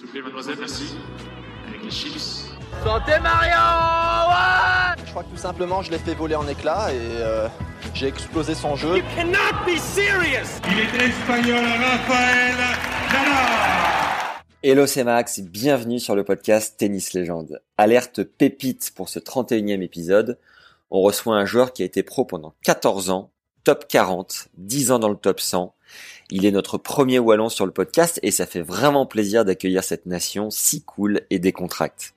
S'il 0.00 0.06
vous 0.06 0.12
plaît, 0.12 0.22
mademoiselle, 0.22 0.56
merci. 0.58 0.84
Avec 1.68 1.84
les 1.84 1.90
chips. 1.90 2.46
Santé 2.82 3.20
Mario 3.22 3.52
ouais 4.30 5.04
Je 5.04 5.10
crois 5.10 5.24
que 5.24 5.28
tout 5.28 5.36
simplement, 5.36 5.82
je 5.82 5.90
l'ai 5.90 5.98
fait 5.98 6.14
voler 6.14 6.36
en 6.36 6.48
éclats 6.48 6.90
et 6.90 6.96
euh, 6.96 7.48
j'ai 7.92 8.06
explosé 8.06 8.54
son 8.54 8.76
jeu. 8.76 8.96
You 8.96 9.04
cannot 9.14 9.66
be 9.66 9.76
serious 9.76 10.58
Il 10.70 10.78
est 10.78 11.06
espagnol, 11.06 11.66
Raphaël 11.66 12.56
Nadal. 13.12 13.32
Hello, 14.62 14.86
c'est 14.86 15.04
Max, 15.04 15.40
bienvenue 15.40 16.00
sur 16.00 16.16
le 16.16 16.24
podcast 16.24 16.78
Tennis 16.78 17.12
Légende. 17.12 17.60
Alerte 17.76 18.22
pépite 18.22 18.92
pour 18.96 19.10
ce 19.10 19.18
31e 19.18 19.82
épisode. 19.82 20.38
On 20.90 21.02
reçoit 21.02 21.36
un 21.36 21.44
joueur 21.44 21.74
qui 21.74 21.82
a 21.82 21.84
été 21.84 22.02
pro 22.02 22.24
pendant 22.24 22.54
14 22.62 23.10
ans, 23.10 23.32
top 23.64 23.86
40, 23.86 24.48
10 24.56 24.92
ans 24.92 24.98
dans 24.98 25.10
le 25.10 25.16
top 25.16 25.40
100. 25.40 25.74
Il 26.32 26.46
est 26.46 26.52
notre 26.52 26.78
premier 26.78 27.18
wallon 27.18 27.48
sur 27.48 27.66
le 27.66 27.72
podcast 27.72 28.20
et 28.22 28.30
ça 28.30 28.46
fait 28.46 28.62
vraiment 28.62 29.04
plaisir 29.04 29.44
d'accueillir 29.44 29.82
cette 29.82 30.06
nation 30.06 30.48
si 30.48 30.84
cool 30.84 31.22
et 31.30 31.40
décontracte. 31.40 32.14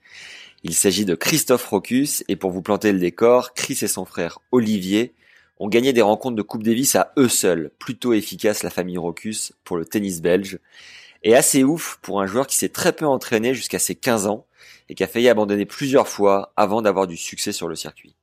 Il 0.64 0.76
s'agit 0.76 1.04
de 1.04 1.16
Christophe 1.16 1.66
Rocus 1.66 2.24
et 2.28 2.36
pour 2.36 2.52
vous 2.52 2.62
planter 2.62 2.92
le 2.92 3.00
décor, 3.00 3.56
Chris 3.56 3.80
et 3.82 3.88
son 3.88 4.06
frère 4.06 4.38
Olivier 4.52 5.16
ont 5.60 5.68
gagné 5.68 5.94
des 5.94 6.04
rencontres 6.04 6.36
de 6.36 6.44
Coupe 6.44 6.62
Davis 6.62 6.96
à 6.96 7.12
eux 7.18 7.28
seuls, 7.28 7.72
plutôt 7.80 8.14
efficace 8.14 8.62
la 8.62 8.70
famille 8.70 9.00
Rocus 9.00 9.54
pour 9.64 9.78
le 9.78 9.86
tennis 9.86 10.22
belge 10.22 10.60
et 11.24 11.36
assez 11.36 11.64
ouf 11.64 11.98
pour 12.04 12.22
un 12.22 12.28
joueur 12.28 12.46
qui 12.46 12.56
s'est 12.56 12.70
très 12.70 12.94
peu 12.94 13.08
entraîné 13.08 13.56
jusqu'à 13.56 13.80
ses 13.80 13.96
15 13.96 14.28
ans 14.28 14.46
et 14.90 14.96
qui 14.96 15.04
a 15.04 15.08
failli 15.08 15.28
abandonner 15.28 15.66
plusieurs 15.66 16.08
fois 16.08 16.54
avant 16.56 16.84
d'avoir 16.84 17.08
du 17.08 17.18
succès 17.18 17.52
sur 17.52 17.68
le 17.68 17.76
circuit. 17.76 18.16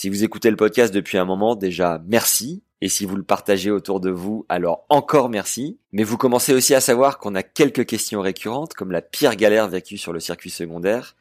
Si 0.00 0.10
vous 0.10 0.22
écoutez 0.22 0.48
le 0.48 0.54
podcast 0.54 0.94
depuis 0.94 1.18
un 1.18 1.24
moment, 1.24 1.56
déjà 1.56 2.00
merci. 2.06 2.62
Et 2.80 2.88
si 2.88 3.04
vous 3.04 3.16
le 3.16 3.24
partagez 3.24 3.72
autour 3.72 3.98
de 3.98 4.10
vous, 4.10 4.46
alors 4.48 4.84
encore 4.90 5.28
merci. 5.28 5.76
Mais 5.90 6.04
vous 6.04 6.16
commencez 6.16 6.54
aussi 6.54 6.72
à 6.72 6.80
savoir 6.80 7.18
qu'on 7.18 7.34
a 7.34 7.42
quelques 7.42 7.84
questions 7.84 8.20
récurrentes, 8.20 8.74
comme 8.74 8.92
la 8.92 9.02
pire 9.02 9.34
galère 9.34 9.66
vécue 9.66 9.98
sur 9.98 10.12
le 10.12 10.20
circuit 10.20 10.50
secondaire. 10.50 11.16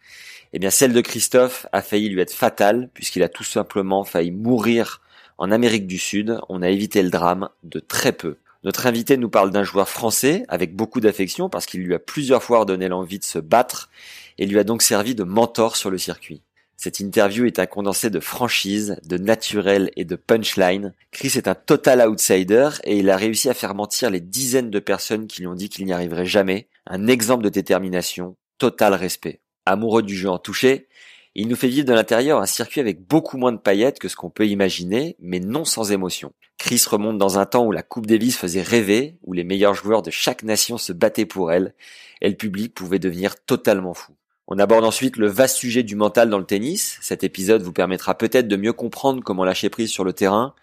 Eh 0.54 0.60
bien, 0.60 0.70
celle 0.70 0.94
de 0.94 1.02
Christophe 1.02 1.66
a 1.72 1.82
failli 1.82 2.08
lui 2.08 2.22
être 2.22 2.32
fatale, 2.32 2.92
puisqu'il 2.94 3.24
a 3.24 3.30
tout 3.30 3.44
simplement 3.44 4.04
failli 4.04 4.30
mourir 4.30 5.02
en 5.40 5.50
Amérique 5.50 5.88
du 5.88 5.98
Sud. 5.98 6.40
On 6.48 6.62
a 6.62 6.70
évité 6.70 7.02
le 7.02 7.10
drame 7.10 7.50
de 7.64 7.80
très 7.80 8.12
peu. 8.12 8.38
Notre 8.64 8.86
invité 8.86 9.18
nous 9.18 9.30
parle 9.30 9.50
d'un 9.50 9.64
joueur 9.64 9.90
français 9.90 10.46
avec 10.50 10.76
beaucoup 10.76 11.00
d'affection 11.00 11.50
parce 11.50 11.66
qu'il 11.66 11.82
lui 11.82 11.96
a 11.96 12.00
plusieurs 12.00 12.44
fois 12.44 12.60
redonné 12.60 12.90
l'envie 12.90 13.18
de 13.18 13.26
se 13.26 13.40
battre 13.40 13.90
et 14.38 14.46
lui 14.46 14.60
a 14.60 14.64
donc 14.64 14.84
servi 14.84 15.16
de 15.16 15.24
mentor 15.24 15.78
sur 15.78 15.90
le 15.90 15.98
circuit. 15.98 16.44
Cette 16.78 17.00
interview 17.00 17.46
est 17.46 17.58
un 17.58 17.66
condensé 17.66 18.12
de 18.12 18.20
franchise, 18.20 18.98
de 19.04 19.18
naturel 19.18 19.90
et 19.96 20.06
de 20.06 20.16
punchline. 20.16 20.94
Chris 21.12 21.34
est 21.36 21.48
un 21.48 21.56
total 21.56 22.08
outsider 22.08 22.70
et 22.84 23.00
il 23.00 23.10
a 23.10 23.18
réussi 23.18 23.50
à 23.50 23.56
faire 23.56 23.74
mentir 23.74 24.12
les 24.12 24.22
dizaines 24.22 24.70
de 24.70 24.80
personnes 24.80 25.26
qui 25.26 25.42
lui 25.42 25.48
ont 25.48 25.56
dit 25.56 25.70
qu'il 25.70 25.86
n'y 25.86 25.94
arriverait 25.94 26.28
jamais. 26.28 26.68
Un 26.86 27.08
exemple 27.08 27.44
de 27.44 27.50
détermination, 27.50 28.36
total 28.60 28.94
respect. 28.94 29.42
Amoureux 29.66 30.04
du 30.04 30.16
jeu 30.16 30.30
en 30.30 30.38
toucher, 30.38 30.88
il 31.34 31.48
nous 31.48 31.56
fait 31.56 31.68
vivre 31.68 31.88
de 31.88 31.94
l'intérieur 31.94 32.40
un 32.40 32.46
circuit 32.46 32.80
avec 32.80 33.02
beaucoup 33.08 33.38
moins 33.38 33.52
de 33.52 33.58
paillettes 33.58 33.98
que 33.98 34.08
ce 34.08 34.16
qu'on 34.16 34.30
peut 34.30 34.48
imaginer, 34.48 35.16
mais 35.20 35.40
non 35.40 35.66
sans 35.66 35.92
émotion. 35.92 36.32
Chris 36.60 36.84
remonte 36.88 37.18
dans 37.18 37.40
un 37.40 37.46
temps 37.48 37.66
où 37.66 37.72
la 37.72 37.84
Coupe 37.84 38.06
Davis 38.08 38.38
faisait 38.38 38.62
rêver, 38.62 39.18
où 39.24 39.34
les 39.34 39.44
meilleurs 39.44 39.74
joueurs 39.74 40.04
de 40.04 40.12
chaque 40.12 40.44
nation 40.44 40.78
se 40.78 40.94
battaient 40.94 41.26
pour 41.26 41.52
elle, 41.52 41.74
et 42.22 42.30
le 42.30 42.36
public 42.36 42.74
pouvait 42.74 43.00
devenir 43.00 43.36
totalement 43.46 43.94
fou. 43.94 44.14
On 44.50 44.60
aborde 44.60 44.86
ensuite 44.86 45.18
le 45.18 45.28
vaste 45.28 45.58
sujet 45.58 45.84
du 45.84 45.98
mental 45.98 46.30
dans 46.30 46.40
le 46.40 46.46
tennis. 46.46 46.98
Cet 47.02 47.26
épisode 47.26 47.64
vous 47.64 47.74
permettra 47.74 48.18
peut-être 48.18 48.48
de 48.48 48.56
mieux 48.56 48.72
comprendre 48.72 49.22
comment 49.22 49.44
lâcher 49.44 49.70
prise 49.70 49.90
sur 49.90 50.06
le 50.06 50.14
terrain 50.14 50.54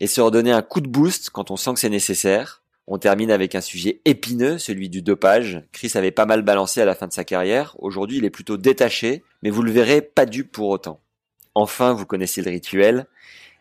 et 0.00 0.06
se 0.06 0.22
redonner 0.22 0.52
un 0.52 0.62
coup 0.62 0.80
de 0.80 0.88
boost 0.88 1.28
quand 1.28 1.50
on 1.50 1.56
sent 1.56 1.74
que 1.74 1.80
c'est 1.80 1.90
nécessaire. 1.90 2.62
On 2.86 2.96
termine 2.96 3.30
avec 3.30 3.54
un 3.54 3.60
sujet 3.60 4.00
épineux, 4.06 4.56
celui 4.56 4.88
du 4.88 5.02
dopage. 5.02 5.62
Chris 5.72 5.92
avait 5.96 6.12
pas 6.12 6.24
mal 6.24 6.42
balancé 6.42 6.80
à 6.80 6.86
la 6.86 6.94
fin 6.94 7.08
de 7.08 7.12
sa 7.12 7.24
carrière. 7.24 7.76
Aujourd'hui, 7.78 8.18
il 8.18 8.24
est 8.24 8.30
plutôt 8.30 8.56
détaché, 8.56 9.22
mais 9.42 9.50
vous 9.50 9.62
le 9.62 9.72
verrez 9.72 10.00
pas 10.00 10.24
dupe 10.24 10.52
pour 10.52 10.68
autant. 10.68 11.00
Enfin, 11.54 11.92
vous 11.92 12.06
connaissez 12.06 12.40
le 12.42 12.50
rituel. 12.50 13.06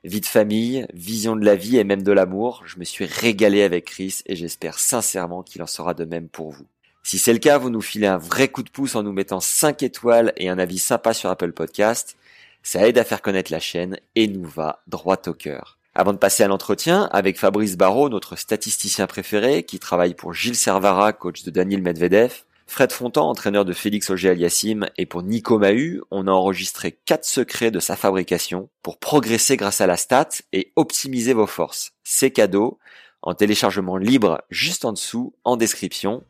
Vie 0.06 0.22
de 0.22 0.25
famille, 0.25 0.86
vision 0.94 1.36
de 1.36 1.44
la 1.44 1.56
vie 1.56 1.78
et 1.78 1.84
même 1.84 2.03
de 2.03 2.12
l'amour. 2.12 2.63
Je 2.66 2.78
me 2.80 2.86
suis 2.86 3.06
régalé 3.06 3.63
avec 3.63 3.86
Chris 3.86 4.22
et 4.28 4.36
j'espère 4.36 4.80
sincèrement 4.80 5.44
qu'il 5.44 5.63
en 5.63 5.68
sera 5.68 5.94
de 5.94 6.06
même 6.06 6.30
pour 6.30 6.52
vous. 6.52 6.68
Si 7.08 7.20
c'est 7.20 7.34
le 7.34 7.40
cas, 7.40 7.60
vous 7.60 7.70
nous 7.70 7.84
filez 7.84 8.08
un 8.08 8.18
vrai 8.18 8.48
coup 8.48 8.64
de 8.64 8.70
pouce 8.72 8.96
en 8.96 9.04
nous 9.04 9.12
mettant 9.12 9.40
5 9.40 9.84
étoiles 9.84 10.34
et 10.38 10.50
un 10.50 10.58
avis 10.58 10.80
sympa 10.80 11.14
sur 11.14 11.30
Apple 11.30 11.52
Podcast. 11.52 12.18
Ça 12.64 12.88
aide 12.88 12.98
à 12.98 13.04
faire 13.04 13.22
connaître 13.22 13.52
la 13.52 13.60
chaîne 13.60 14.00
et 14.16 14.28
nous 14.28 14.44
va 14.44 14.82
droit 14.88 15.22
au 15.28 15.34
cœur. 15.34 15.78
Avant 15.94 16.14
de 16.14 16.18
passer 16.18 16.42
à 16.42 16.48
l'entretien 16.48 17.08
avec 17.12 17.38
Fabrice 17.38 17.78
Barrault, 17.78 18.10
notre 18.10 18.36
statisticien 18.38 19.06
préféré, 19.06 19.62
qui 19.62 19.78
travaille 19.78 20.16
pour 20.16 20.34
Gilles 20.34 20.56
Servara, 20.56 21.14
coach 21.14 21.44
de 21.44 21.52
Daniel 21.52 21.84
Medvedev, 21.84 22.42
Fred 22.66 22.92
Fontan, 22.92 23.30
entraîneur 23.30 23.66
de 23.66 23.74
Félix 23.74 24.10
Auger-Aliassime, 24.10 24.90
et 24.98 25.06
pour 25.06 25.22
Nico 25.22 25.60
Mahu, 25.60 26.02
on 26.10 26.26
a 26.26 26.32
enregistré 26.32 26.98
4 27.06 27.24
secrets 27.24 27.70
de 27.70 27.80
sa 27.80 27.96
fabrication 27.96 28.68
pour 28.82 28.98
progresser 28.98 29.58
grâce 29.58 29.80
à 29.80 29.86
la 29.86 29.98
stat 29.98 30.30
et 30.54 30.74
optimiser 30.76 31.34
vos 31.34 31.46
forces. 31.46 31.92
C'est 32.04 32.32
cadeau, 32.32 32.80
en 33.22 33.36
téléchargement 33.36 33.98
libre 33.98 34.42
juste 34.50 34.86
en 34.86 34.94
dessous, 34.94 35.36
en 35.44 35.56
description. 35.56 36.24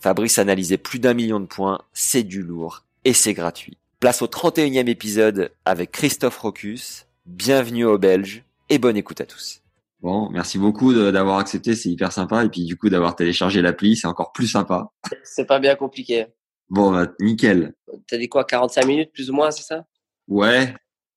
Fabrice 0.00 0.38
a 0.38 0.42
analysé 0.42 0.78
plus 0.78 1.00
d'un 1.00 1.12
million 1.12 1.40
de 1.40 1.46
points, 1.46 1.80
c'est 1.92 2.22
du 2.22 2.42
lourd 2.42 2.84
et 3.04 3.12
c'est 3.12 3.34
gratuit. 3.34 3.78
Place 3.98 4.22
au 4.22 4.28
31e 4.28 4.88
épisode 4.88 5.50
avec 5.64 5.90
Christophe 5.90 6.38
Rocus. 6.38 7.06
Bienvenue 7.26 7.84
aux 7.84 7.98
Belges 7.98 8.44
et 8.68 8.78
bonne 8.78 8.96
écoute 8.96 9.20
à 9.20 9.26
tous. 9.26 9.60
Bon, 10.00 10.30
merci 10.30 10.56
beaucoup 10.56 10.94
d'avoir 10.94 11.38
accepté, 11.38 11.74
c'est 11.74 11.88
hyper 11.88 12.12
sympa. 12.12 12.44
Et 12.44 12.48
puis 12.48 12.64
du 12.64 12.76
coup 12.76 12.88
d'avoir 12.88 13.16
téléchargé 13.16 13.60
l'appli, 13.60 13.96
c'est 13.96 14.06
encore 14.06 14.30
plus 14.30 14.46
sympa. 14.46 14.92
C'est 15.24 15.46
pas 15.46 15.58
bien 15.58 15.74
compliqué. 15.74 16.26
Bon, 16.70 16.92
bah, 16.92 17.08
nickel. 17.18 17.74
T'as 18.06 18.18
dit 18.18 18.28
quoi, 18.28 18.44
45 18.44 18.86
minutes 18.86 19.12
plus 19.12 19.30
ou 19.30 19.34
moins, 19.34 19.50
c'est 19.50 19.64
ça? 19.64 19.84
Ouais, 20.28 20.76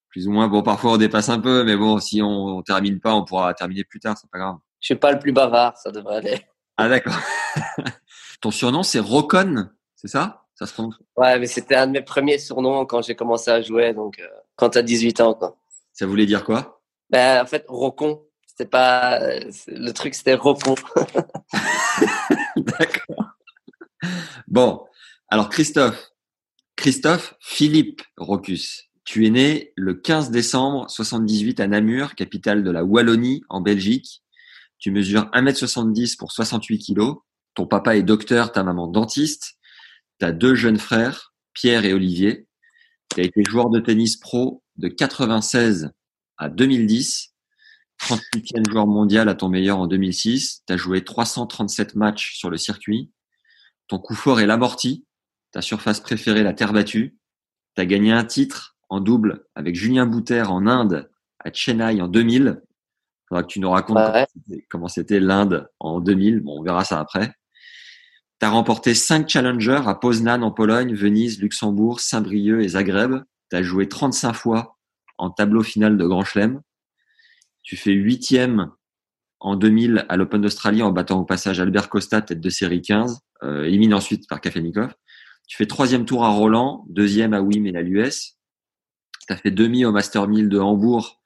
plus 0.10 0.28
ou 0.28 0.32
moins. 0.32 0.48
Bon, 0.48 0.64
parfois 0.64 0.94
on 0.94 0.98
dépasse 0.98 1.30
un 1.30 1.40
peu, 1.40 1.64
mais 1.64 1.78
bon, 1.78 2.00
si 2.00 2.20
on, 2.24 2.58
on 2.58 2.62
termine 2.64 3.00
pas, 3.00 3.14
on 3.14 3.26
pourra 3.26 3.54
terminer 3.54 3.84
plus 3.84 4.00
tard, 4.00 4.18
c'est 4.20 4.30
pas 4.32 4.40
grave. 4.40 4.56
Je 4.80 4.88
suis 4.88 4.96
pas 4.96 5.12
le 5.12 5.20
plus 5.20 5.34
bavard, 5.34 5.78
ça 5.78 5.92
devrait 5.92 6.16
aller. 6.16 6.42
Ah 6.78 6.90
d'accord. 6.90 7.20
Ton 8.42 8.52
surnom 8.52 8.84
c'est 8.84 9.00
Rocon, 9.00 9.70
c'est 9.96 10.08
ça? 10.08 10.46
Ça 10.56 10.66
se 10.68 10.74
prononce? 10.74 10.96
Ouais, 11.16 11.40
mais 11.40 11.48
c'était 11.48 11.76
un 11.76 11.88
de 11.88 11.94
mes 11.94 12.02
premiers 12.02 12.38
surnoms 12.38 12.86
quand 12.86 13.02
j'ai 13.02 13.16
commencé 13.16 13.50
à 13.50 13.62
jouer, 13.62 13.94
donc 13.94 14.20
euh, 14.20 14.28
quand 14.56 14.72
t'as 14.72 14.82
18 14.82 15.22
ans, 15.22 15.34
quoi. 15.34 15.58
Ça 15.94 16.06
voulait 16.06 16.26
dire 16.26 16.44
quoi? 16.44 16.82
Ben, 17.10 17.42
en 17.42 17.46
fait, 17.46 17.66
Rocon, 17.68 18.24
c'était 18.46 18.70
pas. 18.70 19.20
Le 19.68 19.92
truc, 19.92 20.14
c'était 20.14 20.36
Rocon. 20.36 20.76
D'accord. 22.58 23.26
Bon, 24.48 24.86
alors 25.30 25.50
Christophe, 25.50 26.12
Christophe 26.76 27.36
Philippe 27.40 28.02
Rocus, 28.18 28.90
tu 29.04 29.26
es 29.26 29.30
né 29.30 29.74
le 29.76 29.94
15 29.94 30.32
décembre 30.32 30.90
78 30.90 31.60
à 31.60 31.68
Namur, 31.68 32.16
capitale 32.16 32.64
de 32.64 32.72
la 32.72 32.84
Wallonie 32.84 33.44
en 33.50 33.62
Belgique. 33.62 34.24
Tu 34.78 34.92
mesures 34.92 35.30
1m70 35.34 36.18
pour 36.18 36.32
68 36.32 36.80
kilos. 36.80 37.18
Ton 37.54 37.66
papa 37.66 37.96
est 37.98 38.04
docteur, 38.04 38.52
ta 38.52 38.64
maman 38.64 38.88
dentiste. 38.88 39.54
Tu 40.20 40.26
as 40.26 40.32
deux 40.32 40.56
jeunes 40.56 40.78
frères, 40.80 41.34
Pierre 41.54 41.86
et 41.86 41.94
Olivier. 41.94 42.48
Tu 43.14 43.22
as 43.22 43.24
été 43.24 43.44
joueur 43.44 43.70
de 43.70 43.80
tennis 43.80 44.18
pro 44.18 44.64
de 44.78 44.88
96 44.88 45.92
à 46.38 46.50
2010. 46.50 47.34
38e 48.00 48.72
joueur 48.72 48.88
mondial 48.88 49.30
à 49.30 49.36
ton 49.36 49.50
meilleur 49.50 49.78
en 49.80 49.88
2006. 49.88 50.64
Tu 50.66 50.74
as 50.74 50.78
joué 50.78 51.04
337 51.04 51.96
matchs 51.96 52.36
sur 52.38 52.50
le 52.50 52.58
circuit. 52.58 53.12
Ton 53.88 54.00
coup 54.00 54.16
fort 54.16 54.40
est 54.40 54.48
l'amorti. 54.48 55.06
Ta 55.52 55.62
surface 55.62 56.00
préférée, 56.00 56.44
la 56.44 56.54
terre 56.54 56.74
battue. 56.74 57.18
Tu 57.76 57.82
as 57.82 57.86
gagné 57.86 58.12
un 58.12 58.24
titre 58.24 58.78
en 58.90 59.02
double 59.02 59.46
avec 59.56 59.76
Julien 59.76 60.06
Bouter 60.06 60.44
en 60.48 60.66
Inde 60.66 61.10
à 61.40 61.52
Chennai 61.52 62.02
en 62.02 62.08
2000. 62.08 62.62
Faudra 63.28 63.44
que 63.44 63.48
tu 63.48 63.60
nous 63.60 63.70
racontes 63.70 63.98
Ouais. 63.98 64.66
comment 64.70 64.88
c'était 64.88 65.20
l'Inde 65.20 65.70
en 65.80 66.00
2000. 66.00 66.40
Bon, 66.40 66.60
on 66.60 66.64
verra 66.64 66.84
ça 66.86 67.00
après. 67.00 67.34
Tu 68.42 68.48
as 68.48 68.50
remporté 68.50 68.96
5 68.96 69.30
challengers 69.30 69.84
à 69.86 69.94
Poznan 69.94 70.42
en 70.42 70.50
Pologne, 70.50 70.96
Venise, 70.96 71.40
Luxembourg, 71.40 72.00
Saint-Brieuc 72.00 72.64
et 72.64 72.70
Zagreb. 72.70 73.22
Tu 73.52 73.56
as 73.56 73.62
joué 73.62 73.88
35 73.88 74.34
fois 74.34 74.80
en 75.20 75.30
tableau 75.30 75.62
final 75.62 75.96
de 75.96 76.08
Grand 76.08 76.24
Chelem. 76.24 76.60
Tu 77.62 77.78
fais 77.78 77.92
huitième 77.92 78.72
en 79.42 79.56
2000 79.56 80.08
à 80.10 80.18
l'Open 80.18 80.42
d'Australie 80.42 80.82
en 80.82 80.92
battant 80.92 81.20
au 81.20 81.24
passage 81.24 81.60
Albert 81.60 81.88
Costa, 81.90 82.24
tête 82.24 82.42
de 82.42 82.50
série 82.50 82.82
15, 82.82 83.20
euh, 83.44 83.66
éliminé 83.66 83.94
ensuite 83.94 84.28
par 84.28 84.42
Kafelnikov. 84.42 84.92
Tu 85.48 85.56
fais 85.56 85.68
troisième 85.68 86.06
tour 86.06 86.26
à 86.26 86.30
Roland, 86.30 86.84
deuxième 86.90 87.36
à 87.36 87.42
Wim 87.42 87.68
et 87.68 87.78
à 87.78 87.84
l'US. 87.84 88.40
Tu 89.28 89.34
as 89.34 89.38
fait 89.38 89.52
demi 89.52 89.86
au 89.86 89.92
Master 89.92 90.28
1000 90.28 90.50
de 90.50 90.58
Hambourg, 90.58 91.22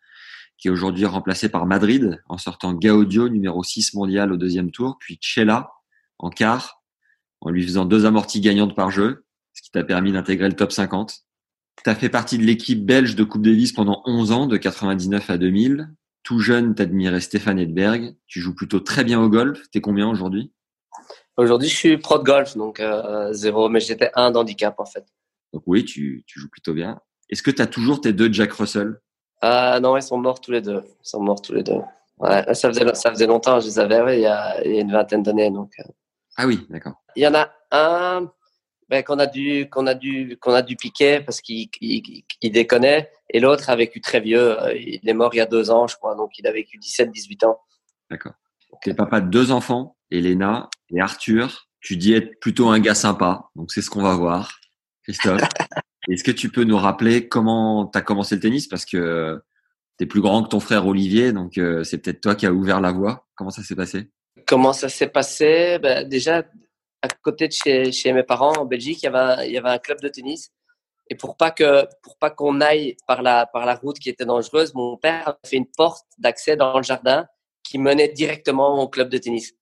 qui 0.57 0.67
est 0.67 0.71
aujourd'hui 0.71 1.05
remplacé 1.05 1.47
par 1.47 1.65
Madrid, 1.65 2.21
en 2.27 2.37
sortant 2.37 2.73
Gaudio, 2.73 3.29
numéro 3.29 3.63
6 3.63 3.93
mondial 3.93 4.33
au 4.33 4.37
deuxième 4.37 4.71
tour, 4.71 4.97
puis 4.99 5.17
Chela 5.21 5.71
en 6.19 6.29
quart, 6.29 6.81
en 7.41 7.49
lui 7.49 7.63
faisant 7.63 7.85
deux 7.85 8.05
amorties 8.05 8.41
gagnantes 8.41 8.75
par 8.75 8.91
jeu, 8.91 9.25
ce 9.53 9.61
qui 9.61 9.71
t'a 9.71 9.83
permis 9.83 10.11
d'intégrer 10.11 10.47
le 10.47 10.55
top 10.55 10.71
50. 10.71 11.21
Tu 11.83 11.89
as 11.89 11.95
fait 11.95 12.09
partie 12.09 12.37
de 12.37 12.43
l'équipe 12.43 12.85
belge 12.85 13.15
de 13.15 13.23
Coupe 13.23 13.43
Davis 13.43 13.71
pendant 13.71 14.01
11 14.05 14.31
ans, 14.31 14.47
de 14.47 14.57
99 14.57 15.29
à 15.29 15.37
2000. 15.37 15.89
Tout 16.23 16.39
jeune, 16.39 16.73
t'admirais 16.73 17.21
Stéphane 17.21 17.59
Edberg. 17.59 18.15
Tu 18.27 18.39
joues 18.39 18.55
plutôt 18.55 18.79
très 18.79 19.03
bien 19.03 19.21
au 19.21 19.29
golf. 19.29 19.61
T'es 19.71 19.81
combien 19.81 20.09
aujourd'hui? 20.09 20.51
Aujourd'hui, 21.37 21.67
je 21.67 21.75
suis 21.75 21.97
pro 21.97 22.17
de 22.17 22.23
golf, 22.23 22.55
donc 22.55 22.79
euh, 22.79 23.33
zéro, 23.33 23.67
mais 23.67 23.81
j'étais 23.81 24.09
un 24.15 24.31
d'handicap 24.31 24.79
en 24.79 24.85
fait. 24.85 25.05
Donc 25.53 25.63
oui, 25.67 25.83
tu, 25.83 26.23
tu 26.25 26.39
joues 26.39 26.49
plutôt 26.49 26.73
bien. 26.73 26.99
Est-ce 27.29 27.43
que 27.43 27.51
tu 27.51 27.61
as 27.61 27.67
toujours 27.67 28.01
tes 28.01 28.13
deux 28.13 28.31
Jack 28.31 28.53
Russell? 28.53 28.99
Ah 29.41 29.79
non, 29.81 29.97
ils 29.97 30.01
sont 30.01 30.17
morts 30.17 30.39
tous 30.39 30.51
les 30.51 30.61
deux. 30.61 30.83
Ils 30.85 31.09
sont 31.09 31.21
morts 31.21 31.41
tous 31.41 31.53
les 31.53 31.63
deux. 31.63 31.81
Ouais, 32.19 32.53
ça 32.53 32.69
faisait, 32.69 32.95
ça 32.95 33.11
faisait 33.11 33.27
longtemps, 33.27 33.59
je 33.59 33.65
les 33.65 33.79
avais 33.79 34.01
ouais, 34.01 34.19
il, 34.19 34.21
y 34.21 34.25
a, 34.25 34.65
il 34.65 34.75
y 34.75 34.77
a 34.77 34.81
une 34.81 34.91
vingtaine 34.91 35.23
d'années. 35.23 35.51
Donc, 35.51 35.73
euh. 35.79 35.83
Ah 36.37 36.47
oui, 36.47 36.65
d'accord. 36.69 36.93
Il 37.15 37.23
y 37.23 37.27
en 37.27 37.33
a 37.33 37.51
un 37.71 38.31
ben, 38.89 39.03
qu'on 39.03 39.17
a 39.17 39.25
dû 39.25 39.67
qu'on 39.69 39.87
a 39.87 39.95
dû 39.95 40.37
qu'on 40.37 40.53
a 40.53 40.61
dû 40.61 40.75
piquer 40.75 41.19
parce 41.21 41.41
qu'il 41.41 41.69
il, 41.81 42.23
il 42.41 42.51
déconnait 42.51 43.09
et 43.31 43.39
l'autre 43.39 43.69
a 43.69 43.75
vécu 43.75 43.99
très 43.99 44.19
vieux 44.19 44.61
euh, 44.61 44.75
il 44.75 45.07
est 45.07 45.13
mort 45.13 45.33
il 45.33 45.37
y 45.37 45.41
a 45.41 45.47
deux 45.47 45.71
ans 45.71 45.87
je 45.87 45.95
crois 45.95 46.15
donc 46.15 46.37
il 46.37 46.45
a 46.45 46.51
vécu 46.51 46.77
17 46.77 47.11
18 47.11 47.43
ans. 47.45 47.59
D'accord. 48.11 48.33
T'es 48.83 48.93
papa 48.93 49.21
de 49.21 49.29
deux 49.29 49.51
enfants 49.51 49.97
Elena 50.11 50.69
et 50.89 51.01
Arthur. 51.01 51.67
Tu 51.81 51.97
dis 51.97 52.13
être 52.13 52.39
plutôt 52.39 52.69
un 52.69 52.79
gars 52.79 52.95
sympa 52.95 53.49
donc 53.55 53.71
c'est 53.71 53.81
ce 53.81 53.89
qu'on 53.89 54.03
va 54.03 54.15
voir 54.15 54.59
Christophe. 55.03 55.41
Est-ce 56.07 56.23
que 56.23 56.31
tu 56.31 56.51
peux 56.51 56.63
nous 56.63 56.77
rappeler 56.77 57.27
comment 57.27 57.87
tu 57.87 57.97
as 57.97 58.01
commencé 58.01 58.35
le 58.35 58.41
tennis? 58.41 58.67
Parce 58.67 58.85
que 58.85 59.41
tu 59.97 60.03
es 60.03 60.07
plus 60.07 60.21
grand 60.21 60.43
que 60.43 60.49
ton 60.49 60.59
frère 60.59 60.85
Olivier 60.85 61.33
donc 61.33 61.57
euh, 61.57 61.83
c'est 61.83 61.97
peut-être 61.97 62.21
toi 62.21 62.35
qui 62.35 62.45
as 62.45 62.53
ouvert 62.53 62.81
la 62.81 62.91
voie. 62.91 63.27
Comment 63.35 63.49
ça 63.49 63.63
s'est 63.63 63.75
passé? 63.75 64.11
Comment 64.45 64.73
ça 64.73 64.89
s'est 64.89 65.07
passé? 65.07 65.79
Ben, 65.79 66.07
déjà 66.07 66.43
à 67.01 67.07
côté 67.21 67.47
de 67.47 67.53
chez, 67.53 67.91
chez, 67.91 68.13
mes 68.13 68.23
parents 68.23 68.53
en 68.53 68.65
Belgique, 68.65 68.99
il 69.03 69.05
y, 69.05 69.07
avait 69.07 69.17
un, 69.17 69.43
il 69.43 69.51
y 69.51 69.57
avait 69.57 69.69
un 69.69 69.77
club 69.77 70.01
de 70.01 70.07
tennis. 70.07 70.51
Et 71.09 71.15
pour 71.15 71.37
pas 71.37 71.51
que 71.51 71.85
pour 72.01 72.17
pas 72.17 72.31
qu'on 72.31 72.61
aille 72.61 72.97
par 73.07 73.21
la 73.21 73.45
par 73.45 73.65
la 73.65 73.75
route 73.75 73.99
qui 73.99 74.09
était 74.09 74.25
dangereuse, 74.25 74.73
mon 74.73 74.97
père 74.97 75.27
a 75.27 75.37
fait 75.45 75.57
une 75.57 75.69
porte 75.77 76.05
d'accès 76.17 76.55
dans 76.55 76.77
le 76.77 76.83
jardin 76.83 77.27
qui 77.63 77.77
menait 77.77 78.07
directement 78.07 78.81
au 78.81 78.87
club 78.87 79.09
de 79.09 79.17
tennis. 79.17 79.53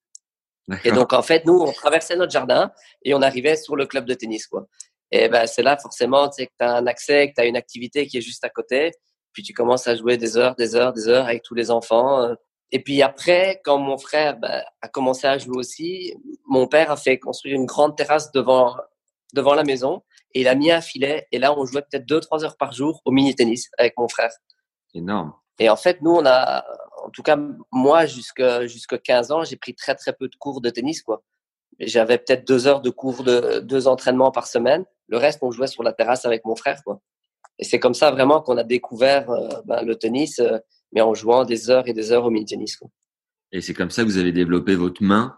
Et 0.86 0.92
donc 0.92 1.12
en 1.12 1.22
fait, 1.22 1.46
nous, 1.46 1.60
on 1.60 1.72
traversait 1.74 2.16
notre 2.16 2.32
jardin 2.32 2.72
et 3.04 3.14
on 3.14 3.22
arrivait 3.22 3.58
sur 3.58 3.76
le 3.76 3.86
club 3.86 4.06
de 4.06 4.14
tennis, 4.14 4.48
quoi. 4.48 4.66
Et 5.12 5.28
ben 5.28 5.46
c'est 5.46 5.64
là 5.64 5.78
forcément, 5.78 6.30
tu 6.30 6.36
sais, 6.36 6.48
que 6.48 6.54
tu 6.58 6.66
as 6.66 6.76
un 6.76 6.88
accès, 6.88 7.30
que 7.30 7.34
tu 7.36 7.42
as 7.42 7.46
une 7.46 7.58
activité 7.58 8.08
qui 8.08 8.18
est 8.18 8.22
juste 8.22 8.46
à 8.46 8.50
côté. 8.50 8.92
Puis 9.34 9.44
tu 9.44 9.54
commences 9.54 9.88
à 9.88 9.96
jouer 9.96 10.16
des 10.16 10.38
heures, 10.38 10.56
des 10.56 10.76
heures, 10.76 10.94
des 10.94 11.10
heures 11.10 11.26
avec 11.26 11.44
tous 11.44 11.56
les 11.56 11.72
enfants. 11.72 12.34
Et 12.74 12.80
puis 12.80 13.04
après, 13.04 13.62
quand 13.64 13.78
mon 13.78 14.00
frère 14.00 14.36
bah, 14.38 14.66
a 14.82 14.88
commencé 14.88 15.28
à 15.28 15.38
jouer 15.38 15.58
aussi, 15.58 16.16
mon 16.48 16.68
père 16.68 16.90
a 16.90 16.98
fait 16.98 17.20
construire 17.20 17.56
une 17.56 17.68
grande 17.68 17.96
terrasse 17.96 18.32
devant, 18.32 18.76
devant 19.36 19.54
la 19.54 19.64
maison 19.64 20.02
et 20.34 20.42
il 20.42 20.48
a 20.48 20.56
mis 20.56 20.72
un 20.72 20.82
filet. 20.82 21.28
Et 21.32 21.38
là, 21.38 21.56
on 21.56 21.66
jouait 21.66 21.84
peut-être 21.84 22.08
deux, 22.08 22.20
trois 22.20 22.44
heures 22.44 22.58
par 22.58 22.72
jour 22.72 23.00
au 23.06 23.12
mini-tennis 23.12 23.70
avec 23.78 23.94
mon 24.00 24.08
frère. 24.08 24.32
Énorme. 24.96 25.34
Et 25.60 25.70
en 25.70 25.76
fait, 25.76 26.02
nous, 26.02 26.16
on 26.16 26.26
a, 26.26 26.66
en 27.06 27.12
tout 27.12 27.22
cas, 27.22 27.38
moi, 27.72 28.08
jusqu'à 28.08 28.66
jusqu'à 28.66 28.98
15 28.98 29.32
ans, 29.32 29.44
j'ai 29.44 29.56
pris 29.56 29.76
très, 29.76 29.94
très 29.94 30.12
peu 30.12 30.28
de 30.28 30.36
cours 30.36 30.60
de 30.60 30.72
tennis, 30.72 31.04
quoi. 31.04 31.22
J'avais 31.80 32.18
peut-être 32.18 32.48
deux 32.48 32.66
heures 32.66 32.82
de 32.82 32.90
cours 32.90 33.24
de 33.24 33.60
deux 33.60 33.88
entraînements 33.88 34.32
par 34.32 34.48
semaine. 34.48 34.84
Le 35.10 35.18
reste, 35.18 35.44
on 35.44 35.52
jouait 35.52 35.68
sur 35.68 35.84
la 35.84 35.94
terrasse 35.94 36.26
avec 36.26 36.44
mon 36.44 36.56
frère, 36.56 36.84
quoi. 36.84 37.02
Et 37.60 37.66
c'est 37.66 37.80
comme 37.80 37.94
ça 37.94 38.10
vraiment 38.10 38.42
qu'on 38.42 38.58
a 38.58 38.64
découvert 38.64 39.30
euh, 39.30 39.48
ben, 39.66 39.84
le 39.84 39.96
tennis. 39.96 40.40
Euh, 40.40 40.58
mais 40.94 41.02
en 41.02 41.14
jouant 41.14 41.44
des 41.44 41.70
heures 41.70 41.88
et 41.88 41.94
des 41.94 42.12
heures 42.12 42.26
au 42.26 42.30
mini-tennis. 42.30 42.80
Et 43.52 43.62
c'est 43.62 43.74
comme 43.74 43.92
ça 43.92 44.04
que 44.04 44.08
vous 44.08 44.18
avez 44.18 44.32
développé 44.32 44.76
votre 44.76 45.04
main? 45.04 45.36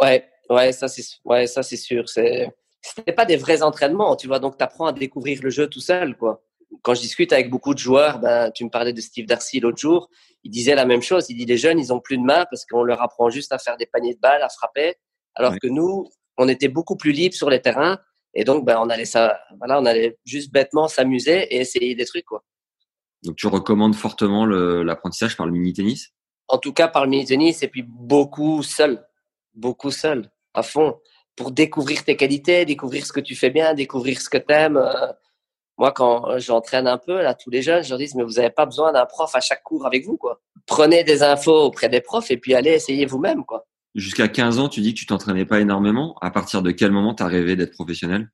Ouais, 0.00 0.28
ouais, 0.50 0.72
ça 0.72 0.88
c'est 0.88 1.04
ouais, 1.24 1.46
ça 1.46 1.62
c'est 1.62 1.76
sûr. 1.76 2.08
C'est 2.08 2.48
c'était 2.80 3.12
pas 3.12 3.24
des 3.24 3.36
vrais 3.36 3.62
entraînements, 3.62 4.16
tu 4.16 4.28
vois. 4.28 4.38
Donc 4.38 4.56
tu 4.56 4.64
apprends 4.64 4.86
à 4.86 4.92
découvrir 4.92 5.40
le 5.42 5.50
jeu 5.50 5.68
tout 5.68 5.80
seul, 5.80 6.16
quoi. 6.16 6.42
Quand 6.82 6.94
je 6.94 7.00
discute 7.00 7.32
avec 7.32 7.50
beaucoup 7.50 7.74
de 7.74 7.78
joueurs, 7.78 8.18
ben 8.18 8.50
tu 8.50 8.64
me 8.64 8.70
parlais 8.70 8.92
de 8.92 9.00
Steve 9.00 9.26
Darcy 9.26 9.58
l'autre 9.58 9.78
jour, 9.78 10.10
il 10.44 10.50
disait 10.50 10.74
la 10.74 10.84
même 10.84 11.02
chose. 11.02 11.26
Il 11.28 11.36
dit 11.36 11.46
les 11.46 11.56
jeunes, 11.56 11.78
ils 11.78 11.92
ont 11.92 12.00
plus 12.00 12.18
de 12.18 12.22
main 12.22 12.44
parce 12.50 12.64
qu'on 12.66 12.82
leur 12.82 13.02
apprend 13.02 13.30
juste 13.30 13.52
à 13.52 13.58
faire 13.58 13.76
des 13.76 13.86
paniers 13.86 14.14
de 14.14 14.20
balles, 14.20 14.42
à 14.42 14.48
frapper, 14.48 14.94
alors 15.34 15.54
que 15.58 15.66
nous, 15.66 16.08
on 16.36 16.48
était 16.48 16.68
beaucoup 16.68 16.96
plus 16.96 17.12
libres 17.12 17.34
sur 17.34 17.50
les 17.50 17.60
terrains 17.60 17.98
et 18.34 18.44
donc 18.44 18.64
ben 18.64 18.78
on 18.78 18.90
allait 18.90 19.06
ça, 19.06 19.40
voilà, 19.58 19.80
on 19.80 19.86
allait 19.86 20.18
juste 20.24 20.52
bêtement 20.52 20.88
s'amuser 20.88 21.54
et 21.54 21.60
essayer 21.60 21.94
des 21.94 22.04
trucs, 22.04 22.26
quoi. 22.26 22.44
Donc 23.24 23.36
tu 23.36 23.46
recommandes 23.46 23.94
fortement 23.94 24.46
l'apprentissage 24.46 25.36
par 25.36 25.46
le 25.46 25.52
mini-tennis? 25.52 26.10
En 26.48 26.58
tout 26.58 26.72
cas 26.72 26.88
par 26.88 27.04
le 27.04 27.10
mini-tennis 27.10 27.62
et 27.62 27.68
puis 27.68 27.82
beaucoup 27.82 28.62
seul, 28.62 29.04
beaucoup 29.54 29.90
seul, 29.90 30.30
à 30.54 30.62
fond, 30.62 30.98
pour 31.36 31.52
découvrir 31.52 32.04
tes 32.04 32.16
qualités, 32.16 32.64
découvrir 32.64 33.06
ce 33.06 33.12
que 33.12 33.20
tu 33.20 33.36
fais 33.36 33.50
bien, 33.50 33.74
découvrir 33.74 34.20
ce 34.20 34.28
que 34.28 34.38
tu 34.38 34.52
aimes. 34.52 34.76
Euh, 34.76 35.12
moi, 35.78 35.92
quand 35.92 36.38
j'entraîne 36.38 36.88
un 36.88 36.98
peu, 36.98 37.22
là, 37.22 37.34
tous 37.34 37.50
les 37.50 37.62
jeunes, 37.62 37.84
je 37.84 37.90
leur 37.90 37.98
dis, 37.98 38.10
mais 38.16 38.24
vous 38.24 38.32
n'avez 38.32 38.50
pas 38.50 38.66
besoin 38.66 38.92
d'un 38.92 39.06
prof 39.06 39.32
à 39.34 39.40
chaque 39.40 39.62
cours 39.62 39.86
avec 39.86 40.04
vous, 40.04 40.16
quoi. 40.16 40.40
Prenez 40.66 41.04
des 41.04 41.22
infos 41.22 41.62
auprès 41.62 41.88
des 41.88 42.00
profs 42.00 42.32
et 42.32 42.36
puis 42.36 42.54
allez 42.54 42.70
essayer 42.70 43.06
vous-même, 43.06 43.44
quoi. 43.44 43.64
Jusqu'à 43.94 44.28
15 44.28 44.58
ans, 44.58 44.68
tu 44.68 44.80
dis 44.80 44.92
que 44.94 44.98
tu 44.98 45.06
t'entraînais 45.06 45.44
pas 45.44 45.60
énormément. 45.60 46.16
À 46.20 46.30
partir 46.30 46.62
de 46.62 46.72
quel 46.72 46.90
moment 46.90 47.14
tu 47.14 47.22
as 47.22 47.26
rêvé 47.26 47.54
d'être 47.54 47.72
professionnel? 47.72 48.28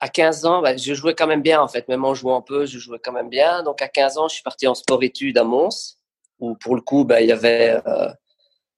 À 0.00 0.08
15 0.08 0.46
ans, 0.46 0.62
bah, 0.62 0.76
je 0.76 0.94
jouais 0.94 1.14
quand 1.14 1.26
même 1.26 1.42
bien 1.42 1.60
en 1.60 1.68
fait. 1.68 1.86
Même 1.88 2.04
en 2.04 2.14
jouant 2.14 2.38
un 2.38 2.40
peu, 2.42 2.66
je 2.66 2.78
jouais 2.78 2.98
quand 3.02 3.12
même 3.12 3.28
bien. 3.28 3.62
Donc 3.62 3.82
à 3.82 3.88
15 3.88 4.18
ans, 4.18 4.28
je 4.28 4.34
suis 4.34 4.42
parti 4.42 4.66
en 4.66 4.74
sport-études 4.74 5.38
à 5.38 5.44
Mons, 5.44 5.98
où 6.40 6.56
pour 6.56 6.74
le 6.74 6.80
coup, 6.80 7.04
bah, 7.04 7.20
il 7.20 7.28
y 7.28 7.32
avait, 7.32 7.80
euh, 7.86 8.08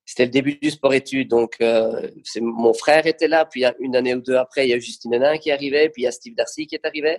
c'était 0.05 0.25
le 0.25 0.31
début 0.31 0.59
du 0.61 0.71
sport-études. 0.71 1.29
Donc 1.29 1.57
euh, 1.61 2.11
mon 2.41 2.75
frère 2.75 3.07
était 3.07 3.29
là. 3.29 3.45
Puis 3.47 3.65
une 3.79 3.95
année 3.97 4.15
ou 4.15 4.21
deux 4.21 4.37
après, 4.37 4.67
il 4.67 4.71
y 4.71 4.75
a 4.75 4.79
Justine 4.81 5.15
Hénin 5.15 5.39
qui 5.39 5.53
arrivait, 5.53 5.89
puis 5.91 6.03
il 6.03 6.05
y 6.07 6.09
a 6.09 6.13
Steve 6.13 6.35
Darcy 6.35 6.67
qui 6.67 6.75
est 6.75 6.85
arrivé. 6.85 7.19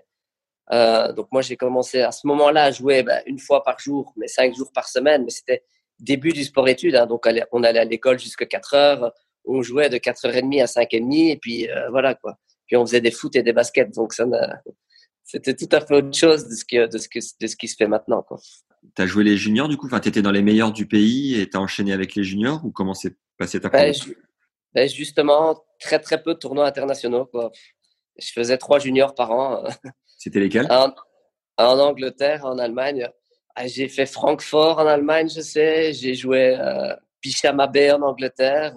Euh, 0.71 1.13
donc 1.13 1.27
moi, 1.31 1.41
j'ai 1.41 1.57
commencé 1.57 2.01
à 2.01 2.11
ce 2.11 2.27
moment-là 2.27 2.65
à 2.65 2.71
jouer 2.71 3.03
bah, 3.03 3.21
une 3.25 3.39
fois 3.39 3.63
par 3.63 3.79
jour, 3.79 4.13
mais 4.17 4.27
cinq 4.27 4.53
jours 4.55 4.71
par 4.73 4.87
semaine. 4.89 5.23
Mais 5.23 5.31
c'était 5.31 5.63
début 5.99 6.33
du 6.33 6.43
sport-études. 6.43 6.95
Hein. 6.95 7.05
donc 7.05 7.25
on 7.53 7.63
allait 7.63 7.79
à 7.79 7.85
l'école 7.85 8.19
jusqu'à 8.19 8.45
4 8.45 8.73
heures. 8.73 9.13
On 9.45 9.61
jouait 9.61 9.89
de 9.89 9.97
4h30 9.97 10.61
à 10.61 10.65
5h30 10.65 11.31
et 11.31 11.37
puis 11.37 11.69
voilà 11.89 12.15
quoi 12.15 12.37
puis 12.73 12.77
on 12.81 12.87
faisait 12.87 13.01
des 13.01 13.11
foot 13.11 13.35
et 13.35 13.43
des 13.43 13.53
baskets. 13.53 13.93
Donc 13.93 14.15
ça, 14.15 14.25
c'était 15.23 15.53
tout 15.53 15.69
à 15.71 15.79
fait 15.79 15.93
autre 15.93 16.17
chose 16.17 16.47
de 16.47 16.55
ce, 16.55 16.65
qui, 16.65 16.77
de 16.77 16.97
ce, 16.97 17.07
de 17.39 17.45
ce 17.45 17.55
qui 17.55 17.67
se 17.67 17.75
fait 17.75 17.85
maintenant. 17.85 18.25
Tu 18.95 19.01
as 19.01 19.05
joué 19.05 19.23
les 19.23 19.37
juniors 19.37 19.67
du 19.67 19.77
coup? 19.77 19.85
Enfin, 19.85 19.99
Tu 19.99 20.09
étais 20.09 20.23
dans 20.23 20.31
les 20.31 20.41
meilleurs 20.41 20.71
du 20.71 20.87
pays 20.87 21.39
et 21.39 21.47
tu 21.47 21.55
as 21.55 21.61
enchaîné 21.61 21.93
avec 21.93 22.15
les 22.15 22.23
juniors 22.23 22.65
ou 22.65 22.71
comment 22.71 22.95
s'est 22.95 23.15
passé 23.37 23.59
ta 23.59 23.69
ben, 23.69 23.93
ben, 24.73 24.89
Justement, 24.89 25.63
très 25.79 25.99
très 25.99 26.23
peu 26.23 26.33
de 26.33 26.39
tournois 26.39 26.65
internationaux. 26.65 27.25
Quoi. 27.27 27.51
Je 28.17 28.31
faisais 28.31 28.57
trois 28.57 28.79
juniors 28.79 29.13
par 29.13 29.29
an. 29.29 29.63
C'était 30.17 30.39
lesquels? 30.39 30.67
En, 30.71 31.79
Angleterre, 31.79 32.43
en 32.43 32.57
Allemagne. 32.57 33.07
Ah, 33.53 33.67
j'ai 33.67 33.87
fait 33.87 34.07
Francfort 34.07 34.79
en 34.79 34.87
Allemagne, 34.87 35.29
je 35.29 35.41
sais. 35.41 35.93
J'ai 35.93 36.15
joué 36.15 36.57
euh, 36.59 36.95
Bay 37.71 37.91
en 37.91 38.01
Angleterre 38.01 38.73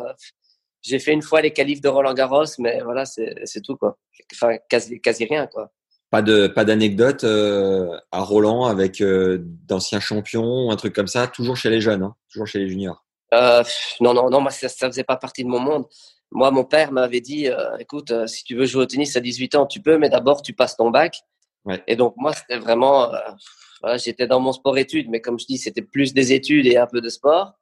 j'ai 0.87 0.99
fait 0.99 1.13
une 1.13 1.23
fois 1.23 1.41
les 1.41 1.53
qualifs 1.53 1.81
de 1.81 1.89
Roland 1.89 2.15
Garros, 2.15 2.45
mais 2.59 2.81
voilà, 2.83 3.05
c'est 3.05 3.61
tout 3.63 3.77
quoi. 3.77 3.99
Enfin, 4.33 4.57
quasi, 4.69 5.01
quasi 5.01 5.25
rien 5.25 5.47
quoi. 5.47 5.71
Pas 6.11 6.23
de 6.23 6.47
pas 6.47 6.65
d'anecdote 6.65 7.25
euh, 7.25 7.99
à 8.13 8.21
Roland 8.21 8.67
avec 8.67 9.01
euh, 9.01 9.39
d'anciens 9.41 9.99
champions, 9.99 10.71
un 10.71 10.77
truc 10.77 10.95
comme 10.95 11.09
ça, 11.09 11.27
toujours 11.27 11.57
chez 11.57 11.69
les 11.69 11.81
jeunes, 11.81 12.05
hein, 12.05 12.15
toujours 12.31 12.47
chez 12.47 12.61
les 12.61 12.69
juniors? 12.69 13.05
Euh, 13.35 13.65
non 14.01 14.15
non 14.15 14.31
non, 14.31 14.41
moi 14.41 14.53
ça, 14.53 14.69
ça 14.69 14.87
faisait 14.87 15.05
pas 15.05 15.17
partie 15.17 15.43
de 15.43 15.49
mon 15.49 15.59
monde. 15.59 15.85
Moi, 16.33 16.51
mon 16.51 16.65
père 16.65 16.91
m'avait 16.91 17.21
dit, 17.21 17.49
écoute, 17.79 18.13
si 18.27 18.43
tu 18.43 18.57
veux 18.57 18.67
jouer 18.67 18.83
au 18.83 18.87
tennis 18.87 19.17
à 19.17 19.21
18 19.21 19.55
ans, 19.55 19.67
tu 19.67 19.81
peux, 19.81 19.97
mais 19.97 20.09
d'abord 20.09 20.43
tu 20.43 20.53
passes 20.55 20.77
ton 20.77 20.91
bac. 20.91 21.21
Ouais. 21.65 21.83
Et 21.87 21.95
donc 21.95 22.15
moi, 22.17 22.33
c'était 22.33 22.59
vraiment, 22.59 23.13
voilà, 23.81 23.97
j'étais 23.97 24.27
dans 24.27 24.41
mon 24.41 24.53
sport-études, 24.53 25.09
mais 25.09 25.21
comme 25.21 25.39
je 25.39 25.47
dis, 25.47 25.57
c'était 25.57 25.83
plus 25.83 26.15
des 26.15 26.33
études 26.33 26.67
et 26.67 26.77
un 26.77 26.89
peu 26.89 27.01
de 27.01 27.09
sport. 27.09 27.53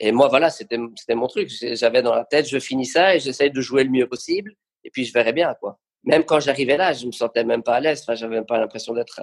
Et 0.00 0.12
moi, 0.12 0.28
voilà, 0.28 0.50
c'était 0.50 0.76
mon 0.76 1.26
truc. 1.28 1.50
J'avais 1.50 2.02
dans 2.02 2.14
la 2.14 2.24
tête, 2.24 2.48
je 2.48 2.58
finis 2.58 2.86
ça 2.86 3.14
et 3.14 3.20
j'essaye 3.20 3.50
de 3.50 3.60
jouer 3.60 3.84
le 3.84 3.90
mieux 3.90 4.08
possible. 4.08 4.52
Et 4.82 4.90
puis, 4.90 5.04
je 5.04 5.12
verrai 5.12 5.32
bien, 5.32 5.54
quoi. 5.54 5.78
Même 6.02 6.24
quand 6.24 6.40
j'arrivais 6.40 6.76
là, 6.76 6.92
je 6.92 7.06
me 7.06 7.12
sentais 7.12 7.44
même 7.44 7.62
pas 7.62 7.76
à 7.76 7.80
l'aise. 7.80 8.02
Enfin, 8.02 8.14
j'avais 8.14 8.34
même 8.34 8.46
pas 8.46 8.58
l'impression 8.58 8.92
d'être, 8.92 9.20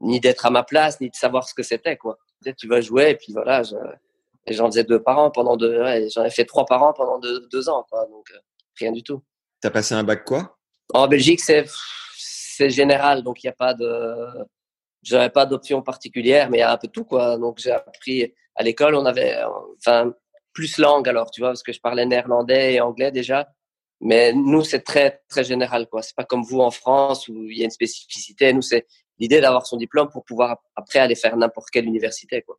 ni 0.00 0.20
d'être 0.20 0.46
à 0.46 0.50
ma 0.50 0.62
place, 0.62 1.00
ni 1.00 1.10
de 1.10 1.14
savoir 1.14 1.48
ce 1.48 1.54
que 1.54 1.62
c'était, 1.62 1.96
quoi. 1.96 2.16
Tu 2.56 2.68
vas 2.68 2.80
jouer, 2.80 3.10
et 3.10 3.14
puis 3.16 3.32
voilà, 3.32 3.62
et 4.46 4.54
j'en 4.54 4.66
faisais 4.66 4.84
deux 4.84 5.02
par 5.02 5.18
an 5.18 5.30
pendant 5.30 5.56
deux, 5.56 5.82
j'en 6.14 6.24
ai 6.24 6.30
fait 6.30 6.46
trois 6.46 6.64
par 6.64 6.82
an 6.82 6.92
pendant 6.94 7.18
deux, 7.18 7.68
ans, 7.68 7.84
quoi. 7.90 8.06
Donc, 8.06 8.30
euh, 8.32 8.38
rien 8.78 8.92
du 8.92 9.02
tout. 9.02 9.22
T'as 9.60 9.70
passé 9.70 9.94
un 9.94 10.04
bac 10.04 10.24
quoi? 10.24 10.56
En 10.94 11.06
Belgique, 11.06 11.40
c'est, 11.40 11.66
c'est 12.16 12.70
général, 12.70 13.22
donc 13.22 13.42
il 13.42 13.46
n'y 13.46 13.50
a 13.50 13.54
pas 13.54 13.74
de, 13.74 14.46
j'avais 15.02 15.28
pas 15.28 15.44
d'option 15.44 15.82
particulière, 15.82 16.48
mais 16.48 16.58
il 16.58 16.60
y 16.60 16.64
a 16.64 16.72
un 16.72 16.78
peu 16.78 16.88
tout, 16.88 17.04
quoi. 17.04 17.36
Donc, 17.36 17.58
j'ai 17.58 17.72
appris, 17.72 18.32
à 18.58 18.64
l'école, 18.64 18.94
on 18.96 19.06
avait, 19.06 19.38
enfin, 19.78 20.12
plus 20.52 20.78
langue 20.78 21.08
alors, 21.08 21.30
tu 21.30 21.40
vois, 21.40 21.50
parce 21.50 21.62
que 21.62 21.72
je 21.72 21.80
parlais 21.80 22.04
néerlandais 22.04 22.74
et 22.74 22.80
anglais 22.80 23.12
déjà. 23.12 23.48
Mais 24.00 24.32
nous, 24.32 24.62
c'est 24.64 24.80
très, 24.80 25.22
très 25.28 25.44
général, 25.44 25.86
quoi. 25.88 26.02
C'est 26.02 26.14
pas 26.14 26.24
comme 26.24 26.42
vous 26.42 26.60
en 26.60 26.70
France 26.70 27.28
où 27.28 27.44
il 27.44 27.58
y 27.58 27.62
a 27.62 27.64
une 27.64 27.70
spécificité. 27.70 28.52
Nous, 28.52 28.62
c'est 28.62 28.86
l'idée 29.18 29.40
d'avoir 29.40 29.66
son 29.66 29.76
diplôme 29.76 30.08
pour 30.10 30.24
pouvoir 30.24 30.58
après 30.76 30.98
aller 30.98 31.14
faire 31.14 31.36
n'importe 31.36 31.70
quelle 31.70 31.86
université, 31.86 32.42
quoi. 32.42 32.58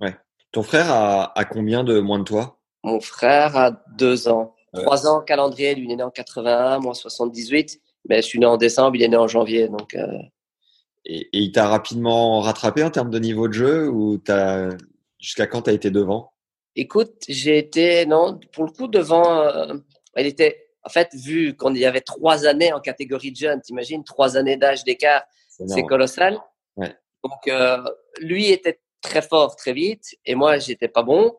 Ouais. 0.00 0.16
Ton 0.52 0.62
frère 0.62 0.90
a, 0.90 1.38
a 1.38 1.44
combien 1.44 1.84
de 1.84 2.00
moins 2.00 2.18
de 2.18 2.24
toi? 2.24 2.58
Mon 2.84 3.00
frère 3.00 3.56
a 3.56 3.70
deux 3.96 4.28
ans. 4.28 4.54
Trois 4.74 5.06
ans 5.06 5.22
calendrier, 5.22 5.74
lui 5.74 5.86
il 5.86 5.92
est 5.92 5.96
né 5.96 6.02
en 6.02 6.10
81, 6.10 6.80
moi 6.80 6.94
78. 6.94 7.80
Mais 8.08 8.22
je 8.22 8.26
suis 8.26 8.38
né 8.38 8.46
en 8.46 8.56
décembre, 8.56 8.96
il 8.96 9.02
est 9.02 9.08
né 9.08 9.16
en 9.16 9.26
janvier. 9.26 9.68
Donc, 9.68 9.94
euh... 9.94 10.06
et, 11.04 11.20
et, 11.20 11.38
il 11.38 11.52
t'a 11.52 11.68
rapidement 11.68 12.40
rattrapé 12.40 12.84
en 12.84 12.90
termes 12.90 13.10
de 13.10 13.18
niveau 13.18 13.48
de 13.48 13.54
jeu 13.54 13.88
ou 13.88 14.18
t'as 14.18 14.68
jusqu'à 15.18 15.46
quand 15.46 15.62
tu 15.62 15.70
as 15.70 15.72
été 15.72 15.90
devant? 15.90 16.32
Écoute, 16.76 17.24
j'ai 17.28 17.58
été, 17.58 18.06
non, 18.06 18.38
pour 18.52 18.64
le 18.64 18.70
coup, 18.70 18.88
devant. 18.88 19.42
Euh, 19.42 19.74
il 20.16 20.26
était, 20.26 20.70
en 20.84 20.88
fait, 20.88 21.08
vu 21.14 21.56
qu'on 21.56 21.74
y 21.74 21.84
avait 21.84 22.00
trois 22.00 22.46
années 22.46 22.72
en 22.72 22.80
catégorie 22.80 23.32
de 23.32 23.36
jeunes, 23.36 23.60
t'imagines, 23.60 24.04
trois 24.04 24.36
années 24.36 24.56
d'âge 24.56 24.84
d'écart, 24.84 25.24
c'est 25.48 25.82
colossal. 25.82 26.38
Ouais. 26.76 26.94
Donc, 27.24 27.48
euh, 27.48 27.82
lui 28.20 28.50
était 28.50 28.80
très 29.00 29.22
fort 29.22 29.56
très 29.56 29.72
vite 29.72 30.16
et 30.24 30.34
moi, 30.34 30.58
j'étais 30.58 30.88
pas 30.88 31.02
bon. 31.02 31.36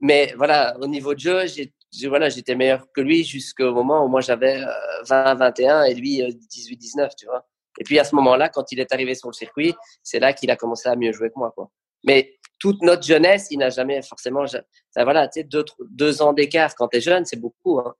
Mais 0.00 0.34
voilà, 0.36 0.76
au 0.80 0.86
niveau 0.86 1.14
de 1.14 1.20
jeu, 1.20 1.46
j'ai 1.46 1.72
voilà, 2.04 2.28
j'étais 2.28 2.54
meilleur 2.54 2.92
que 2.92 3.00
lui 3.00 3.24
jusqu'au 3.24 3.72
moment 3.72 4.04
où 4.04 4.08
moi 4.08 4.20
j'avais 4.20 4.60
20, 5.08 5.34
21 5.36 5.84
et 5.84 5.94
lui 5.94 6.22
18, 6.50 6.76
19, 6.76 7.16
tu 7.16 7.26
vois. 7.26 7.46
Et 7.78 7.84
puis 7.84 7.98
à 7.98 8.04
ce 8.04 8.14
moment-là, 8.16 8.48
quand 8.48 8.70
il 8.72 8.80
est 8.80 8.92
arrivé 8.92 9.14
sur 9.14 9.28
le 9.28 9.34
circuit, 9.34 9.74
c'est 10.02 10.18
là 10.18 10.32
qu'il 10.32 10.50
a 10.50 10.56
commencé 10.56 10.88
à 10.88 10.96
mieux 10.96 11.12
jouer 11.12 11.28
que 11.30 11.38
moi, 11.38 11.52
quoi. 11.54 11.70
Mais 12.06 12.38
toute 12.58 12.80
notre 12.82 13.02
jeunesse, 13.02 13.48
il 13.50 13.58
n'a 13.58 13.70
jamais 13.70 14.00
forcément, 14.02 14.46
ça, 14.46 14.62
voilà, 14.94 15.28
tu 15.28 15.40
sais, 15.40 15.44
deux, 15.44 15.64
deux 15.90 16.22
ans 16.22 16.32
d'écart 16.32 16.74
quand 16.74 16.88
tu 16.88 16.98
es 16.98 17.00
jeune, 17.00 17.24
c'est 17.24 17.40
beaucoup, 17.40 17.78
hein. 17.78 17.94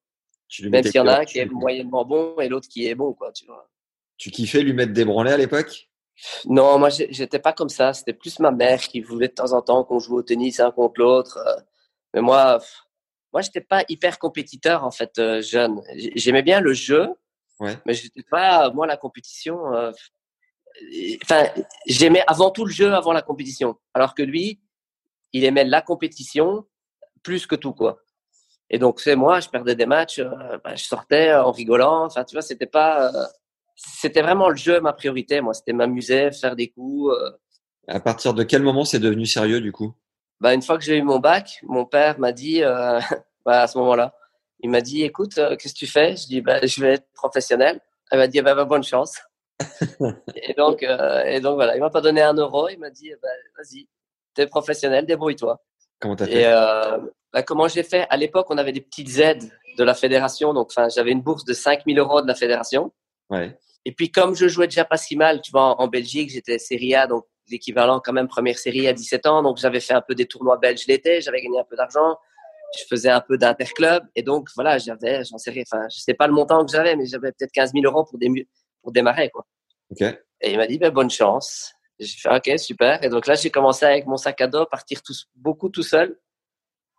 Même 0.63 0.85
s'il 0.85 0.95
y 0.95 1.01
en 1.01 1.09
a 1.09 1.21
un 1.21 1.25
qui 1.25 1.41
est 1.41 1.47
moyennement 1.47 2.05
bon 2.05 2.37
et 2.41 2.49
l'autre 2.49 2.69
qui 2.69 2.87
est 2.87 2.95
bon, 2.95 3.13
quoi, 3.13 3.33
tu 3.33 3.47
vois. 3.47 3.69
Tu 4.17 4.31
kiffais 4.31 4.63
lui 4.63 4.73
mettre 4.73 4.93
des 4.93 5.05
branlés 5.05 5.33
à 5.33 5.37
l'époque? 5.37 5.89
Non, 6.47 6.79
moi 6.79 6.89
j'étais 6.89 7.41
pas 7.41 7.53
comme 7.53 7.69
ça. 7.69 7.93
C'était 7.93 8.15
plus 8.15 8.39
ma 8.39 8.51
mère 8.51 8.81
qui 8.81 9.01
voulait 9.01 9.29
de 9.29 9.35
temps 9.35 9.53
en 9.53 9.61
temps 9.61 9.85
qu'on 9.85 9.99
joue 9.99 10.17
au 10.17 10.23
tennis 10.23 10.61
un 10.61 10.71
contre 10.71 11.01
l'autre. 11.01 11.39
Mais 12.15 12.21
moi, 12.23 12.59
moi, 13.33 13.43
j'étais 13.43 13.61
pas 13.61 13.85
hyper 13.89 14.19
compétiteur 14.19 14.85
en 14.85 14.91
fait 14.91 15.19
euh, 15.19 15.43
jeune. 15.43 15.83
J'aimais 16.15 16.43
bien 16.43 16.61
le 16.61 16.73
jeu, 16.73 17.09
ouais. 17.61 17.77
mais 17.85 17.93
j'étais 17.93 18.23
pas 18.23 18.71
moi 18.71 18.87
la 18.87 18.97
compétition. 18.97 19.59
Enfin, 21.25 21.45
j'aimais 21.87 22.23
avant 22.27 22.51
tout 22.51 22.65
le 22.65 22.73
jeu 22.73 22.93
avant 22.93 23.13
la 23.13 23.23
compétition. 23.23 23.77
Alors 23.95 24.15
que 24.15 24.23
lui, 24.23 24.61
il 25.33 25.45
aimait 25.45 25.65
la 25.65 25.83
compétition 25.83 26.67
plus 27.23 27.47
que 27.47 27.55
tout 27.55 27.73
quoi. 27.73 27.99
Et 28.71 28.79
donc 28.79 29.01
c'est 29.01 29.17
moi, 29.17 29.41
je 29.41 29.49
perdais 29.49 29.75
des 29.75 29.87
matchs, 29.87 30.19
euh, 30.19 30.59
bah, 30.65 30.75
je 30.75 30.85
sortais 30.85 31.35
en 31.35 31.53
rigolant. 31.53 32.05
Enfin, 32.05 32.25
tu 32.25 32.35
vois, 32.35 32.43
c'était 32.43 32.67
pas, 32.67 33.15
euh, 33.15 33.27
c'était 33.75 34.23
vraiment 34.23 34.49
le 34.49 34.57
jeu 34.57 34.81
ma 34.81 34.93
priorité. 34.93 35.41
Moi, 35.41 35.55
c'était 35.55 35.73
m'amuser, 35.73 36.31
faire 36.33 36.57
des 36.57 36.69
coups. 36.69 37.15
Euh. 37.15 37.31
À 37.89 38.01
partir 38.01 38.35
de 38.35 38.43
quel 38.43 38.63
moment 38.63 38.85
c'est 38.85 38.99
devenu 38.99 39.27
sérieux 39.27 39.61
du 39.61 39.73
coup? 39.73 39.95
Bah, 40.41 40.53
une 40.53 40.63
fois 40.63 40.77
que 40.77 40.85
j'ai 40.85 40.99
eu 40.99 41.03
mon 41.03 41.19
bac, 41.19 41.61
mon 41.63 41.87
père 41.87 42.19
m'a 42.19 42.33
dit, 42.33 42.61
bah, 42.61 43.01
à 43.47 43.67
ce 43.67 43.79
moment-là, 43.79 44.15
il 44.61 44.71
m'a 44.71 44.81
dit, 44.81 45.03
écoute, 45.03 45.35
qu'est-ce 45.35 45.73
que 45.73 45.79
tu 45.79 45.87
fais? 45.87 46.17
Je 46.17 46.27
dis, 46.27 46.41
bah, 46.41 46.59
je 46.63 46.81
vais 46.81 46.95
être 46.95 47.07
professionnel. 47.15 47.81
Elle 48.11 48.19
m'a 48.19 48.27
dit, 48.27 48.43
bah, 48.43 48.65
bonne 48.65 48.83
chance. 48.83 49.17
Et 50.35 50.55
donc, 50.55 50.83
euh, 50.83 51.25
et 51.25 51.41
donc 51.41 51.55
voilà, 51.55 51.77
il 51.77 51.81
m'a 51.81 51.91
pas 51.91 52.01
donné 52.01 52.23
un 52.23 52.35
euro. 52.35 52.69
Il 52.69 52.79
m'a 52.79 52.91
dit, 52.91 53.11
bah, 53.23 53.29
vas-y, 53.57 53.89
t'es 54.35 54.47
professionnel, 54.47 55.07
débrouille-toi. 55.07 55.61
Comment 56.01 56.17
t'as 56.17 56.27
fait? 56.27 56.43
Et 56.43 56.47
euh, 56.47 56.99
bah, 57.33 57.43
comment 57.43 57.69
j'ai 57.69 57.83
fait? 57.83 58.07
À 58.11 58.17
l'époque, 58.17 58.47
on 58.51 58.59
avait 58.59 58.73
des 58.73 58.81
petites 58.81 59.19
aides 59.19 59.51
de 59.79 59.85
la 59.85 59.95
fédération. 59.95 60.53
Donc, 60.53 60.73
j'avais 60.95 61.13
une 61.13 61.23
bourse 61.23 61.45
de 61.45 61.53
5000 61.53 61.99
euros 61.99 62.23
de 62.23 62.27
la 62.27 62.35
fédération. 62.35 62.93
Ouais. 63.31 63.59
Et 63.85 63.93
puis, 63.93 64.11
comme 64.11 64.35
je 64.35 64.49
jouais 64.49 64.67
déjà 64.67 64.85
pas 64.85 64.97
si 64.97 65.17
mal, 65.17 65.41
tu 65.41 65.53
vois, 65.53 65.63
en, 65.63 65.85
en 65.85 65.89
Belgique, 65.89 66.31
j'étais 66.31 66.59
Serie 66.59 66.95
A, 66.95 67.07
donc 67.07 67.25
l'équivalent 67.49 68.01
quand 68.05 68.13
même 68.13 68.29
première 68.29 68.59
série 68.59 68.89
à 68.89 68.93
17 68.93 69.27
ans. 69.27 69.43
Donc, 69.43 69.59
j'avais 69.59 69.81
fait 69.81 69.95
un 69.95 70.03
peu 70.03 70.15
des 70.15 70.27
tournois 70.27 70.59
belges 70.59 70.87
l'été, 70.87 71.21
j'avais 71.21 71.41
gagné 71.41 71.61
un 71.61 71.65
peu 71.65 71.77
d'argent. 71.77 72.17
Je 72.77 72.85
faisais 72.91 73.11
un 73.11 73.21
peu 73.21 73.39
d'interclub. 73.39 74.03
Et 74.17 74.23
donc, 74.23 74.49
voilà, 74.55 74.79
j'avais, 74.79 75.25
j'en 75.25 75.39
sais 75.39 75.51
rien, 75.51 75.63
enfin, 75.71 75.87
je 75.89 76.01
sais 76.01 76.15
pas 76.15 76.27
le 76.27 76.33
montant 76.33 76.65
que 76.65 76.73
j'avais, 76.73 76.97
mais 76.97 77.07
j'avais 77.07 77.33
peut-être 77.33 77.53
15 77.53 77.73
000 77.73 77.85
euros 77.85 78.05
pour, 78.05 78.19
des, 78.19 78.29
pour 78.87 78.93
démarrer, 78.93 79.31
quoi. 79.31 79.45
Et 80.01 80.53
il 80.53 80.57
m'a 80.57 80.69
dit, 80.69 80.79
ben, 80.79 80.91
bonne 80.91 81.11
chance. 81.11 81.73
J'ai 81.99 82.17
fait, 82.19 82.33
OK, 82.33 82.57
super. 82.57 83.03
Et 83.03 83.09
donc 83.09 83.27
là, 83.27 83.35
j'ai 83.35 83.51
commencé 83.51 83.85
avec 83.85 84.07
mon 84.07 84.17
sac 84.17 84.41
à 84.41 84.47
dos, 84.47 84.65
partir 84.67 85.03
tout, 85.03 85.13
beaucoup 85.35 85.71
tout 85.71 85.83
seul. 85.83 86.21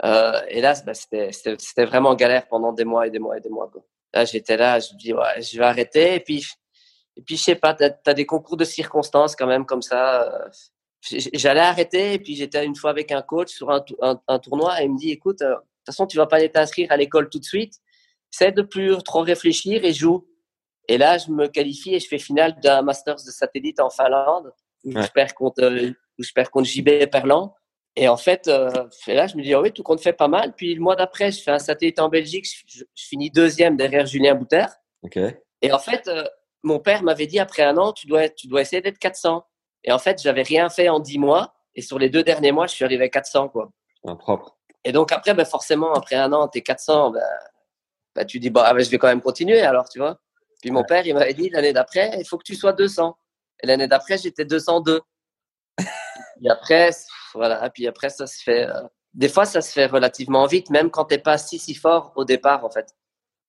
Euh, 0.03 0.41
et 0.49 0.59
là, 0.59 0.73
ben, 0.85 0.93
c'était, 0.93 1.85
vraiment 1.85 2.13
galère 2.13 2.45
pendant 2.49 2.73
des 2.73 2.83
mois 2.83 3.07
et 3.07 3.09
des 3.09 3.19
mois 3.19 3.37
et 3.37 3.39
des 3.39 3.49
mois, 3.49 3.69
quoi. 3.71 3.85
Là, 4.13 4.25
j'étais 4.25 4.57
là, 4.57 4.79
je 4.79 4.93
me 4.93 4.99
dis, 4.99 5.13
ouais, 5.13 5.41
je 5.41 5.57
vais 5.57 5.63
arrêter. 5.63 6.15
Et 6.15 6.19
puis, 6.19 6.45
et 7.15 7.21
puis, 7.21 7.37
je 7.37 7.43
sais 7.43 7.55
pas, 7.55 7.73
tu 7.73 7.85
as, 7.85 8.13
des 8.13 8.25
concours 8.25 8.57
de 8.57 8.65
circonstances 8.65 9.33
quand 9.37 9.47
même 9.47 9.65
comme 9.65 9.81
ça. 9.81 10.49
J'allais 11.33 11.61
arrêter 11.61 12.15
et 12.15 12.19
puis 12.19 12.35
j'étais 12.35 12.65
une 12.65 12.75
fois 12.75 12.89
avec 12.89 13.13
un 13.13 13.21
coach 13.21 13.53
sur 13.53 13.71
un, 13.71 13.81
un, 14.01 14.19
un 14.27 14.39
tournoi 14.39 14.81
et 14.81 14.85
il 14.85 14.91
me 14.91 14.97
dit, 14.97 15.11
écoute, 15.11 15.39
de 15.39 15.53
toute 15.53 15.85
façon, 15.85 16.05
tu 16.05 16.17
vas 16.17 16.27
pas 16.27 16.35
aller 16.35 16.51
t'inscrire 16.51 16.91
à 16.91 16.97
l'école 16.97 17.29
tout 17.29 17.39
de 17.39 17.45
suite. 17.45 17.75
Essaie 18.33 18.51
de 18.51 18.61
plus 18.61 18.97
trop 19.03 19.21
réfléchir 19.21 19.85
et 19.85 19.93
joue. 19.93 20.27
Et 20.87 20.97
là, 20.97 21.17
je 21.17 21.29
me 21.31 21.47
qualifie 21.47 21.95
et 21.95 21.99
je 21.99 22.07
fais 22.07 22.17
finale 22.17 22.59
d'un 22.61 22.81
Masters 22.81 23.15
de 23.15 23.31
satellite 23.31 23.79
en 23.79 23.89
Finlande 23.89 24.53
où, 24.83 24.93
Ouais. 24.93 25.03
je, 25.03 25.11
perds 25.11 25.33
contre, 25.35 25.63
où 26.17 26.23
je 26.23 26.31
perds 26.33 26.49
contre 26.51 26.67
JB 26.67 27.07
Perlan. 27.11 27.53
Et 27.95 28.07
en 28.07 28.15
fait, 28.17 28.47
euh, 28.47 28.69
et 29.07 29.15
là, 29.15 29.27
je 29.27 29.35
me 29.35 29.41
dis, 29.41 29.55
oh 29.55 29.61
oui, 29.61 29.71
tout 29.71 29.83
compte 29.83 29.99
fait 30.01 30.13
pas 30.13 30.27
mal. 30.27 30.53
Puis 30.55 30.75
le 30.75 30.81
mois 30.81 30.95
d'après, 30.95 31.31
je 31.31 31.41
fais 31.41 31.51
un 31.51 31.59
satellite 31.59 31.99
en 31.99 32.09
Belgique. 32.09 32.45
Je, 32.67 32.83
je 32.93 33.05
finis 33.07 33.31
deuxième 33.31 33.75
derrière 33.75 34.05
Julien 34.05 34.35
Bouter. 34.35 34.65
Ok. 35.01 35.17
Et 35.61 35.71
en 35.71 35.79
fait, 35.79 36.07
euh, 36.07 36.23
mon 36.63 36.79
père 36.79 37.01
m'avait 37.03 37.25
dit 37.27 37.39
après 37.39 37.63
un 37.63 37.75
an, 37.77 37.91
tu 37.93 38.07
dois, 38.07 38.29
tu 38.29 38.47
dois 38.47 38.61
essayer 38.61 38.81
d'être 38.81 38.99
400. 38.99 39.43
Et 39.83 39.91
en 39.91 39.99
fait, 39.99 40.21
j'avais 40.21 40.43
rien 40.43 40.69
fait 40.69 40.89
en 40.89 40.99
10 40.99 41.17
mois. 41.17 41.53
Et 41.75 41.81
sur 41.81 41.97
les 41.99 42.09
deux 42.09 42.23
derniers 42.23 42.51
mois, 42.51 42.67
je 42.67 42.73
suis 42.75 42.85
arrivé 42.85 43.05
à 43.05 43.09
400, 43.09 43.49
quoi. 43.49 43.69
Un 44.05 44.15
propre. 44.15 44.57
Et 44.83 44.91
donc 44.91 45.11
après, 45.11 45.33
ben, 45.33 45.45
forcément, 45.45 45.93
après 45.93 46.15
un 46.15 46.31
an, 46.33 46.47
t'es 46.47 46.61
400, 46.61 47.11
ben, 47.11 47.21
ben, 48.15 48.25
tu 48.25 48.39
dis, 48.39 48.51
ah, 48.55 48.73
ben, 48.73 48.83
je 48.83 48.89
vais 48.89 48.97
quand 48.97 49.07
même 49.07 49.21
continuer 49.21 49.61
alors, 49.61 49.89
tu 49.89 49.99
vois. 49.99 50.19
Puis 50.61 50.71
mon 50.71 50.83
père, 50.83 51.05
il 51.05 51.13
m'avait 51.13 51.33
dit, 51.33 51.49
l'année 51.49 51.73
d'après, 51.73 52.17
il 52.19 52.25
faut 52.25 52.37
que 52.37 52.43
tu 52.43 52.55
sois 52.55 52.73
200. 52.73 53.17
Et 53.63 53.67
l'année 53.67 53.87
d'après, 53.87 54.17
j'étais 54.17 54.45
202. 54.45 55.01
et 55.79 55.83
après, 56.49 56.91
voilà. 57.33 57.69
Puis 57.69 57.87
après, 57.87 58.09
ça 58.09 58.27
se 58.27 58.41
fait. 58.41 58.67
Euh... 58.67 58.81
Des 59.13 59.29
fois, 59.29 59.45
ça 59.45 59.61
se 59.61 59.71
fait 59.71 59.87
relativement 59.87 60.45
vite, 60.45 60.69
même 60.69 60.91
quand 60.91 61.05
t'es 61.05 61.17
pas 61.17 61.37
si 61.37 61.57
si 61.57 61.73
fort 61.73 62.13
au 62.15 62.25
départ, 62.25 62.63
en 62.65 62.69
fait. 62.69 62.87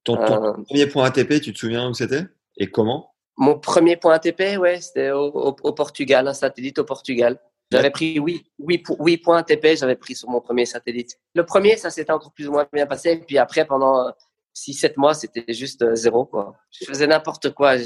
Ton, 0.05 0.17
ton 0.17 0.45
Euh, 0.45 0.53
premier 0.65 0.87
point 0.87 1.05
ATP, 1.05 1.41
tu 1.41 1.53
te 1.53 1.59
souviens 1.59 1.89
où 1.89 1.95
c'était? 1.95 2.25
Et 2.57 2.71
comment? 2.71 3.15
Mon 3.37 3.59
premier 3.59 3.97
point 3.97 4.15
ATP, 4.15 4.59
ouais, 4.59 4.81
c'était 4.81 5.11
au, 5.11 5.27
au, 5.27 5.57
au 5.63 5.73
Portugal, 5.73 6.27
un 6.27 6.35
satellite 6.35 6.79
au 6.79 6.85
Portugal. 6.85 7.39
J'avais 7.71 7.91
pris 7.91 8.15
8, 8.15 8.47
8, 8.61 8.87
8 8.99 9.19
points 9.19 9.39
ATP, 9.39 9.77
j'avais 9.77 9.97
pris 9.97 10.15
sur 10.15 10.31
mon 10.31 10.41
premier 10.41 10.65
satellite. 10.65 11.19
Le 11.35 11.45
premier, 11.45 11.77
ça 11.77 11.91
s'était 11.91 12.13
encore 12.13 12.33
plus 12.33 12.49
ou 12.49 12.53
moins 12.53 12.67
bien 12.73 12.87
passé. 12.87 13.23
Puis 13.27 13.37
après, 13.37 13.67
pendant 13.67 14.11
6-7 14.59 14.95
mois, 14.97 15.15
c'était 15.15 15.53
juste 15.53 15.83
euh, 15.83 15.95
zéro. 15.95 16.25
Quoi. 16.27 16.55
Je 16.71 16.85
faisais 16.85 17.07
n'importe 17.07 17.51
quoi. 17.55 17.77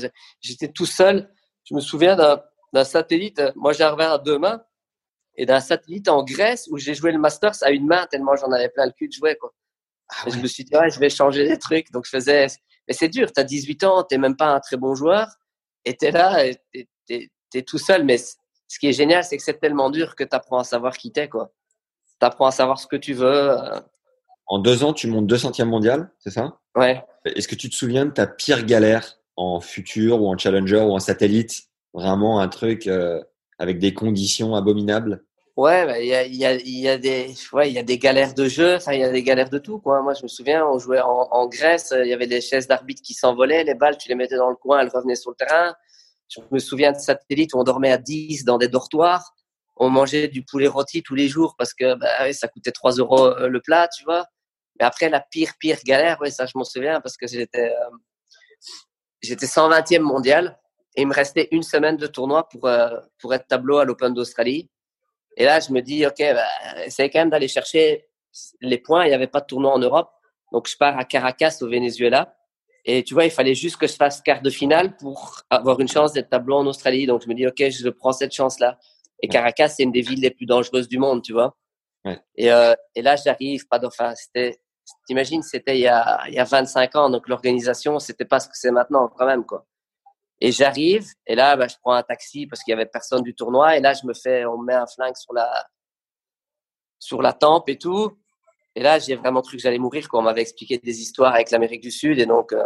J'étais 0.40 0.68
tout 0.68 0.86
seul. 0.86 1.30
Je 1.64 1.74
me 1.74 1.80
souviens 1.80 2.16
d'un 2.72 2.84
satellite. 2.84 3.42
Moi, 3.54 3.72
revers 3.72 4.12
à 4.12 4.18
deux 4.18 4.38
mains. 4.38 4.62
Et 5.36 5.46
d'un 5.46 5.60
satellite 5.60 6.08
en 6.08 6.22
Grèce 6.24 6.68
où 6.70 6.76
j'ai 6.76 6.94
joué 6.94 7.10
le 7.10 7.18
Masters 7.18 7.62
à 7.62 7.70
une 7.70 7.86
main 7.86 8.06
tellement 8.10 8.36
j'en 8.36 8.52
avais 8.52 8.68
plein 8.68 8.84
le 8.84 8.92
cul 8.92 9.08
de 9.08 9.14
jouer. 9.14 9.34
Quoi. 9.36 9.50
Ah 10.10 10.28
je 10.28 10.36
me 10.36 10.46
suis 10.46 10.62
dit, 10.62 10.76
ouais, 10.76 10.90
je 10.90 11.00
vais 11.00 11.08
changer 11.08 11.48
des 11.48 11.58
trucs. 11.58 11.90
Donc, 11.90 12.04
je 12.04 12.10
faisais. 12.10 12.46
Mais 12.86 12.94
c'est 12.94 13.08
dur. 13.08 13.32
Tu 13.32 13.40
as 13.40 13.44
18 13.44 13.84
ans, 13.84 14.04
tu 14.04 14.18
même 14.18 14.36
pas 14.36 14.48
un 14.48 14.60
très 14.60 14.76
bon 14.76 14.94
joueur. 14.94 15.28
Et 15.84 15.96
tu 15.96 16.06
es 16.06 16.10
là, 16.10 16.44
tu 16.72 17.30
es, 17.54 17.62
tout 17.62 17.78
seul. 17.78 18.04
Mais 18.04 18.18
ce 18.18 18.78
qui 18.78 18.88
est 18.88 18.92
génial, 18.92 19.24
c'est 19.24 19.36
que 19.36 19.42
c'est 19.42 19.58
tellement 19.58 19.90
dur 19.90 20.14
que 20.16 20.24
tu 20.24 20.34
apprends 20.36 20.58
à 20.58 20.64
savoir 20.64 20.96
qui 20.96 21.12
t'es. 21.12 21.28
Tu 21.28 21.38
apprends 22.20 22.46
à 22.46 22.52
savoir 22.52 22.78
ce 22.78 22.86
que 22.86 22.96
tu 22.96 23.14
veux. 23.14 23.50
euh. 23.50 23.80
En 24.46 24.58
deux 24.58 24.84
ans, 24.84 24.92
tu 24.92 25.06
montes 25.06 25.26
deux 25.26 25.38
centièmes 25.38 25.70
mondial, 25.70 26.12
c'est 26.18 26.30
ça? 26.30 26.58
Ouais. 26.76 27.02
Est-ce 27.24 27.48
que 27.48 27.54
tu 27.54 27.68
te 27.70 27.74
souviens 27.74 28.06
de 28.06 28.10
ta 28.10 28.26
pire 28.26 28.64
galère 28.64 29.18
en 29.36 29.60
futur 29.60 30.22
ou 30.22 30.28
en 30.28 30.36
challenger 30.36 30.80
ou 30.80 30.92
en 30.92 30.98
satellite? 30.98 31.64
Vraiment 31.94 32.40
un 32.40 32.48
truc 32.48 32.86
euh, 32.86 33.22
avec 33.58 33.78
des 33.78 33.94
conditions 33.94 34.54
abominables? 34.54 35.24
Ouais, 35.56 35.84
bah, 35.84 36.00
il 36.00 36.06
y, 36.06 36.14
a, 36.14 36.24
y, 36.26 36.46
a, 36.46 36.54
y, 36.54 36.88
a 36.88 36.96
des, 36.96 37.34
ouais, 37.52 37.70
y 37.70 37.78
a 37.78 37.82
des 37.82 37.98
galères 37.98 38.32
de 38.32 38.46
jeu, 38.46 38.78
il 38.90 39.00
y 39.00 39.04
a 39.04 39.10
des 39.10 39.22
galères 39.22 39.50
de 39.50 39.58
tout. 39.58 39.78
Quoi. 39.78 40.00
Moi, 40.00 40.14
je 40.14 40.22
me 40.22 40.28
souviens, 40.28 40.66
on 40.66 40.78
jouait 40.78 41.02
en, 41.02 41.28
en 41.30 41.46
Grèce, 41.46 41.92
il 41.94 42.08
y 42.08 42.14
avait 42.14 42.26
des 42.26 42.40
chaises 42.40 42.66
d'arbitre 42.66 43.02
qui 43.02 43.12
s'envolaient, 43.12 43.62
les 43.62 43.74
balles, 43.74 43.98
tu 43.98 44.08
les 44.08 44.14
mettais 44.14 44.36
dans 44.36 44.48
le 44.48 44.56
coin, 44.56 44.80
elles 44.80 44.88
revenaient 44.88 45.14
sur 45.14 45.30
le 45.30 45.36
terrain. 45.36 45.74
Je 46.28 46.40
me 46.50 46.58
souviens 46.58 46.92
de 46.92 46.98
satellite 46.98 47.52
où 47.52 47.58
on 47.58 47.64
dormait 47.64 47.92
à 47.92 47.98
10 47.98 48.44
dans 48.44 48.56
des 48.56 48.68
dortoirs. 48.68 49.34
On 49.76 49.90
mangeait 49.90 50.28
du 50.28 50.42
poulet 50.42 50.68
rôti 50.68 51.02
tous 51.02 51.14
les 51.14 51.28
jours 51.28 51.54
parce 51.58 51.74
que 51.74 51.96
bah, 51.96 52.32
ça 52.32 52.48
coûtait 52.48 52.72
3 52.72 52.92
euros 52.92 53.26
euh, 53.26 53.48
le 53.48 53.60
plat, 53.60 53.88
tu 53.94 54.04
vois. 54.04 54.24
Mais 54.82 54.86
après, 54.86 55.08
la 55.08 55.20
pire, 55.20 55.52
pire 55.60 55.78
galère, 55.84 56.20
ouais, 56.20 56.32
ça, 56.32 56.44
je 56.44 56.54
m'en 56.56 56.64
souviens 56.64 57.00
parce 57.00 57.16
que 57.16 57.28
j'étais, 57.28 57.70
euh, 57.70 57.96
j'étais 59.22 59.46
120e 59.46 60.00
mondial 60.00 60.58
et 60.96 61.02
il 61.02 61.06
me 61.06 61.14
restait 61.14 61.46
une 61.52 61.62
semaine 61.62 61.96
de 61.96 62.08
tournoi 62.08 62.48
pour, 62.48 62.66
euh, 62.66 62.98
pour 63.20 63.32
être 63.32 63.46
tableau 63.46 63.78
à 63.78 63.84
l'Open 63.84 64.12
d'Australie. 64.12 64.68
Et 65.36 65.44
là, 65.44 65.60
je 65.60 65.72
me 65.72 65.82
dis, 65.82 66.04
OK, 66.04 66.18
bah, 66.18 66.42
essaye 66.84 67.10
quand 67.10 67.20
même 67.20 67.30
d'aller 67.30 67.46
chercher 67.46 68.08
les 68.60 68.78
points, 68.78 69.04
il 69.04 69.10
n'y 69.10 69.14
avait 69.14 69.28
pas 69.28 69.40
de 69.40 69.46
tournoi 69.46 69.72
en 69.72 69.78
Europe. 69.78 70.10
Donc, 70.50 70.68
je 70.68 70.76
pars 70.76 70.98
à 70.98 71.04
Caracas, 71.04 71.58
au 71.60 71.68
Venezuela. 71.68 72.36
Et 72.84 73.04
tu 73.04 73.14
vois, 73.14 73.24
il 73.24 73.30
fallait 73.30 73.54
juste 73.54 73.76
que 73.76 73.86
je 73.86 73.94
fasse 73.94 74.20
quart 74.20 74.42
de 74.42 74.50
finale 74.50 74.96
pour 74.96 75.42
avoir 75.48 75.78
une 75.78 75.86
chance 75.86 76.12
d'être 76.12 76.28
tableau 76.28 76.56
en 76.56 76.66
Australie. 76.66 77.06
Donc, 77.06 77.22
je 77.22 77.28
me 77.28 77.34
dis, 77.34 77.46
OK, 77.46 77.70
je 77.70 77.88
prends 77.88 78.12
cette 78.12 78.34
chance-là. 78.34 78.80
Et 79.22 79.28
Caracas, 79.28 79.68
c'est 79.68 79.84
une 79.84 79.92
des 79.92 80.00
villes 80.00 80.22
les 80.22 80.32
plus 80.32 80.46
dangereuses 80.46 80.88
du 80.88 80.98
monde, 80.98 81.22
tu 81.22 81.32
vois. 81.32 81.56
Ouais. 82.04 82.20
Et, 82.36 82.50
euh, 82.50 82.74
et 82.94 83.02
là, 83.02 83.16
j'arrive, 83.16 83.66
pas. 83.68 83.80
C'était, 84.16 84.60
t'imagines, 85.06 85.42
c'était 85.42 85.76
il 85.78 85.82
y 85.82 85.88
a, 85.88 86.22
il 86.28 86.34
y 86.34 86.38
a 86.38 86.44
25 86.44 86.96
ans. 86.96 87.10
Donc, 87.10 87.28
l'organisation, 87.28 87.98
c'était 87.98 88.24
pas 88.24 88.40
ce 88.40 88.48
que 88.48 88.56
c'est 88.56 88.70
maintenant, 88.70 89.08
quand 89.08 89.26
même, 89.26 89.44
quoi. 89.44 89.66
Et 90.40 90.50
j'arrive, 90.50 91.06
et 91.26 91.36
là, 91.36 91.56
bah, 91.56 91.68
je 91.68 91.76
prends 91.80 91.92
un 91.92 92.02
taxi 92.02 92.48
parce 92.48 92.64
qu'il 92.64 92.72
y 92.72 92.74
avait 92.74 92.86
personne 92.86 93.22
du 93.22 93.34
tournoi. 93.34 93.76
Et 93.76 93.80
là, 93.80 93.92
je 93.92 94.04
me 94.06 94.12
fais, 94.12 94.44
on 94.44 94.58
me 94.58 94.66
met 94.66 94.74
un 94.74 94.86
flingue 94.86 95.16
sur 95.16 95.32
la, 95.32 95.66
sur 96.98 97.22
la 97.22 97.32
tempe 97.32 97.68
et 97.68 97.78
tout. 97.78 98.18
Et 98.74 98.82
là, 98.82 98.98
j'ai 98.98 99.14
vraiment 99.14 99.42
cru 99.42 99.56
que 99.56 99.62
j'allais 99.62 99.78
mourir 99.78 100.08
quand 100.08 100.18
on 100.18 100.22
m'avait 100.22 100.42
expliqué 100.42 100.78
des 100.78 101.00
histoires 101.00 101.34
avec 101.34 101.50
l'Amérique 101.50 101.82
du 101.82 101.90
Sud. 101.90 102.18
Et 102.18 102.26
donc, 102.26 102.52
euh, 102.52 102.64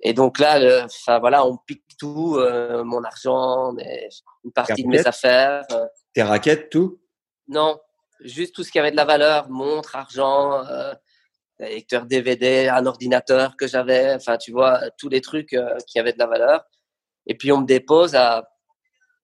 et 0.00 0.14
donc 0.14 0.38
là, 0.38 0.84
enfin 0.84 1.18
voilà, 1.18 1.44
on 1.44 1.58
pique 1.58 1.84
tout, 1.98 2.36
euh, 2.38 2.84
mon 2.84 3.04
argent, 3.04 3.72
mes, 3.72 4.08
une 4.44 4.52
partie 4.52 4.82
de 4.82 4.88
mes 4.88 5.06
affaires. 5.06 5.64
Euh. 5.72 5.86
Tes 6.14 6.22
raquettes, 6.22 6.70
tout? 6.70 7.00
Non, 7.48 7.78
juste 8.24 8.54
tout 8.54 8.64
ce 8.64 8.70
qui 8.70 8.78
avait 8.78 8.90
de 8.90 8.96
la 8.96 9.04
valeur, 9.04 9.48
montre, 9.50 9.96
argent, 9.96 10.64
euh, 10.66 10.94
lecteur 11.58 12.06
DVD, 12.06 12.68
un 12.68 12.86
ordinateur 12.86 13.56
que 13.56 13.66
j'avais, 13.66 14.14
enfin 14.14 14.36
tu 14.38 14.52
vois, 14.52 14.80
tous 14.98 15.08
les 15.08 15.20
trucs 15.20 15.52
euh, 15.52 15.76
qui 15.86 15.98
avaient 15.98 16.12
de 16.12 16.18
la 16.18 16.26
valeur. 16.26 16.64
Et 17.26 17.34
puis 17.36 17.52
on 17.52 17.60
me 17.60 17.66
dépose 17.66 18.14
à, 18.14 18.48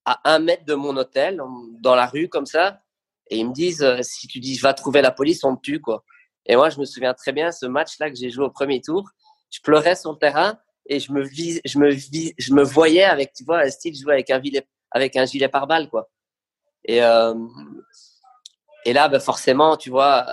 à 0.04 0.20
un 0.32 0.38
mètre 0.38 0.64
de 0.64 0.74
mon 0.74 0.96
hôtel, 0.96 1.40
dans 1.80 1.94
la 1.94 2.06
rue 2.06 2.28
comme 2.28 2.46
ça. 2.46 2.80
Et 3.28 3.38
ils 3.38 3.48
me 3.48 3.52
disent, 3.52 3.82
euh, 3.82 3.98
si 4.02 4.28
tu 4.28 4.38
dis, 4.38 4.56
va 4.58 4.72
trouver 4.72 5.02
la 5.02 5.10
police, 5.10 5.42
on 5.44 5.52
me 5.52 5.60
tue, 5.60 5.80
quoi. 5.80 6.04
Et 6.46 6.54
moi, 6.54 6.70
je 6.70 6.78
me 6.78 6.84
souviens 6.84 7.12
très 7.12 7.32
bien, 7.32 7.50
ce 7.50 7.66
match-là 7.66 8.08
que 8.08 8.16
j'ai 8.16 8.30
joué 8.30 8.44
au 8.44 8.50
premier 8.50 8.80
tour, 8.80 9.10
je 9.50 9.58
pleurais 9.60 9.96
sur 9.96 10.12
le 10.12 10.18
terrain 10.18 10.58
et 10.88 11.00
je 11.00 11.12
me 11.12 11.24
vis, 11.24 11.60
je 11.64 11.78
me 11.78 11.90
vis, 11.90 12.34
je 12.38 12.54
me 12.54 12.62
voyais 12.62 13.02
avec, 13.02 13.32
tu 13.32 13.42
vois, 13.44 13.62
un 13.62 13.70
style 13.70 13.96
jouer 13.96 14.14
avec 14.14 14.30
un 14.30 14.40
gilet, 14.40 14.64
avec 14.92 15.16
un 15.16 15.24
gilet 15.24 15.48
pare-balles, 15.48 15.88
quoi. 15.88 16.08
Et, 16.84 17.00
et 18.86 18.92
là, 18.92 19.08
ben, 19.08 19.18
forcément, 19.18 19.76
tu 19.76 19.90
vois, 19.90 20.24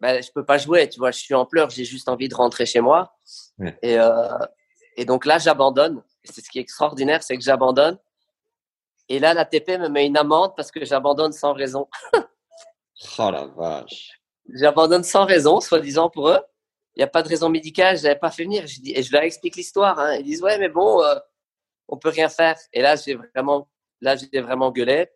ben, 0.00 0.22
je 0.22 0.30
peux 0.32 0.46
pas 0.46 0.56
jouer, 0.56 0.88
tu 0.88 0.98
vois, 0.98 1.10
je 1.10 1.18
suis 1.18 1.34
en 1.34 1.44
pleurs, 1.44 1.68
j'ai 1.68 1.84
juste 1.84 2.08
envie 2.08 2.28
de 2.28 2.34
rentrer 2.34 2.64
chez 2.64 2.80
moi. 2.80 3.14
Ouais. 3.58 3.78
Et, 3.82 3.98
euh, 3.98 4.38
et 4.96 5.04
donc 5.04 5.26
là, 5.26 5.38
j'abandonne. 5.38 6.02
C'est 6.24 6.40
ce 6.40 6.48
qui 6.48 6.58
est 6.58 6.62
extraordinaire, 6.62 7.22
c'est 7.22 7.36
que 7.36 7.44
j'abandonne. 7.44 7.98
Et 9.10 9.18
là, 9.18 9.34
la 9.34 9.44
TP 9.44 9.76
me 9.78 9.88
met 9.88 10.06
une 10.06 10.16
amende 10.16 10.56
parce 10.56 10.70
que 10.70 10.82
j'abandonne 10.86 11.32
sans 11.32 11.52
raison. 11.52 11.86
oh 12.14 13.30
la 13.30 13.44
vache. 13.44 14.18
J'abandonne 14.54 15.04
sans 15.04 15.26
raison, 15.26 15.60
soi-disant 15.60 16.08
pour 16.08 16.30
eux. 16.30 16.40
Il 16.96 17.00
n'y 17.00 17.04
a 17.04 17.08
pas 17.08 17.22
de 17.22 17.28
raison 17.28 17.50
médicale, 17.50 17.98
je 17.98 18.04
n'avais 18.04 18.18
pas 18.18 18.30
fait 18.30 18.44
venir. 18.44 18.66
Je 18.66 18.80
dis, 18.80 18.92
et 18.96 19.02
je 19.02 19.12
leur 19.12 19.22
explique 19.22 19.56
l'histoire. 19.56 19.98
Hein. 19.98 20.16
Ils 20.16 20.24
disent, 20.24 20.42
ouais, 20.42 20.56
mais 20.58 20.70
bon, 20.70 21.02
euh, 21.02 21.14
on 21.88 21.98
peut 21.98 22.08
rien 22.08 22.30
faire. 22.30 22.56
Et 22.72 22.80
là, 22.80 22.96
j'ai 22.96 23.16
vraiment, 23.16 23.68
là, 24.00 24.16
j'ai 24.16 24.40
vraiment 24.40 24.72
gueulé. 24.72 25.10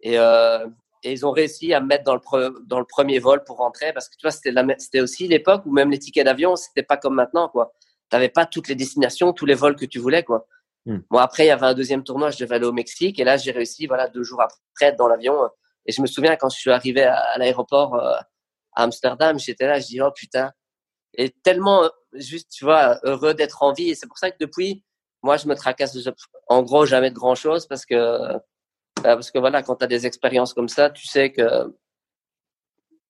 Et, 0.00 0.18
euh, 0.18 0.66
et 1.04 1.12
ils 1.12 1.26
ont 1.26 1.30
réussi 1.30 1.74
à 1.74 1.80
me 1.80 1.86
mettre 1.86 2.02
dans 2.02 2.14
le, 2.14 2.20
pre, 2.20 2.54
dans 2.66 2.78
le 2.78 2.86
premier 2.86 3.18
vol 3.18 3.44
pour 3.44 3.58
rentrer 3.58 3.92
parce 3.92 4.08
que 4.08 4.16
tu 4.16 4.26
vois, 4.26 4.30
c'était, 4.30 5.00
aussi 5.00 5.28
l'époque 5.28 5.62
où 5.66 5.72
même 5.72 5.90
les 5.90 5.98
tickets 5.98 6.24
d'avion, 6.24 6.56
c'était 6.56 6.82
pas 6.82 6.96
comme 6.96 7.14
maintenant, 7.14 7.48
quoi. 7.48 7.74
Tu 8.10 8.16
n'avais 8.16 8.30
pas 8.30 8.46
toutes 8.46 8.68
les 8.68 8.74
destinations, 8.74 9.32
tous 9.32 9.44
les 9.44 9.54
vols 9.54 9.76
que 9.76 9.84
tu 9.84 9.98
voulais, 9.98 10.22
quoi. 10.22 10.46
Hmm. 10.86 10.98
Bon, 11.10 11.18
après, 11.18 11.44
il 11.44 11.48
y 11.48 11.50
avait 11.50 11.66
un 11.66 11.74
deuxième 11.74 12.04
tournoi, 12.04 12.30
je 12.30 12.38
devais 12.38 12.56
aller 12.56 12.66
au 12.66 12.72
Mexique. 12.72 13.18
Et 13.18 13.24
là, 13.24 13.36
j'ai 13.36 13.50
réussi, 13.50 13.86
voilà, 13.86 14.08
deux 14.08 14.22
jours 14.22 14.40
après, 14.42 14.92
dans 14.96 15.06
l'avion. 15.06 15.34
Et 15.86 15.92
je 15.92 16.00
me 16.00 16.06
souviens 16.06 16.36
quand 16.36 16.48
je 16.48 16.58
suis 16.58 16.70
arrivé 16.70 17.04
à, 17.04 17.16
à 17.16 17.38
l'aéroport 17.38 17.94
euh, 17.94 18.16
à 18.72 18.82
Amsterdam, 18.82 19.38
j'étais 19.38 19.66
là, 19.66 19.78
je 19.80 19.86
dis, 19.86 20.00
oh 20.00 20.10
putain. 20.10 20.52
Et 21.14 21.30
tellement, 21.42 21.88
juste, 22.14 22.50
tu 22.50 22.64
vois, 22.64 22.98
heureux 23.04 23.34
d'être 23.34 23.62
en 23.62 23.72
vie. 23.72 23.90
Et 23.90 23.94
c'est 23.94 24.06
pour 24.06 24.18
ça 24.18 24.30
que 24.30 24.36
depuis, 24.40 24.84
moi, 25.22 25.36
je 25.36 25.48
me 25.48 25.54
tracasse, 25.54 25.96
en 26.48 26.62
gros, 26.62 26.86
jamais 26.86 27.10
de 27.10 27.14
grand 27.14 27.34
chose 27.34 27.66
parce 27.66 27.84
que, 27.86 28.38
parce 29.10 29.30
que 29.30 29.38
voilà, 29.38 29.62
quand 29.62 29.76
tu 29.76 29.84
as 29.84 29.88
des 29.88 30.06
expériences 30.06 30.54
comme 30.54 30.68
ça, 30.68 30.90
tu 30.90 31.06
sais 31.06 31.32
que, 31.32 31.74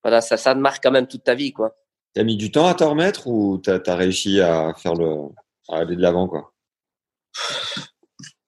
voilà, 0.03 0.21
ça, 0.21 0.37
ça 0.37 0.53
te 0.53 0.59
marque 0.59 0.83
quand 0.83 0.91
même 0.91 1.07
toute 1.07 1.23
ta 1.23 1.35
vie, 1.35 1.53
quoi. 1.53 1.75
T'as 2.13 2.23
mis 2.23 2.37
du 2.37 2.51
temps 2.51 2.67
à 2.67 2.73
t'en 2.73 2.91
remettre 2.91 3.27
ou 3.27 3.57
t'as 3.57 3.79
as 3.85 3.95
réussi 3.95 4.39
à 4.39 4.73
faire 4.75 4.93
le, 4.93 5.29
à 5.69 5.79
aller 5.79 5.95
de 5.95 6.01
l'avant, 6.01 6.27
quoi? 6.27 6.53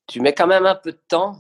tu 0.08 0.22
mets 0.22 0.34
quand 0.34 0.48
même 0.48 0.66
un 0.66 0.76
peu 0.76 0.92
de 0.92 1.02
temps. 1.08 1.36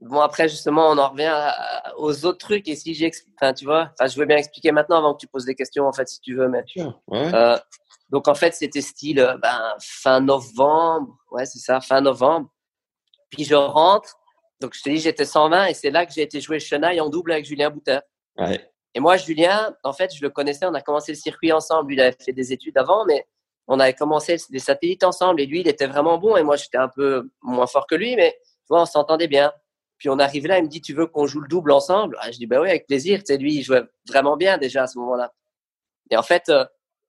Bon, 0.00 0.20
après, 0.20 0.48
justement, 0.48 0.88
on 0.90 0.98
en 0.98 1.08
revient 1.10 1.30
à, 1.30 1.92
aux 1.98 2.24
autres 2.24 2.38
trucs. 2.38 2.68
Et 2.68 2.76
si 2.76 2.94
j'explique, 2.94 3.34
enfin, 3.40 3.52
tu 3.52 3.64
vois, 3.64 3.90
enfin, 3.92 4.08
je 4.08 4.18
veux 4.18 4.26
bien 4.26 4.36
expliquer 4.36 4.72
maintenant 4.72 4.98
avant 4.98 5.14
que 5.14 5.20
tu 5.20 5.26
poses 5.26 5.44
des 5.44 5.54
questions, 5.54 5.86
en 5.86 5.92
fait, 5.92 6.08
si 6.08 6.20
tu 6.20 6.34
veux. 6.34 6.48
Mais, 6.48 6.64
ouais. 6.76 7.34
euh, 7.34 7.58
donc, 8.08 8.28
en 8.28 8.34
fait, 8.34 8.54
c'était 8.54 8.80
style 8.80 9.20
euh, 9.20 9.36
ben, 9.38 9.74
fin 9.80 10.20
novembre. 10.20 11.16
Ouais, 11.30 11.46
c'est 11.46 11.58
ça, 11.58 11.80
fin 11.80 12.00
novembre. 12.00 12.48
Puis 13.30 13.44
je 13.44 13.54
rentre. 13.54 14.16
Donc, 14.60 14.74
je 14.74 14.82
te 14.82 14.88
dis, 14.88 14.98
j'étais 14.98 15.24
120 15.24 15.66
et 15.66 15.74
c'est 15.74 15.90
là 15.90 16.04
que 16.06 16.12
j'ai 16.12 16.22
été 16.22 16.40
jouer 16.40 16.58
Chenaille 16.58 17.00
en 17.00 17.08
double 17.08 17.32
avec 17.32 17.44
Julien 17.44 17.70
Bouter. 17.70 18.00
Ouais. 18.36 18.70
Et 18.94 19.00
moi, 19.00 19.16
Julien, 19.16 19.76
en 19.84 19.92
fait, 19.92 20.14
je 20.14 20.22
le 20.22 20.30
connaissais. 20.30 20.66
On 20.66 20.74
a 20.74 20.80
commencé 20.80 21.12
le 21.12 21.18
circuit 21.18 21.52
ensemble. 21.52 21.92
Il 21.92 22.00
avait 22.00 22.16
fait 22.18 22.32
des 22.32 22.52
études 22.52 22.76
avant, 22.76 23.04
mais 23.04 23.26
on 23.68 23.78
avait 23.78 23.94
commencé 23.94 24.36
des 24.50 24.58
satellites 24.58 25.04
ensemble 25.04 25.40
et 25.42 25.46
lui, 25.46 25.60
il 25.60 25.68
était 25.68 25.86
vraiment 25.86 26.16
bon 26.18 26.36
et 26.36 26.42
moi, 26.42 26.56
j'étais 26.56 26.78
un 26.78 26.88
peu 26.88 27.30
moins 27.42 27.66
fort 27.66 27.86
que 27.86 27.94
lui, 27.94 28.16
mais 28.16 28.38
tu 28.40 28.68
vois, 28.70 28.82
on 28.82 28.86
s'entendait 28.86 29.28
bien. 29.28 29.52
Puis 29.98 30.08
on 30.08 30.18
arrive 30.18 30.46
là, 30.46 30.58
il 30.58 30.64
me 30.64 30.68
dit, 30.68 30.80
tu 30.80 30.94
veux 30.94 31.06
qu'on 31.06 31.26
joue 31.26 31.40
le 31.40 31.48
double 31.48 31.72
ensemble? 31.72 32.16
Ah, 32.20 32.30
Je 32.30 32.38
dis, 32.38 32.46
bah 32.46 32.60
oui, 32.60 32.68
avec 32.70 32.86
plaisir. 32.86 33.18
Tu 33.18 33.26
sais, 33.26 33.36
lui, 33.36 33.56
il 33.56 33.62
jouait 33.62 33.82
vraiment 34.08 34.36
bien 34.36 34.56
déjà 34.56 34.84
à 34.84 34.86
ce 34.86 34.98
moment-là. 34.98 35.34
Et 36.10 36.16
en 36.16 36.22
fait, 36.22 36.48
euh, 36.48 36.64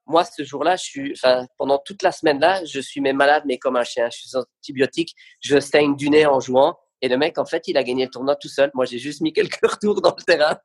moi, 0.06 0.26
ce 0.26 0.44
jour-là, 0.44 0.76
je 0.76 0.84
suis, 0.84 1.14
enfin, 1.14 1.46
pendant 1.58 1.78
toute 1.78 2.02
la 2.02 2.12
semaine-là, 2.12 2.66
je 2.66 2.80
suis 2.80 3.00
mais 3.00 3.14
malade, 3.14 3.44
mais 3.46 3.58
comme 3.58 3.78
un 3.78 3.84
chien. 3.84 4.10
Je 4.12 4.18
suis 4.18 4.36
antibiotique, 4.36 5.16
je 5.40 5.60
saigne 5.60 5.96
du 5.96 6.10
nez 6.10 6.26
en 6.26 6.40
jouant. 6.40 6.78
Et 7.02 7.08
le 7.08 7.18
mec, 7.18 7.38
en 7.38 7.46
fait, 7.46 7.68
il 7.68 7.78
a 7.78 7.84
gagné 7.84 8.06
le 8.06 8.12
tournoi 8.12 8.36
tout 8.36 8.50
seul. 8.50 8.72
Moi, 8.74 8.86
j'ai 8.86 9.00
juste 9.00 9.22
mis 9.22 9.34
quelques 9.34 9.66
retours 9.66 10.02
dans 10.02 10.16
le 10.18 10.24
terrain. 10.24 10.58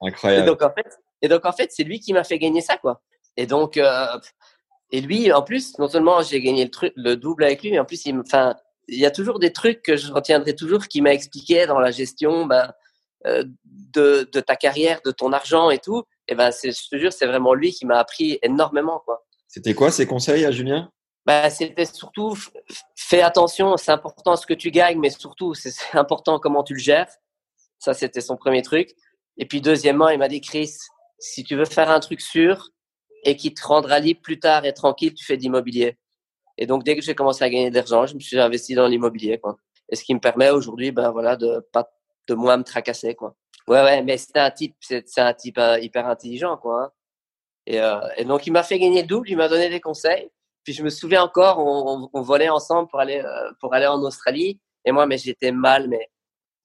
Incroyable. 0.00 0.42
Et 0.42 0.46
donc, 0.46 0.62
en 0.62 0.70
fait, 0.70 0.86
et 1.22 1.28
donc, 1.28 1.44
en 1.44 1.52
fait 1.52 1.70
c'est 1.72 1.84
lui 1.84 2.00
qui 2.00 2.12
m'a 2.12 2.24
fait 2.24 2.38
gagner 2.38 2.60
ça, 2.60 2.76
quoi. 2.76 3.02
Et 3.36 3.46
donc, 3.46 3.76
euh, 3.76 4.06
et 4.92 5.00
lui, 5.00 5.32
en 5.32 5.42
plus, 5.42 5.78
non 5.78 5.88
seulement 5.88 6.22
j'ai 6.22 6.40
gagné 6.40 6.64
le, 6.64 6.70
truc, 6.70 6.92
le 6.96 7.16
double 7.16 7.44
avec 7.44 7.62
lui, 7.62 7.70
mais 7.70 7.78
en 7.78 7.84
plus, 7.84 8.04
il, 8.06 8.18
enfin, 8.18 8.54
il 8.88 8.98
y 8.98 9.06
a 9.06 9.10
toujours 9.10 9.38
des 9.38 9.52
trucs 9.52 9.82
que 9.82 9.96
je 9.96 10.12
retiendrai 10.12 10.54
toujours 10.54 10.86
qui 10.86 11.00
m'a 11.00 11.12
expliqué 11.12 11.66
dans 11.66 11.78
la 11.78 11.90
gestion 11.90 12.46
ben, 12.46 12.72
euh, 13.26 13.44
de, 13.64 14.28
de, 14.32 14.40
ta 14.40 14.56
carrière, 14.56 15.00
de 15.04 15.10
ton 15.10 15.32
argent 15.32 15.70
et 15.70 15.78
tout. 15.78 16.04
Et 16.28 16.34
ben, 16.34 16.50
je 16.52 16.88
te 16.88 16.96
jure, 16.96 17.12
c'est 17.12 17.26
vraiment 17.26 17.54
lui 17.54 17.72
qui 17.72 17.86
m'a 17.86 17.98
appris 17.98 18.38
énormément, 18.42 19.02
quoi. 19.04 19.24
C'était 19.48 19.74
quoi 19.74 19.90
ses 19.90 20.06
conseils 20.06 20.44
à 20.44 20.50
Julien? 20.50 20.90
Ben, 21.26 21.50
C'était 21.50 21.84
surtout, 21.84 22.36
fais 22.94 23.22
attention, 23.22 23.76
c'est 23.76 23.92
important 23.92 24.36
ce 24.36 24.46
que 24.46 24.54
tu 24.54 24.70
gagnes, 24.70 24.98
mais 24.98 25.10
surtout, 25.10 25.54
c'est 25.54 25.74
important 25.94 26.38
comment 26.38 26.62
tu 26.62 26.74
le 26.74 26.80
gères. 26.80 27.10
Ça, 27.78 27.92
c'était 27.92 28.22
son 28.22 28.36
premier 28.36 28.62
truc. 28.62 28.90
Et 29.36 29.44
puis, 29.44 29.60
deuxièmement, 29.60 30.08
il 30.08 30.18
m'a 30.18 30.28
dit, 30.28 30.40
Chris, 30.40 30.72
si 31.18 31.44
tu 31.44 31.56
veux 31.56 31.66
faire 31.66 31.90
un 31.90 32.00
truc 32.00 32.20
sûr, 32.20 32.70
et 33.26 33.36
qui 33.36 33.52
te 33.52 33.66
rendra 33.66 33.98
libre 33.98 34.20
plus 34.22 34.38
tard 34.38 34.64
et 34.64 34.72
tranquille, 34.72 35.12
tu 35.12 35.24
fais 35.24 35.36
d'immobilier. 35.36 35.98
Et 36.58 36.66
donc, 36.66 36.84
dès 36.84 36.96
que 36.96 37.02
j'ai 37.02 37.14
commencé 37.14 37.44
à 37.44 37.50
gagner 37.50 37.70
de 37.70 37.74
l'argent, 37.74 38.06
je 38.06 38.14
me 38.14 38.20
suis 38.20 38.38
investi 38.38 38.74
dans 38.74 38.86
l'immobilier, 38.86 39.38
quoi. 39.38 39.56
Et 39.90 39.96
ce 39.96 40.04
qui 40.04 40.14
me 40.14 40.20
permet 40.20 40.50
aujourd'hui, 40.50 40.92
ben 40.92 41.10
voilà, 41.10 41.36
de 41.36 41.66
pas 41.72 41.90
de 42.28 42.34
moins 42.34 42.56
me 42.56 42.62
tracasser, 42.62 43.14
quoi. 43.14 43.34
Ouais, 43.68 43.82
ouais, 43.82 44.02
mais 44.02 44.16
c'est 44.16 44.36
un 44.36 44.50
type, 44.50 44.76
c'est 44.80 45.18
un 45.18 45.34
type 45.34 45.58
euh, 45.58 45.78
hyper 45.80 46.06
intelligent, 46.06 46.56
quoi. 46.56 46.84
Hein. 46.84 46.92
Et, 47.66 47.80
euh, 47.80 47.98
et, 48.16 48.24
donc, 48.24 48.46
il 48.46 48.52
m'a 48.52 48.62
fait 48.62 48.78
gagner 48.78 49.02
le 49.02 49.08
double, 49.08 49.28
il 49.28 49.36
m'a 49.36 49.48
donné 49.48 49.68
des 49.68 49.80
conseils. 49.80 50.30
Puis 50.66 50.74
je 50.74 50.82
me 50.82 50.90
souviens 50.90 51.22
encore, 51.22 51.60
on, 51.60 52.02
on, 52.02 52.10
on 52.12 52.22
volait 52.22 52.48
ensemble 52.48 52.88
pour 52.88 52.98
aller 52.98 53.22
euh, 53.24 53.52
pour 53.60 53.72
aller 53.72 53.86
en 53.86 54.02
Australie. 54.02 54.60
Et 54.84 54.90
moi, 54.90 55.06
mais 55.06 55.16
j'étais 55.16 55.52
mal, 55.52 55.88
mais 55.88 56.10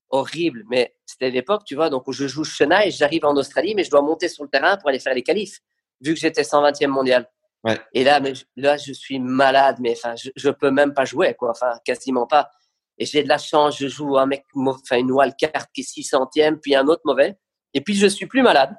horrible. 0.10 0.64
Mais 0.72 0.96
c'était 1.06 1.30
l'époque, 1.30 1.66
tu 1.66 1.76
vois, 1.76 1.92
donc 1.92 2.08
où 2.08 2.12
je 2.12 2.26
joue 2.26 2.44
Chenaille, 2.44 2.90
j'arrive 2.90 3.26
en 3.26 3.36
Australie, 3.36 3.76
mais 3.76 3.84
je 3.84 3.92
dois 3.92 4.02
monter 4.02 4.28
sur 4.28 4.44
le 4.44 4.50
terrain 4.50 4.76
pour 4.78 4.90
aller 4.90 5.00
faire 5.00 5.14
les 5.14 5.22
qualifs 5.22 5.60
vu 6.02 6.16
que 6.16 6.20
j'étais 6.20 6.42
120e 6.42 6.88
mondial. 6.88 7.30
Ouais. 7.64 7.80
Et 7.94 8.04
là, 8.04 8.20
mais, 8.20 8.34
là, 8.56 8.76
je 8.76 8.92
suis 8.92 9.20
malade, 9.20 9.78
mais 9.80 9.92
enfin, 9.92 10.16
je, 10.16 10.32
je 10.36 10.50
peux 10.50 10.72
même 10.72 10.96
pas 10.96 11.06
jouer, 11.06 11.36
quoi. 11.36 11.52
Enfin, 11.52 11.74
quasiment 11.86 12.26
pas. 12.26 12.50
Et 12.98 13.06
j'ai 13.06 13.22
de 13.22 13.30
la 13.30 13.38
chance, 13.38 13.78
je 13.78 13.88
joue 13.88 14.18
un 14.18 14.26
mec, 14.26 14.46
enfin, 14.56 14.98
une 14.98 15.12
wildcard 15.12 15.72
qui 15.72 15.82
est 15.82 15.96
600e, 16.00 16.58
puis 16.60 16.76
un 16.76 16.88
autre 16.88 17.04
mauvais. 17.06 17.38
Et 17.76 17.82
puis, 17.82 17.94
je 17.94 18.08
suis 18.08 18.26
plus 18.26 18.42
malade. 18.42 18.76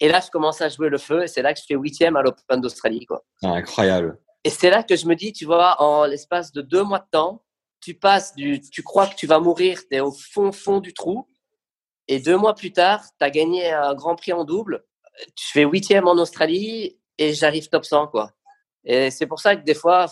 Et 0.00 0.08
là, 0.08 0.20
je 0.24 0.30
commence 0.30 0.62
à 0.62 0.70
jouer 0.70 0.88
le 0.88 0.96
feu, 0.96 1.24
et 1.24 1.26
c'est 1.26 1.42
là 1.42 1.52
que 1.52 1.60
je 1.60 1.66
fais 1.68 1.74
huitième 1.74 2.16
à 2.16 2.22
l'Open 2.22 2.62
d'Australie, 2.62 3.04
quoi. 3.04 3.22
Ah, 3.42 3.48
incroyable. 3.48 4.18
Et 4.44 4.50
c'est 4.50 4.70
là 4.70 4.82
que 4.82 4.96
je 4.96 5.06
me 5.06 5.14
dis, 5.14 5.32
tu 5.32 5.44
vois, 5.44 5.80
en 5.82 6.04
l'espace 6.06 6.52
de 6.52 6.62
deux 6.62 6.82
mois 6.82 7.00
de 7.00 7.08
temps, 7.10 7.44
tu 7.80 7.94
passes 7.94 8.34
du, 8.34 8.60
tu 8.60 8.82
crois 8.82 9.06
que 9.06 9.14
tu 9.14 9.26
vas 9.26 9.38
mourir, 9.38 9.80
tu 9.80 9.96
es 9.96 10.00
au 10.00 10.12
fond, 10.12 10.52
fond 10.52 10.80
du 10.80 10.92
trou. 10.92 11.26
Et 12.08 12.20
deux 12.20 12.36
mois 12.36 12.54
plus 12.54 12.72
tard, 12.72 13.04
tu 13.18 13.24
as 13.24 13.30
gagné 13.30 13.70
un 13.70 13.94
grand 13.94 14.16
prix 14.16 14.32
en 14.32 14.44
double 14.44 14.84
je 15.38 15.50
fais 15.52 15.64
huitième 15.64 16.06
en 16.08 16.14
Australie 16.14 16.98
et 17.18 17.32
j'arrive 17.34 17.68
top 17.68 17.84
100, 17.84 18.08
quoi. 18.08 18.32
Et 18.84 19.10
c'est 19.10 19.26
pour 19.26 19.40
ça 19.40 19.56
que 19.56 19.62
des 19.64 19.74
fois, 19.74 20.06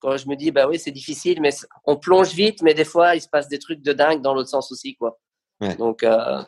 quand 0.00 0.16
je 0.16 0.28
me 0.28 0.34
dis, 0.34 0.50
bah 0.50 0.66
oui, 0.68 0.78
c'est 0.78 0.90
difficile, 0.90 1.40
mais 1.40 1.50
on 1.84 1.96
plonge 1.96 2.32
vite, 2.32 2.62
mais 2.62 2.74
des 2.74 2.84
fois, 2.84 3.14
il 3.14 3.20
se 3.20 3.28
passe 3.28 3.48
des 3.48 3.58
trucs 3.58 3.82
de 3.82 3.92
dingue 3.92 4.20
dans 4.20 4.34
l'autre 4.34 4.48
sens 4.48 4.72
aussi, 4.72 4.96
quoi. 4.96 5.18
Ouais. 5.60 5.76
Donc, 5.76 6.02
euh, 6.02 6.42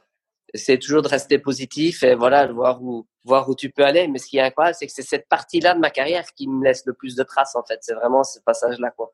c'est 0.55 0.79
toujours 0.79 1.03
de 1.03 1.09
rester 1.09 1.38
positif 1.38 2.03
et 2.03 2.15
voilà, 2.15 2.47
de 2.47 2.53
voir 2.53 2.83
où, 2.83 3.07
voir 3.25 3.49
où 3.49 3.55
tu 3.55 3.71
peux 3.71 3.85
aller. 3.85 4.07
Mais 4.09 4.19
ce 4.19 4.27
qui 4.27 4.37
est 4.38 4.43
incroyable, 4.43 4.77
c'est 4.79 4.87
que 4.87 4.93
c'est 4.93 5.03
cette 5.03 5.29
partie-là 5.29 5.75
de 5.75 5.81
ma 5.81 5.91
carrière 5.91 6.25
qui 6.35 6.49
me 6.49 6.62
laisse 6.65 6.85
le 6.87 6.93
plus 6.95 7.15
de 7.17 7.23
traces, 7.23 7.55
en 7.57 7.62
fait. 7.65 7.79
C'est 7.83 7.95
vraiment 7.95 8.23
ce 8.25 8.38
passage-là, 8.41 8.91
quoi. 8.91 9.11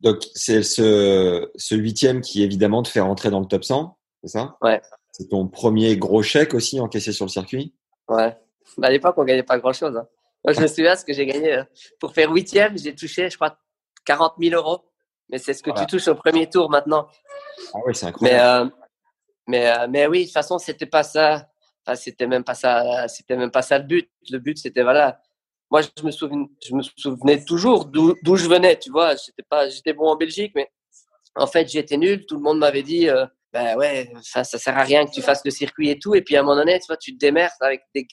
Donc, 0.00 0.18
c'est 0.34 0.62
ce, 0.62 1.50
ce 1.54 1.74
huitième 1.74 2.20
qui, 2.20 2.42
évidemment, 2.42 2.82
te 2.82 2.88
fait 2.88 3.00
rentrer 3.00 3.30
dans 3.30 3.40
le 3.40 3.46
top 3.46 3.64
100, 3.64 3.96
c'est 4.22 4.30
ça? 4.30 4.56
Ouais. 4.60 4.82
C'est 5.12 5.28
ton 5.28 5.46
premier 5.46 5.96
gros 5.96 6.22
chèque 6.22 6.54
aussi 6.54 6.80
encaissé 6.80 7.12
sur 7.12 7.24
le 7.24 7.30
circuit? 7.30 7.74
Ouais. 8.08 8.36
Bah, 8.78 8.88
à 8.88 8.90
l'époque, 8.90 9.14
on 9.18 9.24
gagnait 9.24 9.42
pas 9.42 9.58
grand-chose. 9.58 9.96
Hein. 9.96 10.06
Moi, 10.44 10.54
je 10.54 10.60
me 10.60 10.66
souviens 10.66 10.96
ce 10.96 11.04
que 11.04 11.12
j'ai 11.12 11.24
gagné. 11.26 11.52
euh, 11.58 11.64
Pour 12.00 12.12
faire 12.14 12.30
huitième, 12.32 12.76
j'ai 12.76 12.94
touché, 12.94 13.30
je 13.30 13.36
crois, 13.36 13.56
40 14.04 14.34
000 14.40 14.54
euros. 14.56 14.80
Mais 15.28 15.38
c'est 15.38 15.54
ce 15.54 15.62
que 15.62 15.70
Voilà. 15.70 15.86
tu 15.86 15.96
touches 15.96 16.08
au 16.08 16.14
premier 16.16 16.48
tour 16.50 16.68
maintenant. 16.68 17.06
Ah 17.72 17.78
oui, 17.86 17.94
c'est 17.94 18.06
incroyable. 18.06 18.70
mais, 18.70 18.74
euh, 18.74 18.81
mais 19.48 20.06
oui, 20.06 20.20
de 20.20 20.24
toute 20.24 20.32
façon, 20.32 20.58
c'était 20.58 20.86
pas 20.86 21.02
ça. 21.02 21.48
Enfin, 21.84 21.96
c'était 21.96 22.26
même 22.26 22.44
pas 22.44 22.54
ça. 22.54 23.08
C'était 23.08 23.36
même 23.36 23.50
pas 23.50 23.62
ça 23.62 23.78
le 23.78 23.84
but. 23.84 24.10
Le 24.30 24.38
but, 24.38 24.58
c'était 24.58 24.82
voilà. 24.82 25.20
Moi, 25.70 25.80
je 25.82 26.04
me 26.04 26.10
souvenais, 26.10 26.46
je 26.64 26.74
me 26.74 26.82
souvenais 26.96 27.44
toujours 27.44 27.86
d'où 27.86 28.14
d'où 28.22 28.36
je 28.36 28.48
venais. 28.48 28.78
Tu 28.78 28.90
vois, 28.90 29.16
j'étais 29.16 29.42
pas, 29.48 29.68
j'étais 29.68 29.92
bon 29.92 30.08
en 30.08 30.16
Belgique, 30.16 30.52
mais 30.54 30.70
en 31.34 31.46
fait, 31.46 31.68
j'étais 31.68 31.96
nul. 31.96 32.26
Tout 32.26 32.36
le 32.36 32.42
monde 32.42 32.58
m'avait 32.58 32.82
dit, 32.82 33.08
euh, 33.08 33.26
ben 33.52 33.76
ouais, 33.76 34.12
ça, 34.22 34.44
ça 34.44 34.58
sert 34.58 34.76
à 34.76 34.82
rien 34.82 35.06
que 35.06 35.10
tu 35.10 35.22
fasses 35.22 35.44
le 35.44 35.50
circuit 35.50 35.90
et 35.90 35.98
tout. 35.98 36.14
Et 36.14 36.22
puis 36.22 36.36
à 36.36 36.40
un 36.40 36.42
moment 36.42 36.56
donné, 36.56 36.78
tu 36.78 36.86
vois, 36.86 36.96
tu 36.96 37.14
te 37.14 37.18
démerdes 37.18 37.52
avec 37.60 37.82
des, 37.94 38.06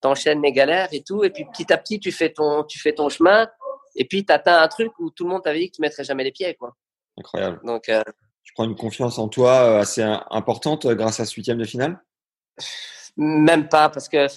t'enchaînes 0.00 0.42
les 0.42 0.52
galères 0.52 0.88
et 0.92 1.02
tout. 1.02 1.24
Et 1.24 1.30
puis 1.30 1.44
petit 1.44 1.72
à 1.72 1.78
petit, 1.78 2.00
tu 2.00 2.12
fais 2.12 2.32
ton, 2.32 2.64
tu 2.64 2.78
fais 2.78 2.92
ton 2.92 3.08
chemin. 3.08 3.48
Et 3.94 4.04
puis 4.04 4.24
tu 4.24 4.32
atteins 4.32 4.60
un 4.60 4.68
truc 4.68 4.92
où 4.98 5.10
tout 5.10 5.24
le 5.24 5.30
monde 5.30 5.42
t'avait 5.42 5.60
dit 5.60 5.70
que 5.70 5.76
tu 5.76 5.82
mettrais 5.82 6.04
jamais 6.04 6.24
les 6.24 6.32
pieds, 6.32 6.54
quoi. 6.54 6.74
Incroyable. 7.18 7.60
Donc 7.64 7.88
euh, 7.88 8.02
Tu 8.46 8.52
prends 8.54 8.64
une 8.64 8.76
confiance 8.76 9.18
en 9.18 9.28
toi 9.28 9.50
euh, 9.64 9.80
assez 9.80 10.02
im- 10.02 10.24
importante 10.30 10.86
euh, 10.86 10.94
grâce 10.94 11.18
à 11.20 11.26
ce 11.26 11.34
huitième 11.34 11.58
de 11.58 11.64
finale? 11.64 12.00
Même 13.16 13.68
pas, 13.68 13.88
parce 13.88 14.08
que 14.08 14.28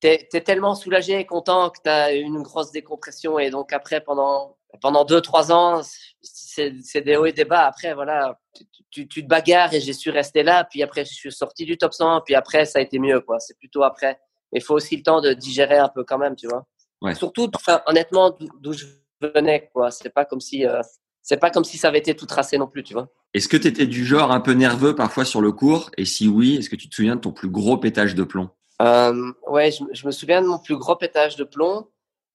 tu 0.00 0.06
es, 0.08 0.18
tellement 0.40 0.74
soulagé 0.74 1.18
et 1.20 1.26
content 1.26 1.70
que 1.70 1.78
tu 1.84 1.90
as 1.90 2.12
une 2.12 2.42
grosse 2.42 2.70
décompression. 2.72 3.38
Et 3.38 3.50
donc, 3.50 3.72
après, 3.72 4.00
pendant, 4.00 4.56
pendant 4.80 5.04
deux, 5.04 5.20
trois 5.20 5.52
ans, 5.52 5.82
c'est 6.22 7.00
des 7.02 7.16
hauts 7.16 7.26
et 7.26 7.32
des 7.32 7.44
bas. 7.44 7.66
Après, 7.66 7.92
voilà, 7.94 8.38
tu, 8.54 8.64
tu, 8.90 9.08
tu 9.08 9.22
te 9.22 9.28
bagarres 9.28 9.74
et 9.74 9.80
j'ai 9.80 9.92
su 9.92 10.08
rester 10.10 10.42
là. 10.42 10.64
Puis 10.64 10.82
après, 10.82 11.04
je 11.04 11.12
suis 11.12 11.30
sorti 11.32 11.64
du 11.66 11.76
top 11.76 11.92
100. 11.92 12.22
Puis 12.22 12.34
après, 12.34 12.64
ça 12.64 12.78
a 12.78 12.82
été 12.82 12.98
mieux, 12.98 13.20
quoi. 13.20 13.38
C'est 13.38 13.58
plutôt 13.58 13.82
après. 13.82 14.18
Mais 14.50 14.60
il 14.60 14.62
faut 14.62 14.74
aussi 14.74 14.96
le 14.96 15.02
temps 15.02 15.20
de 15.20 15.34
digérer 15.34 15.76
un 15.76 15.88
peu 15.88 16.04
quand 16.04 16.18
même, 16.18 16.36
tu 16.36 16.48
vois. 16.48 16.64
Ouais. 17.02 17.14
Surtout, 17.14 17.50
enfin, 17.54 17.82
honnêtement, 17.86 18.30
d'où- 18.30 18.48
d'où 18.60 18.72
je 18.72 18.86
venais, 19.20 19.68
quoi. 19.74 19.90
C'est 19.90 20.08
pas 20.10 20.24
comme 20.24 20.40
si. 20.40 20.64
euh, 20.64 20.80
c'est 21.28 21.36
pas 21.36 21.50
comme 21.50 21.64
si 21.64 21.76
ça 21.76 21.88
avait 21.88 21.98
été 21.98 22.16
tout 22.16 22.24
tracé 22.24 22.56
non 22.56 22.66
plus, 22.66 22.82
tu 22.82 22.94
vois. 22.94 23.10
Est-ce 23.34 23.48
que 23.48 23.58
tu 23.58 23.68
étais 23.68 23.86
du 23.86 24.06
genre 24.06 24.32
un 24.32 24.40
peu 24.40 24.52
nerveux 24.52 24.94
parfois 24.94 25.26
sur 25.26 25.42
le 25.42 25.52
cours? 25.52 25.90
Et 25.98 26.06
si 26.06 26.26
oui, 26.26 26.56
est-ce 26.56 26.70
que 26.70 26.76
tu 26.76 26.88
te 26.88 26.94
souviens 26.94 27.16
de 27.16 27.20
ton 27.20 27.32
plus 27.32 27.50
gros 27.50 27.76
pétage 27.76 28.14
de 28.14 28.24
plomb? 28.24 28.48
Euh, 28.80 29.30
ouais, 29.46 29.70
je, 29.70 29.84
je 29.92 30.06
me 30.06 30.10
souviens 30.10 30.40
de 30.40 30.46
mon 30.46 30.58
plus 30.58 30.78
gros 30.78 30.96
pétage 30.96 31.36
de 31.36 31.44
plomb, 31.44 31.86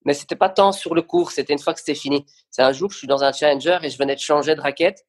mais 0.04 0.14
c'était 0.14 0.36
pas 0.36 0.48
tant 0.48 0.70
sur 0.70 0.94
le 0.94 1.02
cours, 1.02 1.32
c'était 1.32 1.52
une 1.52 1.58
fois 1.58 1.74
que 1.74 1.80
c'était 1.80 1.96
fini. 1.96 2.24
C'est 2.50 2.62
un 2.62 2.72
jour, 2.72 2.92
je 2.92 2.98
suis 2.98 3.08
dans 3.08 3.24
un 3.24 3.32
challenger 3.32 3.78
et 3.82 3.90
je 3.90 3.98
venais 3.98 4.14
de 4.14 4.20
changer 4.20 4.54
de 4.54 4.60
raquette 4.60 5.04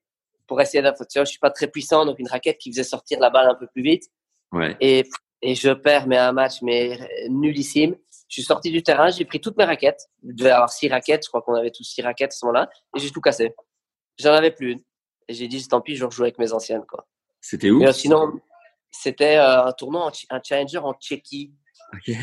pour 0.47 0.59
essayer 0.59 0.81
de, 0.81 0.89
tu 0.89 1.19
vois, 1.19 1.25
je 1.25 1.29
suis 1.29 1.39
pas 1.39 1.51
très 1.51 1.67
puissant, 1.67 2.07
donc 2.07 2.17
une 2.17 2.27
raquette 2.27 2.57
qui 2.57 2.71
faisait 2.71 2.83
sortir 2.83 3.19
la 3.19 3.29
balle 3.29 3.47
un 3.47 3.55
peu 3.55 3.67
plus 3.67 3.83
vite. 3.83 4.05
Ouais. 4.51 4.75
Et, 4.81 5.07
et 5.43 5.53
je 5.53 5.69
perds, 5.69 6.07
mais 6.07 6.17
un 6.17 6.31
match, 6.31 6.63
mais 6.63 6.97
nullissime. 7.29 7.95
Je 8.29 8.33
suis 8.41 8.43
sorti 8.43 8.71
du 8.71 8.81
terrain, 8.81 9.11
j'ai 9.11 9.25
pris 9.25 9.39
toutes 9.39 9.57
mes 9.57 9.65
raquettes. 9.65 10.07
Je 10.27 10.33
devais 10.33 10.49
avoir 10.49 10.71
six 10.71 10.87
raquettes, 10.87 11.23
je 11.23 11.29
crois 11.29 11.43
qu'on 11.43 11.53
avait 11.53 11.69
tous 11.69 11.83
six 11.83 12.01
raquettes 12.01 12.31
à 12.31 12.35
ce 12.35 12.43
moment-là, 12.47 12.69
et 12.97 12.99
j'ai 12.99 13.11
tout 13.11 13.21
cassé. 13.21 13.53
J'en 14.19 14.33
avais 14.33 14.51
plus 14.51 14.71
une. 14.73 14.79
Et 15.27 15.33
j'ai 15.33 15.47
dit, 15.47 15.67
tant 15.67 15.81
pis, 15.81 15.95
je 15.95 16.05
rejoue 16.05 16.23
avec 16.23 16.37
mes 16.37 16.53
anciennes, 16.53 16.85
quoi. 16.85 17.07
C'était 17.41 17.69
où? 17.69 17.79
Mais 17.79 17.87
euh, 17.87 17.93
sinon, 17.93 18.39
c'était 18.91 19.37
euh, 19.37 19.65
un 19.65 19.71
tournoi, 19.73 20.11
un 20.29 20.41
challenger 20.43 20.77
en 20.79 20.93
Tchéquie. 20.93 21.51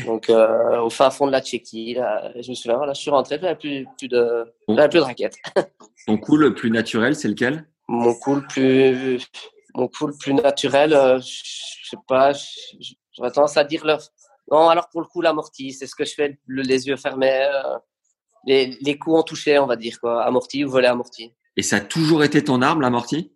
Donc, 0.05 0.29
euh, 0.29 0.81
au 0.81 0.89
fin 0.89 1.09
fond 1.09 1.27
de 1.27 1.31
la 1.31 1.41
Tchéquie, 1.41 1.93
là, 1.95 2.31
je 2.39 2.49
me 2.49 2.55
souviens, 2.55 2.85
là, 2.85 2.93
je 2.93 3.01
suis 3.01 3.09
rentré, 3.11 3.37
j'avais 3.41 3.55
plus, 3.55 3.85
plus 3.97 4.07
de, 4.07 4.53
j'avais 4.69 4.89
plus 4.89 4.99
de 4.99 5.03
raquettes. 5.03 5.37
Ton 6.07 6.17
coup 6.17 6.37
le 6.37 6.53
plus 6.53 6.71
naturel, 6.71 7.15
c'est 7.15 7.27
lequel? 7.27 7.67
Mon 7.87 8.13
coup 8.15 8.35
le 8.35 8.47
plus, 8.47 9.25
mon 9.75 9.87
coup 9.87 10.07
le 10.07 10.13
plus 10.17 10.33
naturel, 10.33 10.93
euh, 10.93 11.19
je 11.19 11.89
sais 11.89 11.97
pas, 12.07 12.31
j'aurais 13.11 13.31
tendance 13.31 13.57
à 13.57 13.63
dire 13.63 13.85
le, 13.85 13.95
non, 14.51 14.69
alors 14.69 14.89
pour 14.89 15.01
le 15.01 15.07
coup, 15.07 15.21
l'amorti, 15.21 15.71
c'est 15.73 15.87
ce 15.87 15.95
que 15.95 16.05
je 16.05 16.13
fais, 16.13 16.37
le- 16.47 16.61
les 16.63 16.87
yeux 16.87 16.95
fermés, 16.97 17.45
euh, 17.53 17.77
les, 18.45 18.77
les 18.81 18.97
coups 18.97 19.17
en 19.17 19.23
touché, 19.23 19.59
on 19.59 19.65
va 19.67 19.75
dire, 19.75 19.99
quoi, 19.99 20.23
amorti 20.23 20.63
ou 20.65 20.69
volet 20.69 20.87
amorti. 20.87 21.33
Et 21.57 21.63
ça 21.63 21.77
a 21.77 21.81
toujours 21.81 22.23
été 22.23 22.43
ton 22.43 22.61
arme, 22.61 22.81
l'amorti 22.81 23.31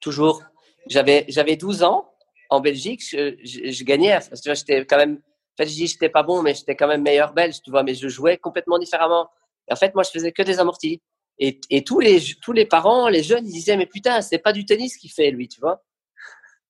Toujours. 0.00 0.42
J'avais, 0.88 1.24
j'avais 1.28 1.56
12 1.56 1.82
ans 1.82 2.12
en 2.50 2.60
Belgique, 2.60 3.02
je, 3.08 3.36
je, 3.42 3.70
je 3.70 3.84
gagnais, 3.84 4.12
parce 4.12 4.28
que 4.28 4.36
tu 4.42 4.48
vois, 4.48 4.54
j'étais 4.54 4.84
quand 4.84 4.98
même, 4.98 5.14
en 5.14 5.56
fait, 5.56 5.68
je 5.68 5.74
dis 5.74 5.86
j'étais 5.86 6.08
pas 6.08 6.22
bon, 6.22 6.42
mais 6.42 6.54
j'étais 6.54 6.76
quand 6.76 6.86
même 6.86 7.02
meilleur 7.02 7.32
belge, 7.32 7.62
tu 7.64 7.70
vois, 7.70 7.82
mais 7.82 7.94
je 7.94 8.08
jouais 8.08 8.36
complètement 8.36 8.78
différemment. 8.78 9.30
Et 9.68 9.72
en 9.72 9.76
fait, 9.76 9.94
moi, 9.94 10.02
je 10.04 10.10
faisais 10.10 10.32
que 10.32 10.42
des 10.42 10.58
amortis. 10.58 11.00
Et, 11.38 11.60
et 11.70 11.82
tous 11.82 11.98
les, 11.98 12.20
tous 12.42 12.52
les 12.52 12.66
parents, 12.66 13.08
les 13.08 13.22
jeunes, 13.22 13.46
ils 13.46 13.52
disaient, 13.52 13.76
mais 13.76 13.86
putain, 13.86 14.20
c'est 14.20 14.38
pas 14.38 14.52
du 14.52 14.64
tennis 14.64 14.96
qu'il 14.96 15.10
fait, 15.10 15.30
lui, 15.30 15.48
tu 15.48 15.60
vois. 15.60 15.82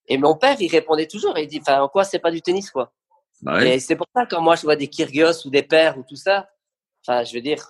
Et 0.07 0.19
mon 0.19 0.37
père, 0.37 0.61
il 0.61 0.71
répondait 0.71 1.07
toujours, 1.07 1.37
il 1.37 1.47
dit, 1.49 1.61
enfin, 1.61 1.83
en 1.83 1.89
quoi 1.89 2.05
c'est 2.05 2.19
pas 2.19 2.31
du 2.31 2.43
tennis, 2.43 2.71
quoi. 2.71 2.93
Bah 3.41 3.55
ouais. 3.55 3.77
Et 3.77 3.81
c'est 3.81 3.97
pour 3.97 4.07
ça, 4.15 4.25
quand 4.27 4.41
moi, 4.41 4.55
je 4.55 4.63
vois 4.63 4.77
des 4.77 4.89
Kyrgios 4.89 5.47
ou 5.47 5.51
des 5.51 5.63
pères 5.63 5.99
ou 5.99 6.05
tout 6.09 6.17
ça, 6.17 6.49
enfin, 7.07 7.25
je 7.25 7.35
veux 7.35 7.41
dire, 7.41 7.67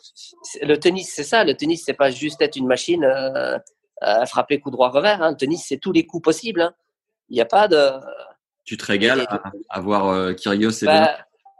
le 0.62 0.76
tennis, 0.76 1.12
c'est 1.14 1.24
ça. 1.24 1.44
Le 1.44 1.54
tennis, 1.56 1.82
c'est 1.84 1.94
pas 1.94 2.10
juste 2.10 2.40
être 2.42 2.56
une 2.56 2.66
machine 2.66 3.04
euh, 3.04 3.58
à 4.00 4.26
frapper 4.26 4.60
coup 4.60 4.70
droit 4.70 4.90
revers. 4.90 5.22
Hein. 5.22 5.30
Le 5.32 5.36
tennis, 5.36 5.64
c'est 5.68 5.78
tous 5.78 5.92
les 5.92 6.06
coups 6.06 6.22
possibles. 6.24 6.60
hein. 6.62 6.74
Il 7.28 7.34
n'y 7.34 7.40
a 7.40 7.46
pas 7.46 7.68
de. 7.68 7.90
Tu 8.64 8.76
te 8.76 8.84
régales 8.84 9.22
à, 9.28 9.42
à 9.70 9.80
voir 9.80 10.06
euh, 10.08 10.34
Kyrgios 10.34 10.70
et 10.82 10.86
Ben, 10.86 11.08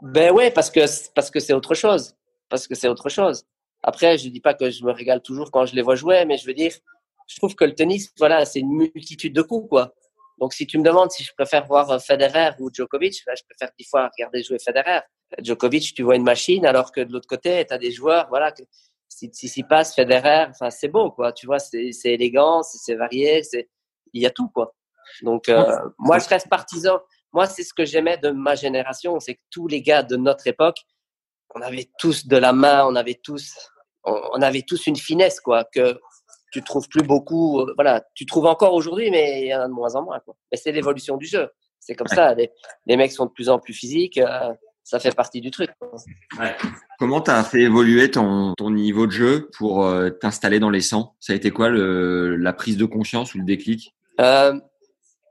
ben 0.03 0.33
ouais, 0.33 0.51
parce 0.51 0.71
que 0.71 0.81
parce 1.15 1.31
que 1.31 1.41
c'est 1.41 1.53
autre 1.53 1.75
chose. 1.75 2.15
Parce 2.49 2.69
que 2.69 2.75
c'est 2.75 2.89
autre 2.89 3.09
chose. 3.09 3.45
Après, 3.83 4.19
je 4.19 4.29
dis 4.29 4.41
pas 4.41 4.55
que 4.55 4.71
je 4.71 4.85
me 4.85 4.93
régale 4.93 5.23
toujours 5.23 5.51
quand 5.51 5.67
je 5.67 5.75
les 5.75 5.83
vois 5.83 5.97
jouer, 5.97 6.25
mais 6.25 6.37
je 6.37 6.47
veux 6.47 6.55
dire, 6.55 6.73
je 7.27 7.37
trouve 7.37 7.55
que 7.55 7.65
le 7.65 7.75
tennis, 7.75 8.13
voilà, 8.19 8.45
c'est 8.45 8.61
une 8.61 8.73
multitude 8.77 9.35
de 9.35 9.43
coups, 9.43 9.69
quoi. 9.69 9.95
Donc, 10.39 10.53
si 10.53 10.67
tu 10.67 10.79
me 10.79 10.85
demandes 10.85 11.11
si 11.11 11.25
je 11.25 11.33
préfère 11.35 11.67
voir 11.67 11.91
euh, 11.91 11.99
Federer 11.99 12.51
ou 12.61 12.71
Djokovic, 12.73 13.23
ben, 13.27 13.35
je 13.37 13.43
préfère 13.49 13.73
dix 13.79 13.89
fois 13.89 14.09
regarder 14.17 14.43
jouer 14.43 14.59
Federer. 14.59 15.01
Djokovic, 15.41 15.95
tu 15.95 16.03
vois 16.03 16.17
une 16.17 16.23
machine, 16.25 16.67
alors 16.67 16.93
que 16.93 17.01
de 17.01 17.13
l'autre 17.13 17.29
côté, 17.29 17.65
tu 17.67 17.73
as 17.75 17.79
des 17.79 17.91
joueurs, 17.93 18.27
voilà, 18.29 18.53
que 18.53 18.63
si 19.09 19.31
si 19.33 19.49
s'y 19.49 19.63
passe 19.63 19.95
Federer, 19.95 20.47
enfin, 20.51 20.71
c'est 20.71 20.89
beau, 20.89 21.11
quoi. 21.11 21.33
Tu 21.33 21.47
vois, 21.47 21.59
c'est 21.59 21.93
c'est 21.93 22.13
élégant, 22.13 22.63
c'est 22.63 22.95
varié, 22.95 23.43
c'est 23.43 23.69
il 24.13 24.23
y 24.23 24.27
a 24.27 24.31
tout, 24.31 24.49
quoi. 24.49 24.75
Donc, 25.23 25.49
euh, 25.49 25.77
moi, 25.99 26.19
je 26.19 26.29
reste 26.29 26.49
partisan. 26.49 27.01
Moi, 27.33 27.47
c'est 27.47 27.63
ce 27.63 27.73
que 27.75 27.85
j'aimais 27.85 28.19
de 28.19 28.31
ma 28.31 28.55
génération, 28.55 29.19
c'est 29.21 29.35
que 29.37 29.41
tous 29.51 29.67
les 29.69 29.83
gars 29.83 30.03
de 30.03 30.17
notre 30.17 30.47
époque, 30.47 30.79
on 31.55 31.61
avait 31.63 31.89
tous 31.99 32.27
de 32.27 32.37
la 32.37 32.53
main, 32.53 32.87
on 32.87 32.95
avait 32.97 33.21
tous, 33.23 33.55
on, 34.05 34.21
on 34.35 34.43
avait 34.43 34.63
tous 34.63 34.87
une 34.87 34.97
finesse, 34.97 35.41
quoi, 35.41 35.65
que 35.65 35.99
tu 36.53 36.63
trouves 36.63 36.89
plus 36.89 37.03
beaucoup. 37.03 37.61
euh, 37.61 37.73
voilà, 37.75 38.03
tu 38.15 38.27
trouves 38.27 38.47
encore 38.47 38.75
aujourd'hui, 38.75 39.11
mais 39.11 39.43
il 39.43 39.49
y 39.49 39.55
en 39.55 39.61
a 39.61 39.69
de 39.69 39.73
moins 39.73 39.95
en 39.95 40.03
moins, 40.03 40.21
quoi. 40.21 40.35
Mais 40.51 40.59
c'est 40.59 40.73
l'évolution 40.73 41.17
du 41.17 41.27
jeu. 41.27 41.49
C'est 41.81 41.95
comme 41.95 42.09
ça. 42.09 42.35
Les, 42.35 42.51
les 42.87 42.97
mecs 42.97 43.13
sont 43.13 43.27
de 43.27 43.33
plus 43.33 43.49
en 43.49 43.59
plus 43.59 43.75
physiques. 43.75 44.19
euh, 44.19 44.55
ça 44.85 44.99
fait 44.99 45.15
partie 45.15 45.41
du 45.41 45.51
truc. 45.51 45.71
Comment 46.99 47.21
tu 47.21 47.31
as 47.31 47.45
fait 47.45 47.63
évoluer 47.63 48.11
ton, 48.11 48.55
ton 48.55 48.71
niveau 48.71 49.07
de 49.07 49.13
jeu 49.13 49.51
pour 49.57 49.85
euh, 49.85 50.11
t'installer 50.11 50.61
dans 50.61 50.71
les 50.71 50.81
100 50.81 51.17
Ça 51.21 51.33
a 51.33 51.37
été 51.37 51.51
quoi 51.51 51.69
le, 51.69 52.37
la 52.37 52.53
prise 52.53 52.77
de 52.77 52.85
conscience 52.85 53.35
ou 53.35 53.39
le 53.39 53.45
déclic? 53.45 53.95
Euh, 54.21 54.59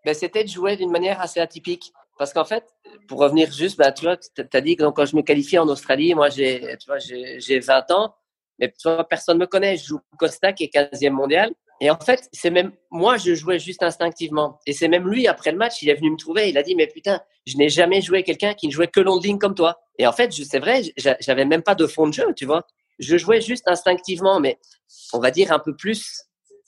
ben, 0.05 0.13
c'était 0.13 0.43
de 0.43 0.49
jouer 0.49 0.77
d'une 0.77 0.91
manière 0.91 1.19
assez 1.21 1.39
atypique. 1.39 1.93
Parce 2.17 2.33
qu'en 2.33 2.45
fait, 2.45 2.63
pour 3.07 3.19
revenir 3.19 3.51
juste, 3.51 3.77
ben, 3.77 3.91
tu 3.91 4.05
vois, 4.05 4.17
as 4.53 4.61
dit 4.61 4.75
que 4.75 4.83
donc, 4.83 4.95
quand 4.95 5.05
je 5.05 5.15
me 5.15 5.21
qualifie 5.21 5.57
en 5.57 5.67
Australie, 5.67 6.13
moi, 6.13 6.29
j'ai, 6.29 6.77
tu 6.79 6.87
vois, 6.87 6.99
j'ai, 6.99 7.39
j'ai 7.39 7.59
20 7.59 7.91
ans, 7.91 8.15
mais 8.59 8.69
tu 8.69 8.87
vois, 8.87 9.03
personne 9.07 9.37
ne 9.37 9.41
me 9.41 9.47
connaît. 9.47 9.77
Je 9.77 9.85
joue 9.85 9.99
Costa, 10.17 10.53
qui 10.53 10.65
est 10.65 10.73
15e 10.73 11.09
mondial. 11.11 11.51
Et 11.83 11.89
en 11.89 11.99
fait, 11.99 12.29
c'est 12.31 12.51
même, 12.51 12.71
moi, 12.91 13.17
je 13.17 13.33
jouais 13.33 13.57
juste 13.57 13.81
instinctivement. 13.81 14.59
Et 14.67 14.71
c'est 14.73 14.87
même 14.87 15.09
lui, 15.09 15.27
après 15.27 15.51
le 15.51 15.57
match, 15.57 15.81
il 15.81 15.89
est 15.89 15.95
venu 15.95 16.11
me 16.11 16.15
trouver, 16.15 16.47
il 16.47 16.57
a 16.57 16.61
dit, 16.63 16.75
mais 16.75 16.85
putain, 16.85 17.19
je 17.47 17.57
n'ai 17.57 17.69
jamais 17.69 18.01
joué 18.01 18.21
quelqu'un 18.21 18.53
qui 18.53 18.67
ne 18.67 18.71
jouait 18.71 18.87
que 18.87 18.99
long 18.99 19.17
de 19.17 19.23
ligne 19.23 19.39
comme 19.39 19.55
toi. 19.55 19.81
Et 19.97 20.05
en 20.05 20.11
fait, 20.11 20.31
c'est 20.31 20.59
vrai, 20.59 20.83
j'a- 20.95 21.17
j'avais 21.19 21.43
même 21.43 21.63
pas 21.63 21.73
de 21.73 21.87
fond 21.87 22.07
de 22.07 22.13
jeu, 22.13 22.33
tu 22.35 22.45
vois. 22.45 22.67
Je 22.99 23.17
jouais 23.17 23.41
juste 23.41 23.67
instinctivement, 23.67 24.39
mais 24.39 24.59
on 25.11 25.19
va 25.19 25.31
dire 25.31 25.51
un 25.51 25.57
peu 25.57 25.75
plus, 25.75 26.21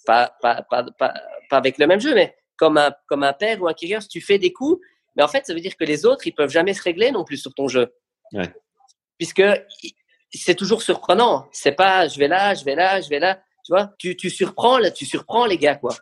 pas, 0.08 0.36
pas, 0.42 0.66
pas, 0.68 0.84
pas, 0.98 1.14
avec 1.52 1.78
le 1.78 1.86
même 1.86 2.00
jeu, 2.00 2.16
mais 2.16 2.36
comme 2.58 2.78
un, 2.80 2.92
comme 3.08 3.22
un 3.22 3.34
père 3.34 3.62
ou 3.62 3.68
un 3.68 3.74
Kyrgios, 3.74 4.08
tu 4.10 4.20
fais 4.20 4.40
des 4.40 4.52
coups, 4.52 4.82
mais 5.16 5.22
en 5.22 5.28
fait, 5.28 5.46
ça 5.46 5.54
veut 5.54 5.62
dire 5.62 5.78
que 5.78 5.84
les 5.84 6.08
autres, 6.08 6.26
ils 6.26 6.34
peuvent 6.34 6.50
jamais 6.50 6.74
se 6.74 6.82
régler 6.82 7.12
non 7.12 7.24
plus 7.24 7.38
sur 7.38 7.54
ton 7.54 7.68
jeu. 7.68 7.94
Puisque 9.20 9.44
c'est 10.34 10.56
toujours 10.56 10.82
surprenant. 10.82 11.48
C'est 11.52 11.74
pas, 11.74 12.08
je 12.08 12.18
vais 12.18 12.28
là, 12.28 12.56
je 12.56 12.66
vais 12.66 12.74
là, 12.74 13.00
je 13.00 13.10
vais 13.10 13.20
là. 13.20 13.40
Tu 13.64 13.72
vois, 13.72 13.92
tu, 13.98 14.16
tu 14.18 14.30
surprends, 14.30 14.78
là, 14.78 14.92
tu 14.92 15.06
surprends 15.06 15.46
les 15.46 15.58
gars, 15.58 15.76
quoi. 15.76 15.96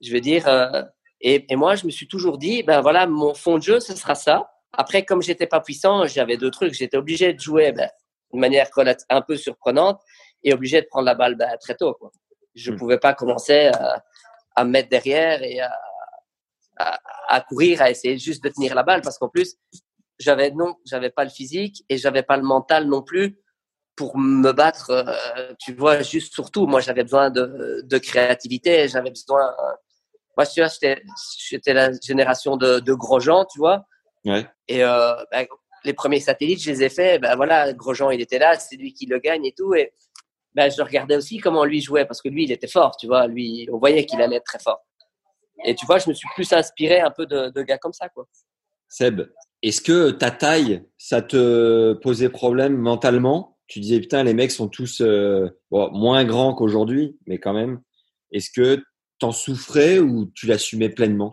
Je 0.00 0.12
veux 0.12 0.20
dire, 0.20 0.46
euh, 0.48 0.82
et, 1.20 1.46
et 1.52 1.56
moi, 1.56 1.74
je 1.76 1.86
me 1.86 1.90
suis 1.90 2.08
toujours 2.08 2.36
dit, 2.38 2.62
ben 2.62 2.80
voilà, 2.80 3.06
mon 3.06 3.34
fond 3.34 3.58
de 3.58 3.62
jeu, 3.62 3.80
ce 3.80 3.94
sera 3.94 4.14
ça. 4.14 4.50
Après, 4.72 5.04
comme 5.04 5.22
j'étais 5.22 5.46
pas 5.46 5.60
puissant, 5.60 6.06
j'avais 6.06 6.36
deux 6.36 6.50
trucs. 6.50 6.74
J'étais 6.74 6.96
obligé 6.96 7.32
de 7.32 7.40
jouer 7.40 7.72
ben, 7.72 7.88
de 8.32 8.38
manière 8.38 8.68
un 9.08 9.22
peu 9.22 9.36
surprenante 9.36 10.00
et 10.42 10.52
obligé 10.52 10.82
de 10.82 10.86
prendre 10.86 11.06
la 11.06 11.14
balle 11.14 11.36
ben, 11.36 11.56
très 11.60 11.74
tôt, 11.74 11.94
quoi. 11.94 12.10
Je 12.54 12.72
Mm. 12.72 12.76
pouvais 12.76 12.98
pas 12.98 13.14
commencer 13.14 13.70
à, 13.72 14.02
à 14.54 14.64
me 14.64 14.70
mettre 14.70 14.88
derrière 14.88 15.42
et 15.42 15.60
à, 15.60 15.70
à, 17.28 17.40
courir, 17.40 17.82
à 17.82 17.90
essayer 17.90 18.18
juste 18.18 18.42
de 18.44 18.48
tenir 18.50 18.74
la 18.74 18.82
balle 18.82 19.00
parce 19.02 19.18
qu'en 19.18 19.28
plus, 19.28 19.56
j'avais 20.18 20.50
non, 20.50 20.74
j'avais 20.84 21.10
pas 21.10 21.24
le 21.24 21.30
physique 21.30 21.84
et 21.88 21.98
j'avais 21.98 22.22
pas 22.22 22.36
le 22.36 22.42
mental 22.42 22.86
non 22.86 23.02
plus 23.02 23.38
pour 23.96 24.18
me 24.18 24.52
battre. 24.52 24.90
Euh, 24.90 25.52
tu 25.58 25.74
vois, 25.74 26.02
juste 26.02 26.34
surtout, 26.34 26.66
moi, 26.66 26.80
j'avais 26.80 27.02
besoin 27.02 27.30
de, 27.30 27.82
de 27.84 27.98
créativité, 27.98 28.88
j'avais 28.88 29.10
besoin. 29.10 29.54
moi, 30.36 30.46
tu 30.46 30.60
vois, 30.60 30.70
j'étais 30.70 31.72
la 31.72 31.90
génération 32.00 32.56
de, 32.56 32.78
de 32.80 32.92
Grosjean, 32.94 33.46
tu 33.46 33.58
vois. 33.58 33.86
Ouais. 34.24 34.46
Et 34.68 34.84
euh, 34.84 35.14
ben, 35.32 35.46
les 35.84 35.94
premiers 35.94 36.20
satellites, 36.20 36.62
je 36.62 36.70
les 36.70 36.82
ai 36.82 36.88
faits. 36.88 37.22
Ben 37.22 37.36
voilà, 37.36 37.72
Grosjean, 37.72 38.10
il 38.10 38.20
était 38.20 38.38
là, 38.38 38.58
c'est 38.58 38.76
lui 38.76 38.92
qui 38.92 39.06
le 39.06 39.18
gagne 39.18 39.44
et 39.46 39.54
tout. 39.56 39.74
Et 39.74 39.92
ben, 40.54 40.70
je 40.70 40.82
regardais 40.82 41.16
aussi 41.16 41.38
comment 41.38 41.64
lui 41.64 41.80
jouait 41.80 42.04
parce 42.04 42.20
que 42.20 42.28
lui, 42.28 42.44
il 42.44 42.52
était 42.52 42.66
fort, 42.66 42.96
tu 42.96 43.06
vois. 43.06 43.26
Lui, 43.26 43.68
on 43.72 43.78
voyait 43.78 44.04
qu'il 44.04 44.20
allait 44.20 44.36
être 44.36 44.44
très 44.44 44.58
fort. 44.58 44.80
Et 45.64 45.74
tu 45.74 45.86
vois, 45.86 45.98
je 45.98 46.08
me 46.08 46.14
suis 46.14 46.28
plus 46.34 46.52
inspiré 46.52 47.00
un 47.00 47.10
peu 47.10 47.24
de, 47.24 47.48
de 47.48 47.62
gars 47.62 47.78
comme 47.78 47.92
ça, 47.92 48.08
quoi. 48.08 48.26
Seb, 48.88 49.22
est-ce 49.62 49.80
que 49.80 50.10
ta 50.10 50.30
taille, 50.30 50.84
ça 50.98 51.22
te 51.22 51.94
posait 51.94 52.28
problème 52.28 52.76
mentalement? 52.76 53.55
Tu 53.66 53.80
disais, 53.80 54.00
putain, 54.00 54.22
les 54.22 54.34
mecs 54.34 54.52
sont 54.52 54.68
tous 54.68 55.00
euh, 55.00 55.48
bon, 55.70 55.90
moins 55.90 56.24
grands 56.24 56.54
qu'aujourd'hui, 56.54 57.18
mais 57.26 57.38
quand 57.38 57.52
même. 57.52 57.80
Est-ce 58.32 58.50
que 58.50 58.82
t'en 59.18 59.32
souffrais 59.32 59.98
ou 59.98 60.30
tu 60.34 60.46
l'assumais 60.46 60.88
pleinement? 60.88 61.32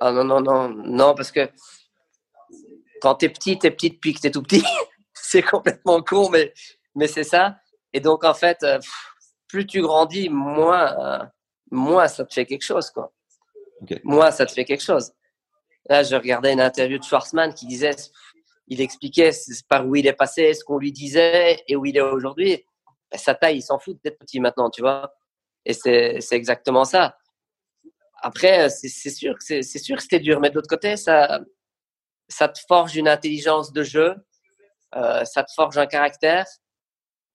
Ah 0.00 0.12
non, 0.12 0.24
non, 0.24 0.40
non, 0.40 0.68
non, 0.68 1.14
parce 1.14 1.30
que 1.30 1.48
quand 3.00 3.16
t'es 3.16 3.28
petit, 3.28 3.58
t'es 3.58 3.70
petit 3.70 3.90
depuis 3.90 4.14
que 4.14 4.20
t'es 4.20 4.30
tout 4.30 4.42
petit. 4.42 4.62
c'est 5.12 5.42
complètement 5.42 6.02
con, 6.02 6.28
mais, 6.30 6.52
mais 6.94 7.06
c'est 7.06 7.24
ça. 7.24 7.56
Et 7.92 8.00
donc, 8.00 8.24
en 8.24 8.34
fait, 8.34 8.62
euh, 8.62 8.78
plus 9.48 9.66
tu 9.66 9.82
grandis, 9.82 10.28
moins, 10.28 10.98
euh, 10.98 11.24
moins 11.70 12.08
ça 12.08 12.24
te 12.24 12.32
fait 12.32 12.46
quelque 12.46 12.64
chose, 12.64 12.90
quoi. 12.90 13.12
Moi, 14.04 14.30
ça 14.30 14.46
te 14.46 14.52
fait 14.52 14.64
quelque 14.64 14.82
chose. 14.82 15.12
Là, 15.88 16.02
je 16.02 16.14
regardais 16.14 16.52
une 16.52 16.60
interview 16.60 16.98
de 16.98 17.04
Schwarzman 17.04 17.54
qui 17.54 17.66
disait, 17.66 17.96
il 18.70 18.80
expliquait 18.80 19.32
par 19.68 19.86
où 19.86 19.96
il 19.96 20.06
est 20.06 20.14
passé, 20.14 20.54
ce 20.54 20.64
qu'on 20.64 20.78
lui 20.78 20.92
disait 20.92 21.62
et 21.66 21.76
où 21.76 21.84
il 21.84 21.96
est 21.96 22.00
aujourd'hui. 22.00 22.64
Ben, 23.10 23.18
sa 23.18 23.34
taille, 23.34 23.58
il 23.58 23.62
s'en 23.62 23.80
fout 23.80 23.98
d'être 24.02 24.18
petit 24.18 24.38
maintenant, 24.38 24.70
tu 24.70 24.80
vois. 24.80 25.12
Et 25.66 25.74
c'est 25.74 26.20
exactement 26.30 26.84
ça. 26.84 27.16
Après, 28.22 28.70
c'est 28.70 29.10
sûr 29.10 29.34
c'est 29.40 29.62
sûr 29.62 29.96
que 29.96 30.02
c'était 30.02 30.20
dur, 30.20 30.40
mais 30.40 30.50
de 30.50 30.54
l'autre 30.54 30.68
côté, 30.68 30.96
ça, 30.96 31.40
ça 32.28 32.48
te 32.48 32.60
forge 32.68 32.96
une 32.96 33.08
intelligence 33.08 33.72
de 33.72 33.82
jeu, 33.82 34.14
euh, 34.94 35.24
ça 35.24 35.42
te 35.42 35.52
forge 35.52 35.76
un 35.76 35.86
caractère. 35.86 36.46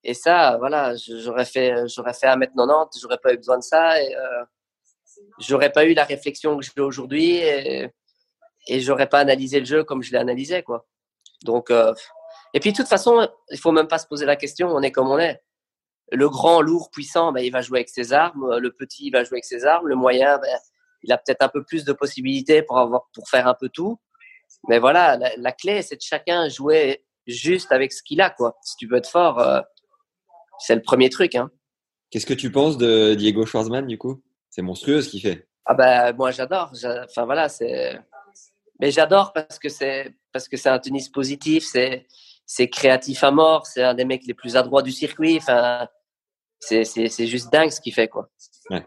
Et 0.04 0.13
ça, 0.13 0.58
voilà, 0.58 0.93
j'aurais 0.95 1.45
fait, 1.45 1.88
j'aurais 1.88 2.13
fait 2.13 2.28
1m90, 2.28 3.00
j'aurais 3.02 3.17
pas 3.17 3.34
eu 3.34 3.38
besoin 3.38 3.58
de 3.58 3.63
ça. 3.63 4.02
Et, 4.02 4.15
euh, 4.15 4.45
j'aurais 5.39 5.71
pas 5.71 5.86
eu 5.86 5.93
la 5.93 6.06
réflexion 6.06 6.58
que 6.58 6.65
j'ai 6.65 6.82
aujourd'hui 6.82 7.38
et, 7.38 7.89
et 8.67 8.80
j'aurais 8.80 9.10
pas 9.10 9.19
analysé 9.19 9.60
le 9.60 9.65
jeu 9.65 9.84
comme 9.84 10.04
je 10.04 10.12
l'ai 10.12 10.17
analysé, 10.17 10.63
quoi. 10.63 10.86
Donc, 11.43 11.69
euh, 11.71 11.93
et 12.54 12.60
puis 12.60 12.71
de 12.71 12.78
toute 12.78 12.88
façon, 12.88 13.28
il 13.52 13.60
faut 13.60 13.71
même 13.71 13.88
pas 13.88 13.98
se 13.98 14.08
poser 14.08 14.26
la 14.26 14.36
question. 14.36 14.69
On 14.69 14.82
est 14.82 14.91
comme 14.91 15.10
on 15.10 15.19
est. 15.19 15.41
Le 16.12 16.30
grand, 16.30 16.62
lourd, 16.62 16.91
puissant, 16.91 17.32
ben, 17.32 17.41
il 17.41 17.52
va 17.52 17.62
jouer 17.62 17.80
avec 17.80 17.89
ses 17.89 18.13
armes. 18.13 18.58
Le 18.58 18.71
petit, 18.71 19.08
il 19.08 19.12
va 19.12 19.24
jouer 19.24 19.38
avec 19.38 19.45
ses 19.45 19.65
armes. 19.65 19.88
Le 19.88 19.95
moyen, 19.95 20.38
ben, 20.38 20.58
il 21.04 21.12
a 21.12 21.17
peut-être 21.17 21.41
un 21.41 21.50
peu 21.50 21.63
plus 21.63 21.84
de 21.84 21.93
possibilités 21.93 22.62
pour 22.62 22.78
avoir, 22.78 23.10
pour 23.13 23.28
faire 23.28 23.48
un 23.48 23.56
peu 23.56 23.69
tout. 23.69 24.00
Mais 24.67 24.80
voilà, 24.80 25.17
la, 25.38 25.52
clé, 25.52 25.82
c'est 25.82 25.95
de 25.95 26.02
chacun 26.02 26.48
jouer 26.50 27.04
juste 27.26 27.71
avec 27.71 27.91
ce 27.91 28.04
qu'il 28.04 28.21
a, 28.21 28.30
quoi. 28.30 28.58
Si 28.62 28.76
tu 28.78 28.88
veux 28.88 28.98
être 28.98 29.10
fort, 29.10 29.39
euh, 29.39 29.62
c'est 30.60 30.76
le 30.76 30.82
premier 30.82 31.10
truc, 31.10 31.36
hein. 31.36 31.50
Qu'est-ce 32.12 32.26
que 32.26 32.34
tu 32.34 32.52
penses 32.52 32.78
de 32.78 33.15
Diego 33.15 33.45
Schwartzman, 33.45 33.88
du 33.88 33.98
coup? 33.98 34.21
C'est 34.50 34.62
monstrueux 34.62 35.02
ce 35.02 35.10
qu'il 35.10 35.21
fait. 35.21 35.48
Ah 35.65 35.74
ben 35.74 36.13
moi 36.13 36.32
j'adore. 36.32 36.71
Enfin 37.04 37.26
voilà, 37.26 37.50
c'est. 37.50 38.00
Mais 38.80 38.91
j'adore 38.91 39.34
parce 39.34 39.58
que 39.58 39.67
c'est 39.67 40.13
parce 40.36 40.50
que 40.50 40.58
c'est 40.58 40.67
un 40.67 40.80
tennis 40.80 41.08
positif, 41.08 41.65
c'est 41.65 42.08
c'est 42.45 42.69
créatif 42.69 43.24
à 43.24 43.32
mort, 43.32 43.65
c'est 43.65 43.82
un 43.82 43.93
des 43.93 44.04
mecs 44.04 44.26
les 44.28 44.34
plus 44.34 44.58
adroits 44.58 44.82
du 44.82 44.91
circuit. 44.91 45.38
Enfin, 45.38 45.88
c'est 46.60 46.84
c'est 46.84 47.26
juste 47.26 47.54
dingue 47.54 47.69
ce 47.69 47.80
qu'il 47.80 47.93
fait 47.93 48.10
quoi. 48.10 48.28
Ouais. 48.69 48.86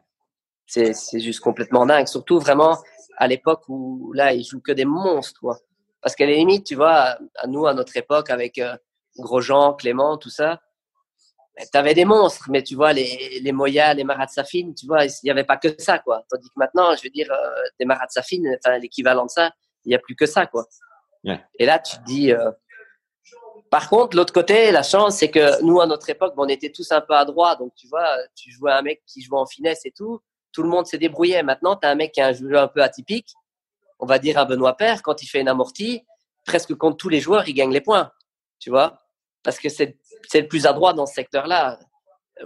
C'est 0.66 0.92
c'est 0.92 1.20
juste 1.20 1.40
complètement 1.40 1.87
dingue. 1.87 2.06
Surtout 2.06 2.38
vraiment 2.38 2.76
à 3.16 3.26
l'époque 3.26 3.62
où 3.68 4.12
là 4.12 4.34
il 4.34 4.44
joue 4.44 4.61
que 4.61 4.72
des 4.72 4.84
monstres 4.84 5.40
quoi. 5.40 5.58
Parce 6.02 6.14
qu'à 6.14 6.26
la 6.26 6.32
limite, 6.32 6.66
tu 6.66 6.74
vois, 6.74 7.16
à 7.37 7.46
nous 7.46 7.66
à 7.66 7.72
notre 7.72 7.96
époque 7.96 8.28
avec 8.28 8.58
euh, 8.58 8.76
Grosjean, 9.16 9.72
Clément, 9.72 10.18
tout 10.18 10.28
ça, 10.28 10.61
tu 11.56 11.78
avais 11.78 11.94
des 11.94 12.04
monstres, 12.04 12.50
mais 12.50 12.62
tu 12.62 12.74
vois, 12.74 12.92
les, 12.92 13.40
les 13.42 13.52
Moya, 13.52 13.94
les 13.94 14.04
Marat 14.04 14.28
Safin, 14.28 14.74
tu 14.78 14.87
vois, 14.87 15.06
il 15.06 15.11
n'y 15.24 15.30
avait 15.30 15.44
pas 15.44 15.56
que 15.56 15.74
ça, 15.78 15.98
quoi. 15.98 16.22
Tandis 16.28 16.48
que 16.48 16.54
maintenant, 16.56 16.94
je 16.94 17.02
veux 17.02 17.11
dire, 17.11 17.32
euh, 17.32 17.62
des 17.80 17.87
Marat 17.87 18.06
Safin, 18.11 18.42
enfin, 18.58 18.78
l'équivalent 18.78 19.24
de 19.24 19.30
ça, 19.30 19.50
il 19.84 19.88
n'y 19.88 19.94
a 19.96 19.98
plus 19.98 20.14
que 20.14 20.26
ça, 20.26 20.46
quoi. 20.46 20.66
Et 21.24 21.66
là, 21.66 21.78
tu 21.78 21.96
te 21.96 22.04
dis. 22.04 22.33
Euh... 22.33 22.50
Par 23.70 23.90
contre, 23.90 24.16
l'autre 24.16 24.33
côté, 24.33 24.70
la 24.70 24.83
chance, 24.83 25.16
c'est 25.16 25.31
que 25.31 25.62
nous, 25.62 25.81
à 25.81 25.87
notre 25.87 26.09
époque, 26.09 26.33
on 26.38 26.48
était 26.48 26.70
tous 26.70 26.90
un 26.90 27.02
peu 27.02 27.14
à. 27.14 27.24
Donc, 27.24 27.74
tu 27.74 27.87
vois, 27.87 28.09
tu 28.35 28.50
jouais 28.50 28.72
un 28.72 28.81
mec 28.83 29.02
qui 29.07 29.20
jouait 29.20 29.38
en 29.38 29.46
finesse 29.46 29.85
et 29.85 29.90
tout. 29.90 30.20
Tout 30.52 30.62
le 30.62 30.70
monde 30.70 30.87
s'est 30.87 30.98
débrouillé. 30.98 31.42
Maintenant, 31.42 31.76
tu 31.76 31.87
as 31.87 31.90
un 31.90 31.94
mec 31.94 32.12
qui 32.12 32.20
a 32.20 32.28
un 32.28 32.33
jeu 32.33 32.57
un 32.57 32.68
peu 32.68 32.83
atypique. 32.83 33.35
On 33.98 34.07
va 34.07 34.18
dire 34.18 34.38
un 34.38 34.46
Benoît 34.46 34.76
Père, 34.76 35.02
quand 35.02 35.22
il 35.22 35.26
fait 35.26 35.40
une 35.40 35.48
amortie, 35.48 36.04
presque 36.46 36.74
contre 36.74 36.96
tous 36.96 37.09
les 37.09 37.20
joueurs, 37.20 37.46
il 37.48 37.52
gagne 37.52 37.72
les 37.72 37.81
points. 37.81 38.11
Tu 38.59 38.70
vois? 38.70 39.02
Parce 39.42 39.59
que 39.59 39.68
c'est 39.68 39.98
le 40.35 40.48
plus 40.48 40.66
adroit 40.66 40.94
dans 40.94 41.07
ce 41.07 41.14
secteur-là. 41.14 41.78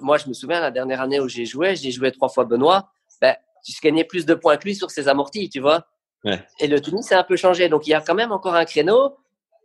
Moi, 0.00 0.18
je 0.18 0.28
me 0.28 0.32
souviens, 0.32 0.61
la 0.61 0.70
dernière 0.70 1.00
année 1.00 1.20
où 1.20 1.28
j'ai 1.28 1.44
joué, 1.44 1.76
j'ai 1.76 1.90
joué 1.90 2.11
trois 2.11 2.28
fois 2.28 2.44
Benoît, 2.44 2.90
ben, 3.20 3.37
tu 3.64 3.72
gagnais 3.80 4.04
plus 4.04 4.26
de 4.26 4.35
points 4.35 4.56
que 4.56 4.64
lui 4.64 4.74
sur 4.74 4.90
ses 4.90 5.06
amortis, 5.08 5.48
tu 5.48 5.61
vois? 5.61 5.87
Et 6.24 6.66
le 6.68 6.80
tennis 6.80 7.11
a 7.12 7.18
un 7.18 7.24
peu 7.24 7.37
changé. 7.37 7.68
Donc, 7.68 7.87
il 7.87 7.90
y 7.90 7.94
a 7.94 8.00
quand 8.00 8.14
même 8.14 8.32
encore 8.32 8.54
un 8.54 8.64
créneau 8.64 9.16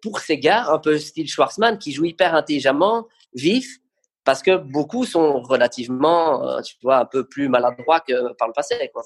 pour 0.01 0.19
ces 0.19 0.39
gars, 0.39 0.65
un 0.69 0.79
peu 0.79 0.97
style 0.97 1.27
Schwarzman, 1.27 1.77
qui 1.77 1.91
jouent 1.91 2.05
hyper 2.05 2.35
intelligemment, 2.35 3.07
vif, 3.33 3.77
parce 4.23 4.41
que 4.41 4.57
beaucoup 4.57 5.05
sont 5.05 5.41
relativement, 5.41 6.43
euh, 6.47 6.61
tu 6.61 6.75
vois, 6.81 6.97
un 6.97 7.05
peu 7.05 7.27
plus 7.27 7.49
maladroits 7.49 7.99
que 7.99 8.33
par 8.33 8.47
le 8.47 8.53
passé, 8.53 8.75
quoi. 8.93 9.03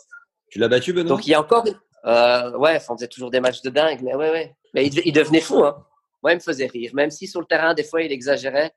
Tu 0.49 0.59
l'as 0.59 0.67
battu, 0.67 0.93
Benoît? 0.93 1.09
Donc, 1.09 1.27
il 1.27 1.31
y 1.31 1.33
a 1.33 1.39
encore. 1.39 1.65
Euh, 2.05 2.57
ouais, 2.57 2.79
on 2.89 2.95
faisait 2.95 3.07
toujours 3.07 3.29
des 3.29 3.39
matchs 3.39 3.61
de 3.61 3.69
dingue, 3.69 4.01
mais 4.01 4.15
ouais, 4.15 4.31
ouais. 4.31 4.55
Mais 4.73 4.87
il, 4.87 5.01
il 5.05 5.13
devenait 5.13 5.41
fou, 5.41 5.63
hein. 5.63 5.85
Moi, 6.23 6.33
il 6.33 6.35
me 6.35 6.41
faisait 6.41 6.67
rire. 6.67 6.91
Même 6.93 7.11
si 7.11 7.27
sur 7.27 7.39
le 7.39 7.45
terrain, 7.45 7.73
des 7.73 7.83
fois, 7.83 8.01
il 8.01 8.11
exagérait 8.11 8.71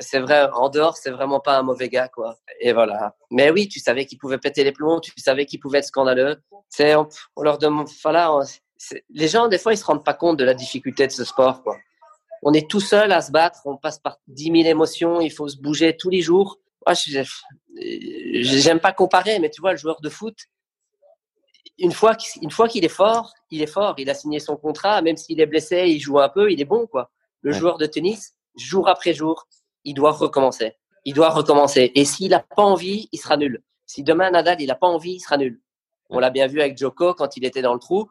c'est 0.00 0.20
vrai, 0.20 0.48
en 0.52 0.68
dehors, 0.68 0.96
c'est 0.96 1.10
vraiment 1.10 1.40
pas 1.40 1.58
un 1.58 1.62
mauvais 1.62 1.88
gars, 1.88 2.08
quoi. 2.08 2.38
Et 2.60 2.72
voilà. 2.72 3.16
Mais 3.30 3.50
oui, 3.50 3.68
tu 3.68 3.80
savais 3.80 4.06
qu'il 4.06 4.18
pouvait 4.18 4.38
péter 4.38 4.64
les 4.64 4.72
plombs, 4.72 5.00
tu 5.00 5.12
savais 5.18 5.46
qu'il 5.46 5.60
pouvait 5.60 5.78
être 5.78 5.86
scandaleux. 5.86 6.36
C'est, 6.68 6.94
on, 6.94 7.08
leur 7.42 7.58
demande, 7.58 7.88
voilà, 8.02 8.38
les 9.10 9.28
gens, 9.28 9.48
des 9.48 9.58
fois, 9.58 9.72
ils 9.72 9.78
se 9.78 9.84
rendent 9.84 10.04
pas 10.04 10.14
compte 10.14 10.36
de 10.36 10.44
la 10.44 10.54
difficulté 10.54 11.06
de 11.06 11.12
ce 11.12 11.24
sport, 11.24 11.62
quoi. 11.62 11.76
On 12.42 12.52
est 12.52 12.70
tout 12.70 12.80
seul 12.80 13.10
à 13.12 13.20
se 13.20 13.32
battre, 13.32 13.60
on 13.64 13.76
passe 13.76 13.98
par 13.98 14.18
10 14.28 14.44
000 14.44 14.54
émotions, 14.68 15.20
il 15.20 15.32
faut 15.32 15.48
se 15.48 15.56
bouger 15.56 15.96
tous 15.96 16.10
les 16.10 16.22
jours. 16.22 16.58
Moi, 16.86 16.94
j'aime 17.74 18.78
pas 18.78 18.92
comparer, 18.92 19.40
mais 19.40 19.50
tu 19.50 19.60
vois, 19.60 19.72
le 19.72 19.78
joueur 19.78 20.00
de 20.00 20.08
foot, 20.08 20.36
une 21.78 21.92
fois 21.92 22.14
qu'il, 22.14 22.50
fois 22.50 22.68
qu'il 22.68 22.84
est 22.84 22.88
fort, 22.88 23.32
il 23.50 23.62
est 23.62 23.66
fort. 23.66 23.94
Il 23.98 24.10
a 24.10 24.14
signé 24.14 24.40
son 24.40 24.56
contrat, 24.56 25.00
même 25.02 25.16
s'il 25.16 25.40
est 25.40 25.46
blessé, 25.46 25.86
il 25.86 26.00
joue 26.00 26.18
un 26.18 26.28
peu, 26.28 26.52
il 26.52 26.60
est 26.60 26.64
bon, 26.64 26.86
quoi. 26.86 27.10
Le 27.40 27.52
joueur 27.52 27.78
de 27.78 27.86
tennis, 27.86 28.34
jour 28.56 28.88
après 28.88 29.14
jour, 29.14 29.46
il 29.88 29.94
doit 29.94 30.12
recommencer. 30.12 30.76
Il 31.04 31.14
doit 31.14 31.30
recommencer. 31.30 31.90
Et 31.94 32.04
s'il 32.04 32.30
n'a 32.30 32.40
pas 32.40 32.62
envie, 32.62 33.08
il 33.10 33.18
sera 33.18 33.36
nul. 33.36 33.62
Si 33.86 34.02
demain 34.02 34.30
Nadal, 34.30 34.60
il 34.60 34.66
n'a 34.66 34.74
pas 34.74 34.86
envie, 34.86 35.12
il 35.12 35.20
sera 35.20 35.38
nul. 35.38 35.60
On 36.10 36.18
l'a 36.18 36.30
bien 36.30 36.46
vu 36.46 36.60
avec 36.60 36.76
Joko 36.76 37.14
quand 37.14 37.36
il 37.36 37.44
était 37.44 37.62
dans 37.62 37.72
le 37.72 37.80
trou, 37.80 38.10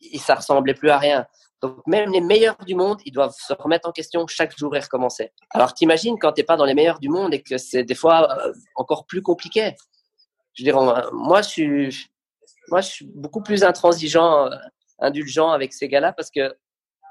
et 0.00 0.18
ça 0.18 0.36
ressemblait 0.36 0.74
plus 0.74 0.90
à 0.90 0.98
rien. 0.98 1.26
Donc 1.62 1.84
même 1.86 2.12
les 2.12 2.20
meilleurs 2.20 2.58
du 2.64 2.74
monde, 2.74 3.00
ils 3.04 3.12
doivent 3.12 3.34
se 3.36 3.52
remettre 3.54 3.88
en 3.88 3.92
question 3.92 4.26
chaque 4.26 4.56
jour 4.56 4.76
et 4.76 4.80
recommencer. 4.80 5.32
Alors 5.50 5.74
t'imagines 5.74 6.16
quand 6.18 6.32
t'es 6.32 6.44
pas 6.44 6.56
dans 6.56 6.64
les 6.64 6.74
meilleurs 6.74 7.00
du 7.00 7.08
monde 7.08 7.34
et 7.34 7.42
que 7.42 7.58
c'est 7.58 7.82
des 7.82 7.94
fois 7.94 8.30
euh, 8.30 8.52
encore 8.76 9.06
plus 9.06 9.22
compliqué. 9.22 9.74
Je 10.54 10.62
veux 10.62 10.64
dire, 10.64 10.80
moi 11.12 11.42
je 11.42 11.48
suis, 11.48 12.10
moi 12.68 12.80
je 12.82 12.88
suis 12.88 13.06
beaucoup 13.14 13.42
plus 13.42 13.64
intransigeant, 13.64 14.46
euh, 14.46 14.56
indulgent 15.00 15.50
avec 15.50 15.72
ces 15.72 15.88
gars-là 15.88 16.12
parce 16.12 16.30
que 16.30 16.54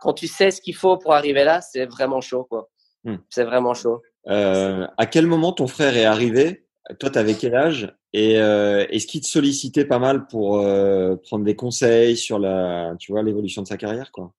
quand 0.01 0.13
tu 0.13 0.28
sais 0.28 0.51
ce 0.51 0.62
qu'il 0.62 0.75
faut 0.75 0.97
pour 0.97 1.13
arriver 1.13 1.43
là, 1.43 1.60
c'est 1.62 1.86
vraiment 1.86 2.21
chaud 2.21 2.45
quoi. 2.45 2.69
Hmm. 3.06 3.18
C'est 3.30 3.44
vraiment 3.44 3.74
chaud. 3.74 4.02
Euh, 4.28 4.88
à 4.98 5.06
quel 5.06 5.28
moment 5.28 5.54
ton 5.54 5.68
frère 5.68 5.96
est 5.96 6.06
arrivé? 6.06 6.68
Toi, 7.00 7.12
tu 7.12 7.20
avais 7.20 7.36
quel 7.36 7.56
âge? 7.56 7.96
Et 8.13 8.39
euh, 8.39 8.86
est-ce 8.89 9.08
qu'il 9.08 9.22
te 9.22 9.28
sollicitait 9.28 9.86
pas 9.86 10.00
mal 10.00 10.28
pour 10.28 10.58
euh, 10.58 11.15
prendre 11.15 11.46
des 11.46 11.56
conseils 11.56 12.18
sur 12.18 12.39
la, 12.39 12.94
tu 13.00 13.12
vois, 13.12 13.24
l'évolution 13.24 13.62
de 13.62 13.68
sa 13.68 13.78
carrière, 13.78 14.12
quoi? 14.12 14.32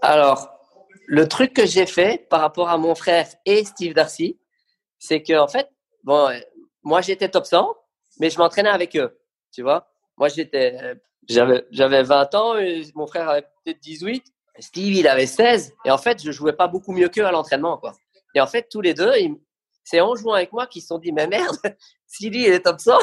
Alors, 0.00 0.48
le 1.06 1.28
truc 1.28 1.52
que 1.52 1.66
j'ai 1.66 1.86
fait 1.86 2.26
par 2.28 2.40
rapport 2.40 2.68
à 2.70 2.78
mon 2.78 2.94
frère 2.94 3.28
et 3.46 3.64
Steve 3.64 3.94
Darcy, 3.94 4.38
c'est 4.98 5.22
que 5.22 5.38
en 5.38 5.48
fait, 5.48 5.68
bon, 6.02 6.28
moi 6.82 7.00
j'étais 7.00 7.28
top 7.28 7.46
100, 7.46 7.76
mais 8.18 8.30
je 8.30 8.38
m'entraînais 8.38 8.70
avec 8.70 8.96
eux, 8.96 9.18
tu 9.52 9.62
vois? 9.62 9.88
Moi 10.16 10.28
j'étais, 10.28 10.96
j'avais, 11.28 11.66
j'avais 11.70 12.02
20 12.02 12.34
ans, 12.34 12.56
et 12.56 12.82
mon 12.94 13.06
frère 13.06 13.28
avait 13.28 13.46
peut-être 13.64 13.80
18. 13.80 14.31
Steve, 14.58 14.94
il 14.94 15.08
avait 15.08 15.26
16. 15.26 15.74
Et 15.84 15.90
en 15.90 15.98
fait, 15.98 16.22
je 16.22 16.30
jouais 16.30 16.52
pas 16.52 16.68
beaucoup 16.68 16.92
mieux 16.92 17.08
qu'eux 17.08 17.26
à 17.26 17.30
l'entraînement, 17.30 17.78
quoi. 17.78 17.92
Et 18.34 18.40
en 18.40 18.46
fait, 18.46 18.68
tous 18.70 18.80
les 18.80 18.94
deux, 18.94 19.12
c'est 19.84 20.00
en 20.00 20.14
jouant 20.14 20.34
avec 20.34 20.52
moi 20.52 20.66
qu'ils 20.66 20.82
se 20.82 20.88
sont 20.88 20.98
dit, 20.98 21.12
mais 21.12 21.26
merde, 21.26 21.56
si 22.06 22.30
lui, 22.30 22.44
il 22.46 22.52
est 22.52 22.60
top 22.60 22.80
100, 22.80 22.98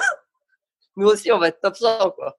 nous 0.97 1.07
aussi, 1.07 1.31
on 1.31 1.39
va 1.39 1.49
être 1.49 1.61
top 1.61 1.75
100, 1.75 2.11
quoi. 2.11 2.37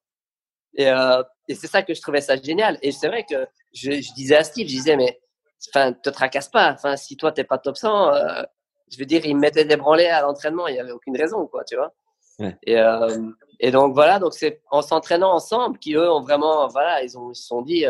Et, 0.75 0.89
euh, 0.89 1.23
et 1.49 1.55
c'est 1.55 1.67
ça 1.67 1.83
que 1.83 1.95
je 1.95 2.01
trouvais 2.01 2.21
ça 2.21 2.37
génial. 2.37 2.79
Et 2.83 2.93
c'est 2.93 3.09
vrai 3.09 3.25
que 3.29 3.47
je, 3.73 3.91
je, 3.93 4.13
disais 4.15 4.37
à 4.37 4.45
Steve, 4.45 4.69
je 4.69 4.73
disais, 4.73 4.97
mais 4.97 5.21
enfin, 5.69 5.93
te 5.93 6.11
tracasse 6.11 6.49
pas. 6.49 6.73
Enfin, 6.73 6.97
si 6.97 7.17
toi, 7.17 7.33
t'es 7.33 7.45
pas 7.45 7.59
top 7.59 7.77
100, 7.77 8.15
euh, 8.15 8.43
je 8.91 8.99
veux 8.99 9.05
dire, 9.07 9.25
il 9.25 9.35
me 9.35 9.41
mettait 9.41 9.65
des 9.65 9.77
branlés 9.77 10.07
à 10.07 10.23
l'entraînement, 10.23 10.69
il 10.69 10.75
n'y 10.75 10.81
avait 10.81 10.93
aucune 10.93 11.17
raison, 11.17 11.47
quoi, 11.47 11.65
tu 11.65 11.77
vois. 11.77 11.93
Ouais. 12.39 12.57
Et, 12.63 12.79
euh, 12.79 13.31
et 13.59 13.71
donc, 13.71 13.95
voilà, 13.95 14.19
donc 14.19 14.33
c'est 14.33 14.63
en 14.71 14.81
s'entraînant 14.81 15.33
ensemble 15.33 15.79
qu'eux 15.79 16.09
ont 16.09 16.23
vraiment, 16.23 16.69
voilà, 16.69 17.03
ils 17.03 17.19
ont, 17.19 17.33
ils 17.33 17.37
se 17.37 17.47
sont 17.47 17.63
dit, 17.63 17.85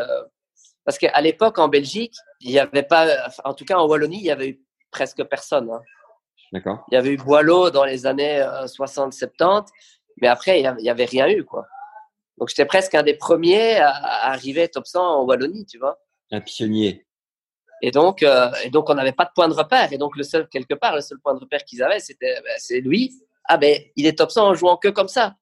parce 0.84 0.98
qu'à 0.98 1.20
l'époque, 1.20 1.58
en 1.58 1.68
Belgique, 1.68 2.14
il 2.40 2.50
n'y 2.50 2.58
avait 2.58 2.82
pas, 2.82 3.28
en 3.44 3.54
tout 3.54 3.64
cas 3.64 3.76
en 3.76 3.86
Wallonie, 3.86 4.18
il 4.18 4.24
y 4.24 4.30
avait 4.30 4.48
eu 4.48 4.64
presque 4.90 5.22
personne. 5.24 5.70
Hein. 5.70 5.80
D'accord. 6.52 6.84
Il 6.90 6.94
y 6.94 6.98
avait 6.98 7.10
eu 7.10 7.16
Boileau 7.16 7.70
dans 7.70 7.84
les 7.84 8.06
années 8.06 8.40
60-70, 8.40 9.66
mais 10.20 10.28
après, 10.28 10.60
il 10.60 10.74
n'y 10.80 10.90
avait 10.90 11.04
rien 11.04 11.28
eu, 11.28 11.44
quoi. 11.44 11.66
Donc, 12.38 12.48
j'étais 12.48 12.64
presque 12.64 12.94
un 12.94 13.02
des 13.02 13.14
premiers 13.14 13.76
à, 13.76 14.30
arriver 14.30 14.68
top 14.68 14.86
100 14.86 15.00
en 15.00 15.24
Wallonie, 15.24 15.66
tu 15.66 15.78
vois. 15.78 16.00
Un 16.32 16.40
pionnier. 16.40 17.06
Et 17.82 17.90
donc, 17.90 18.22
euh, 18.22 18.50
et 18.64 18.70
donc 18.70 18.90
on 18.90 18.94
n'avait 18.94 19.12
pas 19.12 19.24
de 19.24 19.30
point 19.34 19.48
de 19.48 19.54
repère. 19.54 19.92
Et 19.92 19.98
donc, 19.98 20.16
le 20.16 20.22
seul, 20.22 20.48
quelque 20.48 20.74
part, 20.74 20.94
le 20.94 21.00
seul 21.00 21.18
point 21.18 21.34
de 21.34 21.40
repère 21.40 21.64
qu'ils 21.64 21.82
avaient, 21.82 22.00
c'était 22.00 22.40
ben, 22.42 22.54
c'est 22.58 22.80
lui. 22.80 23.12
Ah 23.44 23.56
ben, 23.56 23.80
il 23.96 24.06
est 24.06 24.18
top 24.18 24.30
100 24.30 24.48
en 24.48 24.54
jouant 24.54 24.76
que 24.76 24.88
comme 24.88 25.08
ça. 25.08 25.36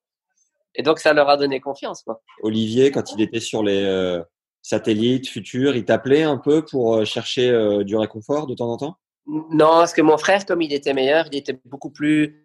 Et 0.75 0.83
donc, 0.83 0.99
ça 0.99 1.13
leur 1.13 1.29
a 1.29 1.37
donné 1.37 1.61
confiance. 1.61 2.03
Quoi. 2.03 2.21
Olivier, 2.43 2.91
quand 2.91 3.13
il 3.13 3.21
était 3.21 3.41
sur 3.41 3.63
les 3.63 3.83
euh, 3.85 4.23
satellites 4.69 5.29
futurs, 5.29 5.77
il 5.77 5.85
t'appelait 5.87 6.25
un 6.25 6.37
peu 6.37 6.63
pour 6.63 6.97
euh, 6.97 7.05
chercher 7.07 7.49
euh, 7.49 7.85
du 7.85 7.97
réconfort 7.97 8.47
de 8.47 8.55
temps 8.55 8.71
en 8.71 8.77
temps? 8.77 8.97
Non, 9.27 9.79
parce 9.79 9.95
que 9.95 10.03
mon 10.03 10.19
frère, 10.19 10.45
comme 10.45 10.61
il 10.61 10.75
était 10.75 10.93
meilleur, 10.93 11.27
il 11.33 11.39
était 11.39 11.59
beaucoup 11.65 11.91
plus, 11.91 12.45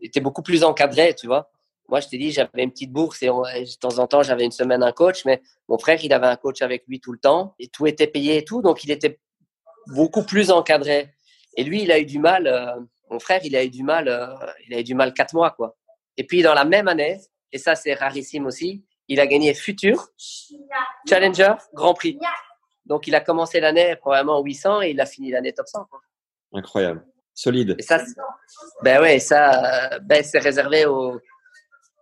était 0.00 0.20
beaucoup 0.20 0.42
plus 0.42 0.62
encadré, 0.62 1.14
tu 1.14 1.26
vois. 1.26 1.50
Moi, 1.88 1.98
je 1.98 2.08
t'ai 2.08 2.16
dit, 2.16 2.30
j'avais 2.30 2.62
une 2.62 2.70
petite 2.70 2.92
bourse 2.92 3.22
et 3.24 3.26
de 3.26 3.78
temps 3.78 3.98
en 3.98 4.06
temps, 4.06 4.22
j'avais 4.22 4.44
une 4.44 4.52
semaine 4.52 4.84
un 4.84 4.92
coach, 4.92 5.24
mais 5.24 5.42
mon 5.68 5.76
frère, 5.76 5.98
il 6.02 6.12
avait 6.12 6.28
un 6.28 6.36
coach 6.36 6.62
avec 6.62 6.84
lui 6.86 7.00
tout 7.00 7.12
le 7.12 7.18
temps 7.18 7.54
et 7.58 7.66
tout 7.66 7.88
était 7.88 8.06
payé 8.06 8.36
et 8.38 8.44
tout, 8.44 8.62
donc 8.62 8.84
il 8.84 8.92
était 8.92 9.18
beaucoup 9.88 10.22
plus 10.22 10.52
encadré. 10.52 11.12
Et 11.56 11.64
lui, 11.64 11.82
il 11.82 11.90
a 11.90 11.98
eu 11.98 12.06
du 12.06 12.20
mal, 12.20 12.46
euh, 12.46 12.80
mon 13.10 13.18
frère, 13.18 13.40
il 13.44 13.56
a 13.56 13.64
eu 13.64 13.70
du 13.70 13.82
mal, 13.82 14.04
il 14.68 14.74
a 14.74 14.80
eu 14.80 14.84
du 14.84 14.94
mal 14.94 15.12
quatre 15.12 15.34
mois, 15.34 15.50
quoi. 15.50 15.76
Et 16.16 16.24
puis, 16.24 16.42
dans 16.42 16.54
la 16.54 16.64
même 16.64 16.86
année, 16.86 17.18
et 17.50 17.58
ça, 17.58 17.74
c'est 17.74 17.94
rarissime 17.94 18.46
aussi, 18.46 18.84
il 19.08 19.20
a 19.20 19.26
gagné 19.26 19.54
Futur, 19.54 20.08
Challenger, 21.08 21.54
Grand 21.72 21.94
Prix. 21.94 22.18
Donc, 22.86 23.06
il 23.06 23.14
a 23.14 23.20
commencé 23.20 23.60
l'année 23.60 23.96
probablement 23.96 24.42
800 24.42 24.82
et 24.82 24.90
il 24.90 25.00
a 25.00 25.06
fini 25.06 25.30
l'année 25.30 25.52
top 25.52 25.66
1, 25.72 25.86
quoi. 25.90 26.00
Incroyable. 26.52 27.04
Solide. 27.34 27.74
Et 27.78 27.82
ça, 27.82 28.00
ben 28.82 29.00
ouais, 29.00 29.18
ça, 29.18 29.98
ben 30.00 30.22
c'est 30.22 30.38
réservé 30.38 30.86
aux, 30.86 31.18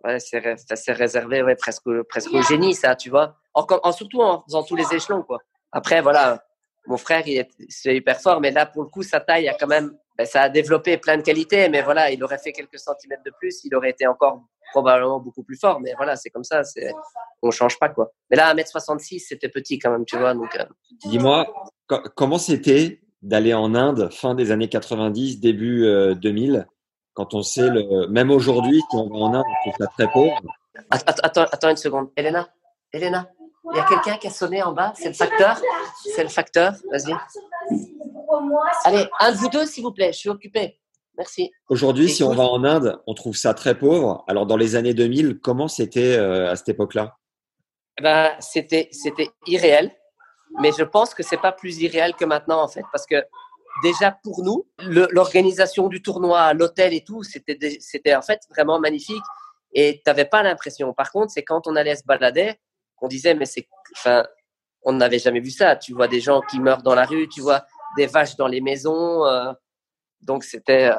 ouais, 0.03 0.19
c'est 0.19 0.91
réservé 0.91 1.41
ouais, 1.41 1.55
presque, 1.55 1.89
presque 2.09 2.31
au 2.33 2.41
génie, 2.43 2.75
ça, 2.75 2.95
tu 2.95 3.09
vois. 3.09 3.35
En, 3.53 3.65
en, 3.69 3.91
surtout 3.91 4.21
en 4.21 4.43
faisant 4.43 4.63
tous 4.63 4.75
les 4.75 4.93
échelons, 4.93 5.23
quoi. 5.23 5.39
Après, 5.71 6.01
voilà, 6.01 6.43
mon 6.85 6.97
frère, 6.97 7.27
il 7.27 7.37
est, 7.37 7.49
c'est 7.69 7.95
hyper 7.95 8.19
fort, 8.21 8.41
mais 8.41 8.51
là, 8.51 8.65
pour 8.65 8.83
le 8.83 8.89
coup, 8.89 9.03
sa 9.03 9.19
taille 9.19 9.47
a 9.47 9.55
quand 9.55 9.67
même, 9.67 9.97
ben, 10.17 10.25
ça 10.25 10.43
a 10.43 10.49
développé 10.49 10.97
plein 10.97 11.17
de 11.17 11.23
qualités, 11.23 11.69
mais 11.69 11.81
voilà, 11.81 12.11
il 12.11 12.23
aurait 12.23 12.37
fait 12.37 12.51
quelques 12.51 12.79
centimètres 12.79 13.23
de 13.23 13.31
plus, 13.39 13.63
il 13.63 13.75
aurait 13.75 13.91
été 13.91 14.05
encore 14.05 14.43
probablement 14.73 15.19
beaucoup 15.19 15.43
plus 15.43 15.57
fort, 15.57 15.79
mais 15.79 15.93
voilà, 15.95 16.15
c'est 16.15 16.31
comme 16.31 16.43
ça, 16.43 16.63
c'est, 16.63 16.91
on 17.41 17.51
change 17.51 17.77
pas, 17.79 17.89
quoi. 17.89 18.11
Mais 18.29 18.37
là, 18.37 18.53
1m66, 18.55 19.25
c'était 19.27 19.49
petit 19.49 19.77
quand 19.77 19.91
même, 19.91 20.05
tu 20.05 20.17
vois, 20.17 20.33
donc. 20.33 20.55
Euh... 20.55 20.65
Dis-moi, 21.05 21.47
comment 22.15 22.39
c'était 22.39 23.01
d'aller 23.21 23.53
en 23.53 23.75
Inde 23.75 24.09
fin 24.11 24.35
des 24.35 24.51
années 24.51 24.69
90, 24.69 25.39
début 25.39 25.85
euh, 25.85 26.15
2000 26.15 26.67
quand 27.13 27.35
on 27.35 27.43
sait 27.43 27.69
le, 27.69 28.07
même 28.07 28.31
aujourd'hui, 28.31 28.81
si 28.89 28.97
on 28.97 29.07
va 29.07 29.15
en 29.15 29.33
Inde, 29.35 29.45
on 29.47 29.69
trouve 29.69 29.85
ça 29.85 29.87
très 29.95 30.11
pauvre? 30.11 30.41
Attends, 30.89 31.43
attends 31.43 31.69
une 31.69 31.77
seconde. 31.77 32.09
Elena, 32.17 32.49
Elena, 32.91 33.29
il 33.71 33.77
y 33.77 33.79
a 33.79 33.85
quelqu'un 33.85 34.17
qui 34.17 34.27
a 34.27 34.31
sonné 34.31 34.63
en 34.63 34.73
bas? 34.73 34.93
C'est 34.95 35.09
le 35.09 35.13
facteur? 35.13 35.61
C'est 36.15 36.23
le 36.23 36.29
facteur? 36.29 36.73
Vas-y. 36.91 37.13
Allez, 38.83 39.07
un 39.19 39.31
de 39.31 39.37
vous 39.37 39.49
deux, 39.49 39.67
s'il 39.67 39.83
vous 39.83 39.91
plaît. 39.91 40.11
Je 40.11 40.17
suis 40.17 40.29
occupé. 40.29 40.79
Merci. 41.17 41.51
Aujourd'hui, 41.69 42.09
si 42.09 42.23
on 42.23 42.33
va 42.33 42.43
en 42.43 42.63
Inde, 42.63 42.99
on 43.05 43.13
trouve 43.13 43.35
ça 43.35 43.53
très 43.53 43.77
pauvre. 43.77 44.23
Alors, 44.27 44.45
dans 44.45 44.57
les 44.57 44.75
années 44.75 44.93
2000, 44.93 45.39
comment 45.39 45.67
c'était 45.67 46.17
euh, 46.17 46.51
à 46.51 46.55
cette 46.55 46.69
époque-là? 46.69 47.17
Ben, 48.01 48.31
c'était, 48.39 48.89
c'était 48.91 49.29
irréel. 49.45 49.91
Mais 50.59 50.71
je 50.77 50.83
pense 50.83 51.13
que 51.13 51.23
c'est 51.23 51.37
pas 51.37 51.51
plus 51.51 51.81
irréel 51.81 52.15
que 52.15 52.25
maintenant, 52.25 52.61
en 52.61 52.67
fait. 52.67 52.83
Parce 52.91 53.05
que 53.05 53.23
déjà 53.81 54.11
pour 54.23 54.43
nous, 54.43 54.67
l'organisation 54.79 55.87
du 55.87 56.01
tournoi, 56.01 56.53
l'hôtel 56.53 56.93
et 56.93 57.03
tout, 57.03 57.23
c'était 57.23 57.57
c'était 57.79 58.15
en 58.15 58.21
fait 58.21 58.41
vraiment 58.49 58.79
magnifique 58.79 59.23
et 59.73 59.95
tu 59.95 60.01
n'avais 60.05 60.25
pas 60.25 60.43
l'impression. 60.43 60.93
Par 60.93 61.11
contre, 61.11 61.31
c'est 61.31 61.43
quand 61.43 61.65
on 61.67 61.75
allait 61.75 61.95
se 61.95 62.03
balader 62.05 62.53
qu'on 62.95 63.07
disait 63.07 63.33
mais 63.33 63.45
c'est 63.45 63.67
enfin 63.97 64.25
on 64.83 64.93
n'avait 64.93 65.19
jamais 65.19 65.39
vu 65.39 65.49
ça. 65.49 65.75
Tu 65.75 65.93
vois 65.93 66.07
des 66.07 66.19
gens 66.19 66.41
qui 66.41 66.59
meurent 66.59 66.83
dans 66.83 66.95
la 66.95 67.05
rue, 67.05 67.27
tu 67.29 67.41
vois 67.41 67.65
des 67.97 68.05
vaches 68.05 68.35
dans 68.35 68.47
les 68.47 68.61
maisons. 68.61 69.25
Euh, 69.25 69.51
donc 70.23 70.43
c'était. 70.43 70.91
Euh... 70.91 70.95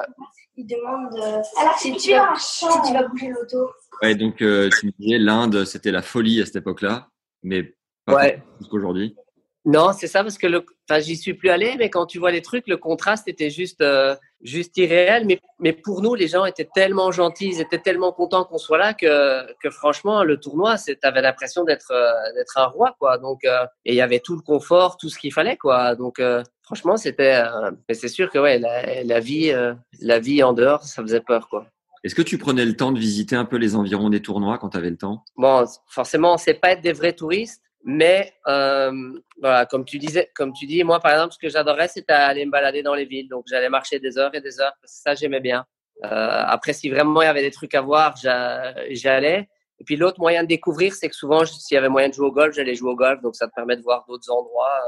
Il 0.57 0.67
demande 0.67 1.13
euh, 1.15 1.43
alors 1.61 1.77
si 1.79 1.97
tu, 1.97 2.13
vas, 2.13 2.33
si 2.39 2.65
tu 2.87 2.93
vas 2.93 3.09
bouger 3.09 3.29
l'auto. 3.29 3.71
Ouais, 4.03 4.15
donc 4.15 4.41
euh, 4.41 4.69
tu 4.79 4.87
me 4.87 4.93
disais 4.99 5.19
l'Inde, 5.19 5.65
c'était 5.65 5.91
la 5.91 6.03
folie 6.03 6.41
à 6.41 6.47
cette 6.47 6.57
époque-là, 6.57 7.09
mais 7.43 7.75
pas 8.05 8.15
ouais. 8.15 8.43
jusqu'aujourd'hui. 8.61 9.17
Non, 9.67 9.93
c'est 9.93 10.09
ça 10.09 10.23
parce 10.23 10.37
que 10.37 10.47
le, 10.47 10.65
enfin, 10.89 11.01
j'y 11.01 11.17
suis 11.17 11.33
plus 11.33 11.49
allé, 11.49 11.77
mais 11.79 11.89
quand 11.89 12.05
tu 12.05 12.19
vois 12.19 12.31
les 12.31 12.43
trucs, 12.43 12.67
le 12.67 12.77
contraste 12.77 13.29
était 13.29 13.49
juste, 13.49 13.81
euh, 13.81 14.15
juste 14.43 14.77
irréel. 14.77 15.25
Mais, 15.27 15.41
mais 15.59 15.73
pour 15.73 16.03
nous, 16.03 16.15
les 16.15 16.29
gens 16.29 16.45
étaient 16.45 16.69
tellement 16.75 17.11
gentils, 17.13 17.49
ils 17.49 17.61
étaient 17.63 17.79
tellement 17.79 18.13
contents 18.13 18.45
qu'on 18.45 18.59
soit 18.59 18.77
là 18.77 18.93
que, 18.93 19.51
que 19.63 19.71
franchement, 19.71 20.23
le 20.23 20.39
tournoi, 20.39 20.77
t'avais 21.01 21.23
l'impression 21.23 21.65
d'être, 21.65 21.93
euh, 21.93 22.13
d'être 22.37 22.59
un 22.59 22.67
roi, 22.67 22.95
quoi. 22.99 23.17
Donc, 23.17 23.45
euh, 23.45 23.65
et 23.87 23.93
il 23.93 23.97
y 23.97 24.03
avait 24.03 24.21
tout 24.21 24.35
le 24.35 24.43
confort, 24.43 24.99
tout 24.99 25.09
ce 25.09 25.19
qu'il 25.19 25.33
fallait, 25.33 25.57
quoi. 25.57 25.95
Donc, 25.95 26.19
euh, 26.19 26.43
franchement, 26.63 26.99
c'était, 26.99 27.37
euh, 27.37 27.71
mais 27.89 27.95
c'est 27.95 28.09
sûr 28.09 28.31
que 28.31 28.39
ouais, 28.39 28.59
la, 28.59 29.03
la 29.03 29.21
vie, 29.21 29.51
euh, 29.51 29.73
la 30.01 30.19
vie 30.19 30.43
en 30.43 30.53
dehors, 30.53 30.83
ça 30.83 31.01
faisait 31.01 31.21
peur, 31.21 31.49
quoi. 31.49 31.67
Est-ce 32.05 32.15
que 32.15 32.21
tu 32.21 32.37
prenais 32.37 32.67
le 32.67 32.77
temps 32.77 32.93
de 32.93 32.99
visiter 32.99 33.35
un 33.35 33.47
peu 33.47 33.57
les 33.57 33.77
environs 33.77 34.11
des 34.11 34.21
tournois 34.21 34.59
quand 34.59 34.69
tu 34.69 34.77
avais 34.77 34.91
le 34.91 34.99
temps? 34.99 35.25
Bon, 35.39 35.65
forcément, 35.89 36.35
on 36.35 36.37
sait 36.37 36.53
pas 36.53 36.73
être 36.73 36.83
des 36.83 36.93
vrais 36.93 37.15
touristes. 37.15 37.63
Mais 37.87 38.33
euh, 38.47 39.13
voilà, 39.39 39.67
comme 39.67 39.85
tu 39.85 39.99
disais, 39.99 40.31
comme 40.35 40.55
tu 40.55 40.65
dis, 40.65 40.83
moi 40.85 41.01
par 41.01 41.13
exemple, 41.13 41.35
ce 41.35 41.39
que 41.39 41.51
j'adorais, 41.51 41.89
c'était 41.89 42.15
aller 42.15 42.47
me 42.47 42.51
balader 42.51 42.83
dans 42.83 42.95
les 42.95 43.05
villes. 43.05 43.29
Donc 43.29 43.45
j'allais 43.47 43.69
marcher 43.69 43.99
des 43.99 44.17
heures 44.17 44.35
et 44.35 44.41
des 44.41 44.59
heures. 44.59 44.73
Ça, 44.85 45.15
j'aimais 45.15 45.41
bien. 45.41 45.67
Euh, 46.03 46.09
après, 46.47 46.73
si 46.73 46.89
vraiment 46.89 47.21
il 47.21 47.27
y 47.27 47.29
avait 47.29 47.43
des 47.43 47.51
trucs 47.51 47.75
à 47.75 47.83
voir, 47.83 48.17
j'allais. 48.17 49.49
Et 49.79 49.85
puis 49.85 49.97
l'autre 49.97 50.19
moyen 50.19 50.43
de 50.45 50.49
découvrir, 50.49 50.95
c'est 50.95 51.11
que 51.11 51.15
souvent, 51.15 51.45
s'il 51.45 51.75
y 51.75 51.79
avait 51.79 51.91
moyen 51.91 52.09
de 52.09 52.15
jouer 52.15 52.29
au 52.29 52.33
golf, 52.33 52.55
j'allais 52.55 52.75
jouer 52.75 52.91
au 52.91 52.97
golf. 52.97 53.21
Donc 53.21 53.37
ça 53.37 53.49
te 53.49 53.53
permet 53.55 53.77
de 53.77 53.83
voir 53.83 54.07
d'autres 54.09 54.31
endroits. 54.31 54.81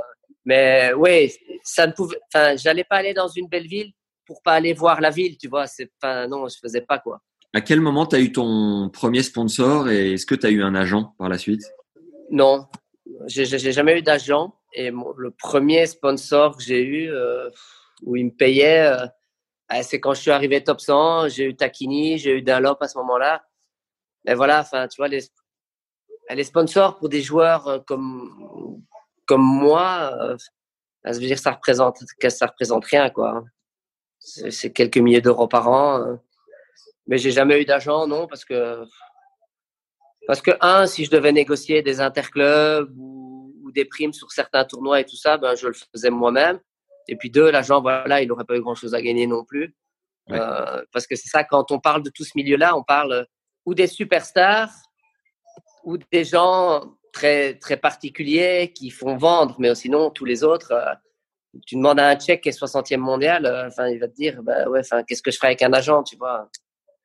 Mais 0.46 0.92
oui, 0.96 1.32
ça 1.62 1.86
ne 1.86 1.92
pouvait. 1.92 2.18
Enfin, 2.32 2.56
j'allais 2.56 2.84
pas 2.84 2.96
aller 2.96 3.12
dans 3.12 3.28
une 3.28 3.48
belle 3.48 3.66
ville 3.66 3.92
pour 4.24 4.40
pas 4.42 4.54
aller 4.54 4.72
voir 4.72 5.02
la 5.02 5.10
ville. 5.10 5.36
Tu 5.36 5.48
vois, 5.48 5.66
c'est. 5.66 5.90
Enfin, 6.00 6.28
non, 6.28 6.48
je 6.48 6.56
faisais 6.62 6.80
pas 6.80 6.98
quoi. 6.98 7.20
À 7.52 7.60
quel 7.60 7.80
moment 7.80 8.06
tu 8.06 8.16
as 8.16 8.20
eu 8.20 8.32
ton 8.32 8.88
premier 8.90 9.22
sponsor 9.22 9.90
et 9.90 10.14
est-ce 10.14 10.24
que 10.24 10.34
tu 10.34 10.46
as 10.46 10.50
eu 10.50 10.62
un 10.62 10.74
agent 10.74 11.14
par 11.18 11.28
la 11.28 11.36
suite? 11.36 11.62
Non, 12.30 12.66
j'ai 13.26 13.72
jamais 13.72 13.98
eu 13.98 14.02
d'agent 14.02 14.54
et 14.72 14.90
le 14.90 15.30
premier 15.30 15.86
sponsor 15.86 16.56
que 16.56 16.62
j'ai 16.62 16.82
eu 16.82 17.10
euh, 17.10 17.50
où 18.02 18.16
il 18.16 18.26
me 18.26 18.30
payait, 18.30 18.86
euh, 18.86 19.06
c'est 19.82 20.00
quand 20.00 20.14
je 20.14 20.20
suis 20.20 20.30
arrivé 20.30 20.62
top 20.62 20.80
100. 20.80 21.28
J'ai 21.28 21.44
eu 21.46 21.56
Takini, 21.56 22.18
j'ai 22.18 22.38
eu 22.38 22.42
Dunlop 22.42 22.78
à 22.80 22.88
ce 22.88 22.98
moment-là. 22.98 23.44
Mais 24.24 24.34
voilà, 24.34 24.60
enfin, 24.60 24.88
tu 24.88 24.96
vois, 24.96 25.08
les, 25.08 26.44
sponsors 26.44 26.96
pour 26.98 27.08
des 27.08 27.22
joueurs 27.22 27.68
euh, 27.68 27.78
comme, 27.80 28.82
comme 29.26 29.42
moi, 29.42 30.12
euh, 30.20 30.36
ça 31.04 31.12
veut 31.12 31.20
dire 31.20 31.36
que 31.36 31.42
ça 31.42 31.52
représente, 31.52 31.98
ça 32.28 32.46
représente 32.46 32.84
rien, 32.86 33.10
quoi. 33.10 33.44
C'est 34.18 34.72
quelques 34.72 34.98
milliers 34.98 35.20
d'euros 35.20 35.46
par 35.46 35.68
an. 35.68 36.18
Mais 37.06 37.18
j'ai 37.18 37.30
jamais 37.30 37.60
eu 37.60 37.64
d'agent, 37.64 38.08
non, 38.08 38.26
parce 38.26 38.44
que 38.44 38.84
parce 40.26 40.42
que, 40.42 40.50
un, 40.60 40.86
si 40.86 41.04
je 41.04 41.10
devais 41.10 41.32
négocier 41.32 41.82
des 41.82 42.00
interclubs 42.00 42.92
ou, 42.96 43.54
ou, 43.62 43.72
des 43.72 43.84
primes 43.84 44.12
sur 44.12 44.30
certains 44.32 44.64
tournois 44.64 45.00
et 45.00 45.04
tout 45.04 45.16
ça, 45.16 45.36
ben, 45.36 45.54
je 45.54 45.68
le 45.68 45.74
faisais 45.94 46.10
moi-même. 46.10 46.58
Et 47.08 47.16
puis, 47.16 47.30
deux, 47.30 47.50
l'agent, 47.50 47.80
voilà, 47.80 48.22
il 48.22 48.28
n'aurait 48.28 48.44
pas 48.44 48.56
eu 48.56 48.60
grand-chose 48.60 48.94
à 48.94 49.02
gagner 49.02 49.26
non 49.26 49.44
plus. 49.44 49.74
Ouais. 50.28 50.38
Euh, 50.40 50.82
parce 50.92 51.06
que 51.06 51.14
c'est 51.14 51.28
ça, 51.28 51.44
quand 51.44 51.70
on 51.70 51.78
parle 51.78 52.02
de 52.02 52.10
tout 52.10 52.24
ce 52.24 52.32
milieu-là, 52.34 52.76
on 52.76 52.82
parle 52.82 53.26
ou 53.64 53.74
des 53.74 53.86
superstars 53.86 54.72
ou 55.84 55.98
des 55.98 56.24
gens 56.24 56.96
très, 57.12 57.54
très 57.54 57.76
particuliers 57.76 58.72
qui 58.74 58.90
font 58.90 59.16
vendre, 59.16 59.56
mais 59.58 59.74
sinon, 59.74 60.10
tous 60.10 60.24
les 60.24 60.42
autres, 60.42 60.72
euh, 60.72 60.94
tu 61.66 61.76
demandes 61.76 62.00
à 62.00 62.08
un 62.08 62.16
Tchèque 62.16 62.42
qui 62.42 62.48
est 62.48 62.60
60e 62.60 62.98
mondial, 62.98 63.46
euh, 63.46 63.68
enfin, 63.68 63.88
il 63.88 63.98
va 63.98 64.08
te 64.08 64.14
dire, 64.14 64.42
bah, 64.42 64.68
ouais, 64.68 64.80
enfin, 64.80 65.02
qu'est-ce 65.04 65.22
que 65.22 65.30
je 65.30 65.36
ferais 65.36 65.48
avec 65.48 65.62
un 65.62 65.72
agent, 65.72 66.02
tu 66.02 66.16
vois? 66.16 66.50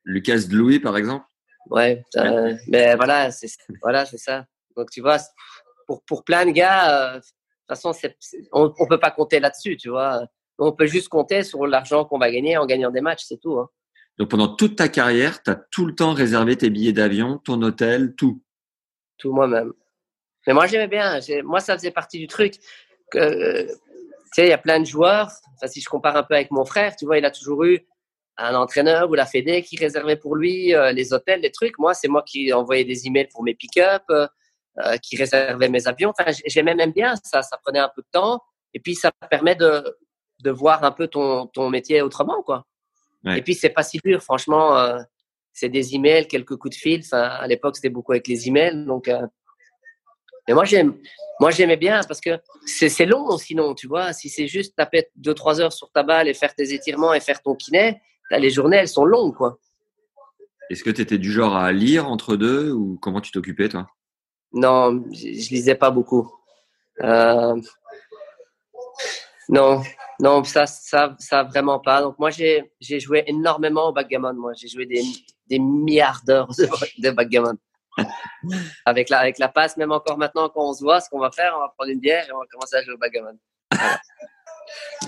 Lucas 0.04 0.48
Louis, 0.50 0.80
par 0.80 0.98
exemple? 0.98 1.26
Ouais, 1.70 2.03
euh, 2.18 2.55
mais 2.68 2.95
voilà, 2.95 3.32
c'est 3.32 3.47
voilà, 3.82 4.05
c'est 4.05 4.18
ça. 4.18 4.45
Donc 4.76 4.89
tu 4.91 5.01
vois, 5.01 5.18
pour 5.88 6.03
pour 6.03 6.24
plein 6.24 6.45
de 6.45 6.51
gars, 6.51 7.14
euh, 7.14 7.16
de 7.16 7.20
toute 7.20 7.68
façon, 7.68 7.93
on 8.51 8.74
on 8.78 8.88
peut 8.88 8.99
pas 8.99 9.12
compter 9.12 9.39
là-dessus, 9.39 9.78
tu 9.78 9.89
vois. 9.89 10.26
On 10.57 10.72
peut 10.72 10.88
juste 10.88 11.09
compter 11.09 11.43
sur 11.43 11.66
l'argent 11.66 12.05
qu'on 12.05 12.20
va 12.20 12.32
gagner 12.32 12.57
en 12.57 12.66
gagnant 12.66 12.91
des 12.91 13.01
matchs, 13.01 13.26
c'est 13.28 13.39
tout. 13.39 13.57
Hein. 13.59 13.70
Donc 14.18 14.30
pendant 14.30 14.55
toute 14.55 14.76
ta 14.76 14.89
carrière, 14.89 15.41
tu 15.41 15.49
as 15.49 15.55
tout 15.55 15.86
le 15.86 15.95
temps 15.95 16.14
réservé 16.14 16.55
tes 16.55 16.70
billets 16.70 16.93
d'avion, 16.93 17.38
ton 17.39 17.62
hôtel, 17.62 18.14
tout? 18.16 18.41
tout 19.22 19.32
moi-même. 19.32 19.72
Mais 20.45 20.53
moi, 20.53 20.66
j'aimais 20.66 20.88
bien. 20.88 21.20
Moi, 21.43 21.59
ça 21.59 21.78
faisait 21.78 21.91
partie 21.91 22.20
du 22.20 22.28
truc. 22.28 22.55
Que, 23.12 23.68
tu 23.68 23.74
sais, 24.34 24.47
il 24.47 24.49
y 24.49 24.53
a 24.53 24.57
plein 24.57 24.80
de 24.80 24.86
joueurs. 24.86 25.30
Enfin, 25.55 25.68
si 25.68 25.80
je 25.82 25.88
compare 25.88 26.18
un 26.18 26.24
peu 26.24 26.34
avec 26.34 26.51
mon 26.51 26.66
frère, 26.66 26.95
tu 26.95 27.05
vois, 27.05 27.18
il 27.20 27.26
a 27.26 27.32
toujours 27.32 27.64
eu 27.64 27.86
un 28.42 28.56
entraîneur 28.56 29.10
ou 29.10 29.14
la 29.14 29.26
Fédé 29.26 29.62
qui 29.62 29.78
réservait 29.78 30.16
pour 30.16 30.36
lui 30.36 30.74
euh, 30.74 30.92
les 30.92 31.14
hôtels, 31.14 31.42
les 31.42 31.52
trucs. 31.52 31.78
Moi, 31.78 31.94
c'est 31.94 32.08
moi 32.08 32.24
qui 32.24 32.52
envoyais 32.54 32.86
des 32.86 33.08
emails 33.08 33.28
pour 33.28 33.44
mes 33.44 33.54
pick-up, 33.54 34.04
euh, 34.10 34.28
euh, 34.80 34.98
qui 34.98 35.18
réservait 35.18 35.70
mes 35.70 35.88
avions. 35.88 36.14
Enfin, 36.18 36.32
j'aimais 36.46 36.76
même 36.76 36.92
bien 36.92 37.16
ça. 37.24 37.42
Ça 37.42 37.58
prenait 37.64 37.80
un 37.80 37.92
peu 37.96 38.02
de 38.02 38.08
temps. 38.12 38.42
Et 38.74 38.80
puis, 38.80 38.96
ça 38.96 39.12
permet 39.30 39.56
de, 39.56 39.98
de 40.39 40.52
voir 40.52 40.84
un 40.84 40.92
peu 40.92 41.08
ton, 41.08 41.48
ton 41.48 41.70
métier 41.70 42.02
autrement, 42.02 42.42
quoi. 42.42 42.66
Et 43.28 43.44
puis, 43.44 43.54
c'est 43.54 43.70
pas 43.70 43.84
si 43.84 44.00
dur, 44.04 44.24
franchement. 44.24 44.98
c'est 45.54 45.70
des 45.70 45.94
emails, 45.94 46.28
quelques 46.28 46.56
coups 46.56 46.76
de 46.76 46.80
fil. 46.82 47.02
Enfin, 47.06 47.22
à 47.22 47.46
l'époque, 47.46 47.76
c'était 47.76 47.89
beaucoup 47.89 48.14
avec 48.14 48.28
les 48.28 48.48
emails. 48.48 48.84
Donc, 48.86 49.12
mais 50.48 50.56
moi, 50.56 50.66
j'aime, 50.66 50.98
moi, 51.39 51.52
j'aimais 51.52 51.78
bien 51.78 52.02
parce 52.08 52.22
que 52.22 52.39
c'est 52.66 53.06
long, 53.06 53.38
sinon, 53.38 53.76
tu 53.76 53.88
vois. 53.88 54.14
Si 54.14 54.30
c'est 54.30 54.48
juste 54.48 54.76
taper 54.76 55.10
deux, 55.16 55.34
trois 55.34 55.62
heures 55.62 55.74
sur 55.74 55.92
ta 55.92 56.04
balle 56.04 56.28
et 56.28 56.34
faire 56.34 56.54
tes 56.56 56.74
étirements 56.74 57.14
et 57.14 57.20
faire 57.20 57.42
ton 57.42 57.56
kiné, 57.56 58.02
les 58.40 58.50
journées, 58.50 58.78
elles 58.78 58.88
sont 58.88 59.06
longues, 59.06 59.36
quoi. 59.36 59.58
Est-ce 60.70 60.84
que 60.84 60.90
tu 60.90 61.02
étais 61.02 61.18
du 61.18 61.32
genre 61.32 61.56
à 61.56 61.72
lire 61.72 62.08
entre 62.08 62.38
deux 62.38 62.72
ou 62.72 62.98
comment 63.02 63.20
tu 63.20 63.32
t'occupais, 63.32 63.68
toi? 63.68 63.88
Non, 64.54 65.04
je, 65.12 65.50
lisais 65.50 65.76
pas 65.76 65.92
beaucoup. 65.92 66.34
Euh, 67.02 67.60
non, 69.50 69.82
non, 70.20 70.44
ça, 70.44 70.66
ça, 70.66 71.16
ça 71.20 71.44
vraiment 71.44 71.80
pas. 71.80 72.02
Donc 72.02 72.18
moi, 72.20 72.30
j'ai, 72.30 72.72
joué 72.80 73.24
énormément 73.28 73.90
au 73.90 73.94
backgammon. 73.94 74.34
Moi, 74.34 74.54
j'ai 74.56 74.68
joué 74.68 74.86
des, 74.86 75.04
des 75.48 75.60
milliards 75.60 76.22
d'heures 76.26 76.50
de, 76.98 77.12
backgammon. 77.12 77.58
avec 78.86 79.10
la, 79.10 79.20
avec 79.20 79.40
la 79.40 79.50
passe, 79.50 79.76
même 79.76 79.92
encore 79.92 80.18
maintenant, 80.18 80.48
quand 80.48 80.70
on 80.70 80.74
se 80.74 80.84
voit, 80.84 81.02
ce 81.02 81.10
qu'on 81.10 81.20
va 81.20 81.32
faire, 81.32 81.54
on 81.58 81.60
va 81.60 81.74
prendre 81.78 81.92
une 81.92 82.00
bière 82.00 82.26
et 82.28 82.32
on 82.32 82.40
va 82.40 82.46
commencer 82.50 82.78
à 82.78 82.84
jouer 82.84 82.94
au 82.94 82.98
backgammon. 82.98 83.38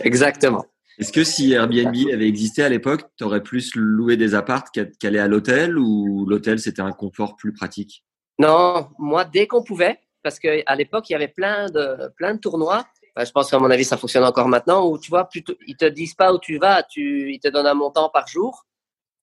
Exactement. 0.02 0.66
Est-ce 1.00 1.12
que 1.12 1.24
si 1.24 1.54
Airbnb 1.54 1.96
avait 2.12 2.28
existé 2.28 2.64
à 2.64 2.70
l'époque, 2.70 3.02
tu 3.18 3.24
aurais 3.24 3.42
plus 3.42 3.76
loué 3.76 4.16
des 4.18 4.36
appartes 4.36 4.70
qu'aller 5.00 5.20
à 5.20 5.28
l'hôtel 5.28 5.78
ou 5.78 6.26
l'hôtel 6.28 6.60
c'était 6.60 6.82
un 6.82 6.92
confort 6.92 7.36
plus 7.36 7.54
pratique? 7.54 8.04
Non, 8.40 8.90
moi 9.00 9.26
dès 9.26 9.48
qu'on 9.48 9.64
pouvait, 9.64 10.00
parce 10.22 10.40
qu'à 10.40 10.76
l'époque 10.76 11.10
il 11.10 11.14
y 11.14 11.16
avait 11.16 11.28
plein 11.28 11.70
de, 11.70 12.12
plein 12.16 12.36
de 12.36 12.40
tournois. 12.40 12.86
je 13.18 13.32
pense 13.32 13.50
qu'à 13.50 13.60
mon 13.60 13.72
avis 13.72 13.86
ça 13.86 13.98
fonctionne 13.98 14.24
encore 14.24 14.48
maintenant 14.48 14.88
où 14.88 15.00
tu 15.00 15.10
vois, 15.10 15.26
plutôt, 15.26 15.56
ils 15.66 15.78
te 15.78 15.86
disent 15.86 16.14
pas 16.16 16.32
où 16.32 16.40
tu 16.40 16.58
vas, 16.58 16.84
tu, 16.84 17.34
ils 17.34 17.40
te 17.40 17.48
donnent 17.48 17.68
un 17.68 17.74
montant 17.74 18.10
par 18.10 18.28
jour. 18.28 18.66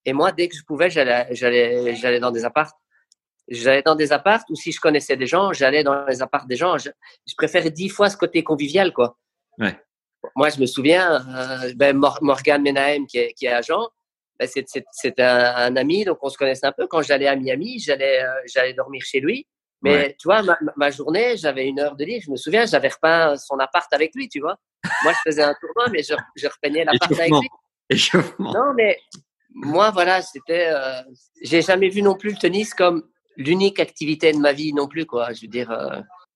Et 0.04 0.12
moi 0.12 0.32
dès 0.32 0.48
que 0.48 0.56
je 0.56 0.64
pouvais, 0.64 0.90
j'allais, 0.90 1.28
j'allais, 1.32 1.94
j'allais 1.94 2.20
dans 2.20 2.32
des 2.32 2.44
appartes. 2.44 2.76
J'allais 3.48 3.82
dans 3.82 3.96
des 3.96 4.12
appartes 4.12 4.48
ou 4.50 4.54
si 4.54 4.70
je 4.70 4.80
connaissais 4.80 5.16
des 5.16 5.26
gens, 5.26 5.52
j'allais 5.52 5.82
dans 5.82 6.04
les 6.06 6.22
appartes 6.22 6.46
des 6.48 6.56
gens. 6.56 6.78
Je, 6.78 6.90
je 7.26 7.34
préférais 7.36 7.70
dix 7.70 7.88
fois 7.88 8.08
ce 8.08 8.16
côté 8.16 8.42
convivial 8.42 8.92
quoi. 8.92 9.18
Ouais 9.58 9.76
moi, 10.36 10.50
je 10.50 10.60
me 10.60 10.66
souviens, 10.66 11.24
euh, 11.28 11.72
ben, 11.76 11.96
Morgan 12.20 12.62
Menahem, 12.62 13.06
qui 13.06 13.18
est, 13.18 13.32
qui 13.32 13.46
est 13.46 13.52
agent, 13.52 13.88
ben, 14.38 14.48
c'est 14.48 15.20
un, 15.20 15.54
un, 15.56 15.76
ami, 15.76 16.04
donc 16.04 16.18
on 16.22 16.28
se 16.28 16.38
connaissait 16.38 16.66
un 16.66 16.72
peu. 16.72 16.86
Quand 16.86 17.02
j'allais 17.02 17.26
à 17.26 17.36
Miami, 17.36 17.78
j'allais 17.78 18.22
euh, 18.22 18.28
j'allais 18.46 18.72
dormir 18.72 19.02
chez 19.04 19.20
lui. 19.20 19.46
Mais 19.82 20.14
tu 20.18 20.28
vois, 20.28 20.42
ma, 20.42 20.58
ma 20.76 20.90
journée, 20.90 21.38
j'avais 21.38 21.66
une 21.66 21.80
heure 21.80 21.96
de 21.96 22.04
lit. 22.04 22.20
Je 22.20 22.30
me 22.30 22.36
souviens, 22.36 22.66
j'avais 22.66 22.88
repeint 22.88 23.36
son 23.38 23.58
appart 23.58 23.90
avec 23.94 24.14
lui, 24.14 24.28
tu 24.28 24.40
vois. 24.40 24.58
Moi, 25.04 25.12
je 25.12 25.30
faisais 25.30 25.42
un 25.42 25.54
tournoi, 25.58 25.88
mais 25.90 26.02
je, 26.02 26.14
je 26.36 26.46
repeignais 26.48 26.84
l'appart 26.84 27.12
avec 27.12 27.30
lui. 27.30 27.48
Échauffement. 27.88 28.52
Non, 28.52 28.74
mais 28.74 28.98
moi, 29.54 29.90
voilà, 29.90 30.20
c'était. 30.20 30.68
Euh, 30.70 31.02
J'ai 31.42 31.62
jamais 31.62 31.88
vu 31.88 32.02
non 32.02 32.14
plus 32.14 32.30
le 32.30 32.36
tennis 32.36 32.74
comme 32.74 33.04
l'unique 33.36 33.80
activité 33.80 34.32
de 34.32 34.38
ma 34.38 34.52
vie 34.52 34.74
non 34.74 34.86
plus, 34.86 35.06
quoi. 35.06 35.32
Je 35.32 35.42
veux 35.42 35.48
dire. 35.48 35.70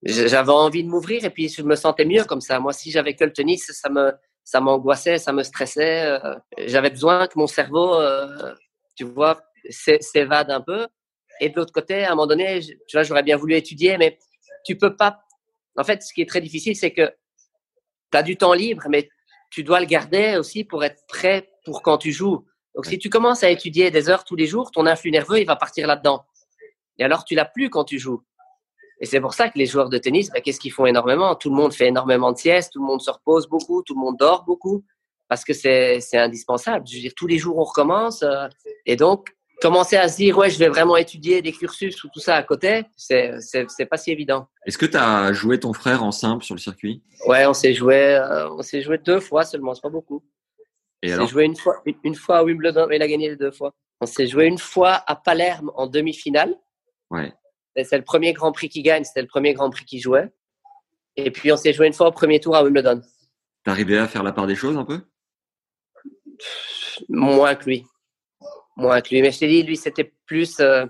J'avais 0.03 0.51
envie 0.51 0.83
de 0.83 0.89
m'ouvrir 0.89 1.25
et 1.25 1.29
puis 1.29 1.49
je 1.49 1.61
me 1.63 1.75
sentais 1.75 2.05
mieux 2.05 2.23
comme 2.25 2.41
ça. 2.41 2.59
Moi, 2.59 2.73
si 2.73 2.91
j'avais 2.91 3.15
que 3.15 3.23
le 3.23 3.33
tennis, 3.33 3.71
ça 3.71 3.89
me, 3.89 4.11
ça 4.43 4.61
m'angoissait, 4.61 5.17
ça 5.17 5.33
me 5.33 5.43
stressait. 5.43 6.05
Euh, 6.05 6.35
j'avais 6.57 6.91
besoin 6.91 7.27
que 7.27 7.37
mon 7.37 7.47
cerveau, 7.47 7.95
euh, 7.95 8.53
tu 8.95 9.03
vois, 9.03 9.41
s'évade 9.69 10.51
un 10.51 10.61
peu. 10.61 10.87
Et 11.41 11.49
de 11.49 11.55
l'autre 11.55 11.73
côté, 11.73 12.03
à 12.03 12.11
un 12.11 12.15
moment 12.15 12.27
donné, 12.27 12.61
tu 12.61 12.77
vois, 12.93 13.03
j'aurais 13.03 13.23
bien 13.23 13.35
voulu 13.35 13.55
étudier, 13.55 13.97
mais 13.97 14.19
tu 14.63 14.77
peux 14.77 14.95
pas. 14.95 15.19
En 15.75 15.83
fait, 15.83 16.03
ce 16.03 16.13
qui 16.13 16.21
est 16.21 16.29
très 16.29 16.41
difficile, 16.41 16.75
c'est 16.75 16.91
que 16.91 17.13
tu 18.11 18.17
as 18.17 18.23
du 18.23 18.37
temps 18.37 18.53
libre, 18.53 18.83
mais 18.89 19.09
tu 19.51 19.63
dois 19.63 19.79
le 19.79 19.85
garder 19.85 20.37
aussi 20.37 20.63
pour 20.63 20.83
être 20.83 21.03
prêt 21.07 21.49
pour 21.65 21.81
quand 21.81 21.97
tu 21.97 22.11
joues. 22.11 22.45
Donc, 22.75 22.85
si 22.85 22.99
tu 22.99 23.09
commences 23.09 23.43
à 23.43 23.49
étudier 23.49 23.89
des 23.89 24.09
heures 24.09 24.23
tous 24.23 24.35
les 24.35 24.47
jours, 24.47 24.71
ton 24.71 24.85
influx 24.85 25.11
nerveux, 25.11 25.39
il 25.39 25.45
va 25.45 25.55
partir 25.55 25.87
là-dedans. 25.87 26.25
Et 26.99 27.03
alors, 27.03 27.25
tu 27.25 27.35
l'as 27.35 27.45
plus 27.45 27.69
quand 27.69 27.83
tu 27.83 27.99
joues. 27.99 28.23
Et 28.99 29.05
c'est 29.05 29.19
pour 29.19 29.33
ça 29.33 29.49
que 29.49 29.57
les 29.57 29.65
joueurs 29.65 29.89
de 29.89 29.97
tennis, 29.97 30.29
bah, 30.31 30.41
qu'est-ce 30.41 30.59
qu'ils 30.59 30.71
font 30.71 30.85
énormément? 30.85 31.35
Tout 31.35 31.49
le 31.49 31.55
monde 31.55 31.73
fait 31.73 31.87
énormément 31.87 32.31
de 32.31 32.37
siestes, 32.37 32.73
tout 32.73 32.81
le 32.81 32.87
monde 32.87 33.01
se 33.01 33.11
repose 33.11 33.47
beaucoup, 33.47 33.83
tout 33.83 33.93
le 33.93 33.99
monde 33.99 34.17
dort 34.17 34.43
beaucoup, 34.45 34.83
parce 35.27 35.43
que 35.43 35.53
c'est 35.53 35.99
indispensable. 36.13 36.87
Je 36.87 36.95
veux 36.95 37.01
dire, 37.01 37.13
tous 37.15 37.27
les 37.27 37.37
jours, 37.37 37.57
on 37.57 37.63
recommence. 37.63 38.23
Euh, 38.23 38.47
et 38.85 38.95
donc, 38.95 39.35
commencer 39.61 39.97
à 39.97 40.07
se 40.07 40.17
dire, 40.17 40.37
ouais, 40.37 40.49
je 40.49 40.59
vais 40.59 40.69
vraiment 40.69 40.97
étudier 40.97 41.41
des 41.41 41.51
cursus 41.51 42.03
ou 42.03 42.09
tout 42.13 42.19
ça 42.19 42.35
à 42.35 42.43
côté, 42.43 42.83
c'est 42.95 43.85
pas 43.89 43.97
si 43.97 44.11
évident. 44.11 44.47
Est-ce 44.65 44.77
que 44.77 44.85
tu 44.85 44.97
as 44.97 45.33
joué 45.33 45.59
ton 45.59 45.73
frère 45.73 46.03
en 46.03 46.11
simple 46.11 46.43
sur 46.43 46.55
le 46.55 46.59
circuit? 46.59 47.03
Ouais, 47.27 47.45
on 47.45 47.53
s'est 47.53 47.73
joué, 47.73 48.15
euh, 48.15 48.49
on 48.51 48.61
s'est 48.61 48.81
joué 48.81 48.97
deux 48.97 49.19
fois 49.19 49.43
seulement, 49.43 49.73
c'est 49.73 49.81
pas 49.81 49.89
beaucoup. 49.89 50.23
Et 51.01 51.13
on 51.13 51.25
s'est 51.25 51.31
joué 51.31 51.45
une 51.45 51.55
fois, 51.55 51.81
une, 52.03 52.15
fois 52.15 52.37
à 52.37 52.43
Wimbledon, 52.43 52.87
mais 52.89 52.97
il 52.97 53.01
a 53.01 53.07
gagné 53.07 53.29
les 53.29 53.35
deux 53.35 53.51
fois. 53.51 53.73
On 54.01 54.05
s'est 54.05 54.27
joué 54.27 54.45
une 54.45 54.57
fois 54.57 55.03
à 55.07 55.15
Palerme 55.15 55.71
en 55.75 55.87
demi-finale. 55.87 56.55
Ouais. 57.09 57.33
C'est 57.83 57.97
le 57.97 58.03
premier 58.03 58.33
Grand 58.33 58.51
Prix 58.51 58.69
qui 58.69 58.81
gagne, 58.81 59.03
c'était 59.03 59.21
le 59.21 59.27
premier 59.27 59.53
Grand 59.53 59.69
Prix 59.69 59.85
qui 59.85 59.99
jouait. 59.99 60.31
Et 61.17 61.31
puis 61.31 61.51
on 61.51 61.57
s'est 61.57 61.73
joué 61.73 61.87
une 61.87 61.93
fois 61.93 62.07
au 62.07 62.11
premier 62.11 62.39
tour 62.39 62.55
à 62.55 62.63
Wimbledon. 62.63 63.01
T'arrivais 63.63 63.97
à 63.97 64.07
faire 64.07 64.23
la 64.23 64.31
part 64.31 64.47
des 64.47 64.55
choses 64.55 64.77
un 64.77 64.85
peu? 64.85 65.01
Moins 67.09 67.55
que 67.55 67.65
lui. 67.65 67.85
Moins 68.75 69.01
que 69.01 69.09
lui. 69.09 69.21
Mais 69.21 69.31
je 69.31 69.39
t'ai 69.39 69.47
dit, 69.47 69.63
lui, 69.63 69.77
c'était 69.77 70.13
plus. 70.25 70.59
Euh, 70.59 70.85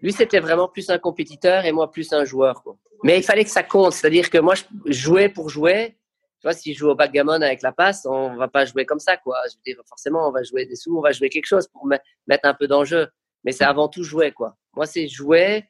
lui, 0.00 0.12
c'était 0.12 0.40
vraiment 0.40 0.68
plus 0.68 0.88
un 0.90 0.98
compétiteur 0.98 1.64
et 1.64 1.72
moi, 1.72 1.90
plus 1.90 2.12
un 2.12 2.24
joueur. 2.24 2.62
Mais 3.02 3.18
il 3.18 3.22
fallait 3.22 3.44
que 3.44 3.50
ça 3.50 3.62
compte. 3.62 3.92
C'est-à-dire 3.92 4.30
que 4.30 4.38
moi, 4.38 4.54
je 4.54 4.92
jouais 4.92 5.28
pour 5.28 5.50
jouer. 5.50 5.96
Tu 6.40 6.46
vois, 6.46 6.54
si 6.54 6.72
je 6.72 6.78
joue 6.78 6.88
au 6.88 6.94
backgammon 6.94 7.42
avec 7.42 7.60
la 7.60 7.72
passe, 7.72 8.06
on 8.06 8.36
va 8.36 8.48
pas 8.48 8.64
jouer 8.64 8.86
comme 8.86 8.98
ça, 8.98 9.18
quoi. 9.18 9.36
Je 9.50 9.56
veux 9.56 9.62
dire, 9.66 9.82
forcément, 9.86 10.26
on 10.26 10.32
va 10.32 10.42
jouer 10.42 10.64
des 10.64 10.76
sous, 10.76 10.96
on 10.96 11.02
va 11.02 11.12
jouer 11.12 11.28
quelque 11.28 11.46
chose 11.46 11.68
pour 11.68 11.86
mettre 11.86 12.44
un 12.44 12.54
peu 12.54 12.66
d'enjeu. 12.66 13.08
Mais 13.44 13.52
c'est 13.52 13.64
avant 13.64 13.88
tout 13.88 14.02
jouer, 14.02 14.32
quoi. 14.32 14.56
Moi, 14.74 14.86
c'est 14.86 15.08
jouer. 15.08 15.64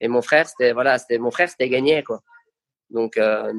Et 0.00 0.08
mon 0.08 0.22
frère, 0.22 0.48
c'était 0.48 0.72
voilà, 0.72 0.98
c'était 0.98 1.18
mon 1.18 1.30
frère, 1.30 1.48
c'était 1.48 1.68
gagner 1.68 2.02
quoi. 2.02 2.22
Donc, 2.90 3.16
euh, 3.16 3.52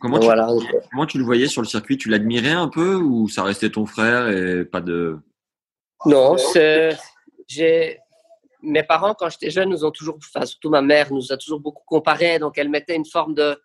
comment, 0.00 0.18
tu, 0.18 0.24
voilà. 0.24 0.48
comment 0.90 1.06
tu 1.06 1.18
le 1.18 1.24
voyais 1.24 1.48
sur 1.48 1.60
le 1.60 1.68
circuit? 1.68 1.98
Tu 1.98 2.08
l'admirais 2.08 2.52
un 2.52 2.68
peu 2.68 2.94
ou 2.94 3.28
ça 3.28 3.42
restait 3.42 3.70
ton 3.70 3.84
frère 3.86 4.28
et 4.28 4.64
pas 4.64 4.80
de 4.80 5.18
Non, 6.06 6.36
j'ai 7.46 7.98
mes 8.62 8.82
parents 8.82 9.14
quand 9.14 9.28
j'étais 9.28 9.50
jeune 9.50 9.68
nous 9.68 9.84
ont 9.84 9.90
toujours, 9.90 10.16
enfin 10.18 10.44
surtout 10.44 10.70
ma 10.70 10.82
mère 10.82 11.12
nous 11.12 11.32
a 11.32 11.36
toujours 11.36 11.60
beaucoup 11.60 11.84
comparé, 11.86 12.38
donc 12.38 12.58
elle 12.58 12.68
mettait 12.68 12.96
une 12.96 13.04
forme 13.04 13.34
de, 13.34 13.62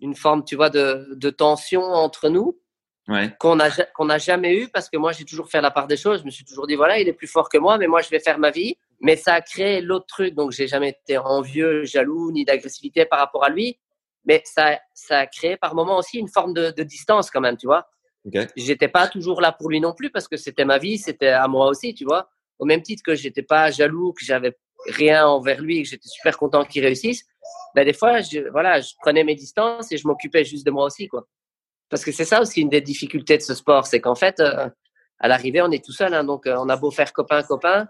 une 0.00 0.14
forme, 0.14 0.44
tu 0.44 0.56
vois, 0.56 0.70
de, 0.70 1.14
de 1.14 1.30
tension 1.30 1.82
entre 1.82 2.28
nous. 2.28 2.60
Ouais. 3.06 3.34
qu'on 3.38 3.56
n'a 3.56 3.70
qu'on 3.70 4.18
jamais 4.18 4.54
eu 4.54 4.68
parce 4.68 4.90
que 4.90 4.98
moi 4.98 5.12
j'ai 5.12 5.24
toujours 5.24 5.48
fait 5.48 5.62
la 5.62 5.70
part 5.70 5.86
des 5.86 5.96
choses. 5.96 6.20
Je 6.20 6.26
me 6.26 6.30
suis 6.30 6.44
toujours 6.44 6.66
dit 6.66 6.74
voilà 6.74 6.98
il 6.98 7.08
est 7.08 7.14
plus 7.14 7.26
fort 7.26 7.48
que 7.48 7.56
moi, 7.56 7.78
mais 7.78 7.86
moi 7.86 8.02
je 8.02 8.10
vais 8.10 8.20
faire 8.20 8.38
ma 8.38 8.50
vie 8.50 8.76
mais 9.00 9.16
ça 9.16 9.34
a 9.34 9.40
créé 9.40 9.80
l'autre 9.80 10.06
truc. 10.06 10.34
Donc, 10.34 10.52
j'ai 10.52 10.66
jamais 10.66 10.90
été 10.90 11.18
envieux, 11.18 11.84
jaloux, 11.84 12.32
ni 12.32 12.44
d'agressivité 12.44 13.04
par 13.04 13.18
rapport 13.18 13.44
à 13.44 13.50
lui. 13.50 13.78
Mais 14.24 14.42
ça, 14.44 14.78
ça 14.94 15.20
a 15.20 15.26
créé 15.26 15.56
par 15.56 15.74
moments 15.74 15.98
aussi 15.98 16.18
une 16.18 16.28
forme 16.28 16.52
de, 16.52 16.70
de 16.70 16.82
distance 16.82 17.30
quand 17.30 17.40
même, 17.40 17.56
tu 17.56 17.66
vois. 17.66 17.88
Okay. 18.26 18.46
J'étais 18.56 18.88
pas 18.88 19.08
toujours 19.08 19.40
là 19.40 19.52
pour 19.52 19.70
lui 19.70 19.80
non 19.80 19.94
plus 19.94 20.10
parce 20.10 20.28
que 20.28 20.36
c'était 20.36 20.64
ma 20.64 20.78
vie, 20.78 20.98
c'était 20.98 21.28
à 21.28 21.48
moi 21.48 21.68
aussi, 21.68 21.94
tu 21.94 22.04
vois. 22.04 22.28
Au 22.58 22.64
même 22.64 22.82
titre 22.82 23.02
que 23.04 23.14
j'étais 23.14 23.42
pas 23.42 23.70
jaloux, 23.70 24.12
que 24.12 24.24
j'avais 24.24 24.56
rien 24.86 25.26
envers 25.26 25.60
lui, 25.60 25.82
que 25.82 25.88
j'étais 25.88 26.08
super 26.08 26.36
content 26.36 26.64
qu'il 26.64 26.84
réussisse. 26.84 27.24
Ben, 27.74 27.84
des 27.84 27.92
fois, 27.92 28.20
je, 28.20 28.50
voilà, 28.50 28.80
je 28.80 28.92
prenais 29.00 29.24
mes 29.24 29.34
distances 29.34 29.90
et 29.92 29.96
je 29.96 30.06
m'occupais 30.06 30.44
juste 30.44 30.66
de 30.66 30.70
moi 30.70 30.84
aussi, 30.84 31.08
quoi. 31.08 31.26
Parce 31.88 32.04
que 32.04 32.12
c'est 32.12 32.24
ça 32.24 32.40
aussi 32.40 32.60
une 32.60 32.68
des 32.68 32.80
difficultés 32.80 33.38
de 33.38 33.42
ce 33.42 33.54
sport, 33.54 33.86
c'est 33.86 34.00
qu'en 34.00 34.14
fait, 34.14 34.40
euh, 34.40 34.68
à 35.20 35.28
l'arrivée, 35.28 35.62
on 35.62 35.70
est 35.70 35.82
tout 35.82 35.92
seul, 35.92 36.12
hein, 36.12 36.24
donc 36.24 36.46
euh, 36.46 36.56
on 36.58 36.68
a 36.68 36.76
beau 36.76 36.90
faire 36.90 37.12
copain-copain, 37.12 37.88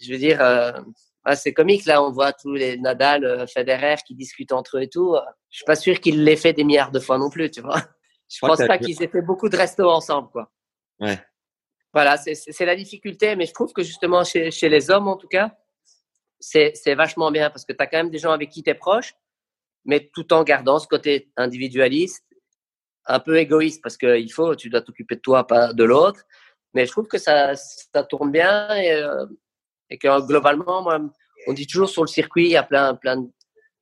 je 0.00 0.12
veux 0.12 0.18
dire, 0.18 0.40
euh, 0.40 0.72
c'est 1.34 1.52
comique 1.52 1.84
là, 1.86 2.02
on 2.02 2.10
voit 2.10 2.32
tous 2.32 2.54
les 2.54 2.76
Nadal, 2.78 3.24
euh, 3.24 3.46
Federer 3.46 3.96
qui 4.06 4.14
discutent 4.14 4.52
entre 4.52 4.78
eux 4.78 4.82
et 4.82 4.88
tout. 4.88 5.16
Je 5.50 5.58
suis 5.58 5.64
pas 5.64 5.76
sûr 5.76 6.00
qu'ils 6.00 6.24
l'aient 6.24 6.36
fait 6.36 6.52
des 6.52 6.64
milliards 6.64 6.90
de 6.90 7.00
fois 7.00 7.18
non 7.18 7.30
plus, 7.30 7.50
tu 7.50 7.60
vois. 7.60 7.80
Je, 8.28 8.38
pense 8.40 8.58
pas 8.66 8.78
qu'ils 8.78 9.02
aient 9.02 9.08
fait 9.08 9.20
beaucoup 9.20 9.50
de 9.50 9.56
restos 9.56 9.90
ensemble, 9.90 10.30
quoi. 10.30 10.50
Ouais. 11.00 11.18
Voilà, 11.92 12.16
c'est 12.16 12.64
la 12.64 12.74
difficulté, 12.74 13.36
mais 13.36 13.44
je 13.44 13.52
trouve 13.52 13.74
que 13.74 13.82
justement 13.82 14.24
chez, 14.24 14.50
chez 14.50 14.70
les 14.70 14.90
hommes, 14.90 15.06
en 15.06 15.18
tout 15.18 15.28
cas, 15.28 15.54
c'est 16.40 16.94
vachement 16.94 17.30
bien 17.30 17.50
parce 17.50 17.66
que 17.66 17.74
tu 17.74 17.82
as 17.82 17.86
quand 17.86 17.98
même 17.98 18.10
des 18.10 18.18
gens 18.18 18.32
avec 18.32 18.48
qui 18.48 18.62
tu 18.62 18.70
es 18.70 18.74
proche, 18.74 19.14
mais 19.84 20.10
tout 20.14 20.32
en 20.32 20.42
gardant 20.44 20.78
ce 20.78 20.86
côté 20.86 21.30
individualiste, 21.36 22.24
un 23.06 23.20
peu 23.20 23.36
égoïste 23.38 23.82
parce 23.82 23.96
qu'il 23.96 24.32
faut, 24.32 24.54
tu 24.54 24.70
dois 24.70 24.80
t'occuper 24.80 25.16
de 25.16 25.20
toi, 25.20 25.46
pas 25.46 25.72
de 25.72 25.84
l'autre. 25.84 26.22
Mais 26.74 26.86
je 26.86 26.90
trouve 26.90 27.06
que 27.06 27.18
ça, 27.18 27.54
ça 27.54 28.02
tourne 28.04 28.30
bien 28.30 28.74
et, 28.76 28.92
euh, 28.92 29.26
et 29.92 29.98
que 29.98 30.26
globalement, 30.26 30.82
moi, 30.82 30.98
on 31.46 31.52
dit 31.52 31.66
toujours 31.66 31.88
sur 31.88 32.02
le 32.02 32.08
circuit, 32.08 32.46
il 32.46 32.52
y 32.52 32.56
a 32.56 32.62
plein, 32.62 32.94
plein, 32.94 33.18
de, 33.18 33.28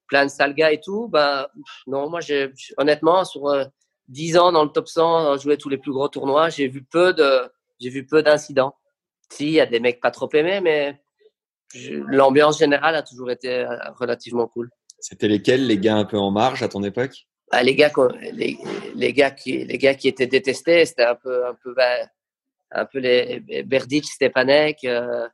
plein 0.08 0.24
de 0.24 0.30
sales 0.30 0.54
gars 0.54 0.72
et 0.72 0.80
tout. 0.80 1.08
Bah, 1.08 1.50
non, 1.86 2.10
moi, 2.10 2.20
j'ai, 2.20 2.52
honnêtement, 2.76 3.24
sur 3.24 3.46
euh, 3.46 3.64
10 4.08 4.36
ans 4.38 4.52
dans 4.52 4.64
le 4.64 4.70
top 4.70 4.88
100, 4.88 5.38
jouer 5.38 5.56
tous 5.56 5.68
les 5.68 5.78
plus 5.78 5.92
gros 5.92 6.08
tournois, 6.08 6.48
j'ai 6.48 6.66
vu 6.66 6.82
peu 6.82 7.14
de, 7.14 7.48
j'ai 7.80 7.90
vu 7.90 8.04
peu 8.04 8.22
d'incidents. 8.22 8.74
Si, 9.32 9.46
il 9.46 9.52
y 9.52 9.60
a 9.60 9.66
des 9.66 9.78
mecs 9.78 10.00
pas 10.00 10.10
trop 10.10 10.28
aimés, 10.32 10.60
mais 10.60 11.00
l'ambiance 12.08 12.58
générale 12.58 12.96
a 12.96 13.02
toujours 13.02 13.30
été 13.30 13.60
euh, 13.60 13.68
relativement 13.94 14.48
cool. 14.48 14.68
C'était 14.98 15.28
lesquels, 15.28 15.66
les 15.66 15.78
gars 15.78 15.96
un 15.96 16.04
peu 16.04 16.18
en 16.18 16.32
marge 16.32 16.64
à 16.64 16.68
ton 16.68 16.82
époque? 16.82 17.14
Bah, 17.52 17.62
les, 17.62 17.76
gars, 17.76 17.92
les, 18.32 18.58
les, 18.96 19.12
gars 19.12 19.30
qui, 19.30 19.64
les 19.64 19.78
gars 19.78 19.94
qui 19.94 20.08
étaient 20.08 20.26
détestés, 20.26 20.84
c'était 20.86 21.04
un 21.04 21.14
peu, 21.14 21.46
un 21.46 21.54
peu, 21.54 21.72
bah, 21.74 22.08
un 22.72 22.84
peu 22.84 22.98
les 22.98 23.40
Berdic, 23.64 24.04
Stepanek, 24.04 24.84
euh, 24.84 25.28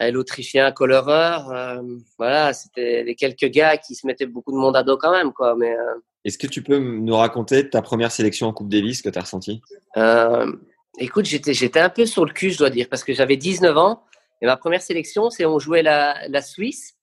l'Autrichien 0.00 0.72
Kollerer. 0.72 1.38
Euh, 1.50 1.82
voilà, 2.18 2.52
c'était 2.52 3.02
les 3.02 3.14
quelques 3.14 3.46
gars 3.46 3.76
qui 3.76 3.94
se 3.94 4.06
mettaient 4.06 4.26
beaucoup 4.26 4.52
de 4.52 4.56
monde 4.56 4.76
à 4.76 4.82
dos 4.82 4.96
quand 4.96 5.12
même. 5.12 5.32
Quoi, 5.32 5.54
mais, 5.56 5.72
euh, 5.72 5.94
Est-ce 6.24 6.38
que 6.38 6.46
tu 6.46 6.62
peux 6.62 6.78
nous 6.78 7.16
raconter 7.16 7.68
ta 7.68 7.82
première 7.82 8.12
sélection 8.12 8.48
en 8.48 8.52
Coupe 8.52 8.68
Davis 8.68 9.02
que 9.02 9.08
tu 9.08 9.18
as 9.18 9.22
ressenti 9.22 9.60
euh, 9.96 10.52
Écoute, 10.98 11.24
j'étais, 11.24 11.54
j'étais 11.54 11.80
un 11.80 11.90
peu 11.90 12.06
sur 12.06 12.24
le 12.24 12.32
cul, 12.32 12.50
je 12.50 12.58
dois 12.58 12.70
dire, 12.70 12.88
parce 12.88 13.04
que 13.04 13.12
j'avais 13.12 13.36
19 13.36 13.76
ans. 13.76 14.04
Et 14.42 14.46
ma 14.46 14.56
première 14.56 14.82
sélection, 14.82 15.30
c'est 15.30 15.46
on 15.46 15.58
jouait 15.58 15.82
la, 15.82 16.28
la 16.28 16.42
Suisse 16.42 16.94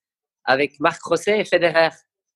avec 0.45 0.79
Marc 0.79 1.01
Rosset 1.03 1.39
et 1.39 1.45
Federer. 1.45 1.89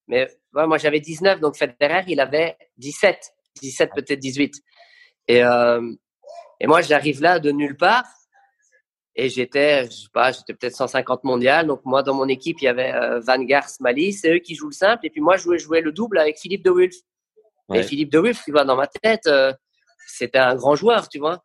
Mais 0.07 0.27
ouais, 0.53 0.67
moi, 0.67 0.77
j'avais 0.77 0.99
19, 0.99 1.39
donc 1.39 1.57
Federer, 1.57 2.03
il 2.07 2.19
avait 2.19 2.57
17, 2.77 3.17
17 3.61 3.91
peut-être 3.95 4.19
18. 4.19 4.53
Et, 5.27 5.43
euh, 5.43 5.81
et 6.59 6.67
moi, 6.67 6.81
j'arrive 6.81 7.21
là 7.21 7.39
de 7.39 7.51
nulle 7.51 7.77
part. 7.77 8.05
Et 9.17 9.29
j'étais, 9.29 9.85
je 9.85 9.91
sais 9.91 10.07
pas, 10.11 10.31
j'étais 10.31 10.53
peut-être 10.53 10.75
150 10.75 11.23
mondial. 11.23 11.67
Donc 11.67 11.81
moi, 11.85 12.03
dans 12.03 12.13
mon 12.13 12.27
équipe, 12.27 12.57
il 12.61 12.65
y 12.65 12.67
avait 12.67 12.93
euh, 12.93 13.19
Van 13.21 13.39
Gars, 13.39 13.65
Mali, 13.79 14.11
c'est 14.11 14.35
eux 14.35 14.39
qui 14.39 14.55
jouent 14.55 14.69
le 14.69 14.73
simple. 14.73 15.05
Et 15.05 15.09
puis 15.09 15.21
moi, 15.21 15.37
je 15.37 15.43
jouais, 15.43 15.57
jouais 15.57 15.81
le 15.81 15.91
double 15.93 16.17
avec 16.17 16.37
Philippe 16.37 16.63
de 16.63 16.69
Wulf. 16.71 16.95
Ouais. 17.69 17.79
Et 17.79 17.83
Philippe 17.83 18.11
de 18.11 18.19
Wulf, 18.19 18.43
tu 18.43 18.51
vois, 18.51 18.65
dans 18.65 18.75
ma 18.75 18.87
tête, 18.87 19.25
euh, 19.27 19.53
c'était 20.07 20.37
un 20.37 20.55
grand 20.55 20.75
joueur, 20.75 21.07
tu 21.07 21.19
vois. 21.19 21.43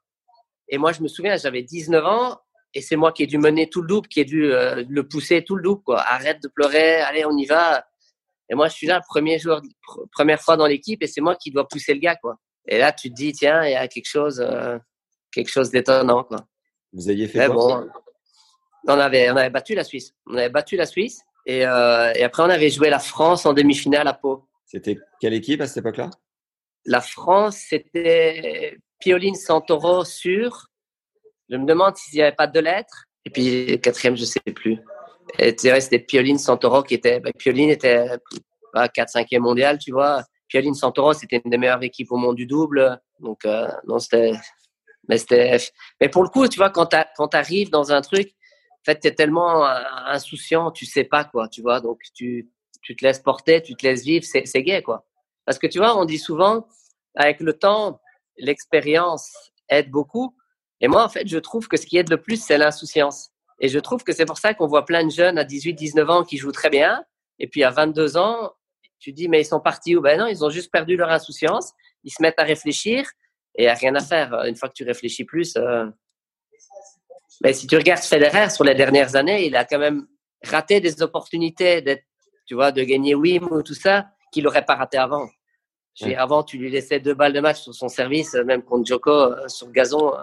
Et 0.69 0.79
moi, 0.79 0.93
je 0.93 1.01
me 1.03 1.09
souviens, 1.09 1.37
j'avais 1.37 1.63
19 1.63 2.05
ans 2.05 2.39
et 2.75 2.81
c'est 2.81 2.97
moi 2.97 3.13
qui 3.13 3.23
ai 3.23 3.27
dû 3.27 3.39
mener 3.39 3.69
tout 3.69 3.83
le 3.83 3.89
double, 3.89 4.09
qui 4.09 4.21
ai 4.21 4.25
dû 4.25 4.53
euh, 4.53 4.85
le 4.89 5.07
pousser 5.07 5.43
tout 5.45 5.57
le 5.57 5.63
double, 5.63 5.83
quoi. 5.83 6.01
Arrête 6.01 6.43
de 6.43 6.49
pleurer, 6.49 6.97
allez, 7.03 7.25
on 7.25 7.37
y 7.37 7.47
va. 7.47 7.85
Et 8.49 8.55
moi, 8.57 8.69
je 8.69 8.75
suis 8.75 8.87
là, 8.89 9.01
premier 9.09 9.39
joueur, 9.39 9.61
pr- 9.63 10.09
première 10.11 10.41
fois 10.41 10.57
dans 10.57 10.67
l'équipe, 10.67 11.03
et 11.03 11.07
c'est 11.07 11.21
moi 11.21 11.37
qui 11.37 11.51
dois 11.53 11.67
pousser 11.69 11.95
le 11.95 12.01
gars, 12.01 12.17
quoi. 12.17 12.37
Et 12.67 12.79
là, 12.79 12.93
tu 12.93 13.11
te 13.11 13.15
dis, 13.15 13.33
tiens, 13.33 13.65
il 13.65 13.73
y 13.73 13.75
a 13.77 13.87
quelque 13.89 14.09
chose, 14.09 14.41
euh, 14.41 14.77
quelque 15.33 15.51
chose 15.51 15.71
d'étonnant, 15.71 16.25
quoi. 16.25 16.39
Vous 16.93 17.09
aviez 17.09 17.29
fait 17.29 17.39
Mais 17.39 17.47
quoi 17.47 17.83
bon, 17.83 17.91
on 18.89 18.99
avait, 18.99 19.31
on 19.31 19.37
avait 19.37 19.51
battu 19.51 19.75
la 19.75 19.85
Suisse. 19.85 20.15
On 20.27 20.35
avait 20.37 20.49
battu 20.49 20.77
la 20.77 20.87
Suisse, 20.87 21.23
et, 21.47 21.67
euh, 21.67 22.13
et 22.15 22.23
après, 22.23 22.43
on 22.43 22.51
avait 22.51 22.71
joué 22.71 22.91
la 22.91 22.99
France 22.99 23.47
en 23.47 23.53
demi-finale 23.53 24.09
à 24.09 24.15
Pau. 24.15 24.47
C'était 24.67 24.99
quelle 25.21 25.35
équipe 25.35 25.61
à 25.61 25.67
cette 25.67 25.79
époque-là? 25.79 26.11
La 26.87 27.01
France, 27.01 27.59
c'était 27.69 28.79
Pioline 29.01 29.35
Santoro 29.35 30.05
sur. 30.05 30.67
Je 31.49 31.57
me 31.57 31.67
demande 31.67 31.97
s'il 31.97 32.19
n'y 32.19 32.23
avait 32.23 32.37
pas 32.37 32.47
deux 32.47 32.61
lettres. 32.61 33.07
Et 33.25 33.31
puis, 33.31 33.81
quatrième, 33.81 34.17
je 34.17 34.23
ne 34.23 34.27
sais 34.27 34.41
plus. 34.41 34.79
Et 35.39 35.55
tu 35.55 35.69
c'était 35.81 35.99
Pioline 35.99 36.39
Santoro 36.39 36.83
qui 36.83 36.95
était. 36.95 37.21
ben, 37.21 37.33
Pioline 37.37 37.71
était 37.71 38.07
4-5e 38.75 39.41
mondial, 39.41 39.79
tu 39.79 39.93
vois. 39.93 40.23
Pioline 40.49 40.75
Santoro, 40.75 41.13
c'était 41.13 41.41
une 41.45 41.51
des 41.51 41.59
meilleures 41.59 41.83
équipes 41.83 42.13
au 42.13 42.17
monde 42.17 42.37
du 42.37 42.47
double. 42.47 43.01
Donc, 43.21 43.45
euh, 43.45 43.69
non, 43.87 43.99
c'était. 43.99 44.33
Mais, 45.11 45.59
mais 46.01 46.09
pour 46.09 46.23
le 46.23 46.29
coup, 46.29 46.47
tu 46.49 46.59
vois, 46.59 46.71
quand 46.71 46.87
tu 46.87 47.37
arrives 47.37 47.71
dans 47.71 47.93
un 47.93 48.01
truc, 48.01 48.29
en 48.29 48.85
fait, 48.85 49.01
tu 49.01 49.09
es 49.09 49.15
tellement 49.15 49.67
euh, 49.67 49.83
insouciant, 50.07 50.71
tu 50.71 50.87
sais 50.87 51.05
pas 51.05 51.25
quoi, 51.25 51.49
tu 51.49 51.61
vois. 51.61 51.81
Donc, 51.81 52.01
tu, 52.15 52.49
tu 52.81 52.97
te 52.97 53.05
laisses 53.05 53.19
porter, 53.19 53.61
tu 53.61 53.75
te 53.75 53.87
laisses 53.87 54.05
vivre, 54.05 54.25
c'est, 54.25 54.47
c'est 54.47 54.63
gay, 54.63 54.83
quoi. 54.83 55.07
Parce 55.45 55.59
que 55.59 55.67
tu 55.67 55.79
vois, 55.79 55.99
on 55.99 56.05
dit 56.05 56.19
souvent, 56.19 56.67
avec 57.15 57.41
le 57.41 57.53
temps, 57.53 58.01
l'expérience 58.39 59.31
aide 59.69 59.91
beaucoup. 59.91 60.35
Et 60.81 60.89
moi, 60.89 61.05
en 61.05 61.09
fait, 61.09 61.27
je 61.27 61.39
trouve 61.39 61.69
que 61.69 61.77
ce 61.77 61.85
qui 61.85 61.99
aide 61.99 62.09
le 62.09 62.21
plus, 62.21 62.43
c'est 62.43 62.57
l'insouciance. 62.57 63.31
Et 63.61 63.69
je 63.69 63.79
trouve 63.79 64.03
que 64.03 64.13
c'est 64.13 64.25
pour 64.25 64.39
ça 64.39 64.55
qu'on 64.55 64.67
voit 64.67 64.87
plein 64.87 65.05
de 65.05 65.11
jeunes 65.11 65.37
à 65.37 65.45
18, 65.45 65.75
19 65.75 66.09
ans 66.09 66.25
qui 66.25 66.39
jouent 66.39 66.53
très 66.53 66.71
bien. 66.71 67.05
Et 67.39 67.49
puis 67.49 67.63
à 67.65 67.71
22 67.71 68.17
ans, 68.17 68.53
tu 68.99 69.13
dis, 69.13 69.29
mais 69.29 69.43
ils 69.43 69.47
sont 69.47 69.61
partis 69.61 69.97
où? 69.97 70.01
Ben 70.01 70.19
non, 70.19 70.27
ils 70.27 70.45
ont 70.45 70.51
juste 70.51 70.71
perdu 70.71 70.97
leur 70.97 71.11
insouciance. 71.11 71.73
Ils 72.05 72.11
se 72.11 72.23
mettent 72.23 72.39
à 72.39 72.45
réfléchir 72.45 73.07
et 73.55 73.69
à 73.69 73.75
rien 73.75 73.95
à 73.95 74.01
faire. 74.01 74.45
Une 74.45 74.57
fois 74.57 74.69
que 74.69 74.75
tu 74.75 74.85
réfléchis 74.85 75.25
plus. 75.25 75.57
Euh... 75.57 75.87
Mais 77.43 77.53
si 77.53 77.67
tu 77.67 77.77
regardes 77.77 78.03
Federer 78.03 78.51
sur 78.51 78.65
les 78.65 78.75
dernières 78.75 79.17
années, 79.17 79.47
il 79.47 79.57
a 79.57 79.65
quand 79.65 79.79
même 79.79 80.07
raté 80.45 80.81
des 80.81 81.03
opportunités 81.03 81.83
d'être, 81.83 82.05
tu 82.47 82.55
vois, 82.55 82.73
de 82.73 82.83
gagner 82.83 83.15
Wim 83.15 83.49
ou 83.51 83.63
tout 83.63 83.75
ça, 83.75 84.09
qu'il 84.33 84.45
n'aurait 84.45 84.65
pas 84.65 84.75
raté 84.75 84.99
avant. 84.99 85.29
Je 85.95 86.05
veux 86.05 86.11
dire, 86.11 86.21
Avant, 86.21 86.43
tu 86.43 86.59
lui 86.59 86.71
laissais 86.71 87.01
deux 87.01 87.15
balles 87.15 87.33
de 87.33 87.41
match 87.41 87.61
sur 87.61 87.75
son 87.75 87.89
service, 87.89 88.35
même 88.35 88.63
contre 88.63 88.87
Djoko 88.87 89.11
euh, 89.11 89.49
sur 89.49 89.71
gazon. 89.71 90.15
euh, 90.15 90.23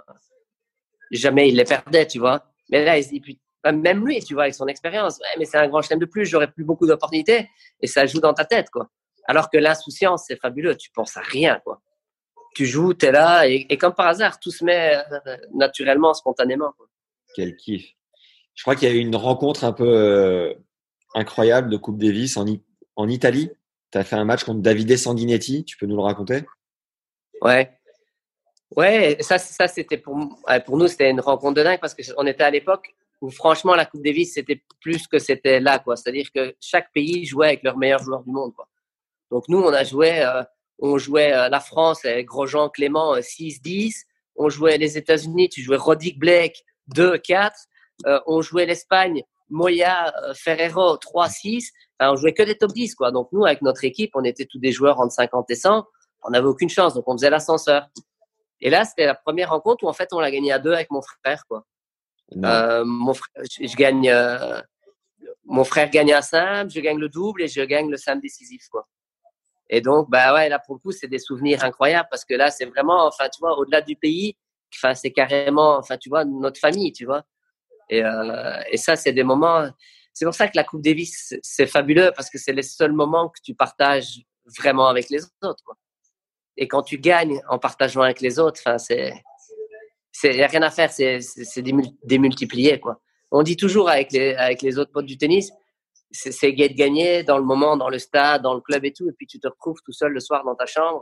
jamais 1.11 1.49
il 1.49 1.55
les 1.55 1.65
perdait, 1.65 2.07
tu 2.07 2.19
vois. 2.19 2.45
Mais 2.69 2.83
là, 2.83 2.97
il 2.97 3.37
même 3.73 4.05
lui, 4.05 4.23
tu 4.23 4.33
vois, 4.33 4.43
avec 4.43 4.55
son 4.55 4.67
expérience, 4.67 5.17
ouais, 5.19 5.39
mais 5.39 5.45
c'est 5.45 5.57
un 5.57 5.67
grand 5.67 5.81
chelem 5.81 5.99
de 5.99 6.05
plus, 6.05 6.25
j'aurais 6.25 6.49
plus 6.49 6.63
beaucoup 6.63 6.87
d'opportunités. 6.87 7.49
Et 7.81 7.87
ça 7.87 8.05
joue 8.05 8.19
dans 8.19 8.33
ta 8.33 8.45
tête, 8.45 8.69
quoi. 8.69 8.89
Alors 9.25 9.49
que 9.49 9.57
l'insouciance, 9.57 10.25
c'est 10.27 10.37
fabuleux. 10.37 10.75
Tu 10.77 10.89
penses 10.91 11.17
à 11.17 11.21
rien, 11.21 11.59
quoi. 11.63 11.81
Tu 12.57 12.65
joues, 12.65 12.95
tu 12.95 13.05
es 13.05 13.11
là, 13.11 13.47
et, 13.47 13.67
et, 13.69 13.77
comme 13.77 13.93
par 13.93 14.07
hasard, 14.07 14.39
tout 14.39 14.49
se 14.49 14.65
met 14.65 14.95
euh, 14.95 15.37
naturellement, 15.53 16.15
spontanément. 16.15 16.73
Quel 17.35 17.55
kiff. 17.55 17.93
Je 18.55 18.63
crois 18.63 18.75
qu'il 18.75 18.89
y 18.89 18.91
a 18.91 18.95
eu 18.95 18.97
une 18.97 19.15
rencontre 19.15 19.63
un 19.63 19.73
peu 19.73 19.87
euh, 19.87 20.55
incroyable 21.13 21.69
de 21.69 21.77
Coupe 21.77 21.99
Davis 21.99 22.35
en, 22.35 22.47
I 22.47 22.63
en 22.95 23.07
Italie. 23.09 23.51
Tu 23.91 23.99
as 23.99 24.03
fait 24.03 24.15
un 24.15 24.25
match 24.25 24.43
contre 24.43 24.61
Davide 24.61 24.97
Sanguinetti. 24.97 25.65
Tu 25.65 25.77
peux 25.77 25.85
nous 25.85 25.97
le 25.97 26.01
raconter? 26.01 26.45
Ouais. 27.43 27.77
Ouais, 28.75 29.17
ça, 29.19 29.37
ça 29.37 29.67
c'était 29.67 29.97
pour, 29.97 30.17
pour 30.65 30.77
nous, 30.77 30.87
c'était 30.87 31.11
une 31.11 31.21
rencontre 31.21 31.53
de 31.53 31.63
dingue 31.63 31.79
parce 31.79 31.93
qu'on 31.93 32.25
était 32.25 32.43
à 32.43 32.49
l'époque 32.49 32.95
où 33.21 33.29
franchement 33.29 33.75
la 33.75 33.85
Coupe 33.85 34.03
Davis 34.03 34.33
c'était 34.33 34.63
plus 34.81 35.05
que 35.05 35.19
c'était 35.19 35.59
là 35.59 35.77
quoi. 35.77 35.95
C'est-à-dire 35.95 36.31
que 36.33 36.55
chaque 36.59 36.91
pays 36.91 37.23
jouait 37.23 37.49
avec 37.49 37.61
leurs 37.61 37.77
meilleurs 37.77 38.01
joueurs 38.01 38.23
du 38.23 38.31
monde 38.31 38.55
quoi. 38.55 38.67
Donc 39.29 39.43
nous 39.47 39.59
on 39.59 39.71
a 39.71 39.83
joué, 39.83 40.23
euh, 40.23 40.41
on 40.79 40.97
jouait 40.97 41.33
euh, 41.33 41.49
la 41.49 41.59
France 41.59 42.05
avec 42.05 42.27
Grosjean, 42.27 42.69
Clément 42.69 43.15
6-10. 43.15 44.03
On 44.35 44.49
jouait 44.49 44.77
les 44.77 44.97
États-Unis, 44.97 45.49
tu 45.49 45.61
jouais 45.61 45.77
Roddick 45.77 46.19
Blake 46.19 46.63
2-4. 46.93 47.51
Euh, 48.05 48.19
on 48.27 48.41
jouait 48.41 48.65
l'Espagne, 48.65 49.23
Moya, 49.49 50.13
euh, 50.23 50.33
Ferrero 50.35 50.97
3-6. 50.97 51.71
Enfin, 51.99 52.11
on 52.11 52.15
jouait 52.15 52.33
que 52.33 52.43
des 52.43 52.55
top 52.55 52.71
10 52.73 52.95
quoi. 52.95 53.11
Donc 53.11 53.29
nous 53.31 53.45
avec 53.45 53.61
notre 53.61 53.83
équipe 53.83 54.11
on 54.13 54.23
était 54.23 54.45
tous 54.45 54.59
des 54.59 54.71
joueurs 54.71 54.99
entre 54.99 55.13
50 55.13 55.49
et 55.49 55.55
100. 55.55 55.83
On 56.23 56.29
n'avait 56.29 56.47
aucune 56.47 56.69
chance 56.69 56.93
donc 56.93 57.05
on 57.07 57.13
faisait 57.13 57.29
l'ascenseur. 57.29 57.87
Et 58.59 58.69
là, 58.69 58.85
c'était 58.85 59.05
la 59.05 59.15
première 59.15 59.51
rencontre 59.51 59.83
où 59.83 59.87
en 59.87 59.93
fait 59.93 60.09
on 60.13 60.19
l'a 60.19 60.31
gagné 60.31 60.51
à 60.51 60.59
deux 60.59 60.73
avec 60.73 60.89
mon 60.91 61.01
frère, 61.01 61.45
quoi. 61.47 61.65
Euh, 62.43 62.83
mon 62.85 63.13
frère, 63.13 63.43
je, 63.49 63.67
je 63.67 63.75
gagne, 63.75 64.09
euh, 64.09 64.59
mon 65.45 65.63
frère 65.63 65.89
gagne 65.89 66.13
un 66.13 66.21
simple, 66.21 66.71
je 66.71 66.79
gagne 66.79 66.97
le 66.97 67.07
double 67.07 67.43
et 67.43 67.47
je 67.47 67.61
gagne 67.61 67.89
le 67.89 67.97
simple 67.97 68.21
décisif, 68.21 68.67
quoi. 68.69 68.87
Et 69.69 69.81
donc, 69.81 70.09
bah 70.09 70.33
ouais, 70.33 70.49
là 70.49 70.59
pour 70.59 70.75
le 70.75 70.79
coup, 70.79 70.91
c'est 70.91 71.07
des 71.07 71.19
souvenirs 71.19 71.63
incroyables 71.63 72.07
parce 72.09 72.25
que 72.25 72.33
là, 72.33 72.51
c'est 72.51 72.65
vraiment, 72.65 73.05
enfin, 73.07 73.27
tu 73.29 73.39
vois, 73.39 73.57
au-delà 73.57 73.81
du 73.81 73.95
pays, 73.95 74.37
enfin, 74.75 74.95
c'est 74.95 75.11
carrément, 75.11 75.77
enfin, 75.77 75.97
tu 75.97 76.09
vois, 76.09 76.25
notre 76.25 76.59
famille, 76.59 76.91
tu 76.93 77.05
vois. 77.05 77.23
Et, 77.89 78.03
euh, 78.03 78.61
ça, 78.75 78.95
c'est 78.95 79.13
des 79.13 79.23
moments. 79.23 79.69
C'est 80.13 80.25
pour 80.25 80.33
ça 80.33 80.47
que 80.47 80.55
la 80.55 80.63
Coupe 80.63 80.81
Davis, 80.81 81.35
c'est 81.43 81.67
fabuleux 81.67 82.11
parce 82.15 82.29
que 82.29 82.37
c'est 82.37 82.53
les 82.53 82.63
seuls 82.63 82.93
moments 82.93 83.29
que 83.29 83.39
tu 83.43 83.55
partages 83.55 84.21
vraiment 84.57 84.87
avec 84.87 85.09
les 85.09 85.23
autres, 85.43 85.63
quoi 85.65 85.75
et 86.57 86.67
quand 86.67 86.81
tu 86.81 86.97
gagnes 86.97 87.41
en 87.47 87.59
partageant 87.59 88.01
avec 88.01 88.19
les 88.21 88.39
autres, 88.39 88.59
enfin 88.65 88.77
c'est 88.77 89.13
c'est 90.11 90.45
rien 90.45 90.63
à 90.63 90.71
faire, 90.71 90.91
c'est 90.91 91.21
c'est 91.21 91.63
démultiplié 92.03 92.79
quoi. 92.79 92.99
On 93.31 93.43
dit 93.43 93.55
toujours 93.55 93.89
avec 93.89 94.11
les 94.11 94.33
avec 94.35 94.61
les 94.61 94.79
autres 94.79 94.91
potes 94.91 95.05
du 95.05 95.17
tennis, 95.17 95.51
c'est 96.11 96.53
gai 96.53 96.69
de 96.69 96.75
gagner 96.75 97.23
dans 97.23 97.37
le 97.37 97.43
moment, 97.43 97.77
dans 97.77 97.89
le 97.89 97.99
stade, 97.99 98.41
dans 98.41 98.53
le 98.53 98.61
club 98.61 98.85
et 98.85 98.93
tout, 98.93 99.09
et 99.09 99.13
puis 99.13 99.27
tu 99.27 99.39
te 99.39 99.47
retrouves 99.47 99.79
tout 99.85 99.91
seul 99.91 100.11
le 100.11 100.19
soir 100.19 100.43
dans 100.43 100.55
ta 100.55 100.65
chambre. 100.65 101.01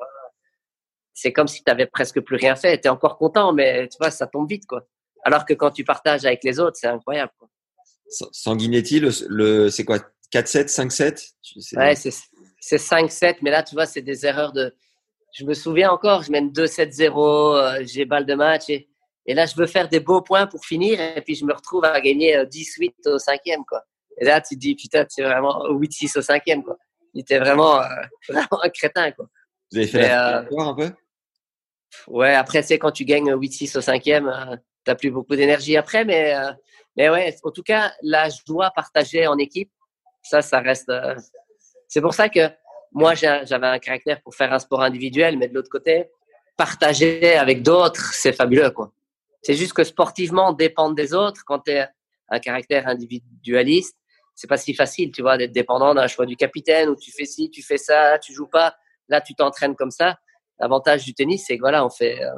C'est 1.14 1.32
comme 1.32 1.47
si 1.47 1.64
tu 1.64 1.72
avais 1.72 1.86
presque 1.86 2.20
plus 2.22 2.36
rien 2.36 2.56
fait. 2.56 2.80
Tu 2.82 2.88
es 2.88 2.89
encore 2.89 3.18
content, 3.18 3.53
mais 3.53 3.88
tu 3.88 3.97
vois, 3.99 4.12
ça 4.12 4.28
tombe 4.28 4.49
vite 4.49 4.66
quoi. 4.66 4.86
Alors 5.24 5.45
que 5.45 5.53
quand 5.53 5.72
tu 5.72 5.84
partages 5.84 6.26
avec 6.26 6.43
les 6.43 6.60
autres, 6.60 6.78
c'est 6.80 6.88
incroyable. 6.88 7.32
Quoi. 7.39 7.49
Sanguinetti, 8.32 8.99
le, 8.99 9.10
le 9.28 9.70
c'est 9.70 9.84
quoi 9.84 9.99
4-7, 10.34 10.68
5-7 10.68 11.78
Ouais, 11.78 11.95
c'est 11.95 12.78
5-7, 12.78 13.38
mais 13.41 13.51
là, 13.51 13.64
tu 13.64 13.76
vois, 13.76 13.86
c'est 13.86 14.01
des 14.01 14.26
erreurs 14.26 14.51
de, 14.53 14.76
je 15.34 15.45
me 15.45 15.53
souviens 15.53 15.91
encore, 15.91 16.24
je 16.24 16.32
mène 16.32 16.51
2-7-0, 16.51 17.56
euh, 17.56 17.84
j'ai 17.86 18.06
balle 18.06 18.26
de 18.26 18.34
match 18.34 18.70
et, 18.70 18.89
et, 19.26 19.34
là, 19.34 19.45
je 19.45 19.56
veux 19.56 19.68
faire 19.68 19.88
des 19.88 19.99
beaux 19.99 20.22
points 20.22 20.47
pour 20.47 20.66
finir 20.66 20.99
et 20.99 21.22
puis 21.22 21.36
je 21.36 21.45
me 21.45 21.53
retrouve 21.53 21.86
à 21.86 21.99
gagner 22.01 22.38
10-8 22.38 22.93
au 23.08 23.20
cinquième, 23.20 23.64
quoi. 23.66 23.84
Et 24.20 24.26
là, 24.26 24.41
tu 24.41 24.55
te 24.55 24.59
dis, 24.59 24.76
putain, 24.76 25.05
c'est 25.09 25.24
vraiment 25.24 25.68
8-6 25.70 26.18
au 26.18 26.22
cinquième, 26.22 26.63
quoi. 26.63 26.78
Il 27.13 27.22
était 27.22 27.39
vraiment, 27.39 27.82
euh, 27.82 27.86
vraiment 28.30 28.63
un 28.63 28.70
crétin, 28.70 29.11
quoi. 29.11 29.28
Vous 29.72 29.78
avez 29.80 29.88
fait 29.88 29.99
Mais, 29.99 30.07
la 30.07 30.39
euh, 30.39 30.59
un 30.59 30.74
peu? 30.74 30.91
Ouais, 32.07 32.36
après, 32.36 32.61
tu 32.61 32.68
sais, 32.70 32.80
quand 32.80 32.91
tu 32.91 33.05
gagnes 33.05 33.34
8-6 33.34 33.78
au 33.78 33.82
cinquième, 33.82 34.59
t'as 34.84 34.95
plus 34.95 35.11
beaucoup 35.11 35.36
d'énergie 35.36 35.76
après, 35.76 36.05
mais, 36.05 36.34
euh, 36.36 36.51
mais 36.95 37.09
ouais, 37.09 37.36
en 37.43 37.51
tout 37.51 37.63
cas, 37.63 37.91
la 38.01 38.30
joie 38.30 38.72
partagée 38.72 39.28
en 39.28 39.38
équipe, 39.38 39.72
ça, 40.22 40.41
ça 40.41 40.59
reste. 40.59 40.89
euh, 40.89 41.16
c'est 41.88 42.01
pour 42.01 42.13
ça 42.13 42.30
que 42.30 42.49
moi, 42.91 43.13
j'avais 43.16 43.68
un 43.68 43.80
caractère 43.80 44.22
pour 44.22 44.36
faire 44.36 44.53
un 44.53 44.59
sport 44.59 44.82
individuel, 44.82 45.38
mais 45.38 45.49
de 45.49 45.53
l'autre 45.53 45.70
côté, 45.70 46.09
partager 46.55 47.36
avec 47.36 47.61
d'autres, 47.61 48.13
c'est 48.13 48.32
fabuleux, 48.32 48.72
quoi. 48.72 48.91
C'est 49.41 49.53
juste 49.53 49.74
que 49.74 49.84
sportivement, 49.84 50.53
dépendre 50.53 50.95
des 50.95 51.13
autres, 51.13 51.41
quand 51.45 51.59
tu 51.59 51.72
es 51.72 51.88
un 52.30 52.39
caractère 52.39 52.88
individualiste, 52.88 53.95
c'est 54.36 54.47
pas 54.47 54.57
si 54.57 54.73
facile, 54.73 55.11
tu 55.11 55.21
vois, 55.21 55.38
d'être 55.38 55.53
dépendant 55.53 55.95
d'un 55.95 56.07
choix 56.07 56.25
du 56.25 56.36
capitaine 56.36 56.89
où 56.89 56.95
tu 56.95 57.11
fais 57.11 57.25
ci, 57.25 57.49
tu 57.49 57.63
fais 57.63 57.77
ça, 57.77 58.19
tu 58.19 58.33
joues 58.33 58.47
pas. 58.47 58.75
Là, 59.07 59.21
tu 59.21 59.33
t'entraînes 59.33 59.75
comme 59.75 59.91
ça. 59.91 60.17
L'avantage 60.59 61.05
du 61.05 61.13
tennis, 61.13 61.45
c'est 61.47 61.55
que 61.55 61.61
voilà, 61.61 61.86
on 61.86 61.89
fait, 61.89 62.21
euh, 62.21 62.31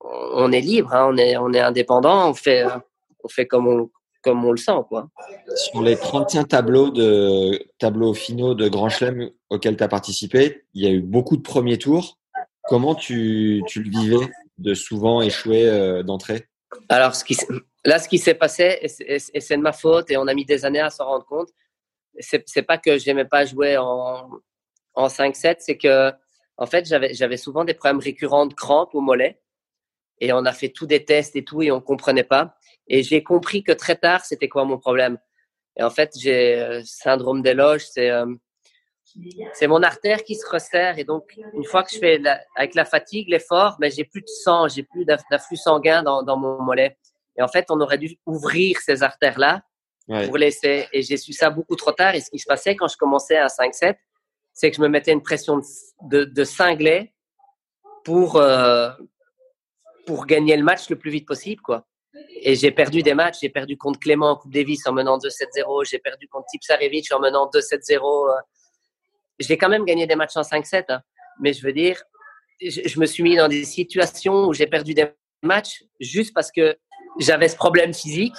on 0.00 0.52
est 0.52 0.60
libre, 0.60 0.92
hein, 0.94 1.08
on 1.10 1.16
est, 1.16 1.36
on 1.36 1.52
est 1.52 1.60
indépendant, 1.60 2.30
on 2.30 2.34
fait, 2.34 2.64
euh, 2.64 2.78
on 3.24 3.28
fait 3.28 3.46
comme 3.46 3.66
on, 3.66 3.90
comme 4.22 4.44
on 4.44 4.52
le 4.52 4.56
sent, 4.56 4.78
quoi. 4.88 5.08
Sur 5.56 5.82
les 5.82 5.96
31 5.96 6.44
tableaux 6.44 6.90
de 6.90 7.66
tableaux 7.78 8.14
finaux 8.14 8.54
de 8.54 8.68
Grand 8.68 8.88
Chelem 8.88 9.30
auxquels 9.50 9.76
tu 9.76 9.84
as 9.84 9.88
participé, 9.88 10.64
il 10.72 10.82
y 10.82 10.86
a 10.86 10.90
eu 10.90 11.02
beaucoup 11.02 11.36
de 11.36 11.42
premiers 11.42 11.78
tours. 11.78 12.18
Comment 12.64 12.94
tu, 12.94 13.62
tu 13.66 13.82
le 13.82 13.90
vivais 13.90 14.26
de 14.58 14.74
souvent 14.74 15.20
échouer 15.20 15.68
euh, 15.68 16.02
d'entrée? 16.02 16.48
Alors, 16.88 17.14
ce 17.14 17.24
qui, 17.24 17.36
là, 17.84 17.98
ce 17.98 18.08
qui 18.08 18.18
s'est 18.18 18.34
passé, 18.34 18.78
et 18.80 18.88
c'est- 18.88 19.56
de 19.56 19.62
ma 19.62 19.72
faute, 19.72 20.10
et 20.10 20.16
on 20.16 20.26
a 20.26 20.34
mis 20.34 20.44
des 20.44 20.64
années 20.64 20.80
à 20.80 20.90
s'en 20.90 21.06
rendre 21.06 21.26
compte, 21.26 21.48
c'est 22.18 22.62
pas 22.62 22.78
que 22.78 22.96
j'aimais 22.98 23.24
pas 23.24 23.44
jouer 23.44 23.76
en, 23.76 24.30
en 24.94 25.08
5-7, 25.08 25.60
c'est 25.60 25.76
que, 25.76 26.12
en 26.56 26.66
fait, 26.66 26.86
j'avais 26.86 27.36
souvent 27.36 27.64
des 27.64 27.74
problèmes 27.74 27.98
récurrents 28.00 28.46
de 28.46 28.54
crampes 28.54 28.94
au 28.94 29.00
mollet, 29.00 29.40
et 30.20 30.32
on 30.32 30.44
a 30.44 30.52
fait 30.52 30.68
tous 30.68 30.86
des 30.86 31.04
tests 31.04 31.34
et 31.36 31.44
tout, 31.44 31.62
et 31.62 31.70
on 31.72 31.80
comprenait 31.80 32.22
pas. 32.24 32.56
Et 32.86 33.02
j'ai 33.02 33.22
compris 33.22 33.64
que 33.64 33.72
très 33.72 33.96
tard, 33.96 34.24
c'était 34.24 34.48
quoi 34.48 34.64
mon 34.64 34.78
problème. 34.78 35.18
Et 35.76 35.82
en 35.82 35.90
fait, 35.90 36.12
j'ai 36.16 36.54
euh, 36.60 36.82
syndrome 36.84 37.42
des 37.42 37.54
loges, 37.54 37.84
c'est 37.90 38.10
euh, 38.10 38.26
c'est 39.52 39.66
mon 39.66 39.82
artère 39.82 40.22
qui 40.24 40.34
se 40.34 40.48
resserre 40.48 40.98
et 40.98 41.04
donc 41.04 41.36
une 41.52 41.64
fois 41.64 41.82
que 41.84 41.92
je 41.92 41.98
fais 41.98 42.18
la- 42.18 42.40
avec 42.56 42.74
la 42.74 42.84
fatigue, 42.84 43.28
l'effort, 43.28 43.76
ben 43.78 43.90
j'ai 43.90 44.04
plus 44.04 44.22
de 44.22 44.26
sang, 44.28 44.66
j'ai 44.68 44.82
plus 44.82 45.04
d'aff- 45.04 45.22
d'afflux 45.30 45.56
sanguin 45.56 46.02
dans, 46.02 46.22
dans 46.22 46.36
mon 46.36 46.60
mollet. 46.62 46.96
Et 47.36 47.42
en 47.42 47.48
fait, 47.48 47.66
on 47.70 47.80
aurait 47.80 47.98
dû 47.98 48.16
ouvrir 48.26 48.78
ces 48.80 49.02
artères 49.02 49.38
là 49.38 49.62
Ouais. 50.06 50.26
pour 50.26 50.36
laisser. 50.36 50.86
Et 50.92 51.00
j'ai 51.02 51.16
su 51.16 51.32
ça 51.32 51.48
beaucoup 51.48 51.76
trop 51.76 51.92
tard. 51.92 52.14
Et 52.14 52.20
ce 52.20 52.28
qui 52.30 52.38
se 52.38 52.44
passait 52.46 52.76
quand 52.76 52.88
je 52.88 52.96
commençais 52.98 53.38
à 53.38 53.46
5-7, 53.46 53.96
c'est 54.52 54.70
que 54.70 54.76
je 54.76 54.82
me 54.82 54.88
mettais 54.88 55.12
une 55.12 55.22
pression 55.22 55.56
de, 55.56 55.64
de, 56.02 56.24
de 56.26 56.44
cinglé 56.44 57.14
pour 58.04 58.36
euh, 58.36 58.90
pour 60.06 60.26
gagner 60.26 60.56
le 60.58 60.62
match 60.62 60.90
le 60.90 60.96
plus 60.96 61.10
vite 61.10 61.26
possible, 61.26 61.62
quoi. 61.62 61.86
Et 62.42 62.54
j'ai 62.54 62.70
perdu 62.70 63.02
des 63.02 63.14
matchs. 63.14 63.38
J'ai 63.40 63.48
perdu 63.48 63.76
contre 63.78 63.98
Clément 63.98 64.32
en 64.32 64.36
Coupe 64.36 64.52
Davis 64.52 64.86
en 64.86 64.92
menant 64.92 65.16
2-7-0. 65.16 65.88
J'ai 65.88 65.98
perdu 65.98 66.28
contre 66.28 66.46
Tipsarevic 66.50 67.10
en 67.12 67.18
menant 67.20 67.48
2-7-0. 67.50 68.28
euh. 68.28 68.40
J'ai 69.40 69.56
quand 69.56 69.70
même 69.70 69.84
gagné 69.86 70.06
des 70.06 70.16
matchs 70.16 70.36
en 70.36 70.42
5-7. 70.42 70.84
hein. 70.90 71.00
Mais 71.40 71.52
je 71.54 71.64
veux 71.66 71.72
dire, 71.72 72.00
je, 72.60 72.82
je 72.86 73.00
me 73.00 73.06
suis 73.06 73.22
mis 73.22 73.36
dans 73.36 73.48
des 73.48 73.64
situations 73.64 74.44
où 74.44 74.52
j'ai 74.52 74.66
perdu 74.66 74.92
des 74.92 75.06
matchs 75.42 75.82
juste 75.98 76.32
parce 76.34 76.52
que 76.52 76.76
j'avais 77.18 77.48
ce 77.48 77.56
problème 77.56 77.94
physique. 77.94 78.34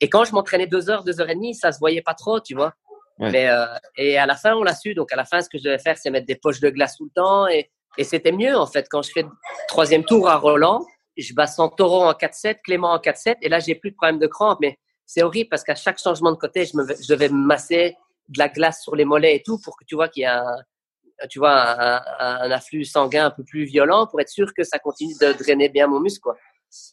Et 0.00 0.08
quand 0.08 0.24
je 0.24 0.32
m'entraînais 0.32 0.66
deux 0.66 0.90
heures, 0.90 1.04
deux 1.04 1.20
heures 1.20 1.30
et 1.30 1.34
demie, 1.34 1.54
ça 1.54 1.72
se 1.72 1.78
voyait 1.78 2.02
pas 2.02 2.14
trop, 2.14 2.40
tu 2.40 2.54
vois. 2.54 2.74
Ouais. 3.18 3.30
Mais 3.30 3.48
euh, 3.48 3.66
et 3.96 4.18
à 4.18 4.26
la 4.26 4.36
fin, 4.36 4.54
on 4.54 4.62
l'a 4.62 4.74
su. 4.74 4.94
Donc 4.94 5.12
à 5.12 5.16
la 5.16 5.24
fin, 5.24 5.40
ce 5.40 5.48
que 5.48 5.58
je 5.58 5.64
devais 5.64 5.78
faire, 5.78 5.96
c'est 5.96 6.10
mettre 6.10 6.26
des 6.26 6.36
poches 6.36 6.60
de 6.60 6.70
glace 6.70 6.96
tout 6.96 7.04
le 7.04 7.10
temps. 7.14 7.46
Et, 7.46 7.70
et 7.96 8.04
c'était 8.04 8.32
mieux 8.32 8.56
en 8.56 8.66
fait 8.66 8.86
quand 8.90 9.02
je 9.02 9.10
fais 9.12 9.24
troisième 9.68 10.04
tour 10.04 10.28
à 10.28 10.36
Roland. 10.36 10.84
Je 11.16 11.32
bats 11.32 11.46
Santoro 11.46 12.02
en 12.02 12.12
4-7, 12.12 12.56
Clément 12.64 12.90
en 12.90 12.98
4-7, 12.98 13.36
et 13.40 13.48
là 13.48 13.60
j'ai 13.60 13.76
plus 13.76 13.92
de 13.92 13.96
problème 13.96 14.18
de 14.18 14.26
crampes. 14.26 14.58
Mais 14.60 14.78
c'est 15.06 15.22
horrible 15.22 15.48
parce 15.48 15.62
qu'à 15.62 15.76
chaque 15.76 15.98
changement 15.98 16.32
de 16.32 16.36
côté, 16.36 16.64
je, 16.64 16.76
me, 16.76 16.84
je 16.86 17.08
devais 17.08 17.28
me 17.28 17.38
masser 17.38 17.96
de 18.28 18.38
la 18.38 18.48
glace 18.48 18.82
sur 18.82 18.96
les 18.96 19.04
mollets 19.04 19.36
et 19.36 19.42
tout 19.42 19.60
pour 19.62 19.76
que 19.76 19.84
tu 19.84 19.94
vois 19.94 20.08
qu'il 20.08 20.22
y 20.22 20.26
a 20.26 20.42
un, 20.42 21.26
tu 21.28 21.38
vois 21.38 21.52
un, 21.52 22.02
un 22.18 22.50
afflux 22.50 22.84
sanguin 22.84 23.26
un 23.26 23.30
peu 23.30 23.44
plus 23.44 23.64
violent 23.64 24.08
pour 24.08 24.20
être 24.20 24.28
sûr 24.28 24.52
que 24.54 24.64
ça 24.64 24.78
continue 24.78 25.14
de 25.20 25.32
drainer 25.32 25.68
bien 25.68 25.86
mon 25.86 26.00
muscle 26.00 26.20
quoi. 26.20 26.36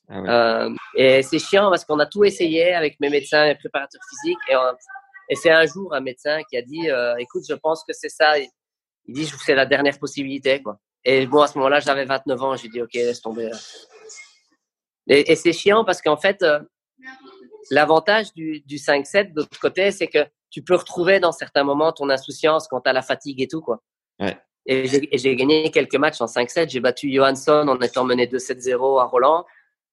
Ah. 0.10 0.66
Euh, 0.66 0.76
et 0.96 1.22
c'est 1.24 1.40
chiant 1.40 1.70
parce 1.70 1.86
qu'on 1.86 2.00
a 2.00 2.06
tout 2.06 2.24
essayé 2.24 2.74
avec 2.74 3.00
mes 3.00 3.10
médecins 3.10 3.46
et 3.46 3.56
préparateurs 3.56 4.02
physiques. 4.10 4.40
Et, 5.30 5.36
c'est 5.36 5.52
un 5.52 5.66
jour 5.66 5.94
un 5.94 6.02
médecin 6.02 6.42
qui 6.50 6.58
a 6.58 6.62
dit 6.62 6.90
euh, 6.90 7.16
Écoute, 7.18 7.44
je 7.48 7.54
pense 7.54 7.84
que 7.84 7.94
c'est 7.94 8.10
ça. 8.10 8.38
Il 8.38 8.50
il 9.08 9.16
dit 9.16 9.26
C'est 9.46 9.56
la 9.56 9.66
dernière 9.66 9.98
possibilité. 9.98 10.62
Quoi. 10.62 10.78
Et 11.04 11.26
bon, 11.26 11.42
à 11.42 11.48
ce 11.48 11.58
moment-là, 11.58 11.80
j'avais 11.80 12.06
29 12.06 12.44
ans. 12.44 12.56
J'ai 12.56 12.70
dit 12.70 12.82
Ok, 12.82 12.94
laisse 12.94 13.22
tomber. 13.22 13.50
là. 13.50 13.58
Et, 15.08 15.32
et 15.32 15.36
c'est 15.36 15.54
chiant 15.54 15.84
parce 15.84 16.02
qu'en 16.02 16.18
fait, 16.18 16.42
euh, 16.44 16.60
l'avantage 17.72 18.34
du, 18.34 18.62
du 18.62 18.78
5-7, 18.78 19.34
d'autre 19.34 19.60
côté, 19.60 19.92
c'est 19.92 20.08
que 20.08 20.26
tu 20.50 20.64
peux 20.64 20.76
retrouver 20.76 21.20
dans 21.20 21.32
certains 21.32 21.64
moments 21.64 21.92
ton 21.92 22.10
insouciance 22.10 22.68
quand 22.68 22.82
tu 22.82 22.90
as 22.90 22.94
la 22.94 23.02
fatigue 23.02 23.42
et 23.42 23.48
tout. 23.48 23.62
Quoi. 23.62 23.82
Ouais. 24.20 24.38
Et 24.68 24.86
j'ai 25.18 25.36
gagné 25.36 25.72
quelques 25.72 25.96
matchs 25.96 26.22
en 26.22 26.26
5-7. 26.26 26.70
J'ai 26.70 26.80
battu 26.80 27.12
Johansson 27.12 27.66
en 27.68 27.80
étant 27.82 28.04
mené 28.04 28.28
2-7-0 28.28 29.02
à 29.02 29.06
Roland. 29.06 29.46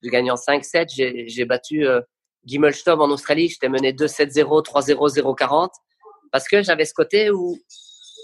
J'ai 0.03 0.11
gagné 0.11 0.31
en 0.31 0.37
5-7. 0.37 1.27
J'ai 1.29 1.45
battu 1.45 1.87
euh, 1.87 2.01
Gimelstob 2.45 3.01
en 3.01 3.11
Australie. 3.11 3.49
J'étais 3.49 3.69
mené 3.69 3.93
2-7-0, 3.93 4.65
3-0, 4.65 5.21
0-40. 5.21 5.71
Parce 6.31 6.47
que 6.47 6.63
j'avais 6.63 6.85
ce 6.85 6.95
côté 6.95 7.31
où, 7.31 7.59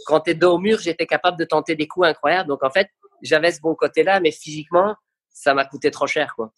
quand 0.06 0.20
tu 0.20 0.30
es 0.30 0.34
dos 0.34 0.54
au 0.54 0.58
mur, 0.58 0.78
j'étais 0.78 1.06
capable 1.06 1.38
de 1.38 1.44
tenter 1.44 1.74
des 1.74 1.86
coups 1.86 2.06
incroyables. 2.06 2.48
Donc, 2.48 2.62
en 2.62 2.70
fait, 2.70 2.88
j'avais 3.22 3.52
ce 3.52 3.60
bon 3.60 3.74
côté-là, 3.74 4.20
mais 4.20 4.30
physiquement, 4.30 4.94
ça 5.30 5.54
m'a 5.54 5.64
coûté 5.64 5.90
trop 5.90 6.06
cher. 6.06 6.34
quoi. 6.36 6.52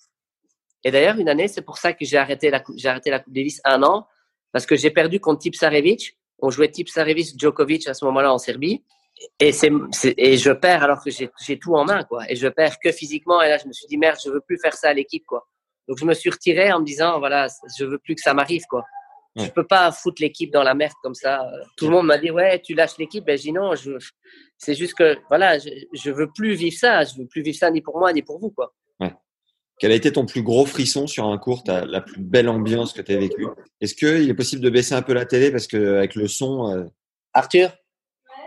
Et 0.85 0.91
d'ailleurs, 0.91 1.19
une 1.19 1.29
année, 1.29 1.49
c'est 1.49 1.63
pour 1.63 1.79
ça 1.79 1.93
que 1.93 2.05
j'ai 2.05 2.17
arrêté, 2.17 2.51
la, 2.51 2.63
j'ai 2.77 2.89
arrêté 2.89 3.11
la 3.11 3.21
Coupe 3.21 3.33
Davis 3.33 3.61
un 3.65 3.83
an. 3.83 4.07
Parce 4.53 4.67
que 4.67 4.77
j'ai 4.77 4.91
perdu 4.91 5.21
contre 5.21 5.41
Tipsarevic. 5.41 6.19
On 6.39 6.51
jouait 6.51 6.71
Tipsarevic, 6.71 7.39
Djokovic 7.39 7.87
à 7.89 7.95
ce 7.95 8.05
moment-là 8.07 8.33
en 8.33 8.39
Serbie. 8.39 8.85
Et, 9.41 9.53
c'est, 9.53 9.71
et 10.19 10.37
je 10.37 10.51
perds 10.51 10.83
alors 10.85 11.03
que 11.03 11.11
j'ai, 11.11 11.31
j'ai 11.45 11.59
tout 11.59 11.75
en 11.75 11.85
main, 11.85 12.05
quoi. 12.05 12.31
Et 12.31 12.37
je 12.37 12.49
perds 12.49 12.79
que 12.79 12.93
physiquement. 12.93 13.41
Et 13.43 13.49
là, 13.49 13.59
je 13.59 13.67
me 13.67 13.73
suis 13.73 13.87
dit, 13.87 13.97
merde, 13.97 14.19
je 14.25 14.31
veux 14.31 14.41
plus 14.41 14.59
faire 14.59 14.75
ça 14.75 14.89
à 14.89 14.93
l'équipe, 14.93 15.25
quoi. 15.27 15.47
Donc, 15.89 15.99
je 15.99 16.05
me 16.05 16.15
suis 16.15 16.31
retiré 16.31 16.73
en 16.73 16.81
me 16.81 16.85
disant, 16.85 17.19
voilà, 17.19 17.47
je 17.79 17.85
veux 17.85 17.99
plus 17.99 18.15
que 18.15 18.21
ça 18.21 18.35
m'arrive, 18.35 18.65
quoi. 18.69 18.85
Ouais. 19.37 19.45
Je 19.45 19.51
peux 19.51 19.67
pas 19.67 19.93
foutre 19.93 20.21
l'équipe 20.23 20.53
dans 20.53 20.63
la 20.63 20.75
merde 20.75 20.95
comme 21.03 21.15
ça. 21.15 21.47
Tout 21.77 21.87
le 21.87 21.93
monde 21.93 22.07
m'a 22.07 22.19
dit, 22.19 22.31
ouais, 22.31 22.61
tu 22.61 22.75
lâches 22.75 22.99
l'équipe. 22.99 23.25
Ben, 23.25 23.37
je 23.37 23.43
dis 23.43 23.53
non, 23.53 23.75
je, 23.75 23.93
c'est 24.59 24.75
juste 24.75 24.95
que, 24.95 25.17
voilà, 25.29 25.59
je, 25.59 25.69
je 25.93 26.11
veux 26.11 26.31
plus 26.35 26.55
vivre 26.55 26.77
ça. 26.77 27.05
Je 27.05 27.17
veux 27.19 27.27
plus 27.27 27.43
vivre 27.43 27.57
ça 27.57 27.71
ni 27.71 27.81
pour 27.81 27.99
moi, 27.99 28.13
ni 28.13 28.23
pour 28.23 28.39
vous, 28.39 28.51
quoi. 28.51 28.73
Quel 29.79 29.93
a 29.93 29.95
été 29.95 30.11
ton 30.11 30.25
plus 30.25 30.43
gros 30.43 30.65
frisson 30.65 31.07
sur 31.07 31.27
un 31.27 31.37
cours, 31.37 31.63
ta- 31.63 31.85
la 31.85 32.01
plus 32.01 32.19
belle 32.19 32.49
ambiance 32.49 32.95
que 32.95 33.03
tu 33.03 33.13
as 33.13 33.19
vécue? 33.19 33.47
Est-ce 33.83 33.95
qu'il 33.95 34.31
est 34.31 34.35
possible 34.35 34.63
de 34.63 34.71
baisser 34.71 34.95
un 34.95 35.03
peu 35.03 35.13
la 35.13 35.27
télé 35.27 35.51
parce 35.51 35.67
que 35.67 35.99
avec 35.99 36.15
le 36.15 36.29
son, 36.29 36.71
euh, 36.75 36.85
Arthur, 37.35 37.77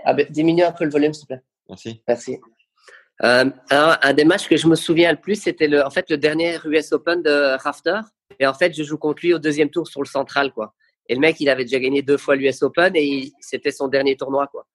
ah 0.05 0.13
ben, 0.13 0.25
diminue 0.29 0.63
un 0.63 0.71
peu 0.71 0.85
le 0.85 0.89
volume, 0.91 1.13
s'il 1.13 1.23
te 1.27 1.33
plaît. 1.33 1.41
merci. 1.67 2.01
Merci. 2.07 2.39
Euh, 3.23 3.45
un, 3.71 3.97
un 4.01 4.13
des 4.13 4.23
matchs 4.23 4.47
que 4.47 4.55
je 4.55 4.65
me 4.67 4.75
souviens 4.75 5.11
le 5.11 5.19
plus, 5.19 5.35
c'était 5.41 5.67
le, 5.67 5.83
en 5.85 5.89
fait 5.89 6.09
le 6.09 6.17
dernier 6.17 6.57
US 6.65 6.93
Open 6.93 7.21
de 7.21 7.57
Rafter. 7.61 7.99
Et 8.39 8.47
en 8.47 8.53
fait, 8.53 8.73
je 8.73 8.83
joue 8.83 8.97
contre 8.97 9.21
lui 9.23 9.33
au 9.33 9.39
deuxième 9.39 9.69
tour 9.69 9.87
sur 9.87 10.01
le 10.01 10.07
central, 10.07 10.53
quoi. 10.53 10.73
Et 11.07 11.15
le 11.15 11.19
mec, 11.19 11.37
il 11.41 11.49
avait 11.49 11.65
déjà 11.65 11.79
gagné 11.79 12.01
deux 12.01 12.17
fois 12.17 12.35
l'US 12.35 12.61
Open 12.61 12.95
et 12.95 13.03
il- 13.03 13.31
c'était 13.41 13.71
son 13.71 13.87
dernier 13.89 14.15
tournoi, 14.15 14.47
quoi. 14.47 14.65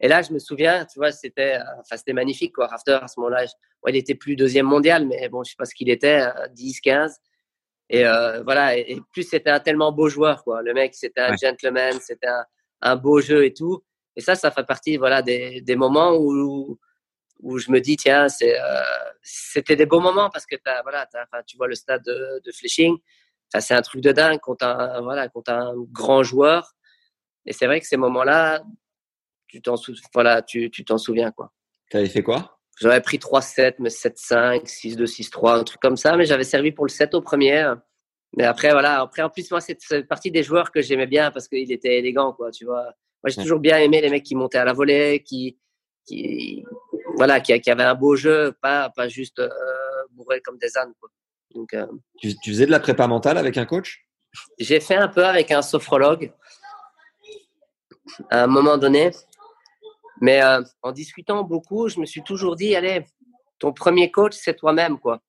Et 0.00 0.08
là, 0.08 0.20
je 0.22 0.32
me 0.32 0.38
souviens, 0.38 0.84
tu 0.86 0.98
vois, 0.98 1.12
c'était, 1.12 1.54
euh, 1.56 1.62
enfin, 1.80 1.96
c'était 1.96 2.12
magnifique, 2.12 2.54
quoi. 2.54 2.66
Rafter, 2.66 2.98
à 3.00 3.06
ce 3.08 3.18
moment-là, 3.20 3.44
ouais, 3.84 3.92
il 3.92 3.96
était 3.96 4.14
plus 4.14 4.36
deuxième 4.36 4.66
mondial, 4.66 5.06
mais 5.06 5.28
bon, 5.30 5.42
je 5.44 5.50
sais 5.50 5.56
pas 5.58 5.64
ce 5.66 5.74
qu'il 5.74 5.88
était, 5.90 6.20
euh, 6.22 6.48
10, 6.52 6.80
15. 6.80 7.16
Et 7.88 8.06
euh, 8.06 8.42
voilà, 8.42 8.76
et, 8.76 8.92
et 8.92 9.00
plus 9.12 9.22
c'était 9.28 9.50
un 9.50 9.60
tellement 9.60 9.90
beau 9.92 10.08
joueur, 10.08 10.44
quoi. 10.44 10.62
Le 10.62 10.74
mec, 10.74 10.94
c'était 10.94 11.20
un 11.22 11.30
Ouais. 11.30 11.36
gentleman, 11.42 11.98
c'était 12.00 12.26
un, 12.28 12.44
un 12.82 12.96
beau 12.96 13.20
jeu 13.20 13.44
et 13.44 13.52
tout. 13.54 13.82
Et 14.20 14.22
ça, 14.22 14.34
ça 14.34 14.50
fait 14.50 14.64
partie, 14.66 14.98
voilà, 14.98 15.22
des, 15.22 15.62
des 15.62 15.76
moments 15.76 16.12
où, 16.14 16.78
où 17.40 17.56
je 17.58 17.70
me 17.70 17.80
dis, 17.80 17.96
tiens, 17.96 18.28
c'est, 18.28 18.60
euh, 18.60 18.82
c'était 19.22 19.76
des 19.76 19.86
beaux 19.86 20.00
moments 20.00 20.28
parce 20.28 20.44
que 20.44 20.56
t'as, 20.56 20.82
voilà, 20.82 21.08
tu 21.46 21.56
vois 21.56 21.68
le 21.68 21.74
stade 21.74 22.02
de, 22.04 22.42
de. 22.44 22.50
Enfin, 23.48 23.60
c'est 23.60 23.72
un 23.72 23.80
truc 23.80 24.02
de 24.02 24.12
dingue 24.12 24.38
quand 24.42 24.58
voilà, 25.02 25.30
quand 25.30 25.48
un 25.48 25.72
grand 25.90 26.22
joueur. 26.22 26.74
Et 27.46 27.54
c'est 27.54 27.64
vrai 27.64 27.80
que 27.80 27.86
ces 27.86 27.96
moments-là, 27.96 28.62
tu 29.48 29.62
t'en, 29.62 29.78
sou- 29.78 29.94
voilà, 30.12 30.42
tu, 30.42 30.70
tu 30.70 30.84
t'en 30.84 30.98
souviens, 30.98 31.30
quoi. 31.30 31.50
T'avais 31.90 32.10
fait 32.10 32.22
quoi? 32.22 32.58
J'aurais 32.78 33.00
pris 33.00 33.16
3-7, 33.18 33.76
mais 33.78 33.88
7-5, 33.88 34.66
6-2, 34.66 35.06
6-3, 35.06 35.60
un 35.60 35.64
truc 35.64 35.80
comme 35.80 35.96
ça, 35.96 36.14
mais 36.18 36.26
j'avais 36.26 36.44
servi 36.44 36.72
pour 36.72 36.84
le 36.84 36.90
7 36.90 37.14
au 37.14 37.22
premier. 37.22 37.72
Mais 38.36 38.44
après, 38.44 38.70
voilà, 38.72 39.00
après, 39.00 39.22
en 39.22 39.30
plus, 39.30 39.50
moi, 39.50 39.62
c'est 39.62 39.78
c'est 39.80 40.04
partie 40.04 40.30
des 40.30 40.42
joueurs 40.42 40.70
que 40.70 40.82
j'aimais 40.82 41.06
bien 41.06 41.30
parce 41.30 41.48
qu'il 41.48 41.72
était 41.72 41.98
élégant, 41.98 42.34
quoi, 42.34 42.50
tu 42.50 42.66
vois. 42.66 42.92
Moi, 43.22 43.30
j'ai 43.30 43.42
toujours 43.42 43.60
bien 43.60 43.78
aimé 43.78 44.00
les 44.00 44.10
mecs 44.10 44.22
qui 44.22 44.34
montaient 44.34 44.58
à 44.58 44.64
la 44.64 44.72
volée, 44.72 45.22
qui, 45.24 45.58
qui, 46.06 46.64
voilà, 47.16 47.40
qui, 47.40 47.58
qui 47.60 47.70
avaient 47.70 47.82
un 47.84 47.94
beau 47.94 48.16
jeu, 48.16 48.56
pas, 48.60 48.90
pas 48.90 49.08
juste 49.08 49.38
euh, 49.38 49.48
bourrés 50.10 50.40
comme 50.40 50.58
des 50.58 50.76
ânes, 50.76 50.94
quoi. 50.98 51.10
Donc, 51.54 51.74
euh, 51.74 51.86
tu, 52.18 52.34
tu 52.38 52.50
faisais 52.50 52.66
de 52.66 52.70
la 52.70 52.80
prépa 52.80 53.06
mentale 53.08 53.36
avec 53.36 53.58
un 53.58 53.66
coach? 53.66 54.06
j'ai 54.58 54.80
fait 54.80 54.94
un 54.94 55.08
peu 55.08 55.24
avec 55.24 55.50
un 55.50 55.62
sophrologue 55.62 56.32
à 58.30 58.44
un 58.44 58.46
moment 58.46 58.78
donné. 58.78 59.10
Mais 60.20 60.42
euh, 60.42 60.62
en 60.82 60.92
discutant 60.92 61.42
beaucoup, 61.44 61.88
je 61.88 61.98
me 61.98 62.04
suis 62.04 62.22
toujours 62.22 62.54
dit, 62.54 62.76
allez, 62.76 63.06
ton 63.58 63.72
premier 63.72 64.10
coach, 64.10 64.34
c'est 64.34 64.54
toi-même, 64.54 64.98
quoi. 64.98 65.22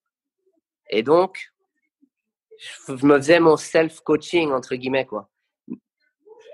Et 0.90 1.02
donc, 1.02 1.52
je 2.88 3.06
me 3.06 3.18
faisais 3.18 3.40
mon 3.40 3.56
self-coaching, 3.56 4.52
entre 4.52 4.76
guillemets, 4.76 5.06
quoi. 5.06 5.30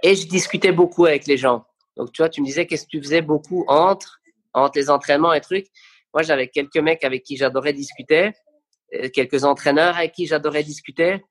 Et 0.04 0.16
je 0.16 0.28
discutais 0.28 0.72
beaucoup 0.72 1.06
avec 1.06 1.28
les 1.28 1.38
gens. 1.38 1.66
Donc, 1.96 2.12
tu 2.12 2.22
vois, 2.22 2.30
tu 2.30 2.42
me 2.42 2.46
disais 2.46 2.66
qu'est-ce 2.66 2.86
que 2.86 2.92
tu 2.92 3.02
faisais 3.02 3.22
beaucoup 3.22 3.66
entre, 3.68 4.20
entre 4.54 4.78
les 4.78 4.90
entraînements 4.90 5.34
et 5.34 5.42
trucs? 5.42 5.68
Moi, 6.14 6.24
j'avais 6.24 6.48
quelques 6.48 6.78
mecs 6.78 7.04
avec 7.04 7.24
qui 7.24 7.38
j'adorais 7.38 7.74
discuter, 7.74 8.32
euh, 8.94 9.10
quelques 9.10 9.44
entraîneurs 9.44 9.98
avec 9.98 10.14
qui 10.14 10.28
j'adorais 10.28 10.64
discuter. 10.64 11.24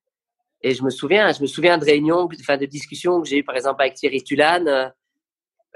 Et 0.62 0.74
je 0.74 0.82
me 0.82 0.90
souviens, 0.90 1.32
je 1.32 1.42
me 1.42 1.46
souviens 1.46 1.78
de 1.78 1.84
réunions, 1.84 2.28
enfin 2.40 2.56
de 2.56 2.66
discussions 2.66 3.20
que 3.20 3.28
j'ai 3.28 3.38
eues, 3.38 3.44
par 3.44 3.56
exemple, 3.56 3.80
avec 3.82 3.94
Thierry 3.94 4.22
Tulane. 4.22 4.68
Euh, 4.68 4.88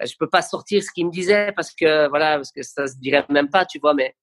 je 0.04 0.14
peux 0.18 0.28
pas 0.28 0.42
sortir 0.42 0.82
ce 0.82 0.90
qu'il 0.90 1.06
me 1.06 1.10
disait 1.12 1.52
parce 1.54 1.72
que, 1.72 2.08
voilà, 2.08 2.36
parce 2.36 2.52
que 2.52 2.62
ça 2.62 2.86
se 2.86 2.96
dirait 2.96 3.24
même 3.28 3.50
pas, 3.50 3.66
tu 3.66 3.78
vois, 3.78 3.94
mais 3.94 4.16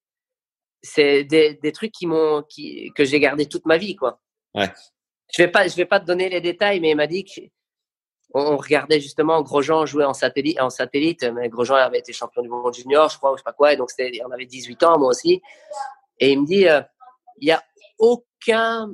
c'est 0.81 1.23
des, 1.23 1.55
des 1.55 1.71
trucs 1.71 1.91
qui 1.91 2.07
m'ont, 2.07 2.43
qui, 2.43 2.91
que 2.95 3.05
j'ai 3.05 3.19
gardé 3.19 3.45
toute 3.45 3.65
ma 3.65 3.77
vie, 3.77 3.95
quoi. 3.95 4.19
Ouais. 4.55 4.71
Je 5.33 5.43
vais 5.43 5.49
pas, 5.49 5.67
je 5.67 5.75
vais 5.75 5.85
pas 5.85 5.99
te 5.99 6.05
donner 6.05 6.29
les 6.29 6.41
détails, 6.41 6.79
mais 6.79 6.91
il 6.91 6.95
m'a 6.95 7.07
dit 7.07 7.25
qu'on 8.31 8.57
regardait 8.57 8.99
justement 8.99 9.41
Grosjean 9.41 9.85
jouer 9.85 10.05
en 10.05 10.13
satellite, 10.13 10.59
en 10.59 10.69
satellite. 10.69 11.23
Mais 11.33 11.49
Grosjean 11.49 11.75
avait 11.75 11.99
été 11.99 12.13
champion 12.13 12.41
du 12.41 12.49
monde 12.49 12.73
junior, 12.73 13.09
je 13.09 13.17
crois, 13.17 13.31
ou 13.31 13.37
je 13.37 13.39
sais 13.39 13.43
pas 13.43 13.53
quoi. 13.53 13.73
Et 13.73 13.77
donc, 13.77 13.89
on 14.25 14.31
avait 14.31 14.45
18 14.45 14.83
ans, 14.83 14.99
moi 14.99 15.09
aussi. 15.09 15.41
Et 16.19 16.31
il 16.31 16.41
me 16.41 16.45
dit, 16.45 16.67
euh, 16.67 16.81
il 17.39 17.47
y 17.47 17.51
a 17.51 17.63
aucun, 17.99 18.93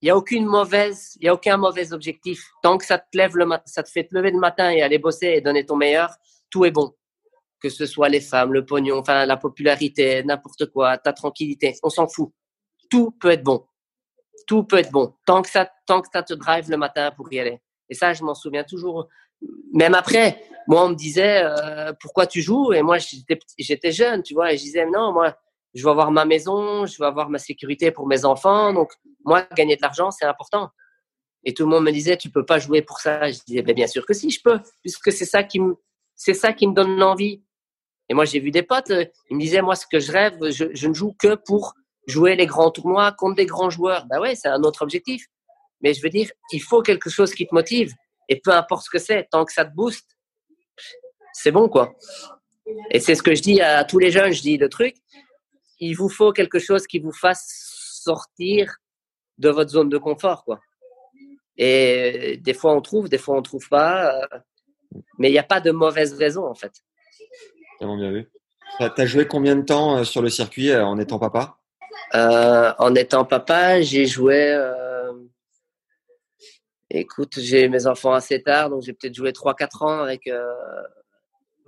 il 0.00 0.08
y 0.08 0.10
a 0.10 0.16
aucune 0.16 0.46
mauvaise, 0.46 1.16
il 1.20 1.26
y 1.26 1.28
a 1.28 1.34
aucun 1.34 1.56
mauvais 1.56 1.92
objectif. 1.92 2.44
Tant 2.62 2.78
que 2.78 2.84
ça 2.84 2.98
te 2.98 3.16
lève 3.16 3.36
le 3.36 3.46
ça 3.66 3.82
te 3.82 3.90
fait 3.90 4.04
te 4.04 4.14
lever 4.14 4.30
le 4.30 4.38
matin 4.38 4.70
et 4.70 4.82
aller 4.82 4.98
bosser 4.98 5.28
et 5.28 5.40
donner 5.40 5.64
ton 5.66 5.76
meilleur, 5.76 6.10
tout 6.50 6.64
est 6.64 6.70
bon. 6.70 6.94
Que 7.60 7.68
ce 7.68 7.86
soit 7.86 8.08
les 8.08 8.20
femmes, 8.20 8.52
le 8.52 8.64
pognon, 8.64 8.98
enfin, 8.98 9.26
la 9.26 9.36
popularité, 9.36 10.22
n'importe 10.22 10.66
quoi, 10.66 10.96
ta 10.98 11.12
tranquillité, 11.12 11.74
on 11.82 11.90
s'en 11.90 12.06
fout. 12.06 12.30
Tout 12.90 13.10
peut 13.20 13.30
être 13.30 13.42
bon 13.42 13.64
tout 14.48 14.64
peut 14.64 14.78
être 14.78 14.90
bon 14.90 15.14
tant 15.26 15.42
que 15.42 15.48
ça, 15.48 15.70
tant 15.86 16.00
que 16.00 16.08
ça 16.12 16.22
te 16.22 16.34
drive 16.34 16.70
le 16.70 16.76
matin 16.76 17.12
pour 17.12 17.32
y 17.32 17.38
aller. 17.38 17.60
Et 17.90 17.94
ça, 17.94 18.12
je 18.12 18.22
m'en 18.22 18.34
souviens 18.34 18.64
toujours. 18.64 19.08
Même 19.72 19.94
après, 19.94 20.42
moi, 20.66 20.84
on 20.84 20.90
me 20.90 20.94
disait 20.94 21.42
euh, 21.42 21.92
pourquoi 22.00 22.26
tu 22.26 22.42
joues? 22.42 22.72
Et 22.72 22.82
moi, 22.82 22.98
j'étais 22.98 23.92
jeune, 23.92 24.22
tu 24.22 24.34
vois. 24.34 24.52
Et 24.52 24.58
je 24.58 24.62
disais 24.62 24.86
non, 24.86 25.12
moi, 25.12 25.36
je 25.74 25.84
veux 25.84 25.90
avoir 25.90 26.10
ma 26.10 26.24
maison, 26.24 26.86
je 26.86 26.96
veux 26.98 27.06
avoir 27.06 27.30
ma 27.30 27.38
sécurité 27.38 27.90
pour 27.90 28.06
mes 28.06 28.24
enfants. 28.24 28.72
Donc, 28.72 28.92
moi, 29.24 29.46
gagner 29.56 29.76
de 29.76 29.82
l'argent, 29.82 30.10
c'est 30.10 30.26
important. 30.26 30.70
Et 31.44 31.54
tout 31.54 31.64
le 31.64 31.70
monde 31.70 31.84
me 31.84 31.92
disait 31.92 32.16
tu 32.16 32.30
peux 32.30 32.44
pas 32.44 32.58
jouer 32.58 32.82
pour 32.82 32.98
ça. 33.00 33.30
Je 33.30 33.38
disais 33.46 33.62
bien 33.62 33.86
sûr 33.86 34.04
que 34.04 34.14
si, 34.14 34.30
je 34.30 34.40
peux, 34.42 34.60
puisque 34.82 35.12
c'est 35.12 35.24
ça 35.24 35.42
qui 35.42 35.60
me, 35.60 35.76
c'est 36.14 36.34
ça 36.34 36.52
qui 36.52 36.66
me 36.66 36.74
donne 36.74 36.96
l'envie. 36.96 37.42
Et 38.10 38.14
moi, 38.14 38.24
j'ai 38.24 38.40
vu 38.40 38.50
des 38.50 38.62
potes, 38.62 38.90
euh, 38.90 39.04
ils 39.30 39.36
me 39.36 39.40
disaient 39.40 39.62
moi, 39.62 39.76
ce 39.76 39.86
que 39.86 40.00
je 40.00 40.10
rêve, 40.10 40.38
je, 40.50 40.64
je 40.72 40.88
ne 40.88 40.94
joue 40.94 41.14
que 41.18 41.34
pour 41.34 41.74
jouer 42.06 42.36
les 42.36 42.46
grands 42.46 42.70
tournois 42.70 43.12
contre 43.12 43.36
des 43.36 43.46
grands 43.46 43.70
joueurs. 43.70 44.06
Ben 44.06 44.18
ouais, 44.18 44.34
c'est 44.34 44.48
un 44.48 44.62
autre 44.62 44.82
objectif. 44.82 45.26
Mais 45.80 45.94
je 45.94 46.02
veux 46.02 46.10
dire, 46.10 46.30
il 46.52 46.62
faut 46.62 46.82
quelque 46.82 47.10
chose 47.10 47.32
qui 47.32 47.46
te 47.46 47.54
motive. 47.54 47.92
Et 48.28 48.40
peu 48.40 48.50
importe 48.52 48.84
ce 48.84 48.90
que 48.90 48.98
c'est, 48.98 49.28
tant 49.30 49.44
que 49.44 49.52
ça 49.52 49.64
te 49.64 49.74
booste, 49.74 50.16
c'est 51.32 51.50
bon, 51.52 51.68
quoi. 51.68 51.94
Et 52.90 53.00
c'est 53.00 53.14
ce 53.14 53.22
que 53.22 53.34
je 53.34 53.42
dis 53.42 53.60
à 53.60 53.84
tous 53.84 53.98
les 53.98 54.10
jeunes. 54.10 54.32
Je 54.32 54.42
dis 54.42 54.58
le 54.58 54.68
truc, 54.68 54.96
il 55.80 55.94
vous 55.94 56.08
faut 56.08 56.32
quelque 56.32 56.58
chose 56.58 56.86
qui 56.86 56.98
vous 56.98 57.12
fasse 57.12 57.46
sortir 58.02 58.76
de 59.38 59.48
votre 59.48 59.70
zone 59.70 59.88
de 59.88 59.98
confort, 59.98 60.44
quoi. 60.44 60.60
Et 61.56 62.38
des 62.42 62.54
fois 62.54 62.74
on 62.74 62.80
trouve, 62.80 63.08
des 63.08 63.18
fois 63.18 63.36
on 63.36 63.42
trouve 63.42 63.68
pas. 63.68 64.14
Euh, 64.14 64.38
mais 65.18 65.28
il 65.28 65.32
n'y 65.32 65.38
a 65.38 65.44
pas 65.44 65.60
de 65.60 65.70
mauvaise 65.70 66.14
raison, 66.14 66.46
en 66.46 66.54
fait. 66.54 66.72
Tellement 67.78 67.96
bien 67.96 68.10
vu? 68.10 68.28
Tu 68.78 68.84
as 69.00 69.06
joué 69.06 69.26
combien 69.26 69.56
de 69.56 69.62
temps 69.62 69.98
euh, 69.98 70.04
sur 70.04 70.22
le 70.22 70.28
circuit 70.28 70.70
euh, 70.70 70.84
en 70.84 70.98
étant 70.98 71.18
papa? 71.18 71.58
Euh, 72.14 72.72
en 72.78 72.94
étant 72.94 73.24
papa, 73.24 73.80
j'ai 73.80 74.06
joué. 74.06 74.52
Euh, 74.52 75.12
écoute, 76.90 77.38
j'ai 77.38 77.68
mes 77.68 77.86
enfants 77.86 78.12
assez 78.12 78.42
tard, 78.42 78.70
donc 78.70 78.82
j'ai 78.82 78.92
peut-être 78.92 79.14
joué 79.14 79.30
3-4 79.30 79.84
ans 79.84 80.02
avec. 80.02 80.26
Euh, 80.26 80.44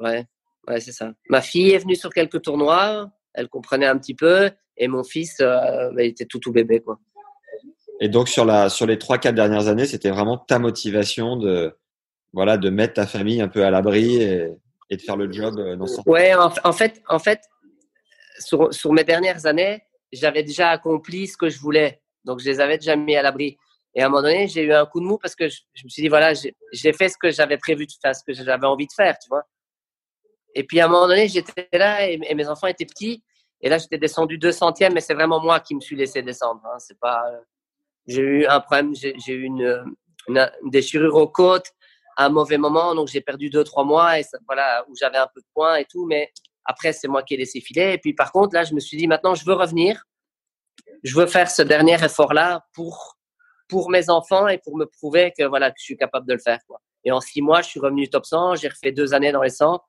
ouais, 0.01 0.27
ouais, 0.69 0.81
c'est 0.81 0.93
ça. 0.93 1.13
Ma 1.29 1.41
fille 1.41 1.71
est 1.71 1.79
venue 1.79 1.97
sur 1.97 2.11
quelques 2.11 2.43
tournois, 2.43 3.11
elle 3.35 3.49
comprenait 3.49 3.87
un 3.87 3.99
petit 3.99 4.15
peu, 4.15 4.51
et 4.77 4.89
mon 4.89 5.05
fils, 5.05 5.39
bah, 5.39 5.91
il 5.99 6.07
était 6.07 6.27
tout 6.27 6.39
tout 6.39 6.53
bébé, 6.53 6.81
quoi. 6.81 6.99
Et 8.03 8.09
donc 8.09 8.29
sur 8.31 8.47
la 8.47 8.71
sur 8.71 8.87
les 8.87 8.97
3-4 8.97 9.35
dernières 9.35 9.69
années, 9.69 9.85
c'était 9.85 10.11
vraiment 10.11 10.39
ta 10.39 10.59
motivation 10.59 11.37
de 11.37 11.77
voilà 12.33 12.57
de 12.57 12.71
mettre 12.71 12.95
ta 12.95 13.07
famille 13.07 13.43
un 13.43 13.49
peu 13.49 13.65
à 13.65 13.71
l'abri 13.71 14.17
et, 14.17 14.49
et, 14.89 14.97
de 14.97 15.03
faire 15.03 15.17
le 15.17 15.31
job 15.31 15.61
dans 15.77 15.87
ce 15.87 16.01
Ouais, 16.07 16.35
en, 16.35 16.51
en 16.65 16.73
fait, 16.73 17.03
en 17.09 17.19
fait, 17.19 17.43
sur, 18.39 18.73
sur 18.73 18.93
mes 18.95 19.05
dernières 19.05 19.45
années 19.45 19.83
j'avais 20.13 20.43
déjà 20.43 20.71
accompli 20.71 21.27
ce 21.27 21.37
que 21.37 21.49
je 21.49 21.59
voulais. 21.59 22.01
Donc, 22.25 22.41
je 22.41 22.47
les 22.47 22.61
avais 22.61 22.79
déjà 22.79 22.97
mis 22.97 23.17
à 23.17 23.23
l'abri. 23.23 23.59
Et 23.95 24.03
à 24.03 24.07
un 24.07 24.09
moment 24.09 24.23
donné, 24.23 24.47
j'ai 24.47 24.63
eu 24.63 24.73
un 24.73 24.87
coup 24.87 25.01
de 25.01 25.05
mou 25.05 25.19
parce 25.19 25.35
que 25.35 25.49
je, 25.49 25.61
me 25.85 25.89
suis 25.89 26.03
dit, 26.03 26.09
voilà, 26.09 26.33
j'ai 26.35 26.93
fait 26.93 27.09
ce 27.09 27.17
que 27.21 27.31
j'avais 27.31 27.59
prévu 27.59 27.87
de 27.87 27.93
faire, 28.01 28.15
ce 28.15 28.23
que 28.25 28.33
j'avais 28.33 28.67
envie 28.67 28.87
de 28.87 28.93
faire, 28.93 29.19
tu 29.19 29.29
vois. 29.29 29.43
Et 30.55 30.65
puis, 30.65 30.81
à 30.81 30.87
un 30.87 30.89
moment 30.89 31.09
donné, 31.09 31.29
j'étais 31.29 31.69
là 31.73 32.09
et, 32.09 32.19
mes 32.35 32.49
enfants 32.49 32.67
étaient 32.67 32.87
petits. 32.87 33.23
Et 33.61 33.69
là, 33.69 33.79
j'étais 33.79 33.99
descendu 33.99 34.39
deux 34.39 34.53
centièmes, 34.53 34.95
mais 34.95 35.01
c'est 35.01 35.15
vraiment 35.15 35.41
moi 35.41 35.61
qui 35.61 35.75
me 35.75 35.81
suis 35.81 35.97
laissé 35.97 36.23
descendre. 36.23 36.63
Hein. 36.65 36.79
C'est 36.79 36.99
pas. 36.99 37.23
J'ai 38.07 38.23
eu 38.23 38.47
un 38.47 38.61
problème, 38.61 38.95
j'ai 38.95 39.33
eu 39.33 39.43
une, 39.43 39.85
une, 40.29 40.51
déchirure 40.67 41.15
aux 41.17 41.29
côtes 41.29 41.71
à 42.17 42.27
un 42.27 42.29
mauvais 42.31 42.59
moment, 42.59 42.95
donc 42.95 43.09
j'ai 43.09 43.21
perdu 43.21 43.51
deux, 43.51 43.63
trois 43.63 43.85
mois 43.85 44.19
et 44.19 44.23
ça, 44.23 44.39
voilà, 44.47 44.85
où 44.89 44.95
j'avais 44.97 45.19
un 45.19 45.29
peu 45.33 45.41
de 45.41 45.47
points 45.55 45.77
et 45.77 45.85
tout, 45.85 46.07
mais 46.07 46.33
après, 46.65 46.93
c'est 46.93 47.09
moi 47.09 47.23
qui 47.23 47.35
ai 47.35 47.37
laissé 47.37 47.61
filer. 47.61 47.93
Et 47.95 47.99
puis, 47.99 48.15
par 48.15 48.33
contre, 48.33 48.55
là, 48.55 48.65
je 48.65 48.75
me 48.75 48.81
suis 48.81 48.97
dit, 48.97 49.07
maintenant, 49.07 49.35
je 49.35 49.45
veux 49.45 49.55
revenir. 49.55 50.05
Je 51.03 51.15
veux 51.15 51.27
faire 51.27 51.51
ce 51.51 51.63
dernier 51.63 52.03
effort-là 52.03 52.65
pour, 52.75 53.17
pour 53.71 53.89
mes 53.89 54.11
enfants 54.11 54.49
et 54.49 54.59
pour 54.59 54.77
me 54.77 54.85
prouver 54.85 55.33
que, 55.37 55.45
voilà, 55.45 55.71
que 55.71 55.77
je 55.79 55.85
suis 55.85 55.97
capable 55.97 56.27
de 56.27 56.35
le 56.35 56.41
faire. 56.41 56.59
Quoi. 56.67 56.81
Et 57.05 57.13
en 57.13 57.21
six 57.21 57.41
mois, 57.41 57.63
je 57.63 57.69
suis 57.69 57.81
revenu 57.81 58.11
top 58.11 58.27
100. 58.27 58.57
J'ai 58.57 58.69
refait 58.69 58.93
deux 58.93 59.15
années 59.15 59.33
dans 59.33 59.43
les 59.43 59.51
100. 59.51 59.81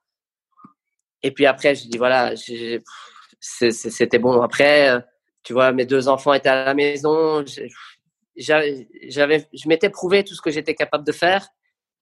Et 1.23 1.31
puis 1.31 1.45
après, 1.45 1.75
je 1.75 1.87
dis, 1.87 1.97
voilà, 1.97 2.33
c'était 3.39 4.19
bon. 4.19 4.41
Après, 4.41 4.89
euh, 4.89 4.99
tu 5.43 5.53
vois, 5.53 5.71
mes 5.71 5.85
deux 5.85 6.07
enfants 6.07 6.33
étaient 6.33 6.49
à 6.49 6.63
la 6.65 6.73
maison. 6.73 7.43
J'avais, 8.35 8.87
je 9.53 9.67
m'étais 9.67 9.89
prouvé 9.89 10.23
tout 10.23 10.35
ce 10.35 10.41
que 10.41 10.51
j'étais 10.51 10.75
capable 10.75 11.05
de 11.05 11.11
faire. 11.11 11.47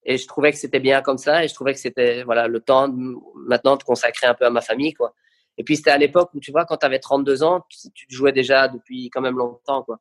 Et 0.04 0.18
je 0.18 0.28
trouvais 0.28 0.52
que 0.52 0.58
c'était 0.58 0.80
bien 0.80 1.02
comme 1.02 1.18
ça. 1.18 1.44
Et 1.44 1.48
je 1.48 1.54
trouvais 1.54 1.74
que 1.74 1.80
c'était 1.80 2.24
voilà 2.24 2.48
le 2.48 2.60
temps 2.60 2.88
maintenant 3.36 3.78
de 3.78 3.84
consacrer 3.84 4.28
un 4.28 4.34
peu 4.34 4.46
à 4.46 4.50
ma 4.50 4.62
famille. 4.62 4.94
quoi. 4.94 5.14
Et 5.58 5.64
puis 5.64 5.76
c'était 5.76 5.92
à 5.92 5.98
l'époque 5.98 6.30
où, 6.34 6.40
tu 6.40 6.52
vois, 6.52 6.66
quand 6.66 6.78
tu 6.78 6.86
avais 6.86 7.00
32 7.00 7.44
ans, 7.44 7.66
tu, 7.68 7.92
tu, 7.94 8.06
jouais 8.10 8.32
déjà 8.32 8.70
depuis 8.70 9.10
quand 9.10 9.22
même 9.22 9.38
longtemps. 9.38 9.84
quoi. 9.84 10.00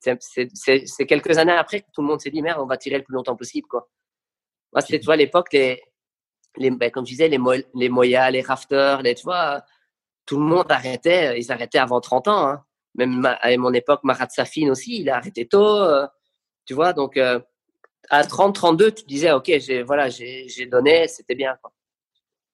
C'est 0.00 1.06
quelques 1.06 1.38
années 1.38 1.52
après 1.52 1.80
que 1.80 1.86
tout 1.92 2.02
le 2.02 2.08
monde 2.08 2.20
s'est 2.20 2.30
dit, 2.30 2.42
merde, 2.42 2.60
on 2.60 2.66
va 2.66 2.76
tirer 2.76 2.98
le 2.98 3.04
plus 3.04 3.14
longtemps 3.14 3.36
possible. 3.36 3.66
quoi. 3.68 3.88
Moi, 4.72 4.80
c'était, 4.80 4.98
tu 5.00 5.06
vois, 5.06 5.14
à 5.14 5.18
l'époque, 5.18 5.52
les, 5.52 5.82
les, 6.56 6.70
ben, 6.70 6.90
comme 6.90 7.04
je 7.06 7.12
disais, 7.12 7.28
les, 7.28 7.38
les 7.74 7.88
Moya, 7.88 8.30
les 8.30 8.42
Rafters, 8.42 9.02
les, 9.02 9.14
tu 9.14 9.24
vois, 9.24 9.64
tout 10.26 10.38
le 10.38 10.44
monde 10.44 10.70
arrêtait. 10.70 11.38
Ils 11.38 11.50
arrêtaient 11.50 11.78
avant 11.78 12.00
30 12.00 12.28
ans. 12.28 12.48
Hein. 12.48 12.64
Même 12.94 13.24
à 13.24 13.56
mon 13.56 13.72
époque, 13.72 14.00
Marat 14.04 14.28
Safin 14.28 14.68
aussi, 14.70 15.00
il 15.00 15.10
a 15.10 15.16
arrêté 15.16 15.46
tôt. 15.46 15.78
Euh, 15.82 16.06
tu 16.64 16.74
vois, 16.74 16.92
donc... 16.92 17.16
Euh, 17.16 17.40
à 18.10 18.24
30, 18.24 18.54
32, 18.54 18.92
tu 18.92 19.04
disais, 19.04 19.32
OK, 19.32 19.50
j'ai 19.58 19.82
voilà, 19.82 20.08
j'ai 20.08 20.66
donné, 20.66 21.08
c'était 21.08 21.34
bien. 21.34 21.56
Quoi. 21.60 21.72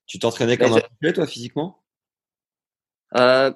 Tu 0.06 0.18
t'entraînais 0.18 0.56
comme 0.56 0.80
un 1.02 1.12
toi, 1.12 1.26
physiquement? 1.26 1.82
Euh, 3.16 3.52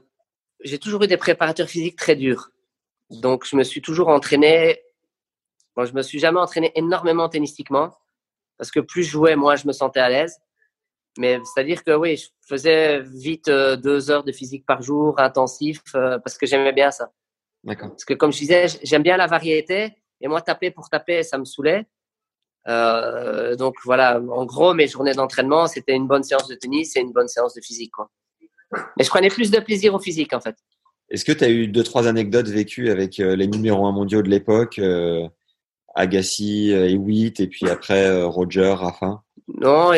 J'ai 0.60 0.78
toujours 0.78 1.02
eu 1.02 1.06
des 1.06 1.16
préparateurs 1.16 1.68
physiques 1.68 1.96
très 1.96 2.16
durs. 2.16 2.50
Donc, 3.10 3.44
je 3.46 3.56
me 3.56 3.64
suis 3.64 3.82
toujours 3.82 4.08
entraîné. 4.08 4.80
Bon, 5.76 5.84
je 5.84 5.94
me 5.94 6.02
suis 6.02 6.18
jamais 6.18 6.40
entraîné 6.40 6.72
énormément 6.74 7.28
tennistiquement 7.28 7.92
parce 8.58 8.70
que 8.70 8.80
plus 8.80 9.04
je 9.04 9.10
jouais, 9.10 9.36
moins 9.36 9.56
je 9.56 9.66
me 9.66 9.72
sentais 9.72 10.00
à 10.00 10.08
l'aise. 10.08 10.38
Mais 11.16 11.40
c'est-à-dire 11.44 11.82
que 11.82 11.96
oui, 11.96 12.16
je 12.16 12.28
faisais 12.46 13.00
vite 13.00 13.48
euh, 13.48 13.76
deux 13.76 14.10
heures 14.10 14.24
de 14.24 14.32
physique 14.32 14.66
par 14.66 14.82
jour, 14.82 15.18
intensif, 15.18 15.80
euh, 15.94 16.18
parce 16.18 16.36
que 16.36 16.46
j'aimais 16.46 16.72
bien 16.72 16.90
ça. 16.90 17.10
D'accord. 17.64 17.90
Parce 17.90 18.04
que 18.04 18.14
comme 18.14 18.32
je 18.32 18.38
disais, 18.38 18.66
j'aime 18.82 19.02
bien 19.02 19.16
la 19.16 19.26
variété 19.26 19.96
et 20.20 20.28
moi, 20.28 20.42
taper 20.42 20.70
pour 20.70 20.88
taper, 20.88 21.22
ça 21.22 21.38
me 21.38 21.44
saoulait. 21.44 21.86
Euh, 22.68 23.56
donc 23.56 23.76
voilà, 23.84 24.20
en 24.20 24.44
gros, 24.44 24.74
mes 24.74 24.86
journées 24.86 25.14
d'entraînement, 25.14 25.66
c'était 25.66 25.94
une 25.94 26.06
bonne 26.06 26.22
séance 26.22 26.48
de 26.48 26.54
tennis 26.54 26.94
et 26.96 27.00
une 27.00 27.12
bonne 27.12 27.28
séance 27.28 27.54
de 27.54 27.60
physique. 27.60 27.92
Quoi. 27.92 28.10
Mais 28.96 29.04
je 29.04 29.08
prenais 29.08 29.30
plus 29.30 29.50
de 29.50 29.58
plaisir 29.58 29.94
au 29.94 29.98
physique, 29.98 30.32
en 30.34 30.40
fait. 30.40 30.56
Est-ce 31.10 31.24
que 31.24 31.32
tu 31.32 31.44
as 31.44 31.50
eu 31.50 31.68
deux, 31.68 31.82
trois 31.82 32.06
anecdotes 32.06 32.48
vécues 32.48 32.90
avec 32.90 33.18
euh, 33.20 33.34
les 33.34 33.46
numéros 33.46 33.86
1 33.86 33.92
mondiaux 33.92 34.22
de 34.22 34.28
l'époque, 34.28 34.78
euh, 34.78 35.26
Agassi, 35.94 36.70
et 36.70 36.96
Witt, 36.96 37.40
et 37.40 37.46
puis 37.46 37.68
après 37.68 38.22
Roger, 38.22 38.74
Rafa? 38.76 39.22
Non, 39.48 39.92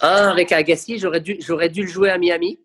un 0.00 0.28
avec 0.28 0.52
Agassi, 0.52 0.98
j'aurais 0.98 1.20
dû, 1.20 1.36
j'aurais 1.40 1.68
dû 1.68 1.82
le 1.82 1.88
jouer 1.88 2.10
à 2.10 2.18
Miami. 2.18 2.60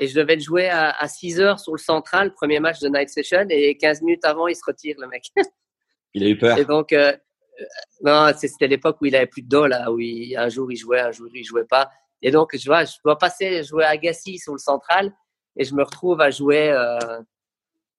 Et 0.00 0.08
je 0.08 0.18
devais 0.18 0.34
le 0.34 0.40
jouer 0.40 0.68
à, 0.68 0.90
à 0.90 1.06
6 1.06 1.40
heures 1.40 1.60
sur 1.60 1.72
le 1.72 1.78
central, 1.78 2.32
premier 2.34 2.60
match 2.60 2.80
de 2.80 2.88
Night 2.88 3.08
Session, 3.08 3.46
et 3.50 3.76
15 3.76 4.02
minutes 4.02 4.24
avant, 4.24 4.48
il 4.48 4.56
se 4.56 4.64
retire, 4.66 4.96
le 4.98 5.06
mec. 5.06 5.30
il 6.14 6.24
a 6.24 6.28
eu 6.28 6.38
peur? 6.38 6.58
Et 6.58 6.64
donc, 6.64 6.92
euh, 6.92 7.12
euh, 7.60 7.64
non, 8.02 8.32
c'était 8.36 8.66
l'époque 8.66 8.96
où 9.00 9.06
il 9.06 9.14
avait 9.14 9.26
plus 9.26 9.42
de 9.42 9.48
dos, 9.48 9.66
là, 9.66 9.92
où 9.92 9.98
un 10.00 10.48
jour 10.48 10.72
il 10.72 10.76
jouait, 10.76 11.00
un 11.00 11.12
jour 11.12 11.28
il 11.32 11.44
jouait 11.44 11.64
pas. 11.64 11.90
Et 12.22 12.30
donc, 12.30 12.56
je 12.56 12.64
vois, 12.66 12.84
je 12.84 12.94
dois 13.04 13.18
passer 13.18 13.62
jouer 13.62 13.84
à 13.84 13.90
Agassi 13.90 14.38
sur 14.38 14.52
le 14.52 14.58
central, 14.58 15.12
et 15.56 15.64
je 15.64 15.74
me 15.74 15.82
retrouve 15.82 16.20
à 16.20 16.30
jouer, 16.30 16.70
euh, 16.70 17.20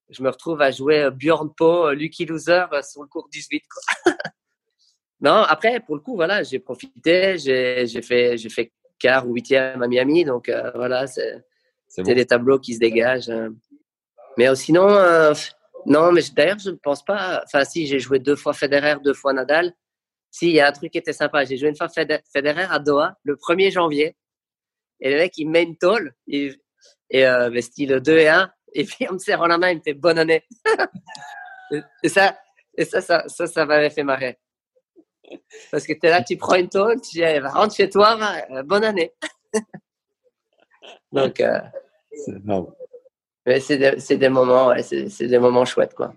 je 0.09 0.21
me 0.23 0.29
retrouve 0.29 0.61
à 0.61 0.71
jouer 0.71 1.09
Bjorn 1.11 1.53
Po, 1.53 1.91
Lucky 1.91 2.25
Loser 2.25 2.65
sur 2.83 3.01
le 3.01 3.07
cours 3.07 3.27
18. 3.29 3.63
Quoi. 3.67 4.13
non, 5.21 5.43
après, 5.47 5.79
pour 5.79 5.95
le 5.95 6.01
coup, 6.01 6.15
voilà, 6.15 6.43
j'ai 6.43 6.59
profité, 6.59 7.37
j'ai 7.37 8.01
fait, 8.01 8.37
j'ai 8.37 8.49
fait 8.49 8.71
quart 8.99 9.27
ou 9.27 9.33
huitième 9.33 9.81
à 9.81 9.87
Miami, 9.87 10.25
donc 10.25 10.51
voilà, 10.75 11.07
c'est 11.07 11.43
des 11.97 12.25
tableaux 12.25 12.59
qui 12.59 12.73
se 12.75 12.79
dégagent. 12.79 13.31
Mais 14.37 14.53
sinon, 14.55 14.87
non, 15.87 16.11
mais 16.11 16.21
d'ailleurs, 16.35 16.59
je 16.59 16.71
ne 16.71 16.75
pense 16.75 17.03
pas. 17.03 17.41
Enfin, 17.45 17.63
si, 17.63 17.87
j'ai 17.87 17.99
joué 17.99 18.19
deux 18.19 18.35
fois 18.35 18.53
Federer, 18.53 18.97
deux 19.01 19.13
fois 19.13 19.31
Nadal. 19.31 19.73
Si, 20.29 20.49
il 20.49 20.55
y 20.55 20.59
a 20.59 20.67
un 20.67 20.71
truc 20.73 20.91
qui 20.91 20.97
était 20.97 21.13
sympa. 21.13 21.45
J'ai 21.45 21.55
joué 21.55 21.69
une 21.69 21.77
fois 21.77 21.87
Federer 21.87 22.67
à 22.69 22.79
Doha 22.79 23.17
le 23.23 23.35
1er 23.37 23.71
janvier. 23.71 24.17
Et 24.99 25.11
le 25.11 25.15
mec, 25.15 25.37
il 25.37 25.49
met 25.49 25.63
une 25.63 25.77
tôle. 25.77 26.13
Et 27.09 27.25
euh, 27.25 27.61
style 27.61 27.99
2 27.99 28.17
et 28.17 28.27
1. 28.27 28.51
Et 28.73 28.83
puis, 28.83 29.07
on 29.09 29.13
me 29.13 29.19
serre 29.19 29.47
la 29.47 29.57
main, 29.57 29.71
il 29.71 29.77
me 29.77 29.81
fait 29.81 29.93
bonne 29.93 30.19
année. 30.19 30.43
et 32.03 32.09
ça, 32.09 32.37
et 32.77 32.85
ça, 32.85 33.01
ça, 33.01 33.23
ça, 33.27 33.47
ça 33.47 33.65
m'avait 33.65 33.89
fait 33.89 34.03
marrer. 34.03 34.37
Parce 35.71 35.85
que 35.85 35.93
tu 35.93 35.99
es 36.03 36.09
là, 36.09 36.23
tu 36.23 36.37
prends 36.37 36.55
une 36.55 36.69
tôle, 36.69 37.01
tu 37.01 37.17
dis, 37.17 37.39
rentre 37.39 37.75
chez 37.75 37.89
toi, 37.89 38.17
euh, 38.51 38.63
bonne 38.63 38.83
année. 38.83 39.13
Donc, 41.11 41.39
euh, 41.39 41.59
c'est 43.59 43.77
des, 43.77 44.17
des, 44.17 44.29
moments, 44.29 44.67
ouais, 44.67 44.83
c'est 44.83 45.27
des 45.27 45.39
moments 45.39 45.65
chouettes, 45.65 45.93
quoi. 45.93 46.13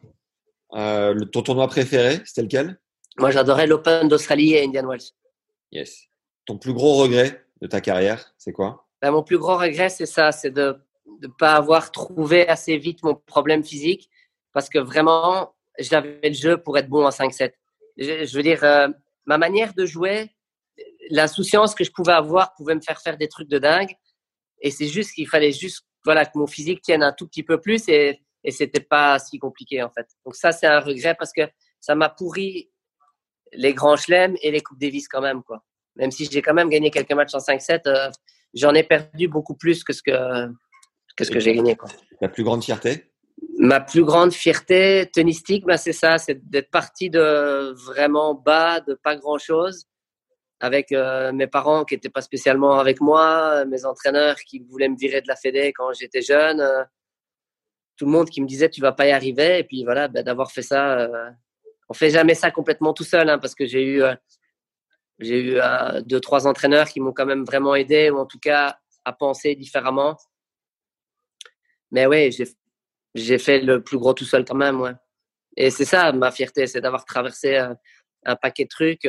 Euh, 0.75 1.25
ton 1.27 1.43
tournoi 1.43 1.67
préféré, 1.67 2.21
c'était 2.25 2.43
lequel? 2.43 2.79
Moi, 3.19 3.31
j'adorais 3.31 3.67
l'Open 3.67 4.09
d'Australie 4.09 4.55
et 4.55 4.65
Indian 4.65 4.87
Wells. 4.89 5.13
Yes. 5.73 6.07
Ton 6.47 6.59
plus 6.59 6.73
gros 6.73 6.95
regret 6.95 7.45
de 7.61 7.67
ta 7.67 7.81
carrière, 7.81 8.33
c'est 8.39 8.53
quoi? 8.53 8.89
Mon 9.03 9.23
plus 9.23 9.39
gros 9.39 9.57
regret, 9.57 9.89
c'est 9.89 10.07
ça, 10.07 10.33
c'est 10.33 10.51
de 10.51 10.77
ne 11.23 11.29
pas 11.29 11.55
avoir 11.55 11.91
trouvé 11.91 12.47
assez 12.49 12.77
vite 12.77 13.03
mon 13.03 13.15
problème 13.15 13.65
physique, 13.65 14.11
parce 14.53 14.69
que 14.69 14.79
vraiment, 14.79 15.55
j'avais 15.79 16.21
le 16.23 16.35
jeu 16.35 16.59
pour 16.59 16.77
être 16.77 16.89
bon 16.89 17.07
en 17.07 17.11
5-7. 17.11 17.53
Je, 17.97 18.37
veux 18.37 18.43
dire, 18.43 18.63
euh, 18.65 18.89
ma 19.27 19.39
manière 19.39 19.75
de 19.75 19.87
jouer, 19.87 20.31
l'insouciance 21.11 21.75
que 21.75 21.85
je 21.85 21.91
pouvais 21.91 22.13
avoir 22.13 22.55
pouvait 22.55 22.75
me 22.75 22.81
faire 22.81 23.01
faire 23.01 23.17
des 23.17 23.29
trucs 23.29 23.49
de 23.49 23.59
dingue. 23.59 23.95
Et 24.61 24.71
c'est 24.71 24.89
juste 24.89 25.13
qu'il 25.13 25.29
fallait 25.29 25.53
juste 25.53 25.87
voilà, 26.05 26.25
que 26.25 26.39
mon 26.39 26.47
physique 26.47 26.83
tienne 26.83 27.03
un 27.03 27.13
tout 27.13 27.27
petit 27.27 27.43
peu 27.43 27.61
plus 27.61 27.89
et, 27.89 28.23
et 28.45 28.51
c'était 28.51 28.81
pas 28.81 29.19
si 29.19 29.39
compliqué 29.39 29.83
en 29.83 29.91
fait. 29.91 30.07
Donc 30.25 30.35
ça, 30.35 30.53
c'est 30.53 30.67
un 30.67 30.81
regret 30.81 31.15
parce 31.15 31.33
que 31.33 31.43
ça 31.81 31.95
m'a 31.95 32.09
pourri 32.09 32.71
les 33.53 33.75
grands 33.75 33.97
chelems 33.97 34.37
et 34.43 34.51
les 34.51 34.61
Coupes 34.61 34.79
Davis 34.79 35.09
quand 35.09 35.21
même, 35.21 35.43
quoi. 35.43 35.65
Même 35.97 36.11
si 36.11 36.27
j'ai 36.31 36.41
quand 36.41 36.55
même 36.55 36.69
gagné 36.69 36.91
quelques 36.91 37.13
matchs 37.13 37.35
en 37.35 37.39
5-7, 37.39 37.83
euh, 37.87 38.11
j'en 38.55 38.75
ai 38.75 38.83
perdu 38.83 39.29
beaucoup 39.29 39.55
plus 39.55 39.85
que 39.85 39.93
ce 39.93 40.03
que, 40.03 40.47
que, 41.17 41.25
ce 41.25 41.31
que 41.31 41.41
j'ai 41.41 41.55
gagné, 41.55 41.77
quoi. 41.77 41.89
La 42.21 42.29
plus 42.29 42.45
grande 42.45 42.65
fierté? 42.65 43.07
Ma 43.59 43.81
plus 43.81 44.05
grande 44.05 44.33
fierté 44.33 45.09
tennistique, 45.13 45.65
ben 45.65 45.77
c'est 45.77 45.93
ça, 45.93 46.19
c'est 46.19 46.49
d'être 46.49 46.71
parti 46.71 47.11
de 47.11 47.73
vraiment 47.87 48.35
bas, 48.35 48.81
de 48.81 48.95
pas 48.95 49.17
grand-chose, 49.17 49.87
avec 50.61 50.93
euh, 50.93 51.33
mes 51.33 51.47
parents 51.47 51.85
qui 51.85 51.95
n'étaient 51.95 52.11
pas 52.11 52.21
spécialement 52.21 52.79
avec 52.79 53.01
moi, 53.01 53.65
mes 53.65 53.85
entraîneurs 53.85 54.37
qui 54.37 54.61
voulaient 54.61 54.89
me 54.89 54.97
virer 54.97 55.23
de 55.23 55.29
la 55.29 55.37
Fédé 55.37 55.73
quand 55.75 55.93
j'étais 55.95 56.21
jeune, 56.23 56.61
euh, 56.61 56.85
tout 57.97 58.05
le 58.05 58.13
monde 58.13 58.29
qui 58.29 58.43
me 58.43 58.47
disait 58.47 58.69
tu 58.69 58.81
vas 58.81 58.93
pas 58.93 59.07
y 59.07 59.11
arriver. 59.11 59.59
Et 59.59 59.65
puis 59.65 59.85
voilà, 59.85 60.09
ben, 60.09 60.23
d'avoir 60.23 60.53
fait 60.53 60.63
ça, 60.63 60.99
euh, 61.01 61.31
on 61.89 61.95
fait 61.95 62.11
jamais 62.11 62.35
ça 62.35 62.51
complètement 62.51 62.93
tout 62.93 63.05
seul, 63.05 63.29
hein, 63.31 63.39
parce 63.39 63.55
que 63.55 63.67
j'ai 63.67 63.85
eu, 63.85 64.03
j'ai 65.21 65.55
eu 65.55 65.61
deux 66.05 66.21
trois 66.21 66.47
entraîneurs 66.47 66.89
qui 66.89 67.01
m'ont 67.01 67.13
quand 67.13 67.27
même 67.27 67.45
vraiment 67.45 67.75
aidé, 67.75 68.11
ou 68.11 68.19
en 68.19 68.27
tout 68.27 68.39
cas 68.39 68.79
à 69.05 69.13
penser 69.13 69.55
différemment. 69.55 70.17
Mais 71.91 72.07
oui, 72.07 72.31
j'ai, 73.15 73.39
fait 73.39 73.61
le 73.61 73.83
plus 73.83 73.99
gros 73.99 74.15
tout 74.15 74.25
seul 74.25 74.45
quand 74.45 74.55
même, 74.55 74.81
ouais. 74.81 74.95
Et 75.57 75.71
c'est 75.71 75.85
ça 75.85 76.13
ma 76.13 76.31
fierté, 76.31 76.67
c'est 76.67 76.81
d'avoir 76.81 77.05
traversé 77.05 77.57
un 78.25 78.37
paquet 78.37 78.65
de 78.65 78.69
trucs 78.69 79.09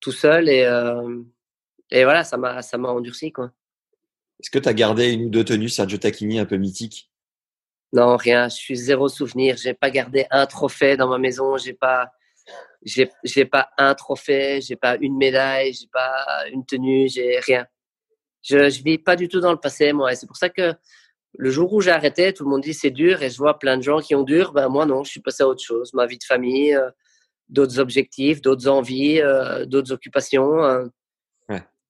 tout 0.00 0.12
seul 0.12 0.48
et, 0.48 0.64
euh, 0.64 1.22
et 1.90 2.04
voilà, 2.04 2.24
ça 2.24 2.36
m'a, 2.36 2.88
endurci. 2.88 3.32
Quoi. 3.32 3.52
Est-ce 4.40 4.50
que 4.50 4.58
tu 4.58 4.68
as 4.68 4.74
gardé 4.74 5.12
une 5.12 5.26
ou 5.26 5.30
deux 5.30 5.44
tenues 5.44 5.68
Sergio 5.68 5.98
Tacchini 5.98 6.38
un 6.38 6.44
peu 6.44 6.56
mythiques 6.56 7.10
Non, 7.92 8.16
rien. 8.16 8.48
Je 8.48 8.56
suis 8.56 8.76
zéro 8.76 9.08
souvenir. 9.08 9.56
J'ai 9.56 9.74
pas 9.74 9.90
gardé 9.90 10.26
un 10.30 10.46
trophée 10.46 10.96
dans 10.96 11.08
ma 11.08 11.18
maison. 11.18 11.56
J'ai 11.56 11.72
pas, 11.72 12.12
j'ai, 12.82 13.10
j'ai 13.24 13.44
pas 13.44 13.70
un 13.78 13.94
trophée. 13.94 14.60
J'ai 14.60 14.76
pas 14.76 14.96
une 15.00 15.16
médaille. 15.16 15.72
J'ai 15.72 15.88
pas 15.92 16.46
une 16.52 16.64
tenue. 16.64 17.08
J'ai 17.08 17.38
rien. 17.40 17.66
Je, 18.42 18.70
je 18.70 18.82
vis 18.82 18.98
pas 18.98 19.16
du 19.16 19.28
tout 19.28 19.40
dans 19.40 19.52
le 19.52 19.58
passé, 19.58 19.92
moi. 19.92 20.12
Et 20.12 20.16
c'est 20.16 20.26
pour 20.26 20.36
ça 20.36 20.48
que 20.48 20.74
le 21.36 21.50
jour 21.50 21.72
où 21.72 21.80
j'ai 21.80 21.90
arrêté, 21.90 22.32
tout 22.32 22.44
le 22.44 22.50
monde 22.50 22.62
dit 22.62 22.74
c'est 22.74 22.90
dur. 22.90 23.22
Et 23.22 23.30
je 23.30 23.38
vois 23.38 23.58
plein 23.58 23.76
de 23.76 23.82
gens 23.82 24.00
qui 24.00 24.14
ont 24.14 24.22
dur. 24.22 24.52
Ben 24.52 24.68
moi 24.68 24.86
non, 24.86 25.04
je 25.04 25.10
suis 25.10 25.20
passé 25.20 25.42
à 25.42 25.48
autre 25.48 25.62
chose. 25.62 25.92
Ma 25.94 26.06
vie 26.06 26.18
de 26.18 26.24
famille. 26.24 26.74
Euh, 26.74 26.90
d'autres 27.48 27.78
objectifs, 27.78 28.42
d'autres 28.42 28.68
envies, 28.68 29.20
euh, 29.20 29.64
d'autres 29.66 29.92
occupations. 29.92 30.64
Euh. 30.64 30.86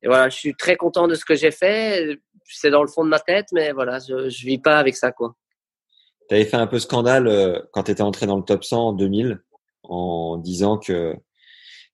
Et 0.01 0.07
voilà, 0.07 0.29
je 0.29 0.37
suis 0.37 0.55
très 0.55 0.77
content 0.77 1.09
de 1.09 1.17
ce 1.17 1.25
que 1.25 1.35
j'ai 1.35 1.51
fait. 1.51 2.21
C'est 2.45 2.71
dans 2.71 2.83
le 2.83 2.89
fond 2.89 3.03
de 3.03 3.09
ma 3.09 3.19
tête, 3.19 3.49
mais 3.53 3.73
voilà, 3.73 3.99
je, 3.99 4.15
ne 4.15 4.29
vis 4.29 4.59
pas 4.59 4.79
avec 4.79 4.97
ça, 4.97 5.11
quoi. 5.11 5.35
Tu 6.29 6.37
avais 6.37 6.45
fait 6.45 6.57
un 6.57 6.69
peu 6.69 6.79
scandale 6.79 7.27
euh, 7.27 7.61
quand 7.73 7.83
tu 7.83 7.91
étais 7.91 8.03
entré 8.03 8.27
dans 8.27 8.37
le 8.37 8.45
top 8.45 8.63
100 8.63 8.91
en 8.91 8.93
2000 8.93 9.43
en 9.89 10.37
disant 10.39 10.79
que 10.79 11.15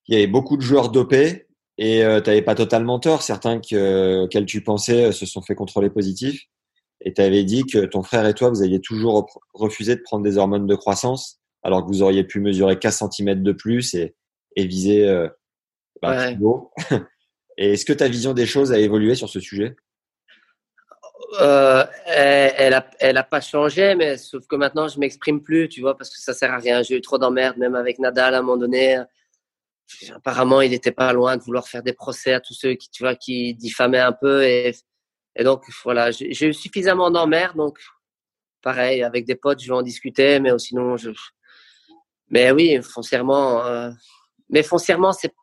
il 0.07 0.13
y 0.13 0.17
avait 0.17 0.27
beaucoup 0.27 0.55
de 0.57 0.61
joueurs 0.61 0.89
dopés 0.89 1.47
et 1.77 2.01
tu 2.01 2.29
n'avais 2.29 2.43
pas 2.43 2.55
totalement 2.55 2.99
tort. 2.99 3.23
Certains 3.23 3.59
que, 3.59 4.23
auxquels 4.23 4.45
tu 4.45 4.61
pensais 4.61 5.11
se 5.11 5.25
sont 5.25 5.41
fait 5.41 5.55
contrôler 5.55 5.89
positifs. 5.89 6.43
Et 7.01 7.13
tu 7.13 7.21
avais 7.21 7.43
dit 7.43 7.65
que 7.65 7.85
ton 7.85 8.03
frère 8.03 8.25
et 8.27 8.33
toi, 8.33 8.49
vous 8.49 8.61
aviez 8.61 8.79
toujours 8.79 9.27
refusé 9.53 9.95
de 9.95 10.01
prendre 10.01 10.23
des 10.23 10.37
hormones 10.37 10.67
de 10.67 10.75
croissance 10.75 11.39
alors 11.65 11.83
que 11.83 11.87
vous 11.87 12.03
auriez 12.03 12.23
pu 12.23 12.39
mesurer 12.39 12.77
4 12.77 13.11
cm 13.11 13.41
de 13.41 13.51
plus 13.51 13.95
et, 13.95 14.15
et 14.55 14.67
viser 14.67 15.09
euh, 15.09 15.27
bah, 16.01 16.31
et 17.57 17.73
est-ce 17.73 17.85
que 17.85 17.93
ta 17.93 18.07
vision 18.07 18.33
des 18.33 18.45
choses 18.45 18.71
a 18.71 18.79
évolué 18.79 19.15
sur 19.15 19.29
ce 19.29 19.39
sujet? 19.39 19.75
Euh, 21.41 21.85
elle, 22.05 22.71
n'a 22.71 23.19
a 23.19 23.23
pas 23.23 23.41
changé, 23.41 23.95
mais 23.95 24.17
sauf 24.17 24.45
que 24.47 24.55
maintenant 24.55 24.87
je 24.87 24.99
m'exprime 24.99 25.41
plus, 25.41 25.69
tu 25.69 25.81
vois, 25.81 25.97
parce 25.97 26.09
que 26.09 26.19
ça 26.19 26.33
sert 26.33 26.53
à 26.53 26.57
rien. 26.57 26.83
J'ai 26.83 26.97
eu 26.97 27.01
trop 27.01 27.17
d'emmerdes, 27.17 27.57
même 27.57 27.75
avec 27.75 27.99
Nadal 27.99 28.35
à 28.35 28.39
un 28.39 28.41
moment 28.41 28.57
donné. 28.57 29.01
Apparemment, 30.15 30.61
il 30.61 30.71
n'était 30.71 30.91
pas 30.91 31.13
loin 31.13 31.37
de 31.37 31.43
vouloir 31.43 31.67
faire 31.67 31.83
des 31.83 31.93
procès 31.93 32.33
à 32.33 32.39
tous 32.39 32.53
ceux 32.53 32.73
qui, 32.73 32.89
tu 32.89 33.03
vois, 33.03 33.15
qui 33.15 33.53
diffamaient 33.53 33.99
un 33.99 34.13
peu. 34.13 34.43
Et, 34.43 34.75
et 35.35 35.43
donc, 35.43 35.63
voilà, 35.83 36.11
j'ai 36.11 36.47
eu 36.47 36.53
suffisamment 36.53 37.11
d'emmerdes. 37.11 37.57
Donc, 37.57 37.79
pareil, 38.61 39.03
avec 39.03 39.25
des 39.25 39.35
potes, 39.35 39.61
je 39.61 39.67
vais 39.67 39.75
en 39.75 39.83
discuter, 39.83 40.39
mais 40.39 40.57
sinon, 40.57 40.97
je, 40.97 41.11
mais 42.29 42.51
oui, 42.51 42.79
foncièrement. 42.81 43.65
Euh, 43.65 43.91
mais 44.49 44.63
foncièrement, 44.63 45.11
c'est 45.11 45.33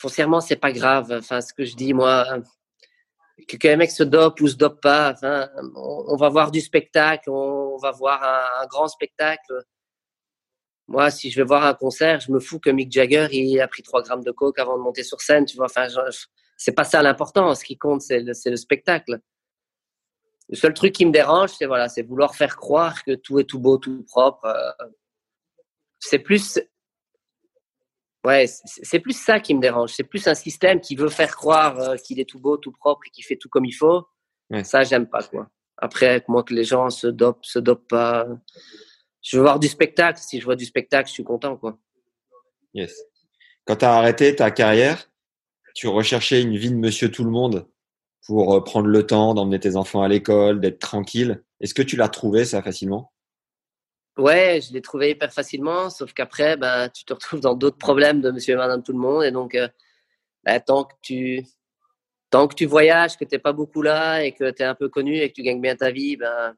foncièrement 0.00 0.40
c'est 0.40 0.56
pas 0.56 0.72
grave. 0.72 1.12
Enfin, 1.18 1.40
ce 1.40 1.52
que 1.52 1.64
je 1.64 1.74
dis 1.76 1.94
moi, 1.94 2.26
que, 3.48 3.56
que 3.56 3.68
les 3.68 3.76
mecs 3.76 3.90
se 3.90 4.02
dopent 4.02 4.40
ou 4.40 4.48
se 4.48 4.56
dopent 4.56 4.80
pas. 4.80 5.12
Enfin, 5.12 5.48
on, 5.74 6.16
va 6.16 6.28
voir 6.28 6.50
du 6.50 6.60
spectacle, 6.60 7.30
on, 7.30 7.76
va 7.78 7.90
voir 7.92 8.22
un, 8.60 8.66
grand 8.66 8.88
spectacle. 8.88 9.62
Moi, 10.88 11.10
si 11.10 11.30
je 11.30 11.40
vais 11.40 11.46
voir 11.46 11.64
un 11.64 11.74
concert, 11.74 12.20
je 12.20 12.30
me 12.30 12.38
fous 12.40 12.60
que 12.60 12.70
Mick 12.70 12.92
Jagger 12.92 13.28
il 13.32 13.60
a 13.60 13.68
pris 13.68 13.82
3 13.82 14.02
grammes 14.02 14.22
de 14.22 14.30
coke 14.30 14.58
avant 14.58 14.78
de 14.78 14.82
monter 14.82 15.02
sur 15.02 15.20
scène. 15.20 15.44
Tu 15.44 15.56
vois, 15.56 15.66
enfin, 15.66 15.88
c'est 16.56 16.72
pas 16.72 16.84
ça 16.84 17.02
l'important. 17.02 17.54
Ce 17.54 17.64
qui 17.64 17.76
compte, 17.76 18.02
c'est 18.02 18.20
le, 18.20 18.32
le 18.44 18.56
spectacle. 18.56 19.20
Le 20.48 20.56
seul 20.56 20.74
truc 20.74 20.92
qui 20.92 21.04
me 21.04 21.10
dérange, 21.10 21.50
c'est 21.58 21.66
voilà, 21.66 21.88
c'est 21.88 22.02
vouloir 22.02 22.36
faire 22.36 22.56
croire 22.56 23.02
que 23.02 23.16
tout 23.16 23.40
est 23.40 23.44
tout 23.44 23.58
beau, 23.58 23.78
tout 23.78 24.04
propre. 24.04 24.44
Euh, 24.44 24.86
c'est 25.98 26.20
plus 26.20 26.60
ouais 28.26 28.46
c'est 28.48 29.00
plus 29.00 29.16
ça 29.16 29.40
qui 29.40 29.54
me 29.54 29.60
dérange. 29.60 29.92
C'est 29.94 30.04
plus 30.04 30.26
un 30.26 30.34
système 30.34 30.80
qui 30.80 30.96
veut 30.96 31.08
faire 31.08 31.34
croire 31.36 31.78
euh, 31.80 31.96
qu'il 31.96 32.20
est 32.20 32.28
tout 32.28 32.40
beau 32.40 32.56
tout 32.56 32.72
propre 32.72 33.02
et 33.06 33.10
qu'il 33.10 33.24
fait 33.24 33.36
tout 33.36 33.48
comme 33.48 33.64
il 33.64 33.72
faut. 33.72 34.04
Ça 34.62 34.84
j'aime 34.84 35.08
pas 35.08 35.22
quoi. 35.22 35.48
Après 35.78 36.22
moi 36.28 36.42
que 36.42 36.54
les 36.54 36.64
gens 36.64 36.90
se 36.90 37.06
dopent 37.06 37.44
se 37.44 37.58
dopent 37.58 37.88
pas. 37.88 38.26
Je 39.22 39.36
veux 39.36 39.42
voir 39.42 39.58
du 39.58 39.68
spectacle. 39.68 40.20
Si 40.20 40.40
je 40.40 40.44
vois 40.44 40.56
du 40.56 40.64
spectacle 40.64 41.08
je 41.08 41.14
suis 41.14 41.24
content 41.24 41.56
quoi. 41.56 41.78
Yes. 42.74 42.94
Quand 43.64 43.76
tu 43.76 43.84
as 43.84 43.94
arrêté 43.94 44.34
ta 44.36 44.50
carrière 44.50 45.08
tu 45.74 45.88
recherchais 45.88 46.40
une 46.40 46.56
vie 46.56 46.70
de 46.70 46.76
monsieur 46.76 47.10
tout 47.10 47.22
le 47.22 47.30
monde 47.30 47.68
pour 48.26 48.54
euh, 48.54 48.64
prendre 48.64 48.88
le 48.88 49.06
temps 49.06 49.34
d'emmener 49.34 49.60
tes 49.60 49.76
enfants 49.76 50.02
à 50.02 50.08
l'école 50.08 50.58
d'être 50.58 50.78
tranquille. 50.78 51.44
Est-ce 51.60 51.74
que 51.74 51.82
tu 51.82 51.96
l'as 51.96 52.08
trouvé 52.08 52.44
ça 52.44 52.62
facilement? 52.62 53.12
Ouais, 54.16 54.60
je 54.62 54.72
l'ai 54.72 54.80
trouvé 54.80 55.10
hyper 55.10 55.32
facilement, 55.32 55.90
sauf 55.90 56.14
qu'après, 56.14 56.56
ben, 56.56 56.88
tu 56.88 57.04
te 57.04 57.12
retrouves 57.12 57.40
dans 57.40 57.54
d'autres 57.54 57.76
problèmes 57.76 58.22
de 58.22 58.30
monsieur 58.30 58.54
et 58.54 58.56
madame 58.56 58.82
tout 58.82 58.92
le 58.92 58.98
monde. 58.98 59.24
Et 59.24 59.30
donc, 59.30 59.54
euh, 59.54 59.68
ben, 60.44 60.58
tant, 60.60 60.84
que 60.84 60.94
tu, 61.02 61.44
tant 62.30 62.48
que 62.48 62.54
tu 62.54 62.64
voyages, 62.64 63.18
que 63.18 63.24
tu 63.24 63.34
n'es 63.34 63.38
pas 63.38 63.52
beaucoup 63.52 63.82
là 63.82 64.22
et 64.24 64.32
que 64.32 64.50
tu 64.50 64.62
es 64.62 64.64
un 64.64 64.74
peu 64.74 64.88
connu 64.88 65.16
et 65.18 65.28
que 65.28 65.34
tu 65.34 65.42
gagnes 65.42 65.60
bien 65.60 65.76
ta 65.76 65.90
vie, 65.90 66.16
ben, 66.16 66.56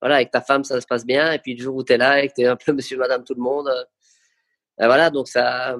voilà, 0.00 0.16
avec 0.16 0.32
ta 0.32 0.40
femme, 0.40 0.64
ça 0.64 0.80
se 0.80 0.86
passe 0.86 1.06
bien. 1.06 1.32
Et 1.32 1.38
puis, 1.38 1.54
le 1.54 1.62
jour 1.62 1.76
où 1.76 1.84
tu 1.84 1.92
es 1.92 1.96
là 1.96 2.22
et 2.22 2.28
que 2.28 2.34
tu 2.34 2.42
es 2.42 2.46
un 2.46 2.56
peu 2.56 2.72
monsieur 2.72 2.96
et 2.96 3.00
madame 3.00 3.24
tout 3.24 3.34
le 3.34 3.42
monde, 3.42 3.68
euh, 3.68 3.84
ben, 4.78 4.86
voilà, 4.86 5.10
donc 5.10 5.28
ça, 5.28 5.76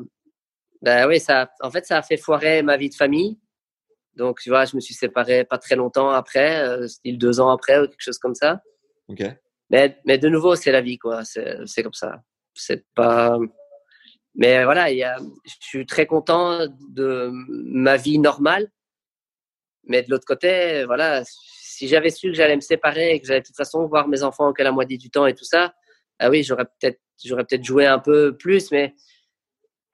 ben, 0.82 1.08
oui, 1.08 1.18
ça, 1.20 1.50
en 1.60 1.70
fait, 1.70 1.86
ça 1.86 1.98
a 1.98 2.02
fait 2.02 2.16
foirer 2.16 2.62
ma 2.62 2.76
vie 2.76 2.90
de 2.90 2.94
famille. 2.94 3.38
Donc, 4.14 4.40
tu 4.40 4.48
vois, 4.50 4.64
je 4.64 4.76
me 4.76 4.80
suis 4.80 4.94
séparé 4.94 5.44
pas 5.44 5.58
très 5.58 5.76
longtemps 5.76 6.10
après, 6.10 6.62
euh, 6.62 6.86
style 6.86 7.18
deux 7.18 7.40
ans 7.40 7.50
après 7.50 7.78
ou 7.80 7.88
quelque 7.88 8.00
chose 8.00 8.18
comme 8.18 8.34
ça. 8.34 8.62
Okay. 9.08 9.32
Mais, 9.70 9.98
mais 10.04 10.18
de 10.18 10.28
nouveau, 10.28 10.54
c'est 10.54 10.72
la 10.72 10.80
vie, 10.80 10.98
quoi. 10.98 11.22
C'est 11.24 11.82
comme 11.82 11.92
ça. 11.92 12.22
C'est 12.54 12.84
pas. 12.94 13.38
Mais 14.34 14.64
voilà, 14.64 14.90
il 14.90 14.98
y 14.98 15.02
a, 15.02 15.18
je 15.44 15.54
suis 15.60 15.86
très 15.86 16.06
content 16.06 16.66
de 16.90 17.30
ma 17.48 17.96
vie 17.96 18.18
normale. 18.18 18.68
Mais 19.84 20.02
de 20.02 20.10
l'autre 20.10 20.26
côté, 20.26 20.84
voilà, 20.84 21.22
si 21.24 21.88
j'avais 21.88 22.10
su 22.10 22.28
que 22.28 22.34
j'allais 22.34 22.56
me 22.56 22.60
séparer 22.60 23.12
et 23.12 23.20
que 23.20 23.26
j'allais 23.26 23.40
de 23.40 23.46
toute 23.46 23.56
façon 23.56 23.86
voir 23.86 24.08
mes 24.08 24.22
enfants 24.22 24.52
que 24.52 24.62
la 24.62 24.72
moitié 24.72 24.98
du 24.98 25.10
temps 25.10 25.26
et 25.26 25.34
tout 25.34 25.44
ça, 25.44 25.74
ah 26.18 26.30
oui, 26.30 26.42
j'aurais 26.42 26.64
peut-être, 26.64 27.00
j'aurais 27.24 27.44
peut-être 27.44 27.64
joué 27.64 27.86
un 27.86 27.98
peu 27.98 28.36
plus, 28.36 28.70
mais 28.70 28.94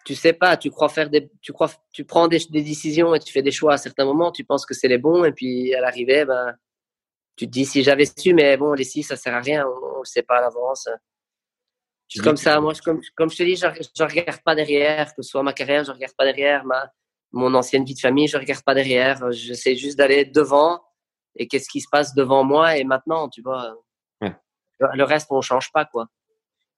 tu 0.04 0.14
sais 0.14 0.32
pas, 0.32 0.56
tu 0.56 0.70
crois 0.70 0.88
faire 0.88 1.10
des, 1.10 1.30
tu 1.42 1.52
crois, 1.52 1.70
tu 1.92 2.04
prends 2.04 2.28
des, 2.28 2.38
des, 2.50 2.62
décisions 2.62 3.14
et 3.14 3.20
tu 3.20 3.32
fais 3.32 3.42
des 3.42 3.50
choix 3.50 3.74
à 3.74 3.78
certains 3.78 4.04
moments, 4.04 4.32
tu 4.32 4.44
penses 4.44 4.66
que 4.66 4.74
c'est 4.74 4.88
les 4.88 4.98
bons 4.98 5.24
et 5.24 5.32
puis 5.32 5.74
à 5.74 5.80
l'arrivée, 5.80 6.24
ben, 6.24 6.54
tu 7.36 7.46
te 7.46 7.50
dis 7.50 7.64
si 7.64 7.82
j'avais 7.82 8.04
su, 8.06 8.34
mais 8.34 8.56
bon, 8.56 8.72
les 8.72 8.84
six, 8.84 9.02
ça 9.02 9.16
sert 9.16 9.34
à 9.34 9.40
rien, 9.40 9.66
on, 9.66 9.94
ne 9.94 9.98
le 10.00 10.04
sait 10.04 10.22
pas 10.22 10.38
à 10.38 10.40
l'avance. 10.42 10.88
C'est 12.08 12.22
comme 12.22 12.36
ça, 12.36 12.60
moi, 12.60 12.74
je, 12.74 12.82
comme, 12.82 13.00
comme 13.16 13.30
je 13.30 13.36
te 13.38 13.42
dis, 13.42 13.56
je, 13.56 13.66
je 13.96 14.02
regarde 14.02 14.42
pas 14.44 14.54
derrière, 14.54 15.14
que 15.14 15.22
ce 15.22 15.30
soit 15.30 15.42
ma 15.42 15.54
carrière, 15.54 15.84
je 15.84 15.92
regarde 15.92 16.12
pas 16.16 16.24
derrière, 16.24 16.64
ma, 16.66 16.90
mon 17.32 17.54
ancienne 17.54 17.84
vie 17.84 17.94
de 17.94 18.00
famille, 18.00 18.28
je 18.28 18.36
regarde 18.36 18.62
pas 18.62 18.74
derrière, 18.74 19.32
j'essaie 19.32 19.76
juste 19.76 19.96
d'aller 19.96 20.24
devant 20.24 20.80
et 21.36 21.48
qu'est-ce 21.48 21.68
qui 21.68 21.80
se 21.80 21.88
passe 21.90 22.14
devant 22.14 22.44
moi 22.44 22.76
et 22.76 22.84
maintenant, 22.84 23.28
tu 23.28 23.40
vois. 23.42 23.74
Ouais. 24.20 24.34
Le 24.78 25.04
reste, 25.04 25.28
on 25.30 25.40
change 25.40 25.72
pas, 25.72 25.84
quoi. 25.86 26.08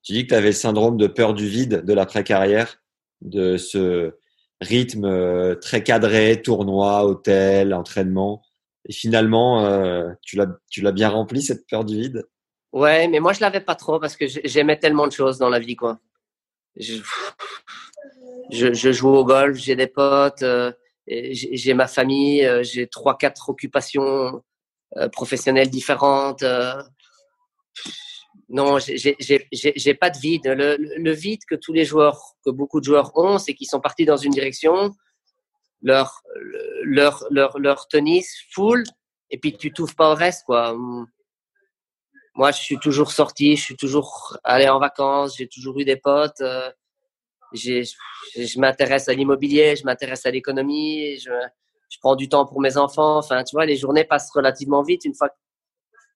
Tu 0.03 0.13
dis 0.13 0.25
que 0.25 0.29
tu 0.29 0.35
avais 0.35 0.49
le 0.49 0.53
syndrome 0.53 0.97
de 0.97 1.07
peur 1.07 1.35
du 1.35 1.49
vide 1.49 1.85
de 1.85 1.93
l'après-carrière, 1.93 2.77
de 3.23 3.57
ce 3.57 4.15
rythme 4.61 5.07
euh, 5.07 5.55
très 5.57 5.83
cadré, 5.83 6.41
tournoi, 6.41 7.05
hôtel, 7.05 7.75
entraînement. 7.75 8.43
Et 8.87 8.93
finalement, 8.93 9.65
euh, 9.65 10.11
tu 10.23 10.37
l'as 10.37 10.93
bien 10.93 11.09
rempli, 11.09 11.43
cette 11.43 11.67
peur 11.67 11.85
du 11.85 11.97
vide? 11.97 12.25
Ouais, 12.73 13.09
mais 13.09 13.21
moi, 13.21 13.33
je 13.33 13.41
l'avais 13.41 13.61
pas 13.61 13.77
trop 13.77 14.01
parce 14.01 14.17
que 14.17 14.27
j'aimais 14.27 14.79
tellement 14.79 15.07
de 15.07 15.13
choses 15.13 15.39
dans 15.39 15.49
la 15.49 15.59
vie, 15.59 15.77
quoi. 15.77 16.01
Je, 16.77 17.01
joue 18.93 19.09
au 19.09 19.25
golf, 19.25 19.57
j'ai 19.57 19.77
des 19.77 19.87
potes, 19.87 20.43
euh, 20.43 20.73
j'ai 21.07 21.73
ma 21.73 21.87
famille, 21.87 22.45
euh, 22.45 22.63
j'ai 22.63 22.89
trois, 22.89 23.17
quatre 23.17 23.49
occupations 23.49 24.43
professionnelles 25.13 25.71
différentes. 25.71 26.45
non, 28.49 28.79
j'ai 28.79 29.95
pas 29.95 30.11
de 30.11 30.19
vide. 30.19 30.47
Le, 30.47 30.77
le, 30.79 31.13
vide 31.13 31.41
que 31.49 31.55
tous 31.55 31.73
les 31.73 31.85
joueurs, 31.85 32.21
que 32.45 32.51
beaucoup 32.51 32.81
de 32.81 32.85
joueurs 32.85 33.17
ont, 33.17 33.39
c'est 33.39 33.55
qu'ils 33.55 33.67
sont 33.69 33.81
partis 33.81 34.05
dans 34.05 34.17
une 34.17 34.31
direction, 34.31 34.95
leur, 35.85 36.23
leur, 36.83 37.25
leur, 37.31 37.59
leur 37.61 37.87
tennis 37.87 38.29
full, 38.53 38.83
et 39.31 39.39
puis 39.39 39.57
tu 39.57 39.73
t'ouvres 39.73 39.95
pas 39.95 40.11
au 40.11 40.15
reste, 40.17 40.45
quoi 40.45 40.75
moi, 42.35 42.51
je 42.51 42.61
suis 42.61 42.79
toujours 42.79 43.13
sorti, 43.13 43.57
je 43.57 43.63
suis 43.63 43.77
toujours 43.77 44.37
allé 44.43 44.69
en 44.69 44.81
vacances, 44.81 45.37
j'ai 45.37 45.49
toujours 45.49 45.79
eu 45.79 45.85
des 45.85 45.97
potes. 45.97 46.41
Euh, 46.41 46.71
je 47.53 48.59
m'intéresse 48.59 49.09
à 49.09 49.15
l'immobilier, 49.15 49.77
je 49.77 49.85
m'intéresse 49.85 50.27
à 50.27 50.31
l'économie, 50.33 51.17
je, 51.19 51.31
je, 51.89 51.99
prends 52.01 52.17
du 52.17 52.29
temps 52.29 52.45
pour 52.45 52.61
mes 52.61 52.77
enfants. 52.77 53.19
Enfin, 53.19 53.45
tu 53.45 53.55
vois, 53.55 53.67
les 53.67 53.77
journées 53.77 54.05
passent 54.05 54.31
relativement 54.33 54.83
vite 54.83 55.05
une 55.05 55.15
fois 55.15 55.31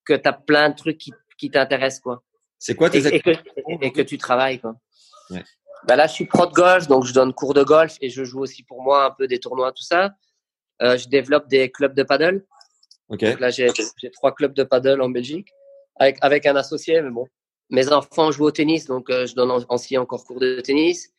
que 0.04 0.14
tu 0.14 0.28
as 0.28 0.32
plein 0.32 0.70
de 0.70 0.74
trucs 0.74 0.98
qui, 0.98 1.12
qui 1.38 1.50
t'intéressent, 1.50 2.00
quoi. 2.00 2.24
C'est 2.58 2.74
quoi 2.74 2.90
tes 2.90 3.06
et, 3.06 3.14
et, 3.14 3.20
que, 3.20 3.30
et, 3.80 3.92
que, 3.92 4.02
tu 4.02 4.18
travailles, 4.18 4.58
quoi. 4.58 4.74
Ouais. 5.30 5.44
Ben 5.86 5.96
là, 5.96 6.06
je 6.06 6.12
suis 6.12 6.26
pro 6.26 6.46
de 6.46 6.52
golf, 6.52 6.86
donc 6.88 7.04
je 7.04 7.14
donne 7.14 7.32
cours 7.32 7.54
de 7.54 7.62
golf 7.62 7.96
et 8.00 8.10
je 8.10 8.24
joue 8.24 8.40
aussi 8.40 8.62
pour 8.62 8.82
moi 8.82 9.04
un 9.04 9.10
peu 9.10 9.26
des 9.26 9.38
tournois, 9.38 9.72
tout 9.72 9.82
ça. 9.82 10.10
Euh, 10.82 10.96
je 10.96 11.08
développe 11.08 11.48
des 11.48 11.70
clubs 11.70 11.94
de 11.94 12.02
paddle. 12.02 12.44
Okay. 13.08 13.30
Donc 13.30 13.40
là, 13.40 13.50
j'ai 13.50 13.68
trois 14.12 14.34
clubs 14.34 14.54
de 14.54 14.64
paddle 14.64 15.00
en 15.00 15.08
Belgique 15.08 15.48
avec, 15.96 16.18
avec 16.20 16.46
un 16.46 16.56
associé, 16.56 17.00
mais 17.00 17.10
bon. 17.10 17.26
Mes 17.70 17.92
enfants 17.92 18.30
jouent 18.30 18.46
au 18.46 18.50
tennis, 18.50 18.86
donc 18.86 19.10
euh, 19.10 19.26
je 19.26 19.34
donne 19.34 19.50
aussi 19.68 19.98
encore 19.98 20.24
cours 20.24 20.40
de 20.40 20.60
tennis. 20.60 21.10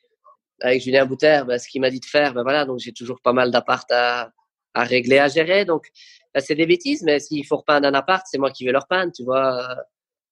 Avec 0.62 0.82
Julien 0.82 1.06
Bouter, 1.06 1.44
bah, 1.48 1.58
ce 1.58 1.68
qu'il 1.68 1.80
m'a 1.82 1.90
dit 1.90 2.00
de 2.00 2.06
faire, 2.06 2.34
ben 2.34 2.44
voilà, 2.44 2.66
donc 2.66 2.80
j'ai 2.80 2.92
toujours 2.92 3.22
pas 3.22 3.34
mal 3.34 3.50
d'appart 3.52 3.90
à, 3.92 4.32
à 4.74 4.84
régler, 4.84 5.20
à 5.20 5.28
gérer. 5.28 5.64
Donc, 5.64 5.88
bah, 6.34 6.42
c'est 6.42 6.56
des 6.56 6.66
bêtises, 6.66 7.04
mais 7.04 7.20
s'il 7.20 7.46
faut 7.46 7.58
repeindre 7.58 7.88
un 7.88 7.94
appart, 7.94 8.26
c'est 8.30 8.38
moi 8.38 8.52
qui 8.52 8.66
vais 8.66 8.72
leur 8.72 8.88
peindre, 8.88 9.12
tu 9.16 9.24
vois. 9.24 9.76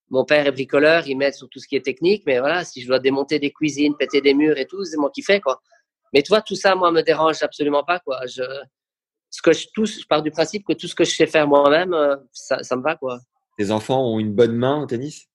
Mon 0.10 0.24
père 0.24 0.48
est 0.48 0.52
bricoleur, 0.52 1.08
il 1.08 1.18
m'aide 1.18 1.34
sur 1.34 1.50
tout 1.50 1.60
ce 1.60 1.68
qui 1.68 1.76
est 1.76 1.84
technique, 1.84 2.24
mais 2.26 2.40
voilà, 2.40 2.64
si 2.64 2.82
je 2.82 2.88
dois 2.88 3.00
démonter 3.00 3.40
des 3.40 3.52
cuisines, 3.52 3.96
péter 3.96 4.22
des 4.22 4.34
murs 4.34 4.58
et 4.58 4.66
tout, 4.66 4.84
c'est 4.86 4.98
moi 4.98 5.12
qui 5.14 5.22
fais, 5.22 5.42
quoi. 5.42 5.62
Mais 6.14 6.24
toi, 6.24 6.42
tout 6.42 6.56
ça, 6.56 6.76
moi, 6.76 6.92
me 6.92 7.02
dérange 7.02 7.44
absolument 7.44 7.84
pas, 7.84 8.00
quoi. 8.00 8.26
Je, 8.26 8.44
ce 9.30 9.42
que 9.42 9.52
je, 9.52 9.68
tout, 9.74 9.86
je 9.86 10.06
pars 10.08 10.22
du 10.22 10.32
principe 10.32 10.66
que 10.66 10.74
tout 10.74 10.88
ce 10.88 10.96
que 10.96 11.04
je 11.04 11.14
sais 11.14 11.28
faire 11.28 11.48
moi-même, 11.48 11.94
euh, 11.94 12.16
ça, 12.32 12.64
ça 12.64 12.76
me 12.78 12.82
va, 12.82 12.96
quoi. 12.96 13.20
Tes 13.58 13.72
enfants 13.72 14.06
ont 14.06 14.20
une 14.20 14.34
bonne 14.34 14.56
main 14.56 14.82
au 14.82 14.86
tennis? 14.86 15.28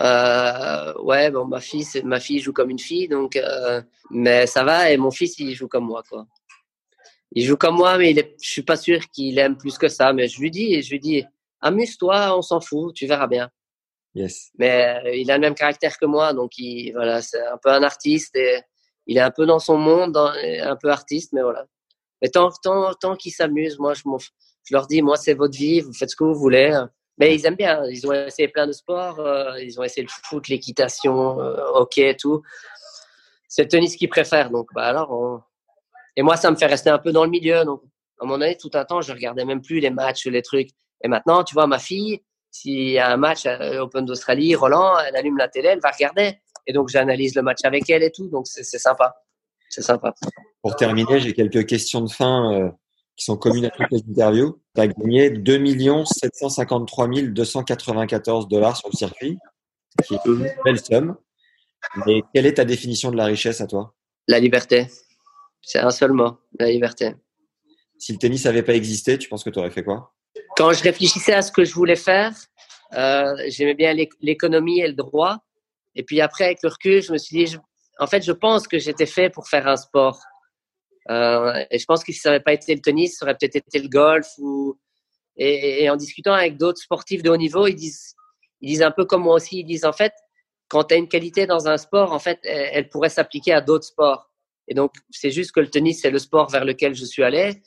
Euh, 0.00 0.94
ouais, 1.02 1.30
bon, 1.30 1.44
ma 1.44 1.60
fille, 1.60 1.84
ma 2.04 2.20
fille 2.20 2.38
joue 2.38 2.54
comme 2.54 2.70
une 2.70 2.78
fille, 2.78 3.08
donc, 3.08 3.36
euh, 3.36 3.82
mais 4.10 4.46
ça 4.46 4.64
va. 4.64 4.90
Et 4.90 4.96
mon 4.96 5.10
fils, 5.10 5.38
il 5.38 5.54
joue 5.54 5.68
comme 5.68 5.84
moi, 5.84 6.02
quoi. 6.08 6.26
Il 7.32 7.44
joue 7.44 7.56
comme 7.56 7.76
moi, 7.76 7.98
mais 7.98 8.10
il 8.10 8.18
est, 8.18 8.34
je 8.42 8.50
suis 8.50 8.62
pas 8.62 8.76
sûr 8.76 9.00
qu'il 9.10 9.38
aime 9.38 9.56
plus 9.56 9.76
que 9.76 9.88
ça. 9.88 10.12
Mais 10.12 10.26
je 10.26 10.40
lui 10.40 10.50
dis, 10.50 10.80
je 10.82 10.90
lui 10.90 11.00
dis, 11.00 11.24
amuse-toi, 11.60 12.36
on 12.36 12.42
s'en 12.42 12.60
fout, 12.60 12.94
tu 12.94 13.06
verras 13.06 13.26
bien. 13.26 13.50
Yes. 14.14 14.50
Mais 14.58 15.00
euh, 15.04 15.14
il 15.14 15.30
a 15.30 15.36
le 15.36 15.40
même 15.40 15.54
caractère 15.54 15.98
que 15.98 16.06
moi, 16.06 16.32
donc 16.32 16.58
il, 16.58 16.92
voilà, 16.92 17.22
c'est 17.22 17.44
un 17.46 17.58
peu 17.62 17.70
un 17.70 17.82
artiste 17.82 18.34
et 18.36 18.60
il 19.06 19.16
est 19.16 19.22
un 19.22 19.30
peu 19.30 19.46
dans 19.46 19.58
son 19.58 19.76
monde, 19.76 20.16
un 20.16 20.76
peu 20.76 20.90
artiste, 20.90 21.32
mais 21.32 21.42
voilà. 21.42 21.66
Mais 22.22 22.28
tant, 22.28 22.50
tant, 22.62 22.92
tant 22.94 23.16
qu'il 23.16 23.32
s'amuse, 23.32 23.78
moi, 23.78 23.94
je, 23.94 24.02
leur 24.70 24.86
dis, 24.86 25.02
moi, 25.02 25.16
c'est 25.16 25.34
votre 25.34 25.56
vie, 25.56 25.80
vous 25.80 25.92
faites 25.92 26.10
ce 26.10 26.16
que 26.16 26.24
vous 26.24 26.34
voulez. 26.34 26.78
Mais 27.18 27.34
ils 27.34 27.44
aiment 27.46 27.56
bien. 27.56 27.84
Ils 27.86 28.06
ont 28.06 28.12
essayé 28.12 28.48
plein 28.48 28.66
de 28.66 28.72
sports. 28.72 29.20
Euh, 29.20 29.60
ils 29.60 29.78
ont 29.78 29.82
essayé 29.82 30.02
le 30.02 30.08
foot, 30.08 30.48
l'équitation, 30.48 31.40
euh, 31.40 31.56
hockey, 31.74 32.16
tout. 32.16 32.42
C'est 33.48 33.62
le 33.62 33.68
tennis 33.68 33.96
qu'ils 33.96 34.08
préfèrent. 34.08 34.50
Donc, 34.50 34.68
bah 34.74 34.84
alors, 34.84 35.42
et 36.16 36.22
moi, 36.22 36.36
ça 36.36 36.50
me 36.50 36.56
fait 36.56 36.66
rester 36.66 36.90
un 36.90 36.98
peu 36.98 37.12
dans 37.12 37.24
le 37.24 37.30
milieu. 37.30 37.64
Donc, 37.64 37.82
à 38.20 38.24
mon 38.24 38.40
avis, 38.40 38.56
tout 38.56 38.70
un 38.74 38.84
temps, 38.84 39.00
je 39.00 39.12
regardais 39.12 39.44
même 39.44 39.62
plus 39.62 39.80
les 39.80 39.90
matchs, 39.90 40.26
les 40.26 40.42
trucs. 40.42 40.70
Et 41.02 41.08
maintenant, 41.08 41.44
tu 41.44 41.54
vois, 41.54 41.66
ma 41.66 41.78
fille, 41.78 42.22
s'il 42.50 42.90
y 42.90 42.98
a 42.98 43.10
un 43.10 43.16
match 43.16 43.46
à 43.46 43.74
l'Open 43.74 44.04
d'Australie, 44.04 44.54
Roland, 44.54 44.98
elle 44.98 45.16
allume 45.16 45.38
la 45.38 45.48
télé, 45.48 45.68
elle 45.68 45.80
va 45.80 45.90
regarder. 45.90 46.38
Et 46.66 46.72
donc, 46.72 46.88
j'analyse 46.88 47.34
le 47.34 47.42
match 47.42 47.60
avec 47.64 47.88
elle 47.90 48.02
et 48.02 48.10
tout. 48.10 48.28
Donc, 48.28 48.46
c'est 48.46 48.64
sympa. 48.64 49.14
C'est 49.68 49.82
sympa. 49.82 50.14
Pour 50.62 50.76
terminer, 50.76 51.20
j'ai 51.20 51.32
quelques 51.32 51.66
questions 51.66 52.00
de 52.00 52.10
fin. 52.10 52.52
Euh, 52.54 52.70
qui 53.20 53.26
sont 53.26 53.36
communes 53.36 53.66
à 53.66 53.70
toutes 53.70 53.90
les 53.90 54.02
interviews. 54.10 54.58
Tu 54.74 54.80
as 54.80 54.86
gagné 54.88 55.28
2 55.28 56.04
753 56.06 57.08
294 57.08 58.48
dollars 58.48 58.78
sur 58.78 58.88
le 58.90 58.96
circuit, 58.96 59.38
qui 60.06 60.14
est 60.14 60.24
une 60.24 60.50
belle 60.64 60.80
somme. 60.80 61.16
Mais 62.06 62.22
quelle 62.32 62.46
est 62.46 62.54
ta 62.54 62.64
définition 62.64 63.10
de 63.10 63.18
la 63.18 63.26
richesse 63.26 63.60
à 63.60 63.66
toi? 63.66 63.94
La 64.26 64.40
liberté. 64.40 64.86
C'est 65.60 65.80
un 65.80 65.90
seul 65.90 66.12
mot, 66.12 66.38
la 66.58 66.70
liberté. 66.70 67.14
Si 67.98 68.12
le 68.12 68.18
tennis 68.18 68.46
n'avait 68.46 68.62
pas 68.62 68.74
existé, 68.74 69.18
tu 69.18 69.28
penses 69.28 69.44
que 69.44 69.50
tu 69.50 69.58
aurais 69.58 69.70
fait 69.70 69.84
quoi? 69.84 70.14
Quand 70.60 70.74
je 70.74 70.82
réfléchissais 70.82 71.32
à 71.32 71.40
ce 71.40 71.50
que 71.50 71.64
je 71.64 71.72
voulais 71.72 71.96
faire, 71.96 72.34
euh, 72.92 73.34
j'aimais 73.48 73.72
bien 73.72 73.94
l'économie 74.20 74.80
et 74.80 74.88
le 74.88 74.92
droit. 74.92 75.38
Et 75.94 76.02
puis 76.02 76.20
après, 76.20 76.44
avec 76.44 76.58
le 76.62 76.68
recul, 76.68 77.02
je 77.02 77.12
me 77.12 77.16
suis 77.16 77.46
dit, 77.46 77.56
en 77.98 78.06
fait, 78.06 78.22
je 78.22 78.32
pense 78.32 78.68
que 78.68 78.78
j'étais 78.78 79.06
fait 79.06 79.30
pour 79.30 79.48
faire 79.48 79.66
un 79.66 79.76
sport. 79.76 80.20
Euh, 81.08 81.64
et 81.70 81.78
je 81.78 81.84
pense 81.86 82.04
que 82.04 82.12
si 82.12 82.18
ça 82.18 82.28
n'avait 82.28 82.44
pas 82.44 82.52
été 82.52 82.74
le 82.74 82.82
tennis, 82.82 83.16
ça 83.16 83.24
aurait 83.24 83.38
peut-être 83.40 83.56
été 83.56 83.78
le 83.78 83.88
golf. 83.88 84.26
Et, 85.38 85.88
en 85.88 85.96
discutant 85.96 86.34
avec 86.34 86.58
d'autres 86.58 86.82
sportifs 86.82 87.22
de 87.22 87.30
haut 87.30 87.38
niveau, 87.38 87.66
ils 87.66 87.74
disent, 87.74 88.14
ils 88.60 88.68
disent 88.68 88.82
un 88.82 88.90
peu 88.90 89.06
comme 89.06 89.22
moi 89.22 89.36
aussi, 89.36 89.60
ils 89.60 89.64
disent 89.64 89.86
en 89.86 89.94
fait, 89.94 90.12
quand 90.68 90.84
tu 90.84 90.94
as 90.94 90.98
une 90.98 91.08
qualité 91.08 91.46
dans 91.46 91.68
un 91.68 91.78
sport, 91.78 92.12
en 92.12 92.18
fait, 92.18 92.38
elle, 92.42 92.90
pourrait 92.90 93.08
s'appliquer 93.08 93.54
à 93.54 93.62
d'autres 93.62 93.86
sports. 93.86 94.30
Et 94.68 94.74
donc, 94.74 94.92
c'est 95.08 95.30
juste 95.30 95.52
que 95.52 95.60
le 95.60 95.70
tennis, 95.70 96.02
c'est 96.02 96.10
le 96.10 96.18
sport 96.18 96.50
vers 96.50 96.66
lequel 96.66 96.94
je 96.94 97.06
suis 97.06 97.22
allé. 97.22 97.62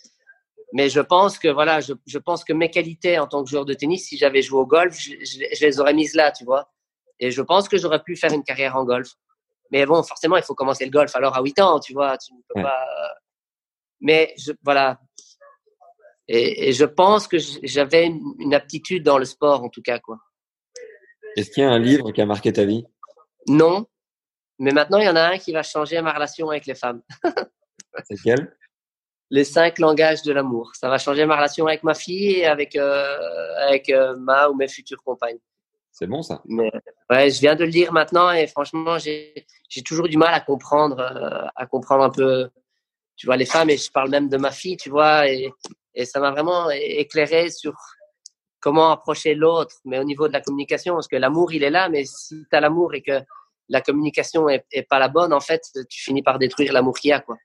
Mais 0.73 0.89
je 0.89 0.99
pense 0.99 1.37
que 1.37 1.47
voilà, 1.47 1.81
je, 1.81 1.93
je, 2.07 2.17
pense 2.17 2.43
que 2.43 2.51
mes 2.51 2.71
qualités 2.71 3.19
en 3.19 3.27
tant 3.27 3.43
que 3.43 3.49
joueur 3.49 3.63
de 3.63 3.75
tennis, 3.75 4.07
si 4.07 4.17
j'avais 4.17 4.41
joué 4.41 4.59
au 4.59 4.65
golf, 4.65 4.97
je, 4.97 5.11
je, 5.21 5.65
les 5.65 5.79
aurais 5.79 5.93
mises 5.93 6.15
là, 6.15 6.31
tu 6.31 6.43
vois. 6.45 6.71
Et 7.19 7.29
je 7.29 7.43
pense 7.43 7.69
que 7.69 7.77
j'aurais 7.77 8.01
pu 8.01 8.15
faire 8.15 8.33
une 8.33 8.43
carrière 8.43 8.75
en 8.75 8.83
golf. 8.83 9.11
Mais 9.71 9.85
bon, 9.85 10.01
forcément, 10.01 10.35
il 10.35 10.41
faut 10.41 10.55
commencer 10.55 10.83
le 10.83 10.89
golf. 10.91 11.15
Alors 11.15 11.37
à 11.37 11.43
8 11.43 11.59
ans, 11.61 11.79
tu 11.79 11.93
vois, 11.93 12.17
tu 12.17 12.33
ne 12.33 12.39
peux 12.49 12.63
pas. 12.63 12.83
Mais 14.01 14.33
je, 14.37 14.51
voilà. 14.63 14.99
Et, 16.27 16.73
je 16.73 16.85
pense 16.85 17.27
que 17.27 17.37
j'avais 17.37 18.07
une, 18.39 18.53
aptitude 18.55 19.03
dans 19.03 19.19
le 19.19 19.25
sport, 19.25 19.63
en 19.63 19.69
tout 19.69 19.83
cas, 19.83 19.99
quoi. 19.99 20.17
Est-ce 21.37 21.51
qu'il 21.51 21.61
y 21.61 21.65
a 21.65 21.69
un 21.69 21.79
livre 21.79 22.11
qui 22.11 22.21
a 22.21 22.25
marqué 22.25 22.51
ta 22.51 22.65
vie? 22.65 22.83
Non. 23.47 23.85
Mais 24.57 24.71
maintenant, 24.71 24.97
il 24.97 25.05
y 25.05 25.09
en 25.09 25.15
a 25.15 25.21
un 25.21 25.37
qui 25.37 25.51
va 25.51 25.61
changer 25.61 26.01
ma 26.01 26.13
relation 26.13 26.49
avec 26.49 26.65
les 26.65 26.75
femmes. 26.75 27.01
C'est 28.05 28.15
quel 28.23 28.55
Les 29.33 29.43
cinq 29.43 29.79
langages 29.79 30.21
de 30.21 30.31
l'amour. 30.31 30.71
Ça 30.75 30.89
va 30.89 30.99
changer 30.99 31.25
ma 31.25 31.35
relation 31.35 31.65
avec 31.65 31.81
ma 31.83 31.95
fille 31.95 32.33
et 32.41 32.45
avec, 32.45 32.75
euh, 32.75 33.17
avec 33.67 33.89
euh, 33.89 34.15
ma 34.19 34.47
ou 34.49 34.53
mes 34.55 34.67
futures 34.67 35.01
compagnes. 35.03 35.39
C'est 35.91 36.05
bon 36.05 36.21
ça. 36.21 36.41
Mais, 36.45 36.71
ouais, 37.09 37.31
je 37.31 37.39
viens 37.39 37.55
de 37.55 37.63
le 37.63 37.71
lire 37.71 37.91
maintenant 37.91 38.31
et 38.31 38.45
franchement, 38.45 38.99
j'ai 38.99 39.45
toujours 39.83 40.07
du 40.07 40.17
mal 40.17 40.33
à 40.35 40.39
comprendre, 40.39 40.99
euh, 40.99 41.47
à 41.55 41.65
comprendre 41.65 42.03
un 42.03 42.11
peu 42.11 42.49
tu 43.15 43.25
vois, 43.25 43.37
les 43.37 43.45
femmes, 43.45 43.69
et 43.69 43.77
je 43.77 43.91
parle 43.91 44.09
même 44.09 44.29
de 44.29 44.37
ma 44.37 44.51
fille, 44.51 44.77
tu 44.77 44.89
vois, 44.89 45.29
et, 45.29 45.51
et 45.93 46.05
ça 46.05 46.19
m'a 46.19 46.31
vraiment 46.31 46.69
éclairé 46.71 47.49
sur 47.49 47.73
comment 48.59 48.91
approcher 48.91 49.35
l'autre, 49.35 49.75
mais 49.85 49.99
au 49.99 50.03
niveau 50.03 50.27
de 50.27 50.33
la 50.33 50.41
communication, 50.41 50.95
parce 50.95 51.07
que 51.07 51.15
l'amour, 51.15 51.53
il 51.53 51.63
est 51.63 51.69
là, 51.69 51.89
mais 51.89 52.05
si 52.05 52.43
tu 52.49 52.55
as 52.55 52.61
l'amour 52.61 52.93
et 52.93 53.01
que 53.01 53.21
la 53.69 53.81
communication 53.81 54.49
est, 54.49 54.65
est, 54.71 54.83
pas 54.83 54.99
la 54.99 55.09
bonne, 55.09 55.33
en 55.33 55.39
fait, 55.39 55.61
tu 55.89 56.01
finis 56.01 56.23
par 56.23 56.39
détruire 56.39 56.73
l'amour 56.73 56.95
qu'il 56.95 57.09
y 57.09 57.13
a, 57.13 57.19
quoi. 57.19 57.37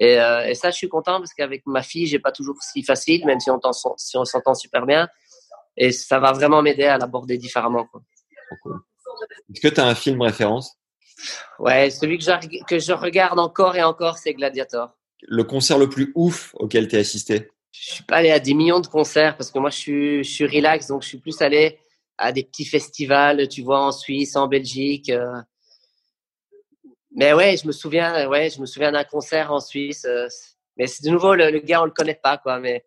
Et, 0.00 0.18
euh, 0.18 0.46
et, 0.46 0.54
ça, 0.54 0.70
je 0.70 0.76
suis 0.76 0.88
content 0.88 1.18
parce 1.18 1.34
qu'avec 1.34 1.62
ma 1.66 1.82
fille, 1.82 2.06
j'ai 2.06 2.18
pas 2.18 2.32
toujours 2.32 2.56
si 2.62 2.82
facile, 2.82 3.24
même 3.26 3.38
si 3.38 3.50
on, 3.50 3.60
si 3.96 4.16
s'entend 4.24 4.54
super 4.54 4.86
bien. 4.86 5.08
Et 5.76 5.92
ça 5.92 6.18
va 6.18 6.32
vraiment 6.32 6.62
m'aider 6.62 6.84
à 6.84 6.98
l'aborder 6.98 7.36
différemment. 7.36 7.86
Est-ce 9.52 9.60
que 9.60 9.68
tu 9.68 9.80
as 9.80 9.86
un 9.86 9.94
film 9.94 10.22
référence? 10.22 10.74
Ouais, 11.58 11.90
celui 11.90 12.16
que 12.18 12.24
je, 12.24 12.64
que 12.66 12.78
je 12.78 12.92
regarde 12.92 13.38
encore 13.38 13.76
et 13.76 13.82
encore, 13.82 14.16
c'est 14.16 14.32
Gladiator. 14.32 14.90
Le 15.22 15.44
concert 15.44 15.78
le 15.78 15.88
plus 15.88 16.12
ouf 16.14 16.54
auquel 16.54 16.88
tu 16.88 16.96
as 16.96 17.00
assisté? 17.00 17.50
Je 17.72 17.94
suis 17.94 18.04
pas 18.04 18.16
allé 18.16 18.30
à 18.30 18.40
des 18.40 18.54
millions 18.54 18.80
de 18.80 18.86
concerts 18.86 19.36
parce 19.36 19.50
que 19.50 19.58
moi, 19.58 19.70
je 19.70 19.76
suis, 19.76 20.24
je 20.24 20.30
suis 20.30 20.46
relax, 20.46 20.86
donc 20.86 21.02
je 21.02 21.08
suis 21.08 21.18
plus 21.18 21.40
allé 21.42 21.78
à 22.16 22.32
des 22.32 22.42
petits 22.42 22.64
festivals, 22.64 23.48
tu 23.48 23.62
vois, 23.62 23.80
en 23.80 23.92
Suisse, 23.92 24.34
en 24.34 24.48
Belgique. 24.48 25.10
Euh. 25.10 25.40
Mais 27.20 27.34
ouais, 27.34 27.54
je 27.58 27.66
me 27.66 27.72
souviens, 27.72 28.26
ouais, 28.30 28.48
je 28.48 28.58
me 28.62 28.64
souviens 28.64 28.92
d'un 28.92 29.04
concert 29.04 29.52
en 29.52 29.60
Suisse. 29.60 30.06
Euh. 30.06 30.26
Mais 30.78 30.86
c'est 30.86 31.04
de 31.04 31.10
nouveau, 31.10 31.34
le, 31.34 31.50
gars, 31.58 31.82
on 31.82 31.84
le 31.84 31.90
connaît 31.90 32.18
pas, 32.20 32.38
quoi. 32.38 32.58
Mais 32.58 32.82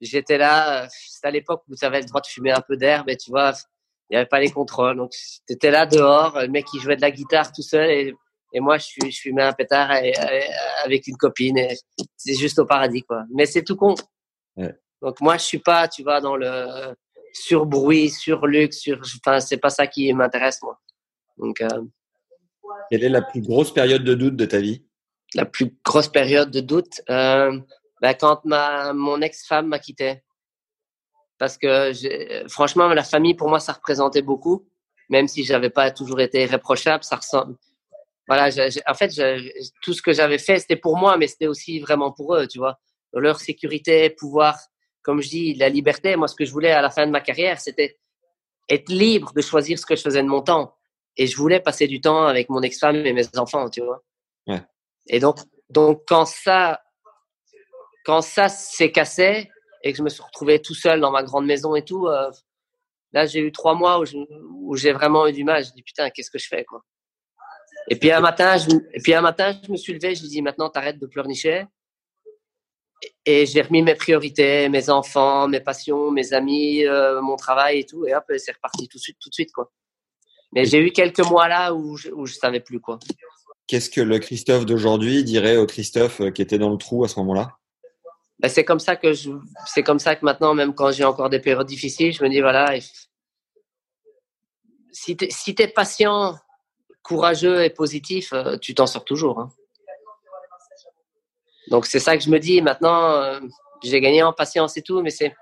j'étais 0.00 0.38
là, 0.38 0.86
c'était 0.88 1.26
à 1.26 1.30
l'époque 1.32 1.64
où 1.68 1.74
tu 1.74 1.84
avais 1.84 1.98
le 2.00 2.06
droit 2.06 2.20
de 2.20 2.28
fumer 2.28 2.52
un 2.52 2.60
peu 2.60 2.76
d'herbe 2.76 3.10
et 3.10 3.16
tu 3.16 3.32
vois, 3.32 3.52
il 4.08 4.12
n'y 4.12 4.18
avait 4.18 4.28
pas 4.28 4.38
les 4.38 4.52
contrôles. 4.52 4.96
Donc, 4.96 5.10
tu 5.10 5.52
étais 5.52 5.72
là 5.72 5.84
dehors, 5.84 6.42
le 6.42 6.46
mec 6.46 6.64
qui 6.66 6.78
jouait 6.78 6.94
de 6.94 7.00
la 7.00 7.10
guitare 7.10 7.50
tout 7.50 7.62
seul 7.62 7.90
et, 7.90 8.14
et 8.52 8.60
moi, 8.60 8.78
je, 8.78 9.10
je 9.10 9.20
fumais 9.20 9.42
un 9.42 9.52
pétard 9.52 9.90
avec 10.84 11.08
une 11.08 11.16
copine. 11.16 11.58
C'est 12.16 12.36
juste 12.36 12.60
au 12.60 12.66
paradis, 12.66 13.02
quoi. 13.02 13.24
Mais 13.34 13.46
c'est 13.46 13.64
tout 13.64 13.74
con. 13.74 13.96
Ouais. 14.56 14.78
Donc, 15.02 15.20
moi, 15.20 15.38
je 15.38 15.42
suis 15.42 15.58
pas, 15.58 15.88
tu 15.88 16.04
vois, 16.04 16.20
dans 16.20 16.36
le 16.36 16.94
sur 17.32 17.66
bruit, 17.66 18.10
sur 18.10 18.46
luxe, 18.46 18.78
sur, 18.78 19.00
enfin, 19.26 19.40
c'est 19.40 19.56
pas 19.56 19.70
ça 19.70 19.88
qui 19.88 20.12
m'intéresse, 20.12 20.62
moi. 20.62 20.78
Donc, 21.36 21.60
euh, 21.60 21.82
quelle 22.94 23.02
est 23.02 23.08
la 23.08 23.22
plus 23.22 23.40
grosse 23.40 23.74
période 23.74 24.04
de 24.04 24.14
doute 24.14 24.36
de 24.36 24.44
ta 24.44 24.60
vie? 24.60 24.84
La 25.34 25.44
plus 25.44 25.76
grosse 25.84 26.06
période 26.06 26.52
de 26.52 26.60
doute, 26.60 27.00
euh, 27.10 27.58
ben, 28.00 28.14
quand 28.14 28.44
ma 28.44 28.92
mon 28.92 29.20
ex-femme 29.20 29.66
m'a 29.66 29.80
quitté, 29.80 30.22
parce 31.36 31.58
que 31.58 31.90
franchement, 32.46 32.86
la 32.86 33.02
famille 33.02 33.34
pour 33.34 33.48
moi 33.48 33.58
ça 33.58 33.72
représentait 33.72 34.22
beaucoup, 34.22 34.68
même 35.08 35.26
si 35.26 35.42
j'avais 35.42 35.70
pas 35.70 35.90
toujours 35.90 36.20
été 36.20 36.42
irréprochable, 36.42 37.02
ça 37.02 37.16
ressemble. 37.16 37.56
Voilà, 38.28 38.48
en 38.86 38.94
fait, 38.94 39.10
tout 39.82 39.92
ce 39.92 40.00
que 40.00 40.12
j'avais 40.12 40.38
fait, 40.38 40.60
c'était 40.60 40.76
pour 40.76 40.96
moi, 40.96 41.16
mais 41.16 41.26
c'était 41.26 41.48
aussi 41.48 41.80
vraiment 41.80 42.12
pour 42.12 42.36
eux, 42.36 42.46
tu 42.46 42.58
vois. 42.58 42.78
Leur 43.12 43.40
sécurité, 43.40 44.08
pouvoir 44.10 44.56
comme 45.02 45.20
je 45.20 45.28
dis, 45.28 45.54
la 45.54 45.68
liberté, 45.68 46.14
moi, 46.14 46.28
ce 46.28 46.36
que 46.36 46.44
je 46.44 46.52
voulais 46.52 46.70
à 46.70 46.80
la 46.80 46.90
fin 46.90 47.06
de 47.06 47.10
ma 47.10 47.20
carrière, 47.20 47.60
c'était 47.60 47.98
être 48.68 48.88
libre 48.88 49.32
de 49.34 49.42
choisir 49.42 49.80
ce 49.80 49.84
que 49.84 49.96
je 49.96 50.02
faisais 50.02 50.22
de 50.22 50.28
mon 50.28 50.40
temps. 50.40 50.74
Et 51.16 51.26
je 51.26 51.36
voulais 51.36 51.60
passer 51.60 51.86
du 51.86 52.00
temps 52.00 52.26
avec 52.26 52.48
mon 52.48 52.62
ex-femme 52.62 52.96
et 53.06 53.12
mes 53.12 53.24
enfants, 53.38 53.68
tu 53.70 53.82
vois. 53.82 54.02
Ouais. 54.46 54.62
Et 55.06 55.20
donc, 55.20 55.38
donc, 55.70 56.02
quand 56.06 56.24
ça, 56.24 56.82
quand 58.04 58.20
ça 58.20 58.48
s'est 58.48 58.90
cassé 58.90 59.50
et 59.82 59.92
que 59.92 59.98
je 59.98 60.02
me 60.02 60.08
suis 60.08 60.22
retrouvé 60.22 60.60
tout 60.60 60.74
seul 60.74 61.00
dans 61.00 61.10
ma 61.10 61.22
grande 61.22 61.46
maison 61.46 61.74
et 61.74 61.84
tout, 61.84 62.06
euh, 62.08 62.30
là, 63.12 63.26
j'ai 63.26 63.40
eu 63.40 63.52
trois 63.52 63.74
mois 63.74 64.00
où 64.00 64.76
j'ai 64.76 64.92
vraiment 64.92 65.26
eu 65.26 65.32
du 65.32 65.44
mal. 65.44 65.64
Je 65.64 65.72
dis, 65.72 65.82
putain, 65.82 66.10
qu'est-ce 66.10 66.30
que 66.30 66.38
je 66.38 66.48
fais, 66.48 66.64
quoi? 66.64 66.82
Et 67.88 67.96
puis 67.96 68.10
un 68.10 68.20
matin, 68.20 68.56
je, 68.56 68.70
et 68.94 69.00
puis 69.00 69.12
un 69.14 69.20
matin, 69.20 69.54
je 69.62 69.70
me 69.70 69.76
suis 69.76 69.92
levé, 69.92 70.14
je 70.14 70.20
lui 70.20 70.28
ai 70.28 70.30
dit, 70.30 70.42
maintenant, 70.42 70.70
t'arrêtes 70.70 70.98
de 70.98 71.06
pleurnicher 71.06 71.66
et 73.26 73.46
j'ai 73.46 73.62
remis 73.62 73.82
mes 73.82 73.94
priorités, 73.94 74.68
mes 74.68 74.90
enfants, 74.90 75.48
mes 75.48 75.60
passions, 75.60 76.10
mes 76.10 76.32
amis, 76.32 76.84
euh, 76.84 77.20
mon 77.20 77.36
travail 77.36 77.80
et 77.80 77.86
tout. 77.86 78.06
Et 78.06 78.14
hop, 78.14 78.24
c'est 78.38 78.52
reparti 78.52 78.88
tout 78.88 78.98
de 78.98 79.02
suite, 79.02 79.18
tout 79.20 79.28
de 79.28 79.34
suite, 79.34 79.52
quoi. 79.52 79.70
Mais 80.54 80.64
j'ai 80.64 80.78
eu 80.78 80.92
quelques 80.92 81.20
mois 81.20 81.48
là 81.48 81.74
où 81.74 81.96
je, 81.96 82.10
où 82.10 82.26
je 82.26 82.34
savais 82.34 82.60
plus, 82.60 82.80
quoi. 82.80 82.98
Qu'est-ce 83.66 83.90
que 83.90 84.00
le 84.00 84.18
Christophe 84.18 84.66
d'aujourd'hui 84.66 85.24
dirait 85.24 85.56
au 85.56 85.66
Christophe 85.66 86.20
euh, 86.20 86.30
qui 86.30 86.42
était 86.42 86.58
dans 86.58 86.70
le 86.70 86.76
trou 86.76 87.04
à 87.04 87.08
ce 87.08 87.18
moment-là? 87.20 87.56
Ben, 88.38 88.48
C'est 88.48 88.64
comme 88.64 88.80
ça 88.80 88.94
que 88.94 89.12
je, 89.12 89.30
c'est 89.66 89.82
comme 89.82 89.98
ça 89.98 90.14
que 90.16 90.24
maintenant, 90.24 90.54
même 90.54 90.74
quand 90.74 90.92
j'ai 90.92 91.04
encore 91.04 91.30
des 91.30 91.40
périodes 91.40 91.66
difficiles, 91.66 92.12
je 92.12 92.22
me 92.22 92.28
dis, 92.28 92.40
voilà, 92.40 92.74
si 94.92 95.16
tu 95.16 95.26
si 95.30 95.54
es 95.58 95.68
patient, 95.68 96.36
courageux 97.02 97.64
et 97.64 97.70
positif, 97.70 98.32
euh, 98.32 98.56
tu 98.58 98.74
t'en 98.74 98.86
sors 98.86 99.04
toujours. 99.04 99.40
Hein. 99.40 99.50
Donc 101.68 101.86
c'est 101.86 102.00
ça 102.00 102.16
que 102.16 102.22
je 102.22 102.30
me 102.30 102.38
dis 102.38 102.60
maintenant. 102.62 103.12
Euh, 103.12 103.40
j'ai 103.82 104.00
gagné 104.00 104.22
en 104.22 104.32
patience 104.32 104.76
et 104.76 104.82
tout, 104.82 105.02
mais 105.02 105.10
c'est 105.10 105.34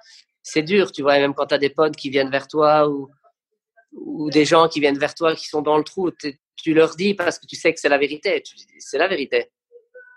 c'est 0.43 0.63
dur, 0.63 0.91
tu 0.91 1.03
vois. 1.03 1.19
même 1.19 1.35
quand 1.35 1.47
tu 1.47 1.55
as 1.55 1.59
des 1.59 1.71
potes 1.71 1.95
qui 1.95 2.11
viennent 2.11 2.31
vers 2.31 2.49
toi 2.49 2.89
ou 2.89 3.09
ou 3.93 4.31
des 4.31 4.45
gens 4.45 4.69
qui 4.69 4.81
viennent 4.81 4.99
vers 4.99 5.15
toi 5.15 5.35
qui 5.35 5.47
sont 5.47 5.63
dans 5.63 5.77
le 5.77 5.85
trou, 5.85 6.11
tu 6.57 6.75
leur 6.75 6.95
dis 6.97 7.15
parce 7.15 7.39
que 7.39 7.47
tu 7.47 7.57
sais 7.57 7.73
que 7.73 7.81
c'est 7.81 7.89
la 7.89 7.99
vérité. 7.99 8.43
C'est 8.79 8.99
la 8.99 9.09
vérité. 9.09 9.51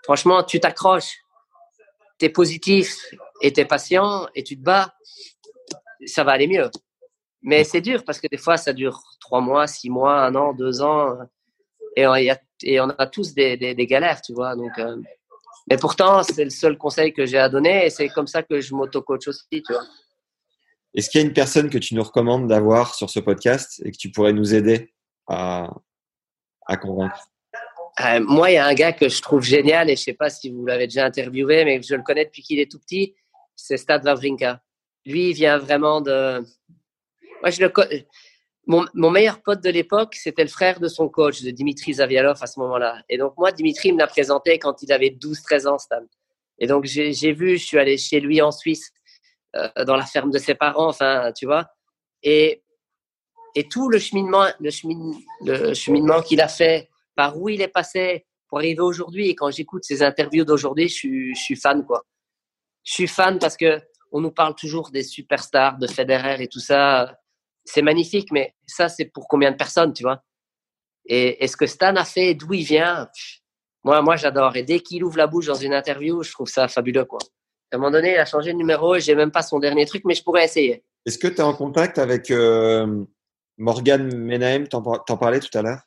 Franchement, 0.04 0.42
tu 0.42 0.60
t'accroches, 0.60 1.18
tu 2.18 2.26
es 2.26 2.28
positif 2.28 2.96
et 3.42 3.52
tu 3.52 3.60
es 3.60 3.64
patient 3.64 4.28
et 4.34 4.42
tu 4.42 4.56
te 4.56 4.62
bats, 4.62 4.94
ça 6.04 6.24
va 6.24 6.32
aller 6.32 6.46
mieux. 6.46 6.70
Mais 7.42 7.64
c'est 7.64 7.80
dur 7.80 8.04
parce 8.04 8.20
que 8.20 8.28
des 8.28 8.38
fois, 8.38 8.56
ça 8.56 8.72
dure 8.72 9.00
trois 9.20 9.40
mois, 9.40 9.66
six 9.66 9.90
mois, 9.90 10.22
un 10.24 10.34
an, 10.34 10.52
deux 10.52 10.82
ans. 10.82 11.16
Et 11.96 12.06
on, 12.06 12.90
a, 12.90 13.06
tous 13.06 13.34
des 13.34 13.86
galères, 13.88 14.20
tu 14.20 14.32
vois. 14.32 14.54
Donc, 14.54 14.78
euh, 14.78 14.96
mais 15.68 15.76
pourtant, 15.76 16.22
c'est 16.22 16.44
le 16.44 16.50
seul 16.50 16.78
conseil 16.78 17.12
que 17.12 17.26
j'ai 17.26 17.38
à 17.38 17.48
donner 17.48 17.86
et 17.86 17.90
c'est 17.90 18.08
comme 18.08 18.26
ça 18.26 18.42
que 18.42 18.60
je 18.60 18.74
m'auto-coach 18.74 19.26
aussi, 19.28 19.46
tu 19.50 19.72
vois. 19.72 19.82
Est-ce 20.96 21.10
qu'il 21.10 21.20
y 21.20 21.24
a 21.24 21.26
une 21.26 21.34
personne 21.34 21.68
que 21.68 21.76
tu 21.76 21.94
nous 21.94 22.02
recommandes 22.02 22.48
d'avoir 22.48 22.94
sur 22.94 23.10
ce 23.10 23.20
podcast 23.20 23.82
et 23.84 23.92
que 23.92 23.98
tu 23.98 24.10
pourrais 24.10 24.32
nous 24.32 24.54
aider 24.54 24.94
à, 25.28 25.68
convaincre? 26.80 27.28
Euh, 28.00 28.20
Moi, 28.20 28.52
il 28.52 28.54
y 28.54 28.56
a 28.56 28.66
un 28.66 28.72
gars 28.72 28.94
que 28.94 29.10
je 29.10 29.20
trouve 29.20 29.42
génial 29.42 29.90
et 29.90 29.96
je 29.96 30.02
sais 30.02 30.14
pas 30.14 30.30
si 30.30 30.50
vous 30.50 30.64
l'avez 30.64 30.86
déjà 30.86 31.04
interviewé, 31.04 31.66
mais 31.66 31.82
je 31.82 31.94
le 31.94 32.02
connais 32.02 32.24
depuis 32.24 32.42
qu'il 32.42 32.58
est 32.58 32.70
tout 32.70 32.78
petit. 32.78 33.14
C'est 33.54 33.76
Stad 33.76 34.06
Wawrinka. 34.06 34.62
Lui, 35.04 35.30
il 35.30 35.34
vient 35.34 35.58
vraiment 35.58 36.00
de. 36.00 36.40
Moi, 37.42 37.50
je 37.50 37.60
le 37.60 37.72
mon, 38.66 38.84
mon, 38.94 39.10
meilleur 39.10 39.42
pote 39.42 39.62
de 39.62 39.70
l'époque, 39.70 40.16
c'était 40.16 40.42
le 40.42 40.48
frère 40.48 40.80
de 40.80 40.88
son 40.88 41.08
coach, 41.08 41.42
de 41.42 41.50
Dimitri 41.50 41.94
Zavialov 41.94 42.38
à 42.40 42.46
ce 42.46 42.58
moment-là. 42.58 43.02
Et 43.08 43.16
donc, 43.16 43.34
moi, 43.36 43.52
Dimitri 43.52 43.92
me 43.92 43.98
l'a 43.98 44.08
présenté 44.08 44.58
quand 44.58 44.82
il 44.82 44.92
avait 44.92 45.10
12-13 45.10 45.68
ans, 45.68 45.78
Stan. 45.78 46.02
Et 46.58 46.66
donc, 46.66 46.84
j'ai 46.84 47.32
vu, 47.32 47.58
je 47.58 47.64
suis 47.64 47.78
allé 47.78 47.96
chez 47.96 48.18
lui 48.18 48.42
en 48.42 48.50
Suisse, 48.50 48.92
dans 49.84 49.96
la 49.96 50.04
ferme 50.04 50.30
de 50.30 50.38
ses 50.38 50.54
parents, 50.54 50.88
enfin, 50.88 51.32
tu 51.36 51.46
vois. 51.46 51.66
Et, 52.22 52.62
et 53.54 53.68
tout 53.68 53.88
le 53.88 53.98
cheminement, 53.98 54.46
le, 54.60 55.74
cheminement 55.74 56.22
qu'il 56.22 56.40
a 56.40 56.48
fait, 56.48 56.88
par 57.14 57.38
où 57.38 57.48
il 57.48 57.62
est 57.62 57.68
passé 57.68 58.26
pour 58.48 58.58
arriver 58.58 58.80
aujourd'hui. 58.80 59.28
Et 59.28 59.34
quand 59.34 59.50
j'écoute 59.50 59.84
ses 59.84 60.02
interviews 60.02 60.44
d'aujourd'hui, 60.44 60.88
je, 60.88 61.32
je 61.34 61.40
suis 61.40 61.56
fan, 61.56 61.84
quoi. 61.84 62.04
Je 62.84 62.92
suis 62.92 63.08
fan 63.08 63.38
parce 63.38 63.56
que 63.56 63.80
on 64.12 64.20
nous 64.20 64.30
parle 64.30 64.54
toujours 64.54 64.90
des 64.90 65.02
superstars, 65.02 65.78
de 65.78 65.86
Federer 65.86 66.42
et 66.42 66.48
tout 66.48 66.60
ça 66.60 67.16
c'est 67.66 67.82
magnifique, 67.82 68.30
mais 68.32 68.54
ça, 68.66 68.88
c'est 68.88 69.06
pour 69.06 69.28
combien 69.28 69.50
de 69.50 69.56
personnes, 69.56 69.92
tu 69.92 70.04
vois? 70.04 70.22
Et, 71.04 71.46
ce 71.46 71.56
que 71.56 71.66
Stan 71.66 71.94
a 71.96 72.04
fait, 72.04 72.34
d'où 72.34 72.54
il 72.54 72.64
vient, 72.64 73.08
moi, 73.84 74.00
moi 74.02 74.16
j'adore. 74.16 74.56
Et 74.56 74.62
dès 74.62 74.80
qu'il 74.80 75.04
ouvre 75.04 75.18
la 75.18 75.26
bouche 75.26 75.46
dans 75.46 75.54
une 75.54 75.74
interview, 75.74 76.22
je 76.22 76.32
trouve 76.32 76.48
ça 76.48 76.66
fabuleux. 76.68 77.04
Quoi. 77.04 77.18
À 77.72 77.76
un 77.76 77.78
moment 77.78 77.90
donné, 77.90 78.12
il 78.12 78.18
a 78.18 78.24
changé 78.24 78.52
de 78.52 78.58
numéro 78.58 78.94
et 78.94 79.00
j'ai 79.00 79.14
même 79.14 79.30
pas 79.30 79.42
son 79.42 79.58
dernier 79.58 79.86
truc, 79.86 80.04
mais 80.04 80.14
je 80.14 80.22
pourrais 80.22 80.44
essayer. 80.44 80.84
Est-ce 81.04 81.18
que 81.18 81.28
tu 81.28 81.36
es 81.36 81.42
en 81.42 81.54
contact 81.54 81.98
avec 81.98 82.30
euh, 82.30 83.04
Morgan 83.58 84.14
Menahem? 84.16 84.68
T'en 84.68 84.82
parlais 84.82 85.40
tout 85.40 85.56
à 85.58 85.62
l'heure? 85.62 85.80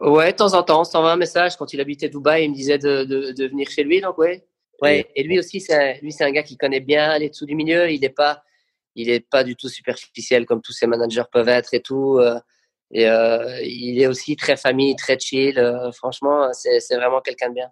Ouais, 0.00 0.32
de 0.32 0.36
temps 0.36 0.54
en 0.54 0.62
temps, 0.62 0.82
on 0.82 0.84
s'envoie 0.84 1.12
un 1.12 1.16
message. 1.16 1.56
Quand 1.56 1.72
il 1.72 1.80
habitait 1.80 2.08
Dubaï, 2.08 2.44
il 2.44 2.50
me 2.50 2.54
disait 2.54 2.78
de, 2.78 3.04
de, 3.04 3.46
venir 3.46 3.68
chez 3.68 3.82
lui. 3.82 4.00
Donc, 4.00 4.16
ouais. 4.18 4.46
ouais. 4.80 5.10
Et 5.16 5.24
lui 5.24 5.38
aussi, 5.38 5.60
c'est 5.60 5.98
lui, 6.02 6.12
c'est 6.12 6.24
un 6.24 6.30
gars 6.30 6.44
qui 6.44 6.56
connaît 6.56 6.80
bien 6.80 7.18
les 7.18 7.30
dessous 7.30 7.46
du 7.46 7.56
milieu. 7.56 7.90
Il 7.90 8.00
n'est 8.00 8.08
pas, 8.08 8.42
il 8.94 9.10
est 9.10 9.20
pas 9.20 9.42
du 9.42 9.56
tout 9.56 9.68
superficiel 9.68 10.46
comme 10.46 10.62
tous 10.62 10.72
ces 10.72 10.86
managers 10.86 11.24
peuvent 11.32 11.48
être 11.48 11.74
et 11.74 11.80
tout. 11.80 12.18
Euh, 12.18 12.38
et 12.90 13.08
euh, 13.08 13.60
il 13.62 14.00
est 14.00 14.06
aussi 14.06 14.36
très 14.36 14.56
famille, 14.56 14.94
très 14.94 15.18
chill. 15.18 15.58
Euh, 15.58 15.90
franchement, 15.92 16.50
c'est 16.52 16.96
vraiment 16.96 17.20
quelqu'un 17.20 17.48
de 17.48 17.54
bien. 17.54 17.70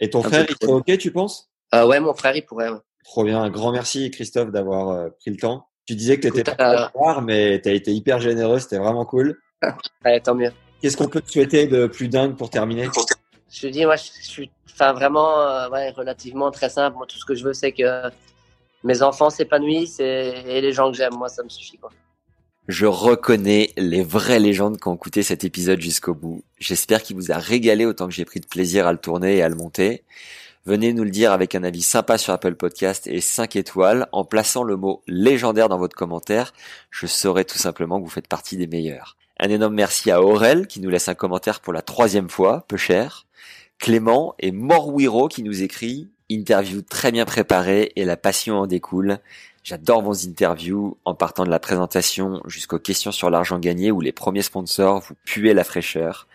Et 0.00 0.10
ton 0.10 0.22
frère, 0.22 0.46
il 0.48 0.56
serait 0.60 0.72
OK, 0.72 0.98
tu 0.98 1.12
penses? 1.12 1.48
Ouais, 1.72 2.00
mon 2.00 2.14
frère, 2.14 2.34
il 2.36 2.42
pourrait. 2.42 2.70
Trop 3.04 3.24
bien. 3.24 3.42
Un 3.42 3.50
grand 3.50 3.72
merci, 3.72 4.10
Christophe, 4.10 4.50
d'avoir 4.50 5.10
pris 5.16 5.30
le 5.30 5.36
temps. 5.36 5.68
Tu 5.86 5.94
disais 5.94 6.16
que 6.16 6.28
tu 6.28 6.38
étais 6.38 6.54
pas 6.54 6.90
voir, 6.94 7.22
mais 7.22 7.60
tu 7.60 7.68
as 7.68 7.72
été 7.72 7.92
hyper 7.92 8.20
généreux. 8.20 8.58
C'était 8.58 8.78
vraiment 8.78 9.04
cool. 9.04 9.38
ouais, 10.04 10.20
tant 10.20 10.34
mieux. 10.34 10.52
Qu'est-ce 10.80 10.96
qu'on 10.96 11.08
peut 11.08 11.20
te 11.20 11.30
souhaiter 11.30 11.66
de 11.66 11.86
plus 11.86 12.08
dingue 12.08 12.36
pour 12.36 12.50
terminer? 12.50 12.88
Je 13.50 13.60
te 13.60 13.66
dis, 13.68 13.84
moi, 13.84 13.96
je, 13.96 14.04
suis 14.22 14.50
enfin, 14.72 14.92
vraiment 14.92 15.68
ouais, 15.70 15.90
relativement 15.90 16.50
très 16.50 16.68
simple. 16.68 16.96
Moi, 16.96 17.06
tout 17.06 17.18
ce 17.18 17.24
que 17.24 17.34
je 17.34 17.44
veux, 17.44 17.54
c'est 17.54 17.72
que 17.72 18.10
mes 18.84 19.02
enfants 19.02 19.30
s'épanouissent 19.30 20.00
et, 20.00 20.60
les 20.60 20.72
gens 20.72 20.90
que 20.90 20.96
j'aime, 20.96 21.14
moi, 21.14 21.28
ça 21.28 21.42
me 21.42 21.48
suffit. 21.48 21.78
Quoi. 21.78 21.90
Je 22.68 22.86
reconnais 22.86 23.70
les 23.76 24.02
vraies 24.02 24.40
légendes 24.40 24.78
qui 24.78 24.88
ont 24.88 24.94
écouté 24.94 25.22
cet 25.22 25.44
épisode 25.44 25.80
jusqu'au 25.80 26.14
bout. 26.14 26.42
J'espère 26.58 27.02
qu'il 27.02 27.16
vous 27.16 27.30
a 27.30 27.38
régalé 27.38 27.86
autant 27.86 28.06
que 28.06 28.14
j'ai 28.14 28.24
pris 28.24 28.40
de 28.40 28.46
plaisir 28.46 28.86
à 28.86 28.92
le 28.92 28.98
tourner 28.98 29.36
et 29.36 29.42
à 29.42 29.48
le 29.48 29.54
monter. 29.54 30.04
Venez 30.66 30.92
nous 30.92 31.04
le 31.04 31.10
dire 31.10 31.30
avec 31.30 31.54
un 31.54 31.62
avis 31.62 31.80
sympa 31.80 32.18
sur 32.18 32.32
Apple 32.32 32.56
Podcast 32.56 33.06
et 33.06 33.20
5 33.20 33.54
étoiles 33.54 34.08
en 34.10 34.24
plaçant 34.24 34.64
le 34.64 34.74
mot 34.74 35.00
légendaire 35.06 35.68
dans 35.68 35.78
votre 35.78 35.94
commentaire. 35.94 36.52
Je 36.90 37.06
saurai 37.06 37.44
tout 37.44 37.56
simplement 37.56 38.00
que 38.00 38.04
vous 38.04 38.10
faites 38.10 38.26
partie 38.26 38.56
des 38.56 38.66
meilleurs. 38.66 39.16
Un 39.38 39.48
énorme 39.48 39.74
merci 39.74 40.10
à 40.10 40.20
Aurel 40.20 40.66
qui 40.66 40.80
nous 40.80 40.90
laisse 40.90 41.08
un 41.08 41.14
commentaire 41.14 41.60
pour 41.60 41.72
la 41.72 41.82
troisième 41.82 42.28
fois, 42.28 42.64
peu 42.66 42.76
cher. 42.76 43.26
Clément 43.78 44.34
et 44.40 44.50
Morwiro 44.50 45.28
qui 45.28 45.44
nous 45.44 45.62
écrit 45.62 46.10
interview 46.28 46.82
très 46.82 47.12
bien 47.12 47.26
préparée 47.26 47.92
et 47.94 48.04
la 48.04 48.16
passion 48.16 48.58
en 48.58 48.66
découle. 48.66 49.20
J'adore 49.62 50.02
vos 50.02 50.26
interviews 50.26 50.98
en 51.04 51.14
partant 51.14 51.44
de 51.44 51.50
la 51.50 51.60
présentation 51.60 52.42
jusqu'aux 52.46 52.80
questions 52.80 53.12
sur 53.12 53.30
l'argent 53.30 53.60
gagné 53.60 53.92
où 53.92 54.00
les 54.00 54.10
premiers 54.10 54.42
sponsors 54.42 54.98
vous 54.98 55.14
puez 55.24 55.54
la 55.54 55.62
fraîcheur. 55.62 56.26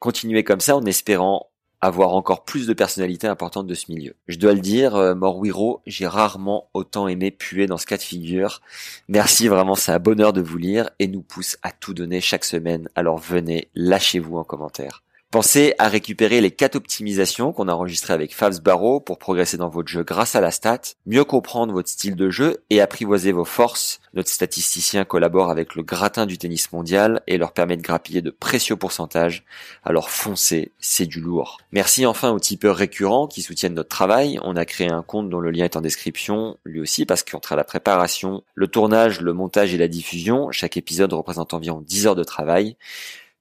Continuez 0.00 0.44
comme 0.44 0.60
ça 0.60 0.76
en 0.76 0.84
espérant 0.84 1.49
avoir 1.80 2.14
encore 2.14 2.44
plus 2.44 2.66
de 2.66 2.72
personnalités 2.72 3.26
importantes 3.26 3.66
de 3.66 3.74
ce 3.74 3.90
milieu. 3.90 4.14
Je 4.28 4.38
dois 4.38 4.52
le 4.52 4.60
dire, 4.60 4.96
euh, 4.96 5.14
Morwiro, 5.14 5.80
j'ai 5.86 6.06
rarement 6.06 6.68
autant 6.74 7.08
aimé 7.08 7.30
puer 7.30 7.66
dans 7.66 7.78
ce 7.78 7.86
cas 7.86 7.96
de 7.96 8.02
figure. 8.02 8.60
Merci 9.08 9.48
vraiment, 9.48 9.74
c'est 9.74 9.92
un 9.92 9.98
bonheur 9.98 10.32
de 10.32 10.42
vous 10.42 10.58
lire 10.58 10.90
et 10.98 11.08
nous 11.08 11.22
pousse 11.22 11.56
à 11.62 11.72
tout 11.72 11.94
donner 11.94 12.20
chaque 12.20 12.44
semaine. 12.44 12.88
Alors 12.94 13.18
venez, 13.18 13.70
lâchez-vous 13.74 14.36
en 14.36 14.44
commentaire. 14.44 15.02
Pensez 15.32 15.74
à 15.78 15.86
récupérer 15.86 16.40
les 16.40 16.50
4 16.50 16.74
optimisations 16.74 17.52
qu'on 17.52 17.68
a 17.68 17.72
enregistrées 17.72 18.14
avec 18.14 18.34
Fabs 18.34 18.58
Barrow 18.58 18.98
pour 18.98 19.16
progresser 19.16 19.56
dans 19.56 19.68
votre 19.68 19.86
jeu 19.86 20.02
grâce 20.02 20.34
à 20.34 20.40
la 20.40 20.50
stat, 20.50 20.80
mieux 21.06 21.22
comprendre 21.22 21.72
votre 21.72 21.88
style 21.88 22.16
de 22.16 22.30
jeu 22.30 22.64
et 22.68 22.80
apprivoiser 22.80 23.30
vos 23.30 23.44
forces. 23.44 24.00
Notre 24.12 24.28
statisticien 24.28 25.04
collabore 25.04 25.48
avec 25.48 25.76
le 25.76 25.84
gratin 25.84 26.26
du 26.26 26.36
tennis 26.36 26.72
mondial 26.72 27.22
et 27.28 27.38
leur 27.38 27.52
permet 27.52 27.76
de 27.76 27.82
grappiller 27.82 28.22
de 28.22 28.30
précieux 28.30 28.74
pourcentages. 28.74 29.44
Alors 29.84 30.10
foncez, 30.10 30.72
c'est 30.80 31.06
du 31.06 31.20
lourd. 31.20 31.58
Merci 31.70 32.06
enfin 32.06 32.32
aux 32.32 32.40
tipeurs 32.40 32.74
récurrents 32.74 33.28
qui 33.28 33.42
soutiennent 33.42 33.74
notre 33.74 33.88
travail. 33.88 34.40
On 34.42 34.56
a 34.56 34.64
créé 34.64 34.90
un 34.90 35.02
compte 35.02 35.30
dont 35.30 35.38
le 35.38 35.52
lien 35.52 35.64
est 35.64 35.76
en 35.76 35.80
description, 35.80 36.56
lui 36.64 36.80
aussi 36.80 37.06
parce 37.06 37.22
qu'entre 37.22 37.54
la 37.54 37.62
préparation, 37.62 38.42
le 38.56 38.66
tournage, 38.66 39.20
le 39.20 39.32
montage 39.32 39.72
et 39.74 39.78
la 39.78 39.86
diffusion, 39.86 40.50
chaque 40.50 40.76
épisode 40.76 41.12
représente 41.12 41.54
environ 41.54 41.82
10 41.82 42.08
heures 42.08 42.16
de 42.16 42.24
travail. 42.24 42.76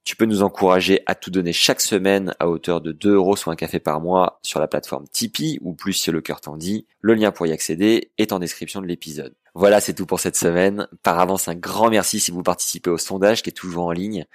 Tu 0.10 0.16
peux 0.16 0.26
nous 0.26 0.42
encourager 0.42 1.04
à 1.06 1.14
tout 1.14 1.30
donner 1.30 1.54
chaque 1.54 1.82
semaine 1.82 2.34
à 2.40 2.50
hauteur 2.50 2.82
de 2.82 2.92
2 2.92 3.14
euros 3.14 3.36
soit 3.36 3.54
un 3.54 3.56
café 3.56 3.80
par 3.80 4.02
mois 4.02 4.40
sur 4.42 4.60
la 4.60 4.68
plateforme 4.68 5.06
Tipeee 5.08 5.60
ou 5.62 5.76
plus 5.76 5.94
si 5.94 6.10
le 6.10 6.20
cœur 6.20 6.42
t'en 6.42 6.58
dit. 6.58 6.88
Le 7.02 7.14
lien 7.14 7.30
pour 7.30 7.46
y 7.46 7.52
accéder 7.52 8.10
est 8.18 8.34
en 8.34 8.40
description 8.40 8.82
de 8.82 8.88
l'épisode. 8.88 9.36
Voilà, 9.54 9.80
c'est 9.80 9.94
tout 9.94 10.08
pour 10.08 10.20
cette 10.20 10.36
semaine. 10.36 10.88
Par 11.04 11.20
avance, 11.20 11.48
un 11.48 11.54
grand 11.54 11.92
merci 11.92 12.20
si 12.20 12.32
vous 12.32 12.42
participez 12.42 12.90
au 12.90 12.98
sondage 12.98 13.44
qui 13.44 13.52
est 13.52 13.54
toujours 13.54 13.86
en 13.86 13.92
ligne. 13.92 14.26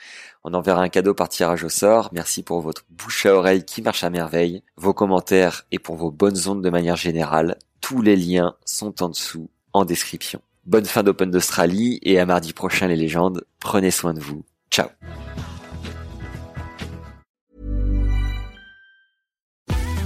On 0.44 0.54
enverra 0.54 0.80
un 0.80 0.88
cadeau 0.88 1.12
par 1.12 1.28
tirage 1.28 1.64
au 1.64 1.68
sort. 1.68 2.08
Merci 2.12 2.44
pour 2.44 2.60
votre 2.60 2.84
bouche 2.90 3.26
à 3.26 3.34
oreille 3.34 3.64
qui 3.64 3.82
marche 3.82 4.04
à 4.04 4.10
merveille, 4.10 4.62
vos 4.76 4.94
commentaires 4.94 5.66
et 5.72 5.80
pour 5.80 5.96
vos 5.96 6.12
bonnes 6.12 6.38
ondes 6.46 6.62
de 6.62 6.70
manière 6.70 6.94
générale. 6.94 7.58
Tous 7.80 8.00
les 8.00 8.14
liens 8.14 8.54
sont 8.64 9.02
en 9.02 9.08
dessous, 9.08 9.50
en 9.72 9.84
description. 9.84 10.40
Bonne 10.66 10.86
fin 10.86 11.02
d'Open 11.02 11.32
d'Australie 11.32 11.98
et 12.02 12.20
à 12.20 12.26
mardi 12.26 12.52
prochain 12.52 12.86
les 12.86 12.94
légendes. 12.94 13.44
Prenez 13.58 13.90
soin 13.90 14.14
de 14.14 14.20
vous. 14.20 14.44
Ciao. 14.70 14.86